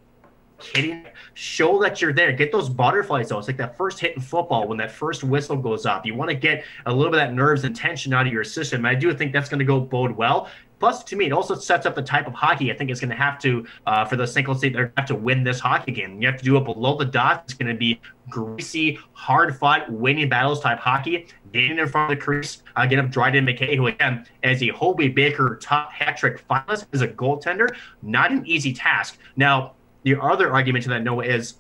hitting. 0.62 1.06
Show 1.34 1.82
that 1.82 2.02
you're 2.02 2.14
there. 2.14 2.32
Get 2.32 2.52
those 2.52 2.70
butterflies 2.70 3.30
though. 3.30 3.40
It's 3.40 3.48
like 3.48 3.58
that 3.58 3.76
first 3.76 4.00
hit 4.00 4.16
in 4.16 4.22
football 4.22 4.68
when 4.68 4.78
that 4.78 4.92
first 4.92 5.24
whistle 5.24 5.56
goes 5.58 5.86
up. 5.86 6.06
You 6.06 6.14
want 6.14 6.30
to 6.30 6.36
get 6.36 6.66
a 6.86 6.94
little 6.94 7.12
bit 7.12 7.22
of 7.22 7.30
that 7.30 7.34
nerves 7.34 7.64
and 7.64 7.76
tension 7.76 8.14
out 8.14 8.28
of 8.28 8.34
your 8.34 8.44
system. 8.44 8.86
I 8.86 8.94
do 8.94 9.14
think 9.14 9.34
that's 9.34 9.50
going 9.50 9.60
to 9.60 9.66
go 9.66 9.80
bode 9.80 10.12
well. 10.12 10.50
Plus, 10.82 11.04
to 11.04 11.16
me, 11.16 11.28
it 11.28 11.32
also 11.32 11.54
sets 11.54 11.86
up 11.86 11.94
the 11.94 12.02
type 12.02 12.26
of 12.26 12.34
hockey 12.34 12.72
I 12.72 12.76
think 12.76 12.90
it's 12.90 13.00
going 13.00 13.12
to 13.12 13.16
have 13.16 13.38
to 13.40 13.68
uh, 13.86 14.04
for 14.04 14.16
the. 14.16 14.32
Cloud 14.32 14.58
State. 14.58 14.74
They 14.74 14.80
have 14.98 15.06
to 15.06 15.16
win 15.16 15.44
this 15.44 15.60
hockey 15.60 15.92
game. 15.92 16.20
You 16.20 16.28
have 16.28 16.38
to 16.38 16.44
do 16.44 16.58
it 16.58 16.64
below 16.64 16.98
the 16.98 17.06
dot. 17.06 17.44
It's 17.46 17.54
going 17.54 17.72
to 17.72 17.78
be 17.78 18.02
greasy, 18.30 18.98
hard 19.14 19.56
fought, 19.56 19.92
winning 19.92 20.28
battles 20.28 20.60
type 20.62 20.80
hockey. 20.80 21.28
Getting 21.54 21.78
in 21.78 21.88
front 21.88 22.12
of 22.12 22.18
the 22.18 22.24
crease, 22.24 22.64
uh, 22.76 22.88
get 22.88 22.98
up 22.98 23.12
Dryden 23.12 23.46
McKay, 23.46 23.76
who 23.76 23.86
again, 23.88 24.26
as 24.42 24.64
a 24.64 24.70
Hobey 24.70 25.10
Baker 25.10 25.60
top 25.62 25.92
hat 25.92 26.18
trick 26.18 26.48
finalist, 26.48 26.88
is 26.94 27.02
a 27.02 27.08
goaltender. 27.08 27.76
Not 28.02 28.32
an 28.32 28.44
easy 28.48 28.74
task. 28.74 29.20
Now, 29.36 29.74
the 30.02 30.20
other 30.20 30.52
argument 30.52 30.84
to 30.86 30.90
that, 30.90 31.04
Noah, 31.04 31.26
is 31.26 31.58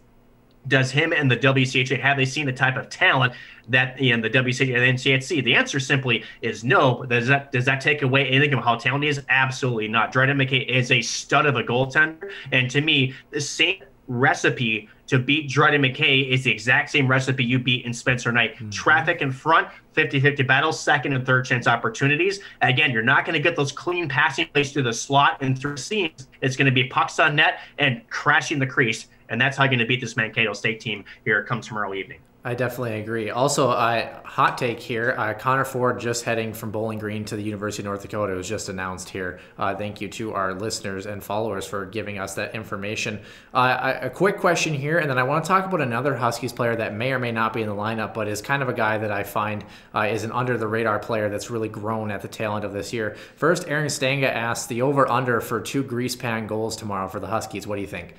does 0.67 0.91
him 0.91 1.13
and 1.13 1.29
the 1.29 1.37
WCHA 1.37 1.99
have 1.99 2.17
they 2.17 2.25
seen 2.25 2.45
the 2.45 2.53
type 2.53 2.77
of 2.77 2.89
talent 2.89 3.33
that 3.69 3.99
in 3.99 4.21
the 4.21 4.29
WCHA 4.29 4.75
and 4.75 4.97
NCHC? 4.97 5.43
The 5.43 5.55
answer 5.55 5.79
simply 5.79 6.23
is 6.41 6.63
no. 6.63 6.95
But 6.95 7.09
Does 7.09 7.27
that 7.27 7.51
does 7.51 7.65
that 7.65 7.81
take 7.81 8.01
away 8.01 8.27
anything 8.27 8.53
of 8.53 8.63
how 8.63 8.75
talented 8.75 9.03
he 9.03 9.09
is? 9.09 9.25
Absolutely 9.29 9.87
not. 9.87 10.11
Dryden 10.11 10.37
McKay 10.37 10.67
is 10.67 10.91
a 10.91 11.01
stud 11.01 11.45
of 11.45 11.55
a 11.55 11.63
goaltender, 11.63 12.31
and 12.51 12.69
to 12.71 12.81
me, 12.81 13.13
the 13.31 13.41
same 13.41 13.83
recipe 14.07 14.89
to 15.07 15.19
beat 15.19 15.49
Dryden 15.49 15.81
McKay 15.81 16.29
is 16.29 16.43
the 16.45 16.51
exact 16.51 16.89
same 16.89 17.07
recipe 17.07 17.43
you 17.43 17.59
beat 17.59 17.85
in 17.85 17.93
Spencer 17.93 18.31
Knight. 18.31 18.55
Mm-hmm. 18.55 18.69
Traffic 18.69 19.21
in 19.21 19.31
front, 19.31 19.67
50-50 19.93 20.47
battles, 20.47 20.79
second 20.79 21.13
and 21.13 21.25
third 21.25 21.45
chance 21.45 21.67
opportunities. 21.67 22.39
Again, 22.61 22.91
you're 22.91 23.03
not 23.03 23.25
going 23.25 23.33
to 23.33 23.41
get 23.41 23.55
those 23.57 23.71
clean 23.71 24.07
passing 24.07 24.47
plays 24.53 24.71
through 24.71 24.83
the 24.83 24.93
slot 24.93 25.37
and 25.41 25.59
through 25.59 25.77
seams. 25.77 26.27
It's 26.41 26.55
going 26.55 26.67
to 26.67 26.71
be 26.71 26.85
pucks 26.85 27.19
on 27.19 27.35
net 27.35 27.59
and 27.77 28.07
crashing 28.09 28.59
the 28.59 28.67
crease. 28.67 29.07
And 29.31 29.41
that's 29.41 29.57
how 29.57 29.63
you're 29.63 29.69
going 29.69 29.79
to 29.79 29.85
beat 29.85 30.01
this 30.01 30.15
Mankato 30.15 30.53
State 30.53 30.79
team 30.81 31.05
here 31.25 31.43
come 31.43 31.61
tomorrow 31.61 31.93
evening. 31.93 32.19
I 32.43 32.55
definitely 32.55 32.99
agree. 32.99 33.29
Also, 33.29 33.69
uh, 33.69 34.19
hot 34.23 34.57
take 34.57 34.79
here: 34.79 35.13
uh, 35.15 35.35
Connor 35.35 35.63
Ford 35.63 35.99
just 35.99 36.23
heading 36.23 36.53
from 36.53 36.71
Bowling 36.71 36.97
Green 36.97 37.23
to 37.25 37.35
the 37.35 37.43
University 37.43 37.83
of 37.83 37.85
North 37.85 38.01
Dakota 38.01 38.33
was 38.33 38.49
just 38.49 38.67
announced 38.67 39.09
here. 39.09 39.39
Uh, 39.59 39.75
thank 39.75 40.01
you 40.01 40.09
to 40.09 40.33
our 40.33 40.55
listeners 40.55 41.05
and 41.05 41.23
followers 41.23 41.67
for 41.67 41.85
giving 41.85 42.17
us 42.17 42.33
that 42.33 42.55
information. 42.55 43.19
Uh, 43.53 43.99
a 44.01 44.09
quick 44.09 44.39
question 44.39 44.73
here, 44.73 44.97
and 44.97 45.07
then 45.07 45.19
I 45.19 45.23
want 45.23 45.45
to 45.45 45.47
talk 45.47 45.67
about 45.67 45.81
another 45.81 46.15
Huskies 46.15 46.51
player 46.51 46.75
that 46.75 46.95
may 46.95 47.13
or 47.13 47.19
may 47.19 47.31
not 47.31 47.53
be 47.53 47.61
in 47.61 47.69
the 47.69 47.75
lineup, 47.75 48.15
but 48.15 48.27
is 48.27 48.41
kind 48.41 48.63
of 48.63 48.69
a 48.69 48.73
guy 48.73 48.97
that 48.97 49.11
I 49.11 49.21
find 49.21 49.63
uh, 49.93 50.07
is 50.09 50.23
an 50.23 50.31
under 50.31 50.57
the 50.57 50.67
radar 50.67 50.97
player 50.97 51.29
that's 51.29 51.51
really 51.51 51.69
grown 51.69 52.09
at 52.09 52.23
the 52.23 52.27
tail 52.27 52.55
end 52.55 52.65
of 52.65 52.73
this 52.73 52.91
year. 52.91 53.15
First, 53.35 53.67
Aaron 53.67 53.85
Stanga 53.85 54.33
asks 54.33 54.65
the 54.65 54.81
over 54.81 55.07
under 55.07 55.41
for 55.41 55.61
two 55.61 55.83
grease 55.83 56.15
pan 56.15 56.47
goals 56.47 56.75
tomorrow 56.75 57.07
for 57.07 57.19
the 57.19 57.27
Huskies. 57.27 57.67
What 57.67 57.75
do 57.75 57.81
you 57.81 57.87
think? 57.87 58.15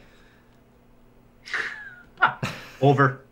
over. 2.80 3.22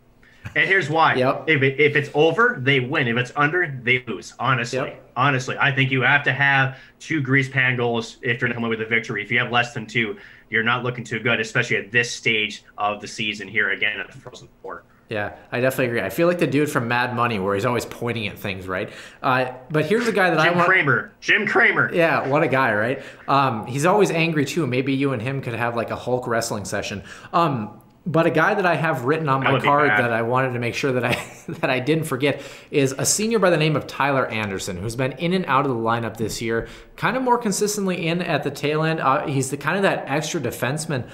And 0.55 0.67
here's 0.67 0.89
why. 0.89 1.15
Yep. 1.15 1.45
If, 1.47 1.61
it, 1.61 1.79
if 1.79 1.95
it's 1.95 2.09
over, 2.13 2.57
they 2.59 2.79
win. 2.79 3.07
If 3.07 3.17
it's 3.17 3.31
under, 3.35 3.79
they 3.83 4.03
lose. 4.05 4.33
Honestly, 4.39 4.79
yep. 4.79 5.11
honestly, 5.15 5.55
I 5.57 5.73
think 5.73 5.91
you 5.91 6.01
have 6.01 6.23
to 6.23 6.33
have 6.33 6.77
two 6.99 7.21
grease 7.21 7.47
pan 7.47 7.77
goals 7.77 8.17
if 8.21 8.41
you're 8.41 8.51
coming 8.53 8.69
with 8.69 8.81
a 8.81 8.85
victory. 8.85 9.23
If 9.23 9.31
you 9.31 9.39
have 9.39 9.51
less 9.51 9.73
than 9.73 9.85
two, 9.85 10.17
you're 10.49 10.63
not 10.63 10.83
looking 10.83 11.03
too 11.03 11.19
good, 11.19 11.39
especially 11.39 11.77
at 11.77 11.91
this 11.91 12.11
stage 12.11 12.63
of 12.77 12.99
the 12.99 13.07
season 13.07 13.47
here 13.47 13.71
again 13.71 13.99
at 13.99 14.11
the 14.11 14.17
Frozen 14.17 14.49
Four. 14.61 14.83
Yeah, 15.11 15.35
I 15.51 15.59
definitely 15.59 15.87
agree. 15.87 16.01
I 16.01 16.09
feel 16.09 16.27
like 16.27 16.39
the 16.39 16.47
dude 16.47 16.71
from 16.71 16.87
Mad 16.87 17.13
Money, 17.13 17.37
where 17.37 17.53
he's 17.53 17.65
always 17.65 17.85
pointing 17.85 18.27
at 18.27 18.39
things, 18.39 18.65
right? 18.65 18.89
Uh, 19.21 19.51
but 19.69 19.85
here's 19.85 20.05
the 20.05 20.13
guy 20.13 20.29
that 20.29 20.41
Jim 20.41 20.53
I 20.53 20.55
want. 20.55 20.59
Jim 20.59 20.65
Cramer. 20.65 21.11
Jim 21.19 21.45
Cramer. 21.45 21.93
Yeah, 21.93 22.29
what 22.29 22.43
a 22.43 22.47
guy, 22.47 22.73
right? 22.73 23.03
Um, 23.27 23.67
he's 23.67 23.85
always 23.85 24.09
angry 24.09 24.45
too. 24.45 24.65
Maybe 24.65 24.93
you 24.93 25.11
and 25.11 25.21
him 25.21 25.41
could 25.41 25.53
have 25.53 25.75
like 25.75 25.91
a 25.91 25.97
Hulk 25.97 26.27
wrestling 26.27 26.63
session. 26.63 27.03
Um, 27.33 27.80
but 28.05 28.25
a 28.25 28.31
guy 28.31 28.55
that 28.55 28.65
I 28.65 28.75
have 28.75 29.05
written 29.05 29.29
on 29.29 29.43
my 29.43 29.59
card 29.59 29.89
that 29.89 30.11
I 30.11 30.23
wanted 30.23 30.53
to 30.53 30.59
make 30.59 30.73
sure 30.73 30.91
that 30.93 31.05
I 31.05 31.23
that 31.59 31.69
I 31.69 31.79
didn't 31.79 32.05
forget 32.05 32.41
is 32.71 32.93
a 32.97 33.05
senior 33.05 33.39
by 33.39 33.49
the 33.49 33.57
name 33.57 33.75
of 33.75 33.85
Tyler 33.85 34.25
Anderson, 34.25 34.77
who's 34.77 34.95
been 34.95 35.13
in 35.13 35.33
and 35.33 35.45
out 35.45 35.65
of 35.65 35.71
the 35.71 35.77
lineup 35.77 36.17
this 36.17 36.41
year, 36.41 36.67
kind 36.95 37.15
of 37.15 37.23
more 37.23 37.37
consistently 37.37 38.07
in 38.07 38.21
at 38.21 38.43
the 38.43 38.51
tail 38.51 38.83
end. 38.83 38.99
Uh, 38.99 39.27
he's 39.27 39.51
the 39.51 39.57
kind 39.57 39.77
of 39.77 39.83
that 39.83 40.05
extra 40.07 40.41
defenseman. 40.41 41.07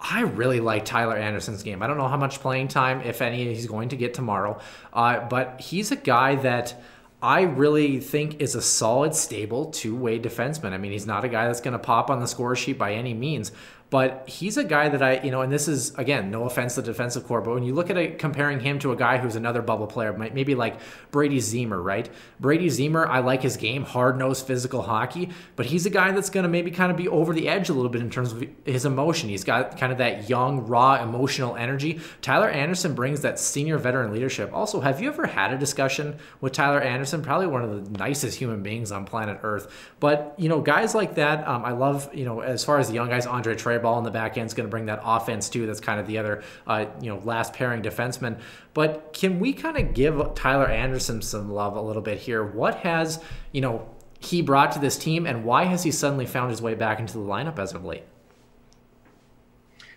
I 0.00 0.22
really 0.22 0.58
like 0.58 0.84
Tyler 0.84 1.16
Anderson's 1.16 1.62
game. 1.62 1.80
I 1.80 1.86
don't 1.86 1.96
know 1.96 2.08
how 2.08 2.16
much 2.16 2.40
playing 2.40 2.68
time, 2.68 3.02
if 3.02 3.22
any, 3.22 3.54
he's 3.54 3.66
going 3.66 3.90
to 3.90 3.96
get 3.96 4.14
tomorrow, 4.14 4.58
uh, 4.92 5.20
but 5.28 5.60
he's 5.60 5.92
a 5.92 5.96
guy 5.96 6.36
that. 6.36 6.80
I 7.24 7.42
really 7.42 8.00
think 8.00 8.40
is 8.40 8.56
a 8.56 8.60
solid, 8.60 9.14
stable 9.14 9.66
two-way 9.66 10.18
defenseman. 10.18 10.72
I 10.72 10.78
mean, 10.78 10.90
he's 10.90 11.06
not 11.06 11.24
a 11.24 11.28
guy 11.28 11.46
that's 11.46 11.60
going 11.60 11.70
to 11.70 11.78
pop 11.78 12.10
on 12.10 12.18
the 12.18 12.26
score 12.26 12.56
sheet 12.56 12.78
by 12.78 12.94
any 12.94 13.14
means, 13.14 13.52
but 13.92 14.26
he's 14.26 14.56
a 14.56 14.64
guy 14.64 14.88
that 14.88 15.02
I, 15.02 15.20
you 15.20 15.30
know, 15.30 15.42
and 15.42 15.52
this 15.52 15.68
is 15.68 15.94
again, 15.96 16.30
no 16.30 16.44
offense 16.44 16.76
to 16.76 16.80
the 16.80 16.86
defensive 16.86 17.26
core, 17.26 17.42
but 17.42 17.52
when 17.52 17.62
you 17.62 17.74
look 17.74 17.90
at 17.90 17.98
it, 17.98 18.18
comparing 18.18 18.58
him 18.58 18.78
to 18.78 18.90
a 18.90 18.96
guy 18.96 19.18
who's 19.18 19.36
another 19.36 19.60
bubble 19.60 19.86
player, 19.86 20.14
maybe 20.14 20.54
like 20.54 20.78
Brady 21.10 21.40
Ziemer, 21.40 21.84
right? 21.84 22.08
Brady 22.40 22.68
Ziemer, 22.68 23.06
I 23.06 23.18
like 23.18 23.42
his 23.42 23.58
game, 23.58 23.82
hard 23.82 24.16
nosed 24.18 24.46
physical 24.46 24.80
hockey, 24.80 25.28
but 25.56 25.66
he's 25.66 25.84
a 25.84 25.90
guy 25.90 26.10
that's 26.12 26.30
going 26.30 26.44
to 26.44 26.48
maybe 26.48 26.70
kind 26.70 26.90
of 26.90 26.96
be 26.96 27.06
over 27.06 27.34
the 27.34 27.50
edge 27.50 27.68
a 27.68 27.74
little 27.74 27.90
bit 27.90 28.00
in 28.00 28.08
terms 28.08 28.32
of 28.32 28.42
his 28.64 28.86
emotion. 28.86 29.28
He's 29.28 29.44
got 29.44 29.76
kind 29.76 29.92
of 29.92 29.98
that 29.98 30.26
young, 30.26 30.66
raw, 30.66 31.02
emotional 31.02 31.54
energy. 31.54 32.00
Tyler 32.22 32.48
Anderson 32.48 32.94
brings 32.94 33.20
that 33.20 33.38
senior 33.38 33.76
veteran 33.76 34.10
leadership. 34.10 34.54
Also, 34.54 34.80
have 34.80 35.02
you 35.02 35.08
ever 35.10 35.26
had 35.26 35.52
a 35.52 35.58
discussion 35.58 36.16
with 36.40 36.54
Tyler 36.54 36.80
Anderson? 36.80 37.20
Probably 37.20 37.46
one 37.46 37.62
of 37.62 37.92
the 37.92 37.98
nicest 37.98 38.38
human 38.38 38.62
beings 38.62 38.90
on 38.90 39.04
planet 39.04 39.40
Earth. 39.42 39.70
But, 40.00 40.34
you 40.38 40.48
know, 40.48 40.62
guys 40.62 40.94
like 40.94 41.16
that, 41.16 41.46
um, 41.46 41.62
I 41.62 41.72
love, 41.72 42.08
you 42.14 42.24
know, 42.24 42.40
as 42.40 42.64
far 42.64 42.78
as 42.78 42.88
the 42.88 42.94
young 42.94 43.10
guys, 43.10 43.26
Andre 43.26 43.54
Trey 43.54 43.81
ball 43.82 43.98
in 43.98 44.04
the 44.04 44.10
back 44.10 44.38
end 44.38 44.46
is 44.46 44.54
going 44.54 44.66
to 44.66 44.70
bring 44.70 44.86
that 44.86 45.00
offense 45.04 45.48
too. 45.48 45.66
That's 45.66 45.80
kind 45.80 46.00
of 46.00 46.06
the 46.06 46.18
other, 46.18 46.42
uh, 46.66 46.86
you 47.00 47.10
know, 47.10 47.20
last 47.24 47.52
pairing 47.52 47.82
defenseman. 47.82 48.40
But 48.72 49.12
can 49.12 49.40
we 49.40 49.52
kind 49.52 49.76
of 49.76 49.92
give 49.94 50.34
Tyler 50.34 50.68
Anderson 50.68 51.20
some 51.20 51.50
love 51.50 51.76
a 51.76 51.82
little 51.82 52.02
bit 52.02 52.18
here? 52.18 52.42
What 52.42 52.76
has, 52.76 53.22
you 53.52 53.60
know, 53.60 53.88
he 54.20 54.40
brought 54.40 54.72
to 54.72 54.78
this 54.78 54.96
team 54.96 55.26
and 55.26 55.44
why 55.44 55.64
has 55.64 55.82
he 55.82 55.90
suddenly 55.90 56.26
found 56.26 56.50
his 56.50 56.62
way 56.62 56.74
back 56.74 57.00
into 57.00 57.14
the 57.14 57.24
lineup 57.24 57.58
as 57.58 57.74
of 57.74 57.84
late? 57.84 58.04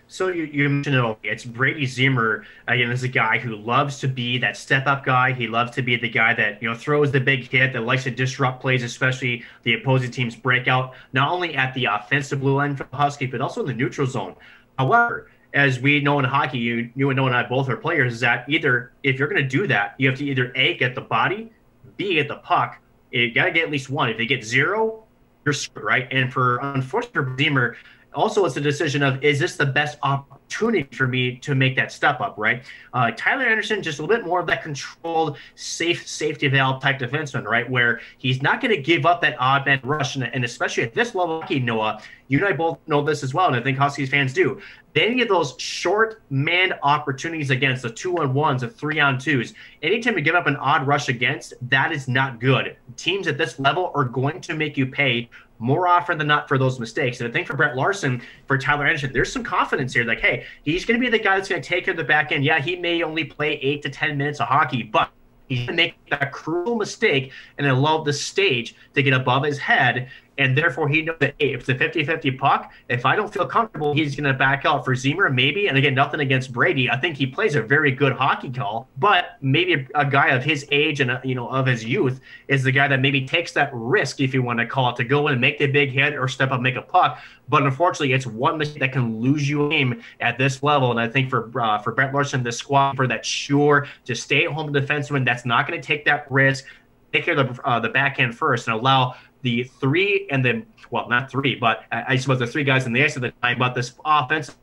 So 0.08 0.28
you, 0.28 0.44
you 0.44 0.68
mentioned 0.68 0.94
it. 0.94 1.18
It's 1.24 1.44
Brady 1.44 1.84
Ziemer. 1.84 2.44
Again, 2.68 2.90
this 2.90 3.00
is 3.00 3.04
a 3.04 3.08
guy 3.08 3.38
who 3.38 3.56
loves 3.56 3.98
to 4.00 4.08
be 4.08 4.38
that 4.38 4.56
step-up 4.56 5.04
guy. 5.04 5.32
He 5.32 5.48
loves 5.48 5.72
to 5.72 5.82
be 5.82 5.96
the 5.96 6.08
guy 6.08 6.32
that 6.34 6.62
you 6.62 6.68
know 6.68 6.76
throws 6.76 7.10
the 7.10 7.18
big 7.18 7.48
hit, 7.50 7.72
that 7.72 7.82
likes 7.82 8.04
to 8.04 8.12
disrupt 8.12 8.60
plays, 8.60 8.84
especially 8.84 9.44
the 9.64 9.74
opposing 9.74 10.12
team's 10.12 10.36
breakout. 10.36 10.94
Not 11.12 11.32
only 11.32 11.56
at 11.56 11.74
the 11.74 11.86
offensive 11.86 12.40
blue 12.40 12.54
line 12.54 12.76
for 12.76 12.84
the 12.84 12.96
Husky, 12.96 13.26
but 13.26 13.40
also 13.40 13.60
in 13.62 13.66
the 13.66 13.74
neutral 13.74 14.06
zone. 14.06 14.36
However, 14.78 15.28
as 15.54 15.80
we 15.80 16.00
know 16.00 16.20
in 16.20 16.24
hockey, 16.24 16.58
you 16.58 16.90
you 16.94 17.10
and 17.10 17.16
Noah 17.16 17.26
and 17.26 17.36
I 17.36 17.42
both 17.42 17.68
are 17.68 17.76
players. 17.76 18.12
Is 18.14 18.20
that 18.20 18.48
either 18.48 18.92
if 19.02 19.18
you're 19.18 19.28
going 19.28 19.42
to 19.42 19.48
do 19.48 19.66
that, 19.66 19.96
you 19.98 20.08
have 20.08 20.18
to 20.18 20.24
either 20.24 20.52
a 20.54 20.76
get 20.76 20.94
the 20.94 21.00
body, 21.00 21.50
b 21.96 22.14
get 22.14 22.28
the 22.28 22.36
puck. 22.36 22.78
You 23.10 23.34
got 23.34 23.46
to 23.46 23.50
get 23.50 23.64
at 23.64 23.70
least 23.72 23.90
one. 23.90 24.10
If 24.10 24.18
they 24.18 24.26
get 24.26 24.44
zero, 24.44 25.04
you're 25.44 25.52
screwed, 25.52 25.84
right? 25.84 26.06
And 26.12 26.32
for 26.32 26.58
unfortunate 26.58 27.36
Ziemer 27.36 27.74
also 28.14 28.44
it's 28.44 28.56
a 28.56 28.60
decision 28.60 29.02
of 29.02 29.22
is 29.22 29.38
this 29.38 29.56
the 29.56 29.66
best 29.66 29.98
opportunity 30.02 30.88
for 30.96 31.06
me 31.06 31.36
to 31.38 31.54
make 31.54 31.76
that 31.76 31.92
step 31.92 32.20
up, 32.20 32.34
right? 32.36 32.62
Uh, 32.92 33.10
Tyler 33.16 33.44
Anderson, 33.44 33.82
just 33.82 33.98
a 33.98 34.02
little 34.02 34.16
bit 34.16 34.24
more 34.24 34.40
of 34.40 34.46
that 34.46 34.62
controlled, 34.62 35.36
safe 35.54 36.06
safety 36.06 36.48
valve 36.48 36.80
type 36.82 36.98
defenseman, 36.98 37.44
right? 37.44 37.68
Where 37.68 38.00
he's 38.18 38.42
not 38.42 38.60
going 38.60 38.74
to 38.74 38.80
give 38.80 39.06
up 39.06 39.20
that 39.22 39.36
odd 39.38 39.66
man 39.66 39.80
rush, 39.82 40.16
and, 40.16 40.24
and 40.24 40.44
especially 40.44 40.84
at 40.84 40.94
this 40.94 41.14
level, 41.14 41.42
Noah, 41.50 42.00
you 42.28 42.38
and 42.38 42.46
I 42.46 42.52
both 42.52 42.78
know 42.86 43.02
this 43.02 43.22
as 43.22 43.34
well, 43.34 43.48
and 43.48 43.56
I 43.56 43.60
think 43.60 43.78
Huskies 43.78 44.10
fans 44.10 44.32
do. 44.32 44.60
Any 44.96 45.20
of 45.20 45.28
those 45.28 45.54
short 45.58 46.22
man 46.30 46.72
opportunities 46.82 47.50
against 47.50 47.82
the 47.82 47.90
two 47.90 48.16
on 48.16 48.32
ones, 48.32 48.62
the 48.62 48.68
three 48.68 48.98
on 48.98 49.18
twos, 49.18 49.52
anytime 49.82 50.16
you 50.16 50.22
give 50.22 50.34
up 50.34 50.46
an 50.46 50.56
odd 50.56 50.86
rush 50.86 51.10
against, 51.10 51.52
that 51.68 51.92
is 51.92 52.08
not 52.08 52.40
good. 52.40 52.76
Teams 52.96 53.28
at 53.28 53.36
this 53.36 53.58
level 53.58 53.92
are 53.94 54.04
going 54.04 54.40
to 54.40 54.54
make 54.54 54.76
you 54.76 54.86
pay 54.86 55.28
more 55.58 55.86
often 55.86 56.16
than 56.16 56.26
not 56.26 56.48
for 56.48 56.56
those 56.58 56.80
mistakes. 56.80 57.20
And 57.20 57.28
I 57.28 57.32
think 57.32 57.46
for 57.46 57.56
Brett 57.56 57.76
Larson, 57.76 58.22
for 58.46 58.56
Tyler 58.56 58.86
Anderson, 58.86 59.12
there's 59.12 59.32
some 59.32 59.44
confidence 59.44 59.92
here. 59.92 60.04
Like, 60.04 60.20
hey, 60.20 60.46
he's 60.64 60.84
going 60.84 60.98
to 60.98 61.04
be 61.04 61.10
the 61.10 61.22
guy 61.22 61.36
that's 61.36 61.48
going 61.48 61.60
to 61.60 61.68
take 61.68 61.84
care 61.84 61.92
of 61.92 61.98
the 61.98 62.04
back 62.04 62.32
end. 62.32 62.44
Yeah, 62.44 62.60
he 62.60 62.76
may 62.76 63.02
only 63.02 63.24
play 63.24 63.54
eight 63.62 63.82
to 63.82 63.90
10 63.90 64.16
minutes 64.16 64.40
of 64.40 64.48
hockey, 64.48 64.82
but 64.82 65.10
he's 65.48 65.60
going 65.60 65.68
to 65.68 65.74
make 65.74 65.94
that 66.10 66.32
cruel 66.32 66.76
mistake 66.76 67.32
and 67.58 67.66
allow 67.66 68.02
the 68.02 68.12
stage 68.12 68.76
to 68.94 69.02
get 69.02 69.12
above 69.12 69.44
his 69.44 69.58
head 69.58 70.08
and 70.38 70.56
therefore, 70.56 70.88
he 70.88 71.02
knows 71.02 71.16
that 71.20 71.34
hey, 71.38 71.54
if 71.54 71.60
it's 71.60 71.68
a 71.68 71.74
50 71.74 72.04
50 72.04 72.30
puck, 72.32 72.72
if 72.88 73.06
I 73.06 73.16
don't 73.16 73.32
feel 73.32 73.46
comfortable, 73.46 73.94
he's 73.94 74.14
going 74.14 74.30
to 74.30 74.34
back 74.34 74.64
out 74.64 74.84
for 74.84 74.94
Ziemer, 74.94 75.32
maybe. 75.32 75.68
And 75.68 75.78
again, 75.78 75.94
nothing 75.94 76.20
against 76.20 76.52
Brady. 76.52 76.90
I 76.90 76.98
think 76.98 77.16
he 77.16 77.26
plays 77.26 77.54
a 77.54 77.62
very 77.62 77.90
good 77.90 78.12
hockey 78.12 78.50
call, 78.50 78.88
but 78.98 79.38
maybe 79.40 79.86
a, 79.94 80.06
guy 80.06 80.28
of 80.28 80.44
his 80.44 80.66
age 80.70 81.00
and, 81.00 81.10
uh, 81.10 81.20
you 81.24 81.34
know, 81.34 81.48
of 81.48 81.66
his 81.66 81.84
youth 81.84 82.20
is 82.48 82.62
the 82.62 82.70
guy 82.70 82.86
that 82.86 83.00
maybe 83.00 83.26
takes 83.26 83.52
that 83.52 83.70
risk, 83.72 84.20
if 84.20 84.32
you 84.32 84.42
want 84.42 84.58
to 84.60 84.66
call 84.66 84.90
it, 84.90 84.96
to 84.96 85.04
go 85.04 85.26
in 85.26 85.32
and 85.32 85.40
make 85.40 85.58
the 85.58 85.66
big 85.66 85.90
hit 85.90 86.14
or 86.14 86.28
step 86.28 86.52
up, 86.52 86.60
make 86.60 86.76
a 86.76 86.82
puck. 86.82 87.18
But 87.48 87.62
unfortunately, 87.62 88.12
it's 88.12 88.26
one 88.26 88.58
mistake 88.58 88.80
that 88.80 88.92
can 88.92 89.20
lose 89.20 89.48
you 89.48 89.66
a 89.66 89.70
game 89.70 90.02
at 90.20 90.38
this 90.38 90.62
level. 90.62 90.90
And 90.90 91.00
I 91.00 91.08
think 91.08 91.30
for 91.30 91.50
uh, 91.60 91.78
for 91.78 91.92
Brett 91.92 92.12
Larson, 92.12 92.42
the 92.42 92.52
squad, 92.52 92.96
for 92.96 93.06
that 93.06 93.24
sure 93.24 93.86
to 94.04 94.14
stay 94.14 94.44
at 94.44 94.52
home 94.52 94.72
defenseman 94.72 95.24
that's 95.24 95.44
not 95.44 95.66
going 95.66 95.80
to 95.80 95.86
take 95.86 96.04
that 96.04 96.30
risk, 96.30 96.64
take 97.12 97.24
care 97.24 97.38
of 97.38 97.56
the, 97.56 97.62
uh, 97.68 97.80
the 97.80 97.88
back 97.88 98.18
end 98.18 98.36
first 98.36 98.68
and 98.68 98.76
allow 98.76 99.14
the 99.42 99.64
three 99.64 100.26
and 100.30 100.44
then 100.44 100.66
well 100.90 101.08
not 101.08 101.30
three 101.30 101.54
but 101.54 101.84
I 101.92 102.16
suppose 102.16 102.38
the 102.38 102.46
three 102.46 102.64
guys 102.64 102.86
in 102.86 102.92
the 102.92 103.02
ice 103.04 103.16
at 103.16 103.22
the 103.22 103.30
time 103.42 103.58
but 103.58 103.74
this 103.74 103.94
offensive 104.04 104.56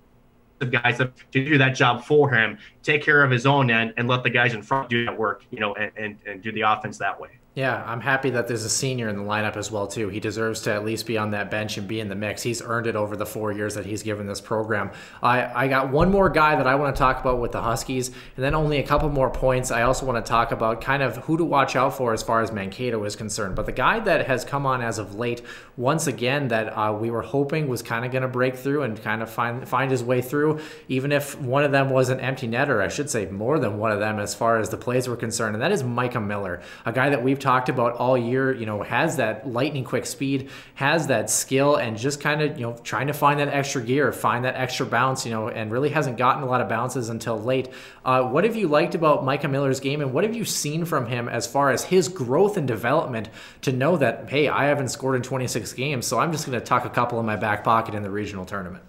guys 0.71 0.97
to 0.97 1.11
do 1.31 1.57
that 1.57 1.71
job 1.71 2.03
for 2.03 2.29
him 2.31 2.57
take 2.81 3.03
care 3.03 3.23
of 3.23 3.31
his 3.31 3.45
own 3.45 3.69
end 3.69 3.93
and 3.97 4.07
let 4.07 4.23
the 4.23 4.29
guys 4.29 4.53
in 4.53 4.61
front 4.61 4.89
do 4.89 5.05
that 5.05 5.17
work 5.17 5.43
you 5.51 5.59
know 5.59 5.73
and, 5.75 5.91
and, 5.97 6.17
and 6.25 6.41
do 6.41 6.51
the 6.51 6.61
offense 6.61 6.97
that 6.97 7.19
way 7.19 7.29
yeah, 7.55 7.83
I'm 7.85 8.01
happy 8.01 8.31
that 8.31 8.47
there's 8.47 8.65
a 8.65 8.69
senior 8.69 9.09
in 9.09 9.15
the 9.15 9.23
lineup 9.23 9.57
as 9.57 9.69
well 9.69 9.85
too. 9.85 10.09
He 10.09 10.19
deserves 10.19 10.61
to 10.61 10.73
at 10.73 10.83
least 10.83 11.05
be 11.05 11.19
on 11.19 11.31
that 11.31 11.51
bench 11.51 11.77
and 11.77 11.87
be 11.87 11.99
in 11.99 12.09
the 12.09 12.15
mix. 12.15 12.41
He's 12.41 12.63
earned 12.63 12.87
it 12.87 12.95
over 12.95 13.15
the 13.15 13.27
four 13.27 13.51
years 13.51 13.75
that 13.75 13.85
he's 13.85 14.01
given 14.01 14.25
this 14.25 14.41
program. 14.41 14.89
I, 15.21 15.65
I 15.65 15.67
got 15.67 15.91
one 15.91 16.09
more 16.09 16.31
guy 16.31 16.55
that 16.55 16.65
I 16.65 16.73
want 16.73 16.95
to 16.95 16.99
talk 16.99 17.21
about 17.21 17.39
with 17.39 17.51
the 17.51 17.61
Huskies, 17.61 18.07
and 18.07 18.43
then 18.43 18.55
only 18.55 18.79
a 18.79 18.83
couple 18.83 19.07
more 19.09 19.29
points. 19.29 19.69
I 19.69 19.83
also 19.83 20.03
want 20.03 20.25
to 20.25 20.27
talk 20.27 20.51
about 20.51 20.81
kind 20.81 21.03
of 21.03 21.17
who 21.17 21.37
to 21.37 21.45
watch 21.45 21.75
out 21.75 21.95
for 21.95 22.11
as 22.11 22.23
far 22.23 22.41
as 22.41 22.51
Mankato 22.51 23.03
is 23.03 23.15
concerned. 23.15 23.55
But 23.55 23.67
the 23.67 23.71
guy 23.71 23.99
that 23.99 24.25
has 24.25 24.43
come 24.43 24.65
on 24.65 24.81
as 24.81 24.97
of 24.97 25.13
late, 25.13 25.43
once 25.77 26.07
again, 26.07 26.47
that 26.47 26.69
uh, 26.69 26.97
we 26.99 27.11
were 27.11 27.21
hoping 27.21 27.67
was 27.67 27.83
kind 27.83 28.03
of 28.03 28.11
going 28.11 28.23
to 28.23 28.27
break 28.27 28.55
through 28.55 28.81
and 28.81 28.99
kind 28.99 29.21
of 29.21 29.29
find 29.29 29.69
find 29.69 29.91
his 29.91 30.03
way 30.03 30.23
through, 30.23 30.59
even 30.87 31.11
if 31.11 31.39
one 31.39 31.63
of 31.63 31.71
them 31.71 31.91
was 31.91 32.09
an 32.09 32.19
empty 32.19 32.47
netter. 32.47 32.81
I 32.81 32.87
should 32.87 33.11
say 33.11 33.27
more 33.27 33.59
than 33.59 33.77
one 33.77 33.91
of 33.91 33.99
them 33.99 34.17
as 34.17 34.33
far 34.33 34.57
as 34.57 34.69
the 34.69 34.77
plays 34.77 35.07
were 35.07 35.15
concerned, 35.15 35.55
and 35.55 35.61
that 35.61 35.71
is 35.71 35.83
Micah 35.83 36.19
Miller, 36.19 36.59
a 36.83 36.91
guy 36.91 37.11
that 37.11 37.21
we've 37.21 37.42
talked 37.43 37.69
about 37.69 37.97
all 37.97 38.17
year, 38.17 38.51
you 38.51 38.65
know, 38.65 38.81
has 38.81 39.17
that 39.17 39.47
lightning 39.47 39.83
quick 39.83 40.05
speed, 40.05 40.49
has 40.75 41.07
that 41.07 41.29
skill, 41.29 41.75
and 41.75 41.97
just 41.97 42.21
kind 42.21 42.41
of, 42.41 42.57
you 42.57 42.65
know, 42.65 42.75
trying 42.83 43.07
to 43.07 43.13
find 43.13 43.39
that 43.39 43.49
extra 43.49 43.81
gear, 43.83 44.11
find 44.11 44.45
that 44.45 44.55
extra 44.55 44.85
bounce, 44.85 45.25
you 45.25 45.31
know, 45.31 45.49
and 45.49 45.71
really 45.71 45.89
hasn't 45.89 46.17
gotten 46.17 46.41
a 46.41 46.45
lot 46.45 46.61
of 46.61 46.69
bounces 46.69 47.09
until 47.09 47.39
late. 47.39 47.69
Uh, 48.05 48.23
what 48.23 48.45
have 48.45 48.55
you 48.55 48.67
liked 48.67 48.95
about 48.95 49.23
Micah 49.23 49.47
Miller's 49.47 49.79
game, 49.79 50.01
and 50.01 50.13
what 50.13 50.23
have 50.23 50.35
you 50.35 50.45
seen 50.45 50.85
from 50.85 51.05
him 51.05 51.27
as 51.27 51.45
far 51.45 51.69
as 51.69 51.83
his 51.83 52.07
growth 52.07 52.57
and 52.57 52.67
development 52.67 53.29
to 53.61 53.71
know 53.71 53.97
that, 53.97 54.29
hey, 54.29 54.47
I 54.47 54.65
haven't 54.65 54.87
scored 54.87 55.15
in 55.15 55.21
26 55.21 55.73
games, 55.73 56.07
so 56.07 56.17
I'm 56.17 56.31
just 56.31 56.45
going 56.45 56.57
to 56.57 56.65
tuck 56.65 56.85
a 56.85 56.89
couple 56.89 57.19
in 57.19 57.25
my 57.25 57.35
back 57.35 57.63
pocket 57.63 57.93
in 57.93 58.03
the 58.03 58.09
regional 58.09 58.45
tournament? 58.45 58.83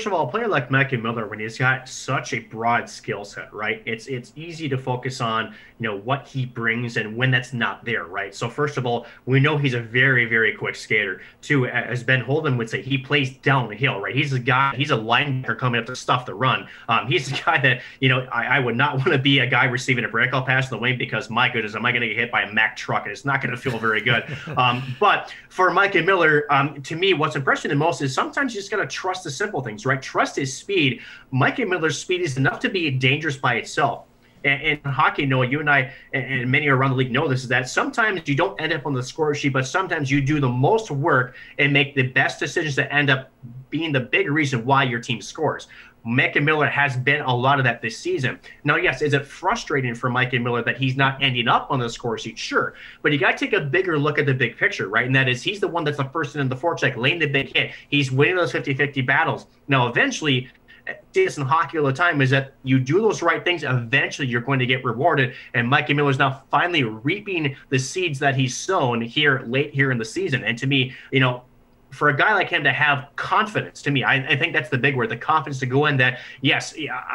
First 0.00 0.06
of 0.06 0.14
all, 0.14 0.26
a 0.26 0.30
player 0.30 0.48
like 0.48 0.70
Micah 0.70 0.96
Miller, 0.96 1.26
when 1.26 1.40
he's 1.40 1.58
got 1.58 1.86
such 1.86 2.32
a 2.32 2.38
broad 2.38 2.88
skill 2.88 3.22
set, 3.22 3.52
right? 3.52 3.82
It's 3.84 4.06
it's 4.06 4.32
easy 4.34 4.66
to 4.70 4.78
focus 4.78 5.20
on 5.20 5.54
you 5.78 5.86
know 5.86 5.98
what 5.98 6.26
he 6.26 6.46
brings 6.46 6.96
and 6.96 7.14
when 7.18 7.30
that's 7.30 7.52
not 7.52 7.84
there, 7.84 8.04
right? 8.04 8.34
So 8.34 8.48
first 8.48 8.78
of 8.78 8.86
all, 8.86 9.04
we 9.26 9.40
know 9.40 9.58
he's 9.58 9.74
a 9.74 9.80
very 9.80 10.24
very 10.24 10.54
quick 10.54 10.74
skater. 10.74 11.20
Two, 11.42 11.66
as 11.66 12.02
Ben 12.02 12.22
Holden 12.22 12.56
would 12.56 12.70
say, 12.70 12.80
he 12.80 12.96
plays 12.96 13.36
downhill, 13.40 14.00
right? 14.00 14.16
He's 14.16 14.32
a 14.32 14.38
guy, 14.38 14.74
he's 14.74 14.90
a 14.90 14.96
linebacker 14.96 15.58
coming 15.58 15.78
up 15.78 15.86
to 15.88 15.96
stuff 15.96 16.24
the 16.24 16.34
run. 16.34 16.66
Um, 16.88 17.06
he's 17.06 17.30
a 17.30 17.34
guy 17.44 17.58
that 17.58 17.82
you 18.00 18.08
know 18.08 18.26
I, 18.32 18.56
I 18.56 18.58
would 18.58 18.76
not 18.76 18.94
want 18.96 19.08
to 19.08 19.18
be 19.18 19.40
a 19.40 19.46
guy 19.46 19.66
receiving 19.66 20.06
a 20.06 20.08
breakout 20.08 20.46
pass 20.46 20.70
in 20.70 20.78
the 20.78 20.80
wing 20.80 20.96
because 20.96 21.28
my 21.28 21.50
goodness, 21.50 21.74
am 21.74 21.84
I 21.84 21.92
going 21.92 22.00
to 22.00 22.08
get 22.08 22.16
hit 22.16 22.32
by 22.32 22.44
a 22.44 22.50
Mack 22.50 22.74
truck 22.74 23.02
and 23.02 23.12
it's 23.12 23.26
not 23.26 23.42
going 23.42 23.54
to 23.54 23.60
feel 23.60 23.78
very 23.78 24.00
good. 24.00 24.24
um, 24.56 24.96
but 24.98 25.34
for 25.50 25.70
Micah 25.70 26.02
Miller, 26.02 26.46
um, 26.50 26.80
to 26.84 26.96
me, 26.96 27.12
what's 27.12 27.36
impressive 27.36 27.70
the 27.70 27.76
most 27.76 28.00
is 28.00 28.14
sometimes 28.14 28.54
you 28.54 28.60
just 28.60 28.70
got 28.70 28.78
to 28.78 28.86
trust 28.86 29.24
the 29.24 29.30
simple 29.30 29.60
things, 29.60 29.84
right? 29.84 29.89
Trust 29.96 30.36
his 30.36 30.56
speed. 30.56 31.00
Micah 31.30 31.66
Miller's 31.66 31.98
speed 31.98 32.20
is 32.20 32.36
enough 32.36 32.60
to 32.60 32.68
be 32.68 32.90
dangerous 32.90 33.36
by 33.36 33.54
itself 33.54 34.04
and, 34.44 34.62
in 34.62 34.90
hockey, 34.90 35.26
Noah, 35.26 35.46
you 35.46 35.60
and 35.60 35.68
I 35.68 35.92
and, 36.12 36.50
many 36.50 36.68
around 36.68 36.90
the 36.90 36.96
league 36.96 37.12
know 37.12 37.28
this 37.28 37.42
is 37.42 37.48
that 37.48 37.68
sometimes 37.68 38.22
you 38.26 38.34
don't 38.34 38.60
end 38.60 38.72
up 38.72 38.86
on 38.86 38.94
the 38.94 39.02
score 39.02 39.34
sheet, 39.34 39.52
but 39.52 39.66
sometimes 39.66 40.10
you 40.10 40.20
do 40.20 40.40
the 40.40 40.48
most 40.48 40.90
work 40.90 41.36
and 41.58 41.72
make 41.72 41.94
the 41.94 42.04
best 42.04 42.38
decisions 42.38 42.74
that 42.76 42.92
end 42.92 43.10
up 43.10 43.30
being 43.68 43.92
the 43.92 44.00
big 44.00 44.30
reason 44.30 44.64
why 44.64 44.82
your 44.82 45.00
team 45.00 45.20
scores. 45.20 45.68
Micah 46.04 46.40
Miller 46.40 46.66
has 46.66 46.96
been 46.96 47.20
a 47.22 47.34
lot 47.34 47.58
of 47.58 47.64
that 47.64 47.82
this 47.82 47.98
season. 47.98 48.38
Now, 48.64 48.76
yes, 48.76 49.02
is 49.02 49.12
it 49.12 49.26
frustrating 49.26 49.94
for 49.94 50.08
Micah 50.08 50.38
Miller 50.38 50.62
that 50.64 50.78
he's 50.78 50.96
not 50.96 51.22
ending 51.22 51.48
up 51.48 51.70
on 51.70 51.80
the 51.80 51.88
score 51.88 52.18
sheet? 52.18 52.38
Sure. 52.38 52.74
But 53.02 53.12
you 53.12 53.18
got 53.18 53.36
to 53.36 53.44
take 53.44 53.52
a 53.52 53.60
bigger 53.60 53.98
look 53.98 54.18
at 54.18 54.26
the 54.26 54.34
big 54.34 54.56
picture, 54.56 54.88
right? 54.88 55.06
And 55.06 55.14
that 55.14 55.28
is 55.28 55.42
he's 55.42 55.60
the 55.60 55.68
one 55.68 55.84
that's 55.84 55.98
the 55.98 56.04
person 56.04 56.40
in 56.40 56.48
the 56.48 56.56
forecheck, 56.56 56.96
laying 56.96 57.18
the 57.18 57.26
big 57.26 57.54
hit. 57.54 57.72
He's 57.88 58.10
winning 58.10 58.36
those 58.36 58.52
50 58.52 58.74
50 58.74 59.02
battles. 59.02 59.46
Now, 59.68 59.88
eventually, 59.88 60.50
this 61.12 61.38
in 61.38 61.44
hockey 61.44 61.78
all 61.78 61.86
the 61.86 61.92
time 61.92 62.20
is 62.20 62.30
that 62.30 62.54
you 62.62 62.78
do 62.78 63.00
those 63.00 63.22
right 63.22 63.44
things, 63.44 63.62
eventually 63.62 64.28
you're 64.28 64.40
going 64.40 64.58
to 64.58 64.66
get 64.66 64.84
rewarded. 64.84 65.34
And 65.54 65.68
Micah 65.68 65.94
Miller 65.94 66.10
is 66.10 66.18
now 66.18 66.42
finally 66.50 66.84
reaping 66.84 67.56
the 67.68 67.78
seeds 67.78 68.18
that 68.20 68.34
he's 68.34 68.56
sown 68.56 69.00
here 69.00 69.42
late 69.46 69.72
here 69.72 69.90
in 69.90 69.98
the 69.98 70.04
season. 70.04 70.44
And 70.44 70.56
to 70.58 70.66
me, 70.66 70.94
you 71.10 71.20
know, 71.20 71.44
for 71.90 72.08
a 72.08 72.16
guy 72.16 72.34
like 72.34 72.48
him 72.48 72.62
to 72.64 72.72
have 72.72 73.08
confidence 73.16 73.82
to 73.82 73.90
me, 73.90 74.04
I, 74.04 74.14
I, 74.14 74.36
think 74.36 74.52
that's 74.52 74.68
the 74.68 74.78
big 74.78 74.96
word, 74.96 75.08
the 75.08 75.16
confidence 75.16 75.58
to 75.60 75.66
go 75.66 75.86
in 75.86 75.96
that, 75.98 76.20
yes, 76.40 76.74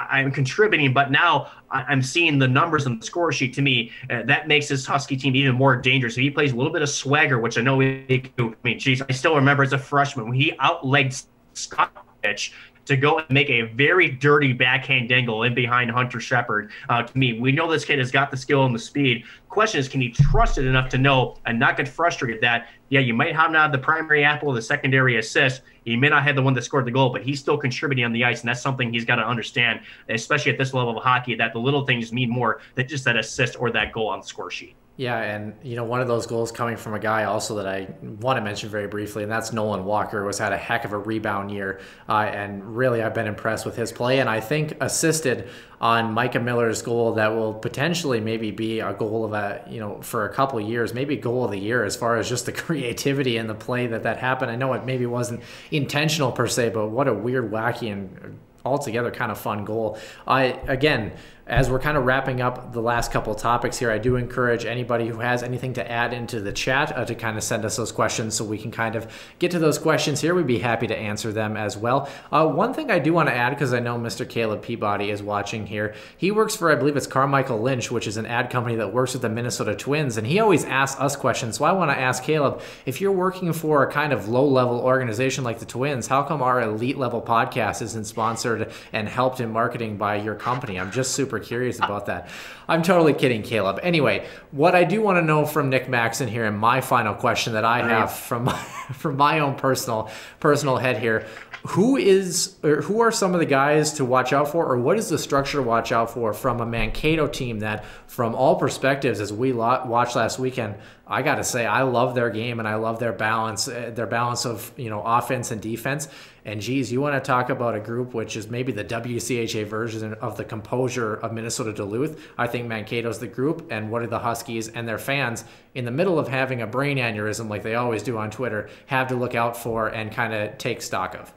I, 0.09 0.21
am 0.21 0.31
contributing, 0.31 0.93
but 0.93 1.11
now 1.11 1.49
I, 1.71 1.91
am 1.91 2.01
seeing 2.01 2.39
the 2.39 2.47
numbers 2.47 2.85
on 2.85 2.99
the 2.99 3.05
score 3.05 3.31
sheet 3.31 3.53
to 3.55 3.61
me. 3.61 3.91
Uh, 4.09 4.23
that 4.23 4.47
makes 4.47 4.67
this 4.67 4.85
Husky 4.85 5.15
team 5.17 5.35
even 5.35 5.55
more 5.55 5.75
dangerous. 5.75 6.17
If 6.17 6.23
he 6.23 6.29
plays 6.29 6.51
a 6.51 6.55
little 6.55 6.73
bit 6.73 6.81
of 6.81 6.89
swagger, 6.89 7.39
which 7.39 7.57
I 7.57 7.61
know 7.61 7.79
he 7.79 8.31
can 8.35 8.49
I 8.49 8.55
mean, 8.63 8.79
geez, 8.79 9.01
I 9.01 9.11
still 9.13 9.35
remember 9.35 9.63
as 9.63 9.73
a 9.73 9.77
freshman 9.77 10.27
when 10.27 10.35
he 10.35 10.51
outlegged 10.53 11.25
Scott 11.53 11.91
Pitch 12.21 12.53
to 12.85 12.95
go 12.95 13.19
and 13.19 13.29
make 13.29 13.49
a 13.49 13.63
very 13.63 14.09
dirty 14.09 14.53
backhand 14.53 15.09
dangle 15.09 15.43
in 15.43 15.53
behind 15.53 15.91
Hunter 15.91 16.19
Shepard. 16.19 16.71
Uh, 16.89 17.03
to 17.03 17.17
me, 17.17 17.39
we 17.39 17.51
know 17.51 17.69
this 17.69 17.85
kid 17.85 17.99
has 17.99 18.11
got 18.11 18.31
the 18.31 18.37
skill 18.37 18.65
and 18.65 18.73
the 18.73 18.79
speed. 18.79 19.23
Question 19.49 19.79
is, 19.79 19.87
can 19.87 20.01
he 20.01 20.09
trust 20.09 20.57
it 20.57 20.65
enough 20.65 20.89
to 20.89 20.97
know 20.97 21.37
and 21.45 21.59
not 21.59 21.77
get 21.77 21.87
frustrated 21.87 22.41
that, 22.41 22.67
yeah, 22.89 22.99
you 22.99 23.13
might 23.13 23.35
have 23.35 23.51
not 23.51 23.71
the 23.71 23.77
primary 23.77 24.23
apple 24.23 24.51
the 24.53 24.61
secondary 24.61 25.17
assist. 25.17 25.61
He 25.83 25.95
may 25.95 26.09
not 26.09 26.23
have 26.23 26.35
the 26.35 26.41
one 26.41 26.53
that 26.53 26.63
scored 26.63 26.85
the 26.85 26.91
goal, 26.91 27.09
but 27.09 27.23
he's 27.23 27.39
still 27.39 27.57
contributing 27.57 28.05
on 28.05 28.11
the 28.11 28.23
ice. 28.23 28.41
And 28.41 28.49
that's 28.49 28.61
something 28.61 28.91
he's 28.91 29.05
got 29.05 29.15
to 29.15 29.27
understand, 29.27 29.81
especially 30.09 30.51
at 30.51 30.57
this 30.57 30.73
level 30.73 30.97
of 30.97 31.03
hockey, 31.03 31.35
that 31.35 31.53
the 31.53 31.59
little 31.59 31.85
things 31.85 32.11
mean 32.11 32.29
more 32.29 32.61
than 32.75 32.87
just 32.87 33.03
that 33.05 33.17
assist 33.17 33.59
or 33.59 33.71
that 33.71 33.91
goal 33.93 34.09
on 34.09 34.19
the 34.19 34.27
score 34.27 34.51
sheet. 34.51 34.75
Yeah, 34.97 35.19
and 35.19 35.55
you 35.61 35.75
know 35.75 35.83
one 35.83 35.99
of 35.99 36.07
those 36.07 36.25
goals 36.25 36.53
coming 36.53 36.77
from 36.77 36.93
a 36.93 36.99
guy 36.99 37.25
also 37.25 37.55
that 37.55 37.67
I 37.67 37.89
want 38.01 38.37
to 38.37 38.41
mention 38.41 38.69
very 38.69 38.87
briefly, 38.87 39.23
and 39.23 39.31
that's 39.31 39.51
Nolan 39.51 39.83
Walker, 39.83 40.21
who 40.21 40.27
has 40.27 40.37
had 40.37 40.53
a 40.53 40.57
heck 40.57 40.85
of 40.85 40.93
a 40.93 40.97
rebound 40.97 41.51
year, 41.51 41.81
uh, 42.07 42.19
and 42.19 42.77
really 42.77 43.03
I've 43.03 43.13
been 43.13 43.27
impressed 43.27 43.65
with 43.65 43.75
his 43.75 43.91
play, 43.91 44.19
and 44.19 44.29
I 44.29 44.39
think 44.39 44.77
assisted 44.79 45.49
on 45.81 46.13
Micah 46.13 46.39
Miller's 46.39 46.81
goal 46.81 47.15
that 47.15 47.35
will 47.35 47.53
potentially 47.53 48.21
maybe 48.21 48.51
be 48.51 48.79
a 48.79 48.93
goal 48.93 49.25
of 49.25 49.33
a 49.33 49.65
you 49.69 49.81
know 49.81 50.01
for 50.01 50.29
a 50.29 50.33
couple 50.33 50.61
years, 50.61 50.93
maybe 50.93 51.17
goal 51.17 51.43
of 51.43 51.51
the 51.51 51.59
year 51.59 51.83
as 51.83 51.97
far 51.97 52.15
as 52.15 52.29
just 52.29 52.45
the 52.45 52.51
creativity 52.53 53.35
and 53.35 53.49
the 53.49 53.55
play 53.55 53.87
that 53.87 54.03
that 54.03 54.19
happened. 54.19 54.49
I 54.49 54.55
know 54.55 54.71
it 54.71 54.85
maybe 54.85 55.05
wasn't 55.05 55.43
intentional 55.71 56.31
per 56.31 56.47
se, 56.47 56.69
but 56.69 56.87
what 56.87 57.09
a 57.09 57.13
weird, 57.13 57.51
wacky, 57.51 57.91
and 57.91 58.39
altogether 58.63 59.11
kind 59.11 59.31
of 59.31 59.37
fun 59.37 59.65
goal. 59.65 59.97
I 60.25 60.59
again 60.67 61.13
as 61.47 61.69
we're 61.69 61.79
kind 61.79 61.95
of 61.95 62.05
wrapping 62.05 62.41
up 62.41 62.73
the 62.73 62.81
last 62.81 63.11
couple 63.11 63.35
topics 63.35 63.77
here, 63.77 63.91
I 63.91 63.99
do 63.99 64.15
encourage 64.15 64.65
anybody 64.65 65.07
who 65.07 65.19
has 65.19 65.43
anything 65.43 65.73
to 65.73 65.91
add 65.91 66.11
into 66.11 66.39
the 66.39 66.51
chat 66.51 66.97
uh, 66.97 67.05
to 67.05 67.13
kind 67.13 67.37
of 67.37 67.43
send 67.43 67.65
us 67.65 67.75
those 67.75 67.91
questions 67.91 68.33
so 68.33 68.43
we 68.43 68.57
can 68.57 68.71
kind 68.71 68.95
of 68.95 69.11
get 69.37 69.51
to 69.51 69.59
those 69.59 69.77
questions 69.77 70.21
here. 70.21 70.33
We'd 70.33 70.47
be 70.47 70.57
happy 70.57 70.87
to 70.87 70.97
answer 70.97 71.31
them 71.31 71.55
as 71.55 71.77
well. 71.77 72.09
Uh, 72.31 72.47
one 72.47 72.73
thing 72.73 72.89
I 72.89 72.97
do 72.97 73.13
want 73.13 73.29
to 73.29 73.35
add, 73.35 73.51
because 73.51 73.75
I 73.75 73.79
know 73.79 73.95
Mr. 73.95 74.27
Caleb 74.27 74.63
Peabody 74.63 75.11
is 75.11 75.21
watching 75.21 75.67
here, 75.67 75.93
he 76.17 76.31
works 76.31 76.55
for, 76.55 76.71
I 76.71 76.75
believe 76.75 76.97
it's 76.97 77.05
Carmichael 77.05 77.61
Lynch, 77.61 77.91
which 77.91 78.07
is 78.07 78.17
an 78.17 78.25
ad 78.25 78.49
company 78.49 78.75
that 78.77 78.91
works 78.91 79.13
with 79.13 79.21
the 79.21 79.29
Minnesota 79.29 79.75
Twins, 79.75 80.17
and 80.17 80.25
he 80.25 80.39
always 80.39 80.65
asks 80.65 80.99
us 80.99 81.15
questions. 81.15 81.57
So 81.57 81.65
I 81.65 81.73
want 81.73 81.91
to 81.91 81.99
ask 81.99 82.23
Caleb, 82.23 82.59
if 82.87 82.99
you're 82.99 83.11
working 83.11 83.53
for 83.53 83.83
a 83.83 83.91
kind 83.91 84.13
of 84.13 84.27
low 84.27 84.47
level 84.47 84.79
organization 84.79 85.43
like 85.43 85.59
the 85.59 85.65
Twins, 85.65 86.07
how 86.07 86.23
come 86.23 86.41
our 86.41 86.59
elite 86.61 86.97
level 86.97 87.21
podcast 87.21 87.83
isn't 87.83 88.05
sponsored 88.05 88.71
and 88.91 89.07
helped 89.07 89.39
in 89.39 89.51
marketing 89.51 89.97
by 89.97 90.15
your 90.15 90.33
company? 90.33 90.79
I'm 90.79 90.91
just 90.91 91.11
super 91.11 91.34
super 91.35 91.45
curious 91.45 91.77
about 91.77 92.05
that. 92.07 92.29
I'm 92.67 92.81
totally 92.81 93.13
kidding, 93.13 93.43
Caleb. 93.43 93.79
Anyway, 93.83 94.27
what 94.51 94.75
I 94.75 94.83
do 94.83 95.01
want 95.01 95.17
to 95.17 95.21
know 95.21 95.45
from 95.45 95.69
Nick 95.69 95.89
Maxon 95.89 96.27
here, 96.27 96.45
and 96.45 96.57
my 96.57 96.81
final 96.81 97.13
question 97.13 97.53
that 97.53 97.65
I 97.65 97.87
have 97.87 98.11
from 98.11 98.45
my, 98.45 98.57
from 98.93 99.17
my 99.17 99.39
own 99.39 99.55
personal 99.55 100.09
personal 100.39 100.77
head 100.77 100.97
here, 100.97 101.27
who 101.67 101.97
is 101.97 102.55
or 102.63 102.81
who 102.81 103.01
are 103.01 103.11
some 103.11 103.33
of 103.33 103.39
the 103.39 103.45
guys 103.45 103.93
to 103.93 104.05
watch 104.05 104.33
out 104.33 104.49
for, 104.49 104.65
or 104.65 104.77
what 104.77 104.97
is 104.97 105.09
the 105.09 105.17
structure 105.17 105.57
to 105.57 105.63
watch 105.63 105.91
out 105.91 106.11
for 106.11 106.33
from 106.33 106.61
a 106.61 106.65
Mankato 106.65 107.27
team 107.27 107.59
that, 107.59 107.85
from 108.07 108.35
all 108.35 108.55
perspectives, 108.55 109.19
as 109.19 109.33
we 109.33 109.51
watched 109.51 110.15
last 110.15 110.39
weekend, 110.39 110.75
I 111.07 111.21
got 111.21 111.35
to 111.35 111.43
say 111.43 111.65
I 111.65 111.83
love 111.83 112.15
their 112.15 112.29
game 112.29 112.59
and 112.59 112.67
I 112.67 112.75
love 112.75 112.99
their 112.99 113.13
balance, 113.13 113.67
uh, 113.67 113.91
their 113.93 114.07
balance 114.07 114.45
of 114.45 114.71
you 114.77 114.89
know 114.89 115.01
offense 115.03 115.51
and 115.51 115.61
defense. 115.61 116.07
And 116.45 116.61
geez, 116.61 116.91
you 116.91 117.01
want 117.01 117.15
to 117.15 117.27
talk 117.27 117.49
about 117.49 117.73
a 117.73 117.79
group 117.79 118.13
which 118.13 118.37
is 118.37 118.47
maybe 118.47 118.71
the 118.71 118.85
WCHA 118.85 119.65
version 119.65 120.13
of 120.15 120.37
the 120.37 120.45
composure 120.45 121.15
of 121.15 121.33
Minnesota 121.33 121.73
Duluth. 121.73 122.23
I 122.37 122.45
think 122.45 122.67
Mankato's 122.67 123.17
the 123.17 123.27
group, 123.27 123.67
and 123.71 123.89
what 123.89 124.03
are 124.03 124.07
the 124.07 124.19
Huskies 124.19 124.67
and 124.67 124.87
their 124.87 124.99
fans 124.99 125.43
in 125.73 125.85
the 125.85 125.91
middle 125.91 126.19
of 126.19 126.27
having 126.27 126.61
a 126.61 126.67
brain 126.67 126.97
aneurysm 126.97 127.49
like 127.49 127.63
they 127.63 127.73
always 127.73 128.03
do 128.03 128.19
on 128.19 128.29
Twitter 128.29 128.69
have 128.85 129.07
to 129.07 129.15
look 129.15 129.33
out 129.33 129.57
for 129.57 129.87
and 129.87 130.11
kind 130.11 130.33
of 130.35 130.57
take 130.59 130.83
stock 130.83 131.15
of. 131.15 131.33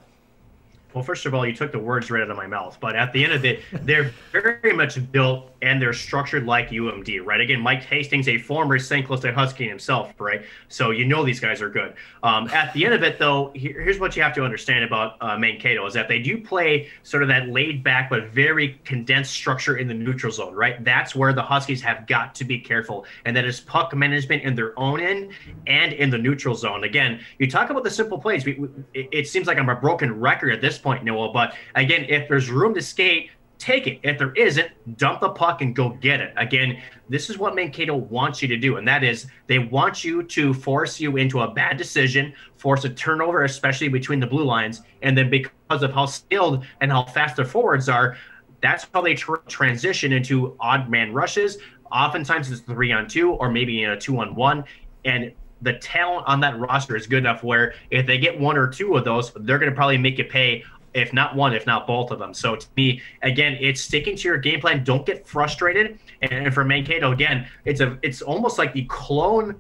Well, 0.99 1.05
first 1.05 1.27
of 1.27 1.35
all, 1.35 1.47
you 1.47 1.55
took 1.55 1.71
the 1.71 1.79
words 1.79 2.11
right 2.11 2.25
out 2.25 2.29
of 2.29 2.37
my 2.37 2.49
mouth. 2.49 2.77
But 2.81 2.97
at 2.97 3.13
the 3.13 3.23
end 3.23 3.33
of 3.33 3.45
it, 3.45 3.61
they're 3.85 4.13
very 4.33 4.73
much 4.73 4.99
built 5.13 5.53
and 5.63 5.81
they're 5.81 5.93
structured 5.93 6.45
like 6.45 6.71
UMD, 6.71 7.25
right? 7.25 7.41
Again, 7.41 7.61
Mike 7.61 7.85
Hastings, 7.85 8.27
a 8.27 8.37
former 8.37 8.81
St. 8.81 9.07
Cloud 9.07 9.21
State 9.21 9.35
Husky 9.35 9.69
himself, 9.69 10.13
right? 10.19 10.43
So 10.69 10.91
you 10.91 11.05
know 11.05 11.25
these 11.25 11.39
guys 11.39 11.63
are 11.63 11.69
good. 11.69 11.95
Um, 12.25 12.49
at 12.49 12.73
the 12.75 12.85
end 12.85 12.95
of 12.95 13.05
it, 13.05 13.19
though, 13.19 13.53
here, 13.55 13.81
here's 13.81 14.01
what 14.01 14.17
you 14.17 14.23
have 14.23 14.35
to 14.35 14.45
understand 14.45 14.85
about 14.85 15.17
uh, 15.21 15.39
Mankato 15.39 15.87
is 15.87 15.95
that 15.95 16.09
they 16.09 16.19
do 16.19 16.43
play 16.43 16.89
sort 17.05 17.23
of 17.23 17.29
that 17.29 17.49
laid 17.49 17.85
back 17.85 18.11
but 18.11 18.29
very 18.29 18.81
condensed 18.85 19.33
structure 19.33 19.77
in 19.77 19.87
the 19.87 19.95
neutral 19.95 20.33
zone, 20.33 20.55
right? 20.55 20.83
That's 20.85 21.15
where 21.15 21.33
the 21.33 21.43
Huskies 21.43 21.81
have 21.83 22.09
got 22.09 22.35
to 22.37 22.45
be 22.45 22.59
careful, 22.59 23.05
and 23.25 23.37
that 23.37 23.45
is 23.45 23.61
puck 23.61 23.95
management 23.95 24.43
in 24.43 24.57
their 24.57 24.79
own 24.79 25.01
end 25.01 25.31
and 25.69 25.93
in 25.93 26.11
the 26.11 26.19
neutral 26.19 26.57
zone. 26.57 26.83
Again, 26.83 27.21
you 27.39 27.49
talk 27.49 27.71
about 27.71 27.85
the 27.85 27.91
simple 27.91 28.19
plays. 28.19 28.45
We, 28.45 28.55
we, 28.55 28.69
it, 28.95 29.09
it 29.13 29.29
seems 29.29 29.47
like 29.47 29.59
I'm 29.59 29.69
a 29.69 29.77
broken 29.77 30.19
record 30.19 30.53
at 30.53 30.61
this 30.61 30.79
point, 30.79 30.88
Noah. 31.03 31.33
But 31.33 31.55
again, 31.75 32.05
if 32.09 32.29
there's 32.29 32.51
room 32.51 32.75
to 32.75 32.83
skate, 32.83 33.31
take 33.59 33.87
it. 33.87 33.99
If 34.03 34.19
there 34.19 34.33
isn't, 34.33 34.71
dump 34.97 35.21
the 35.21 35.31
puck 35.31 35.63
and 35.63 35.75
go 35.75 35.91
get 35.91 36.21
it. 36.21 36.33
Again, 36.37 36.81
this 37.09 37.29
is 37.29 37.39
what 37.39 37.55
Mankato 37.55 37.97
wants 37.97 38.41
you 38.41 38.49
to 38.49 38.57
do, 38.57 38.77
and 38.77 38.87
that 38.87 39.03
is 39.03 39.27
they 39.47 39.59
want 39.59 40.05
you 40.05 40.23
to 40.23 40.55
force 40.55 41.01
you 41.01 41.17
into 41.17 41.41
a 41.41 41.51
bad 41.51 41.77
decision, 41.77 42.33
force 42.57 42.85
a 42.85 42.91
turnover, 42.91 43.45
especially 43.45 43.89
between 43.89 44.21
the 44.21 44.27
blue 44.27 44.45
lines, 44.45 44.83
and 45.03 45.17
then 45.17 45.29
because 45.29 45.83
of 45.83 45.93
how 45.93 46.07
skilled 46.07 46.65
and 46.81 46.91
how 46.91 47.05
fast 47.05 47.37
their 47.37 47.45
forwards 47.45 47.89
are, 47.89 48.17
that's 48.61 48.87
how 48.95 49.01
they 49.01 49.15
tr- 49.15 49.37
transition 49.49 50.13
into 50.13 50.57
odd 50.61 50.89
man 50.89 51.13
rushes. 51.13 51.59
Oftentimes 51.91 52.51
it's 52.51 52.61
three 52.61 52.93
on 52.93 53.09
two, 53.09 53.33
or 53.33 53.51
maybe 53.51 53.83
in 53.83 53.91
a 53.91 54.01
two 54.01 54.19
on 54.21 54.35
one, 54.35 54.65
and 55.05 55.33
the 55.63 55.73
talent 55.75 56.25
on 56.29 56.39
that 56.41 56.59
roster 56.59 56.95
is 56.95 57.09
good 57.09 57.19
enough 57.19 57.43
where 57.43 57.75
if 57.91 58.07
they 58.07 58.19
get 58.19 58.39
one 58.39 58.57
or 58.57 58.69
two 58.69 58.97
of 58.97 59.05
those, 59.05 59.33
they're 59.41 59.59
going 59.59 59.71
to 59.71 59.75
probably 59.75 59.99
make 59.99 60.17
you 60.19 60.25
pay 60.25 60.63
if 60.99 61.13
not 61.13 61.37
one, 61.37 61.55
if 61.55 61.67
not 61.67 61.87
both 61.87 62.11
of 62.11 62.19
them. 62.19 62.35
So 62.35 62.57
to 62.57 62.67
me, 62.77 63.01
again, 63.23 63.57
it's 63.61 63.81
sticking 63.81 64.17
to 64.17 64.29
your 64.29 64.39
game 64.39 64.61
plan. 64.61 64.85
Don't 64.85 65.07
get 65.07 65.27
frustrated. 65.27 65.99
And 66.23 66.53
for 66.53 66.65
Mankato, 66.65 67.13
again, 67.13 67.47
it's 67.65 67.81
a 67.81 67.99
it's 68.03 68.23
almost 68.23 68.59
like 68.59 68.73
the 68.73 68.85
clone. 68.85 69.59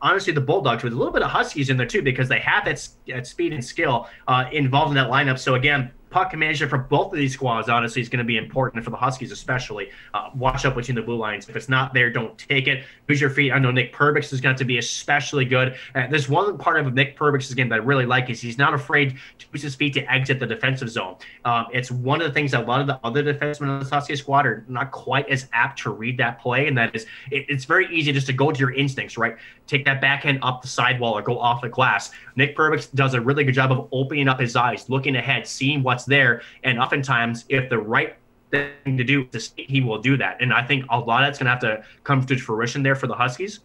Honestly, 0.00 0.32
the 0.32 0.40
Bulldogs 0.40 0.84
with 0.84 0.92
a 0.92 0.96
little 0.96 1.12
bit 1.12 1.22
of 1.22 1.30
Huskies 1.30 1.70
in 1.70 1.76
there 1.76 1.86
too, 1.86 2.02
because 2.02 2.28
they 2.28 2.38
have 2.38 2.64
that, 2.66 2.88
that 3.08 3.26
speed 3.26 3.52
and 3.52 3.64
skill 3.64 4.08
uh, 4.28 4.44
involved 4.52 4.90
in 4.90 4.94
that 4.94 5.10
lineup. 5.10 5.38
So 5.38 5.56
again, 5.56 5.90
puck 6.10 6.34
management 6.34 6.70
for 6.70 6.78
both 6.78 7.12
of 7.12 7.18
these 7.18 7.34
squads 7.34 7.68
honestly 7.68 8.00
is 8.02 8.08
going 8.08 8.18
to 8.18 8.24
be 8.24 8.36
important 8.36 8.84
for 8.84 8.90
the 8.90 8.96
Huskies 8.96 9.32
especially. 9.32 9.90
Uh, 10.14 10.30
watch 10.34 10.64
out 10.64 10.74
between 10.74 10.94
the 10.94 11.02
blue 11.02 11.16
lines. 11.16 11.48
If 11.48 11.56
it's 11.56 11.68
not 11.68 11.94
there, 11.94 12.10
don't 12.10 12.36
take 12.38 12.66
it. 12.66 12.84
Use 13.08 13.20
your 13.20 13.30
feet. 13.30 13.52
I 13.52 13.58
know 13.58 13.70
Nick 13.70 13.94
Perbix 13.94 14.32
is 14.32 14.40
going 14.40 14.56
to 14.56 14.64
be 14.64 14.78
especially 14.78 15.44
good. 15.44 15.76
Uh, 15.94 16.06
there's 16.08 16.28
one 16.28 16.56
part 16.58 16.78
of 16.78 16.94
Nick 16.94 17.18
Perbix's 17.18 17.54
game 17.54 17.68
that 17.68 17.76
I 17.76 17.78
really 17.78 18.06
like 18.06 18.30
is 18.30 18.40
he's 18.40 18.58
not 18.58 18.74
afraid 18.74 19.16
to 19.38 19.46
use 19.52 19.62
his 19.62 19.74
feet 19.74 19.94
to 19.94 20.12
exit 20.12 20.40
the 20.40 20.46
defensive 20.46 20.90
zone. 20.90 21.16
Um, 21.44 21.66
it's 21.72 21.90
one 21.90 22.20
of 22.20 22.26
the 22.26 22.32
things 22.32 22.52
that 22.52 22.64
a 22.64 22.66
lot 22.66 22.80
of 22.80 22.86
the 22.86 22.98
other 23.04 23.22
defensemen 23.22 23.68
on 23.68 23.80
the 23.80 23.88
Huskies 23.88 24.20
squad 24.20 24.46
are 24.46 24.64
not 24.68 24.90
quite 24.90 25.28
as 25.28 25.48
apt 25.52 25.80
to 25.80 25.90
read 25.90 26.18
that 26.18 26.40
play, 26.40 26.66
and 26.66 26.76
that 26.78 26.94
is 26.94 27.06
it, 27.30 27.46
it's 27.48 27.64
very 27.64 27.86
easy 27.94 28.12
just 28.12 28.26
to 28.26 28.32
go 28.32 28.50
to 28.50 28.58
your 28.58 28.72
instincts, 28.72 29.18
right? 29.18 29.36
Take 29.68 29.84
that 29.84 30.00
backhand 30.00 30.40
up 30.42 30.62
the 30.62 30.68
sidewall 30.68 31.16
or 31.16 31.22
go 31.22 31.38
off 31.38 31.60
the 31.60 31.68
glass. 31.68 32.10
Nick 32.34 32.56
Perbix 32.56 32.92
does 32.94 33.14
a 33.14 33.20
really 33.20 33.44
good 33.44 33.54
job 33.54 33.70
of 33.70 33.86
opening 33.92 34.26
up 34.26 34.40
his 34.40 34.56
eyes, 34.56 34.88
looking 34.90 35.14
ahead, 35.14 35.46
seeing 35.46 35.84
what's 35.84 36.04
there. 36.04 36.42
And 36.64 36.80
oftentimes, 36.80 37.44
if 37.48 37.68
the 37.68 37.78
right 37.78 38.16
thing 38.50 38.96
to 38.96 39.04
do 39.04 39.28
is 39.32 39.52
he 39.56 39.80
will 39.80 40.00
do 40.00 40.16
that. 40.16 40.38
And 40.40 40.52
I 40.52 40.66
think 40.66 40.86
a 40.90 40.98
lot 40.98 41.22
of 41.22 41.28
that's 41.28 41.38
going 41.38 41.46
to 41.46 41.50
have 41.50 41.60
to 41.60 41.84
come 42.02 42.24
to 42.24 42.38
fruition 42.38 42.82
there 42.82 42.96
for 42.96 43.06
the 43.06 43.14
Huskies. 43.14 43.60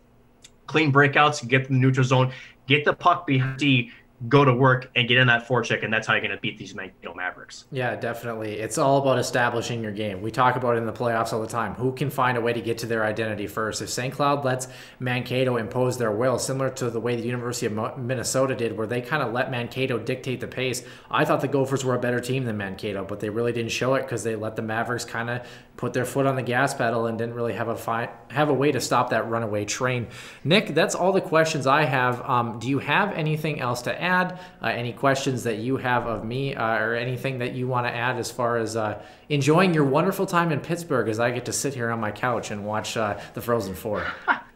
Clean 0.68 0.92
breakouts, 0.92 1.48
get 1.48 1.68
the 1.68 1.74
neutral 1.74 2.06
zone, 2.06 2.32
get 2.68 2.86
the 2.86 2.94
puck 2.94 3.26
behind 3.26 3.58
D, 3.58 3.92
go 4.28 4.46
to 4.46 4.54
work 4.54 4.90
and 4.96 5.08
get 5.08 5.18
in 5.18 5.28
that 5.28 5.48
forecheck, 5.48 5.84
and 5.84 5.94
that's 5.94 6.08
how 6.08 6.14
you're 6.14 6.22
going 6.22 6.32
to 6.32 6.40
beat 6.40 6.58
these 6.58 6.74
Mankato 6.74 7.14
Mavericks. 7.14 7.66
Yeah, 7.72 7.96
definitely. 7.96 8.54
It's 8.54 8.78
all 8.78 9.02
about 9.02 9.20
establishing 9.20 9.84
your 9.84 9.92
game. 9.92 10.22
We 10.22 10.32
talk 10.32 10.56
about 10.56 10.76
it 10.76 10.80
in 10.80 10.86
the 10.86 10.94
playoffs 10.94 11.34
all 11.34 11.42
the 11.42 11.48
time. 11.48 11.74
Who 11.76 11.92
can 11.92 12.10
find 12.10 12.38
a 12.38 12.42
way 12.42 12.54
to 12.54 12.62
get 12.62 12.78
to 12.80 12.86
their 12.86 13.04
identity 13.04 13.48
first? 13.48 13.82
If 13.82 13.90
St. 13.90 14.14
Cloud 14.14 14.46
lets 14.46 14.68
Mankato 15.00 15.58
impose 15.58 15.98
their 15.98 16.12
will, 16.12 16.40
similar 16.40 16.70
to 16.72 16.90
the 16.90 17.00
way 17.00 17.16
the 17.16 17.24
University 17.24 17.66
of 17.66 17.98
Minnesota 17.98 18.56
did, 18.56 18.78
where 18.78 18.88
they 18.88 19.02
kind 19.02 19.24
of 19.24 19.34
let 19.34 19.52
Mankato 19.52 19.98
dictate 20.00 20.40
the 20.40 20.48
pace, 20.48 20.84
I 21.12 21.26
thought 21.26 21.42
the 21.42 21.48
Gophers 21.48 21.84
were 21.84 21.96
a 21.96 22.00
better 22.00 22.20
team 22.20 22.46
than 22.46 22.58
Mankato, 22.58 23.04
but 23.04 23.20
they 23.20 23.30
really 23.30 23.52
didn't 23.52 23.72
show 23.72 23.96
it 23.96 24.04
because 24.04 24.24
they 24.24 24.36
let 24.36 24.56
the 24.56 24.62
Mavericks 24.62 25.06
kind 25.06 25.30
of 25.30 25.46
put 25.78 25.94
their 25.94 26.06
foot 26.06 26.26
on 26.26 26.36
the 26.36 26.42
gas 26.42 26.74
pedal 26.74 27.08
and 27.08 27.18
didn't 27.18 27.34
really 27.34 27.54
have 27.54 27.68
a 27.68 27.76
fi- 27.76 28.10
have 28.30 28.50
a 28.50 28.54
way 28.54 28.72
to 28.72 28.80
stop 28.80 29.10
that 29.10 29.30
runaway 29.30 29.66
train. 29.66 30.08
Nick, 30.44 30.68
that's 30.76 30.96
all 30.96 31.12
the 31.12 31.22
questions 31.22 31.68
I 31.68 31.86
have. 31.86 32.22
Um, 32.22 32.60
do 32.60 32.70
you 32.70 32.80
have 32.80 33.12
anything 33.14 33.60
else 33.60 33.82
to 33.84 34.02
add? 34.02 34.40
Uh, 34.62 34.68
any 34.68 34.94
questions 34.94 35.44
that 35.44 35.58
you 35.58 35.78
have 35.78 36.06
of 36.06 36.24
me, 36.24 36.56
uh, 36.56 36.78
or 36.78 36.96
anything 36.96 37.40
that 37.40 37.54
you 37.54 37.68
want 37.68 37.88
to 37.88 37.94
add 37.94 38.18
as 38.18 38.32
far 38.32 38.58
as 38.58 38.76
uh, 38.76 39.02
enjoying 39.30 39.74
your 39.74 39.86
wonderful 39.86 40.26
time 40.26 40.52
in 40.52 40.60
Pittsburgh 40.60 41.10
as 41.10 41.20
I 41.20 41.32
get 41.32 41.46
to 41.46 41.54
sit 41.54 41.74
here 41.74 41.90
on 41.90 42.00
my 42.00 42.12
couch 42.12 42.52
and 42.52 42.66
watch 42.66 42.96
uh, 42.96 43.20
the 43.34 43.42
Frozen 43.42 43.76
Four? 43.76 44.06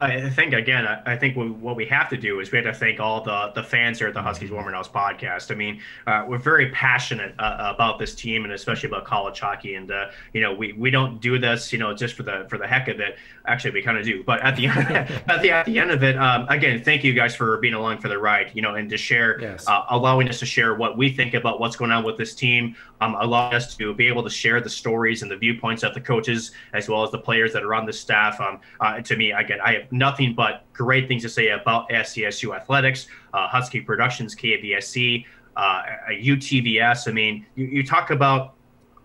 I 0.00 0.28
think 0.28 0.52
again, 0.52 0.86
I 0.86 1.16
think 1.16 1.36
what 1.36 1.76
we 1.76 1.86
have 1.86 2.08
to 2.10 2.16
do 2.16 2.40
is 2.40 2.50
we 2.50 2.58
have 2.58 2.66
to 2.66 2.74
thank 2.74 2.98
all 2.98 3.22
the 3.22 3.52
the 3.54 3.62
fans 3.62 3.98
here 3.98 4.08
at 4.08 4.14
the 4.14 4.22
Huskies 4.22 4.50
Warming 4.50 4.74
House 4.74 4.88
podcast. 4.88 5.52
I 5.52 5.54
mean, 5.54 5.80
uh, 6.06 6.24
we're 6.26 6.38
very 6.38 6.70
passionate 6.72 7.34
uh, 7.38 7.72
about 7.74 8.00
this 8.00 8.14
team 8.14 8.44
and 8.44 8.52
especially 8.52 8.88
about 8.88 9.04
college 9.04 9.38
hockey. 9.38 9.76
And 9.76 9.90
uh, 9.90 10.10
you 10.32 10.40
know, 10.40 10.52
we 10.52 10.72
we 10.72 10.90
don't 10.90 11.20
do 11.20 11.38
this, 11.38 11.72
you 11.72 11.78
know, 11.78 11.94
just 11.94 12.16
for 12.16 12.24
the 12.24 12.44
for 12.50 12.58
the 12.58 12.66
heck 12.66 12.88
of 12.88 12.98
it. 12.98 13.16
Actually, 13.46 13.70
we 13.70 13.82
kind 13.82 13.96
of 13.96 14.04
do. 14.04 14.24
But 14.24 14.40
at 14.40 14.56
the 14.56 14.66
end, 14.66 14.78
at 15.28 15.42
the 15.42 15.52
at 15.52 15.66
the 15.66 15.78
end 15.78 15.92
of 15.92 16.02
it, 16.02 16.18
um, 16.18 16.48
again, 16.48 16.82
thank 16.82 17.04
you 17.04 17.14
guys 17.14 17.36
for 17.36 17.56
being 17.58 17.74
along 17.74 17.98
for 17.98 18.08
the 18.08 18.18
ride. 18.18 18.50
You 18.52 18.62
know, 18.62 18.74
and 18.74 18.90
to 18.90 18.96
share, 18.96 19.40
yes. 19.40 19.66
Uh, 19.68 19.84
allowing 19.90 20.28
us 20.28 20.40
to 20.40 20.46
share 20.46 20.74
what 20.74 20.98
we 20.98 21.08
think 21.08 21.34
about 21.34 21.60
what's 21.60 21.76
going 21.76 21.92
on 21.92 22.04
with 22.04 22.18
this 22.18 22.34
team, 22.34 22.74
um, 23.00 23.16
allowing 23.20 23.54
us 23.54 23.76
to 23.76 23.94
be 23.94 24.08
able 24.08 24.24
to 24.24 24.30
share 24.30 24.60
the 24.60 24.70
stories 24.70 25.22
and 25.22 25.30
the 25.30 25.36
viewpoints 25.36 25.84
of 25.84 25.94
the 25.94 26.00
coaches 26.00 26.50
as 26.72 26.88
well 26.88 27.04
as 27.04 27.12
the 27.12 27.18
players 27.18 27.52
that 27.52 27.62
are 27.62 27.74
on 27.74 27.86
the 27.86 27.92
staff. 27.92 28.40
Um, 28.40 28.60
uh, 28.80 29.00
to 29.00 29.16
me, 29.16 29.30
again, 29.30 29.60
I 29.64 29.74
have 29.74 29.83
nothing 29.92 30.34
but 30.34 30.64
great 30.72 31.08
things 31.08 31.22
to 31.22 31.28
say 31.28 31.48
about 31.50 31.88
SCSU 31.90 32.54
athletics, 32.54 33.06
uh, 33.32 33.48
Husky 33.48 33.80
Productions, 33.80 34.34
KVSC, 34.34 35.24
uh, 35.56 35.82
UTVS. 36.10 37.08
I 37.08 37.12
mean, 37.12 37.46
you, 37.54 37.66
you 37.66 37.86
talk 37.86 38.10
about 38.10 38.54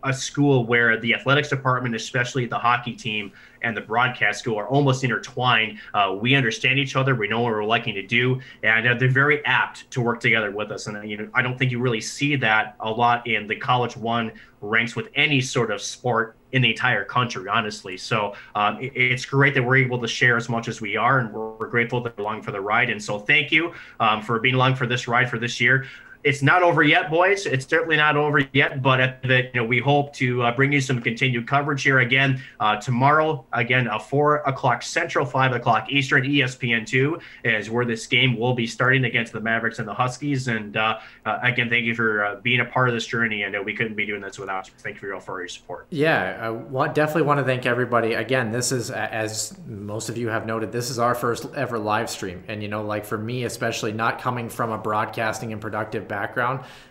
a 0.04 0.14
school 0.14 0.66
where 0.66 1.00
the 1.00 1.14
athletics 1.14 1.50
department, 1.50 1.96
especially 1.96 2.46
the 2.46 2.58
hockey 2.58 2.94
team 2.94 3.32
and 3.62 3.76
the 3.76 3.82
broadcast 3.82 4.40
school, 4.40 4.58
are 4.58 4.68
almost 4.68 5.04
intertwined. 5.04 5.78
Uh, 5.94 6.16
we 6.20 6.36
understand 6.36 6.80
each 6.80 6.96
other. 6.96 7.16
We 7.16 7.28
know 7.28 7.42
what 7.42 7.52
we're 7.52 7.66
liking 7.66 7.96
to 7.96 8.06
do, 8.06 8.40
and 8.64 8.88
uh, 8.88 8.94
they're 8.94 9.10
very 9.10 9.44
apt 9.46 9.90
to 9.92 10.02
work 10.02 10.20
together 10.22 10.52
with 10.52 10.72
us. 10.72 10.88
And 10.88 11.10
you 11.10 11.18
know, 11.18 11.30
I 11.34 11.42
don't 11.42 11.58
think 11.58 11.72
you 11.72 11.80
really 11.80 12.02
see 12.02 12.36
that 12.38 12.76
a 12.80 12.90
lot 12.90 13.28
in 13.28 13.48
the 13.48 13.56
College 13.56 13.98
One 13.98 14.32
ranks 14.62 14.96
with 14.96 15.10
any 15.16 15.42
sort 15.42 15.72
of 15.72 15.82
sport 15.82 16.38
in 16.52 16.62
the 16.62 16.70
entire 16.72 17.06
country, 17.06 17.48
honestly. 17.48 17.98
So 17.98 18.34
um, 18.56 18.80
it, 18.80 18.92
it's 18.96 19.26
great 19.26 19.54
that 19.54 19.64
we're 19.64 19.78
able 19.78 20.00
to 20.00 20.08
share 20.08 20.38
as 20.38 20.50
much 20.50 20.68
as 20.68 20.82
we 20.82 20.98
are, 20.98 21.20
and 21.20 21.32
we're, 21.32 21.52
we're 21.52 21.68
grateful 21.68 22.02
that 22.02 22.14
you're 22.18 22.26
along 22.26 22.42
for 22.42 22.52
the 22.52 22.62
ride. 22.62 22.90
And 22.90 23.02
so 23.02 23.20
thank 23.20 23.52
you 23.52 23.74
um, 24.00 24.22
for 24.22 24.40
being 24.40 24.56
along 24.56 24.76
for 24.76 24.88
this 24.88 25.08
ride 25.08 25.30
for 25.30 25.40
this 25.40 25.62
year 25.62 25.86
it's 26.30 26.44
not 26.44 26.62
over 26.62 26.84
yet, 26.84 27.10
boys. 27.10 27.48
It's 27.48 27.68
certainly 27.68 27.98
not 27.98 28.16
over 28.16 28.48
yet, 28.54 28.84
but 28.84 29.20
the, 29.24 29.46
you 29.52 29.62
know, 29.62 29.66
we 29.66 29.80
hope 29.80 30.14
to 30.14 30.44
uh, 30.44 30.56
bring 30.56 30.72
you 30.72 30.80
some 30.80 31.02
continued 31.02 31.48
coverage 31.48 31.82
here 31.82 32.00
again 32.00 32.40
uh, 32.60 32.76
tomorrow. 32.76 33.44
Again, 33.52 33.88
uh, 33.88 33.98
four 33.98 34.38
o'clock 34.42 34.84
Central, 34.84 35.26
five 35.26 35.54
o'clock 35.54 35.92
Eastern. 35.92 36.20
ESPN 36.20 36.86
two 36.86 37.20
is 37.44 37.72
where 37.72 37.84
this 37.84 38.06
game 38.06 38.38
will 38.38 38.54
be 38.54 38.68
starting 38.68 39.06
against 39.06 39.34
the 39.34 39.40
Mavericks 39.40 39.80
and 39.80 39.88
the 39.88 39.94
Huskies. 39.94 40.48
And 40.48 40.78
uh, 40.78 41.00
uh, 41.26 41.40
again, 41.42 41.68
thank 41.68 41.86
you 41.86 41.96
for 41.96 42.40
being 42.44 42.60
a 42.60 42.66
part 42.66 42.90
of 42.90 42.94
this 42.94 43.08
journey. 43.08 43.42
And 43.42 43.66
we 43.66 43.74
couldn't 43.74 43.96
be 43.96 44.06
doing 44.06 44.22
this 44.22 44.38
without 44.38 44.68
you. 44.68 44.74
Thank 44.78 45.02
you 45.02 45.10
for, 45.10 45.20
for 45.20 45.40
your 45.40 45.48
support. 45.48 45.88
Yeah, 45.90 46.38
I 46.40 46.52
want, 46.52 46.94
definitely 46.94 47.24
want 47.24 47.40
to 47.40 47.44
thank 47.44 47.66
everybody. 47.66 48.14
Again, 48.14 48.52
this 48.52 48.72
is 48.72 48.92
as 48.92 49.58
most 49.66 50.10
of 50.10 50.18
you 50.18 50.28
have 50.28 50.46
noted, 50.46 50.72
this 50.72 50.92
is 50.92 51.00
our 51.00 51.16
first 51.16 51.48
ever 51.56 51.80
live 51.80 52.08
stream, 52.08 52.44
and 52.48 52.62
you 52.62 52.68
know, 52.70 52.84
like 52.84 53.04
for 53.04 53.18
me 53.18 53.46
especially, 53.46 53.94
not 53.94 54.22
coming 54.22 54.48
from 54.48 54.72
a 54.72 54.78
broadcasting 54.78 55.54
and 55.54 55.60
productive 55.60 56.08
background. 56.08 56.19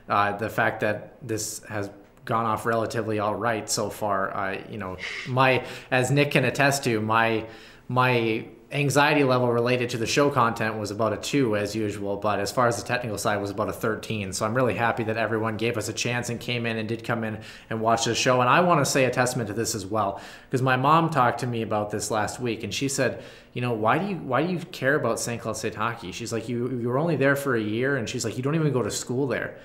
Uh, 0.08 0.36
the 0.36 0.48
fact 0.48 0.80
that 0.80 1.14
this 1.26 1.62
has 1.64 1.90
gone 2.24 2.44
off 2.44 2.66
relatively 2.66 3.18
all 3.18 3.34
right 3.34 3.68
so 3.68 3.90
far. 3.90 4.34
Uh, 4.36 4.58
you 4.70 4.78
know, 4.78 4.96
my 5.26 5.64
as 5.90 6.10
Nick 6.10 6.32
can 6.32 6.44
attest 6.44 6.84
to, 6.84 7.00
my 7.00 7.46
my 7.88 8.46
anxiety 8.70 9.24
level 9.24 9.50
related 9.50 9.88
to 9.88 9.96
the 9.96 10.06
show 10.06 10.28
content 10.28 10.76
was 10.76 10.90
about 10.90 11.14
a 11.14 11.16
two 11.16 11.56
as 11.56 11.74
usual, 11.74 12.16
but 12.16 12.38
as 12.38 12.52
far 12.52 12.66
as 12.66 12.76
the 12.76 12.86
technical 12.86 13.16
side 13.16 13.40
was 13.40 13.50
about 13.50 13.70
a 13.70 13.72
13. 13.72 14.32
So 14.34 14.44
I'm 14.44 14.54
really 14.54 14.74
happy 14.74 15.04
that 15.04 15.16
everyone 15.16 15.56
gave 15.56 15.78
us 15.78 15.88
a 15.88 15.92
chance 15.92 16.28
and 16.28 16.38
came 16.38 16.66
in 16.66 16.76
and 16.76 16.86
did 16.86 17.02
come 17.02 17.24
in 17.24 17.40
and 17.70 17.80
watch 17.80 18.04
the 18.04 18.14
show. 18.14 18.42
And 18.42 18.50
I 18.50 18.60
want 18.60 18.84
to 18.84 18.90
say 18.90 19.06
a 19.06 19.10
testament 19.10 19.48
to 19.48 19.54
this 19.54 19.74
as 19.74 19.86
well, 19.86 20.20
because 20.48 20.60
my 20.60 20.76
mom 20.76 21.08
talked 21.08 21.40
to 21.40 21.46
me 21.46 21.62
about 21.62 21.90
this 21.90 22.10
last 22.10 22.40
week 22.40 22.62
and 22.62 22.74
she 22.74 22.88
said, 22.88 23.22
you 23.58 23.62
know, 23.62 23.72
why 23.72 23.98
do 23.98 24.06
you 24.06 24.14
why 24.18 24.46
do 24.46 24.52
you 24.52 24.60
care 24.60 24.94
about 24.94 25.18
St. 25.18 25.42
Cloud 25.42 25.56
State 25.56 25.74
hockey? 25.74 26.12
She's 26.12 26.32
like, 26.32 26.48
you 26.48 26.78
you 26.78 26.86
were 26.86 26.96
only 26.96 27.16
there 27.16 27.34
for 27.34 27.56
a 27.56 27.60
year, 27.60 27.96
and 27.96 28.08
she's 28.08 28.24
like, 28.24 28.36
you 28.36 28.42
don't 28.44 28.54
even 28.54 28.72
go 28.72 28.84
to 28.84 28.90
school 28.90 29.26
there. 29.26 29.58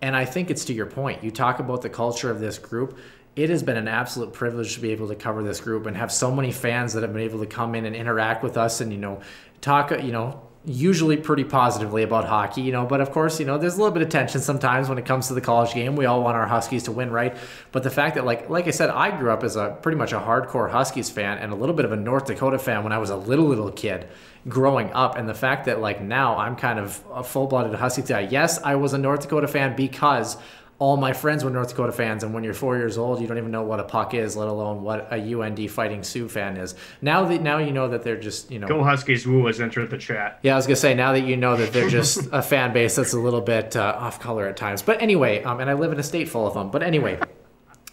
And 0.00 0.16
I 0.16 0.24
think 0.24 0.50
it's 0.50 0.64
to 0.64 0.72
your 0.72 0.86
point. 0.86 1.22
You 1.22 1.30
talk 1.30 1.58
about 1.58 1.82
the 1.82 1.90
culture 1.90 2.30
of 2.30 2.40
this 2.40 2.56
group 2.56 2.98
it 3.36 3.50
has 3.50 3.62
been 3.62 3.76
an 3.76 3.88
absolute 3.88 4.32
privilege 4.32 4.74
to 4.74 4.80
be 4.80 4.92
able 4.92 5.08
to 5.08 5.14
cover 5.14 5.42
this 5.42 5.60
group 5.60 5.84
and 5.84 5.96
have 5.96 6.10
so 6.10 6.30
many 6.30 6.52
fans 6.52 6.94
that 6.94 7.02
have 7.02 7.12
been 7.12 7.22
able 7.22 7.40
to 7.40 7.46
come 7.46 7.74
in 7.74 7.84
and 7.84 7.94
interact 7.94 8.42
with 8.42 8.56
us 8.56 8.80
and 8.80 8.92
you 8.92 8.98
know 8.98 9.20
talk 9.60 9.90
you 9.90 10.12
know 10.12 10.40
usually 10.66 11.16
pretty 11.18 11.44
positively 11.44 12.02
about 12.02 12.24
hockey 12.24 12.62
you 12.62 12.72
know 12.72 12.86
but 12.86 12.98
of 12.98 13.10
course 13.10 13.38
you 13.38 13.44
know 13.44 13.58
there's 13.58 13.74
a 13.74 13.76
little 13.76 13.92
bit 13.92 14.02
of 14.02 14.08
tension 14.08 14.40
sometimes 14.40 14.88
when 14.88 14.96
it 14.96 15.04
comes 15.04 15.28
to 15.28 15.34
the 15.34 15.40
college 15.40 15.74
game. 15.74 15.94
We 15.94 16.06
all 16.06 16.22
want 16.22 16.36
our 16.36 16.46
huskies 16.46 16.84
to 16.84 16.92
win 16.92 17.10
right? 17.10 17.36
But 17.70 17.82
the 17.82 17.90
fact 17.90 18.14
that 18.14 18.24
like 18.24 18.48
like 18.48 18.66
i 18.66 18.70
said 18.70 18.88
i 18.88 19.16
grew 19.16 19.30
up 19.30 19.44
as 19.44 19.56
a 19.56 19.76
pretty 19.82 19.98
much 19.98 20.12
a 20.12 20.18
hardcore 20.18 20.70
huskies 20.70 21.10
fan 21.10 21.36
and 21.38 21.52
a 21.52 21.54
little 21.54 21.74
bit 21.74 21.84
of 21.84 21.92
a 21.92 21.96
north 21.96 22.24
dakota 22.24 22.58
fan 22.58 22.82
when 22.82 22.92
i 22.92 22.98
was 22.98 23.10
a 23.10 23.16
little 23.16 23.44
little 23.44 23.70
kid 23.70 24.08
growing 24.46 24.92
up. 24.92 25.16
And 25.16 25.26
the 25.28 25.34
fact 25.34 25.66
that 25.66 25.80
like 25.80 26.00
now 26.00 26.38
i'm 26.38 26.56
kind 26.56 26.78
of 26.78 27.02
a 27.12 27.22
full-blooded 27.22 27.74
Husky 27.74 28.02
guy 28.02 28.20
yes 28.20 28.58
i 28.62 28.74
was 28.74 28.94
a 28.94 28.98
north 28.98 29.20
dakota 29.20 29.48
fan 29.48 29.76
because 29.76 30.38
all 30.78 30.96
my 30.96 31.12
friends 31.12 31.44
were 31.44 31.50
North 31.50 31.68
Dakota 31.68 31.92
fans, 31.92 32.24
and 32.24 32.34
when 32.34 32.42
you're 32.42 32.54
four 32.54 32.76
years 32.76 32.98
old, 32.98 33.20
you 33.20 33.26
don't 33.26 33.38
even 33.38 33.50
know 33.50 33.62
what 33.62 33.78
a 33.78 33.84
puck 33.84 34.12
is, 34.12 34.36
let 34.36 34.48
alone 34.48 34.82
what 34.82 35.12
a 35.12 35.34
UND 35.34 35.70
Fighting 35.70 36.02
Sioux 36.02 36.28
fan 36.28 36.56
is. 36.56 36.74
Now 37.00 37.24
that 37.24 37.42
now 37.42 37.58
you 37.58 37.72
know 37.72 37.88
that 37.88 38.02
they're 38.02 38.20
just 38.20 38.50
you 38.50 38.58
know. 38.58 38.66
Go 38.66 38.82
Huskies! 38.82 39.26
Woo 39.26 39.46
has 39.46 39.60
entered 39.60 39.90
the 39.90 39.98
chat. 39.98 40.40
Yeah, 40.42 40.54
I 40.54 40.56
was 40.56 40.66
gonna 40.66 40.76
say 40.76 40.94
now 40.94 41.12
that 41.12 41.22
you 41.22 41.36
know 41.36 41.56
that 41.56 41.72
they're 41.72 41.88
just 42.00 42.28
a 42.32 42.42
fan 42.42 42.72
base 42.72 42.96
that's 42.96 43.12
a 43.12 43.20
little 43.20 43.40
bit 43.40 43.76
uh, 43.76 43.96
off 43.98 44.20
color 44.20 44.48
at 44.48 44.56
times. 44.56 44.82
But 44.82 45.00
anyway, 45.00 45.42
um, 45.44 45.60
and 45.60 45.70
I 45.70 45.74
live 45.74 45.92
in 45.92 46.00
a 46.00 46.02
state 46.02 46.28
full 46.28 46.46
of 46.46 46.54
them. 46.54 46.70
But 46.70 46.82
anyway, 46.82 47.20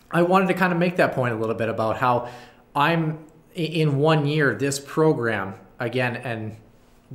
I 0.09 0.23
wanted 0.23 0.47
to 0.47 0.53
kind 0.55 0.73
of 0.73 0.79
make 0.79 0.97
that 0.97 1.13
point 1.13 1.33
a 1.33 1.37
little 1.37 1.55
bit 1.55 1.69
about 1.69 1.97
how 1.97 2.29
I'm 2.75 3.25
in 3.53 3.97
one 3.97 4.25
year 4.25 4.55
this 4.55 4.79
program 4.79 5.55
again 5.79 6.15
and 6.15 6.55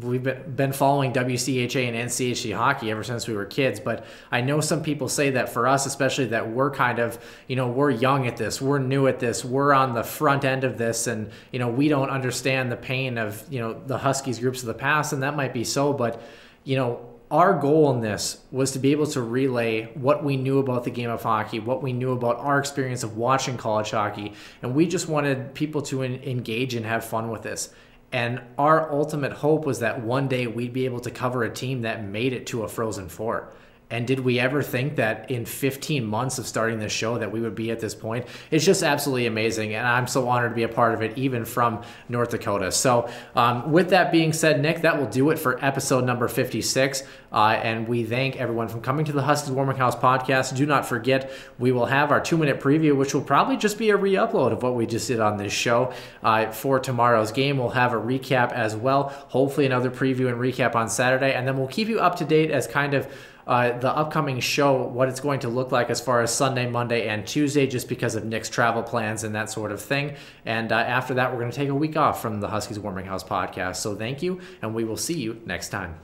we've 0.00 0.22
been 0.22 0.72
following 0.72 1.12
WCHA 1.12 1.88
and 1.88 2.10
NCHC 2.10 2.54
hockey 2.54 2.90
ever 2.90 3.02
since 3.02 3.26
we 3.26 3.34
were 3.34 3.46
kids. 3.46 3.80
But 3.80 4.04
I 4.30 4.42
know 4.42 4.60
some 4.60 4.82
people 4.82 5.08
say 5.08 5.30
that 5.30 5.48
for 5.48 5.66
us, 5.66 5.86
especially 5.86 6.26
that 6.26 6.50
we're 6.50 6.70
kind 6.70 6.98
of, 6.98 7.18
you 7.48 7.56
know, 7.56 7.68
we're 7.68 7.90
young 7.90 8.26
at 8.26 8.36
this, 8.36 8.60
we're 8.60 8.78
new 8.78 9.06
at 9.06 9.20
this, 9.20 9.44
we're 9.44 9.72
on 9.72 9.94
the 9.94 10.04
front 10.04 10.44
end 10.44 10.64
of 10.64 10.76
this, 10.76 11.06
and, 11.06 11.30
you 11.50 11.58
know, 11.58 11.68
we 11.68 11.88
don't 11.88 12.10
understand 12.10 12.70
the 12.70 12.76
pain 12.76 13.16
of, 13.16 13.44
you 13.50 13.58
know, 13.58 13.80
the 13.86 13.98
Huskies 13.98 14.38
groups 14.38 14.60
of 14.60 14.66
the 14.66 14.74
past. 14.74 15.12
And 15.12 15.22
that 15.22 15.34
might 15.34 15.54
be 15.54 15.64
so, 15.64 15.92
but, 15.92 16.22
you 16.64 16.76
know, 16.76 17.00
our 17.30 17.58
goal 17.58 17.92
in 17.92 18.00
this 18.00 18.42
was 18.52 18.72
to 18.72 18.78
be 18.78 18.92
able 18.92 19.06
to 19.06 19.20
relay 19.20 19.90
what 19.94 20.22
we 20.22 20.36
knew 20.36 20.58
about 20.58 20.84
the 20.84 20.90
game 20.90 21.10
of 21.10 21.22
hockey, 21.22 21.58
what 21.58 21.82
we 21.82 21.92
knew 21.92 22.12
about 22.12 22.36
our 22.38 22.58
experience 22.58 23.02
of 23.02 23.16
watching 23.16 23.56
college 23.56 23.90
hockey, 23.90 24.32
and 24.62 24.74
we 24.74 24.86
just 24.86 25.08
wanted 25.08 25.54
people 25.54 25.82
to 25.82 26.04
engage 26.04 26.74
and 26.74 26.86
have 26.86 27.04
fun 27.04 27.30
with 27.30 27.42
this. 27.42 27.70
And 28.16 28.40
our 28.56 28.90
ultimate 28.90 29.34
hope 29.34 29.66
was 29.66 29.80
that 29.80 30.02
one 30.02 30.26
day 30.26 30.46
we'd 30.46 30.72
be 30.72 30.86
able 30.86 31.00
to 31.00 31.10
cover 31.10 31.44
a 31.44 31.52
team 31.52 31.82
that 31.82 32.02
made 32.02 32.32
it 32.32 32.46
to 32.46 32.62
a 32.62 32.68
Frozen 32.68 33.10
Four. 33.10 33.52
And 33.88 34.04
did 34.04 34.20
we 34.20 34.40
ever 34.40 34.62
think 34.62 34.96
that 34.96 35.30
in 35.30 35.44
15 35.44 36.04
months 36.04 36.38
of 36.38 36.46
starting 36.46 36.80
this 36.80 36.90
show 36.90 37.18
that 37.18 37.30
we 37.30 37.40
would 37.40 37.54
be 37.54 37.70
at 37.70 37.78
this 37.78 37.94
point? 37.94 38.26
It's 38.50 38.64
just 38.64 38.82
absolutely 38.82 39.26
amazing, 39.26 39.74
and 39.74 39.86
I'm 39.86 40.08
so 40.08 40.28
honored 40.28 40.50
to 40.50 40.56
be 40.56 40.64
a 40.64 40.68
part 40.68 40.94
of 40.94 41.02
it, 41.02 41.16
even 41.16 41.44
from 41.44 41.82
North 42.08 42.30
Dakota. 42.30 42.72
So, 42.72 43.08
um, 43.36 43.70
with 43.70 43.90
that 43.90 44.10
being 44.10 44.32
said, 44.32 44.60
Nick, 44.60 44.82
that 44.82 44.98
will 44.98 45.06
do 45.06 45.30
it 45.30 45.38
for 45.38 45.64
episode 45.64 46.04
number 46.04 46.26
56. 46.26 47.04
Uh, 47.32 47.60
and 47.62 47.86
we 47.86 48.02
thank 48.04 48.36
everyone 48.36 48.66
from 48.66 48.80
coming 48.80 49.04
to 49.04 49.12
the 49.12 49.22
Huskies 49.22 49.50
Warming 49.52 49.76
House 49.76 49.94
podcast. 49.94 50.56
Do 50.56 50.66
not 50.66 50.86
forget, 50.86 51.30
we 51.58 51.70
will 51.70 51.86
have 51.86 52.10
our 52.10 52.20
two 52.20 52.36
minute 52.36 52.60
preview, 52.60 52.96
which 52.96 53.14
will 53.14 53.22
probably 53.22 53.56
just 53.56 53.78
be 53.78 53.90
a 53.90 53.96
re 53.96 54.14
upload 54.14 54.52
of 54.52 54.62
what 54.62 54.74
we 54.74 54.86
just 54.86 55.06
did 55.06 55.20
on 55.20 55.36
this 55.36 55.52
show 55.52 55.92
uh, 56.22 56.50
for 56.50 56.80
tomorrow's 56.80 57.30
game. 57.30 57.58
We'll 57.58 57.70
have 57.70 57.92
a 57.92 58.00
recap 58.00 58.52
as 58.52 58.74
well, 58.74 59.08
hopefully, 59.28 59.66
another 59.66 59.90
preview 59.90 60.28
and 60.28 60.38
recap 60.38 60.74
on 60.74 60.88
Saturday, 60.88 61.34
and 61.34 61.46
then 61.46 61.58
we'll 61.58 61.68
keep 61.68 61.88
you 61.88 62.00
up 62.00 62.16
to 62.16 62.24
date 62.24 62.50
as 62.50 62.66
kind 62.66 62.94
of 62.94 63.06
uh, 63.46 63.78
the 63.78 63.94
upcoming 63.94 64.40
show, 64.40 64.82
what 64.82 65.08
it's 65.08 65.20
going 65.20 65.40
to 65.40 65.48
look 65.48 65.70
like 65.70 65.88
as 65.88 66.00
far 66.00 66.20
as 66.20 66.34
Sunday, 66.34 66.68
Monday, 66.68 67.06
and 67.08 67.26
Tuesday, 67.26 67.66
just 67.66 67.88
because 67.88 68.14
of 68.14 68.24
Nick's 68.24 68.50
travel 68.50 68.82
plans 68.82 69.22
and 69.22 69.34
that 69.34 69.50
sort 69.50 69.70
of 69.70 69.80
thing. 69.80 70.16
And 70.44 70.72
uh, 70.72 70.76
after 70.76 71.14
that, 71.14 71.32
we're 71.32 71.38
going 71.38 71.52
to 71.52 71.56
take 71.56 71.68
a 71.68 71.74
week 71.74 71.96
off 71.96 72.20
from 72.20 72.40
the 72.40 72.48
Huskies 72.48 72.78
Warming 72.78 73.06
House 73.06 73.22
podcast. 73.22 73.76
So 73.76 73.94
thank 73.94 74.22
you, 74.22 74.40
and 74.62 74.74
we 74.74 74.84
will 74.84 74.96
see 74.96 75.14
you 75.14 75.40
next 75.46 75.68
time. 75.68 75.94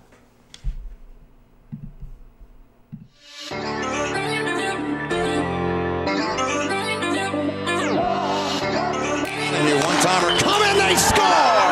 One-timer 9.73 10.39
coming, 10.41 10.77
they 10.79 10.97
score! 10.97 11.72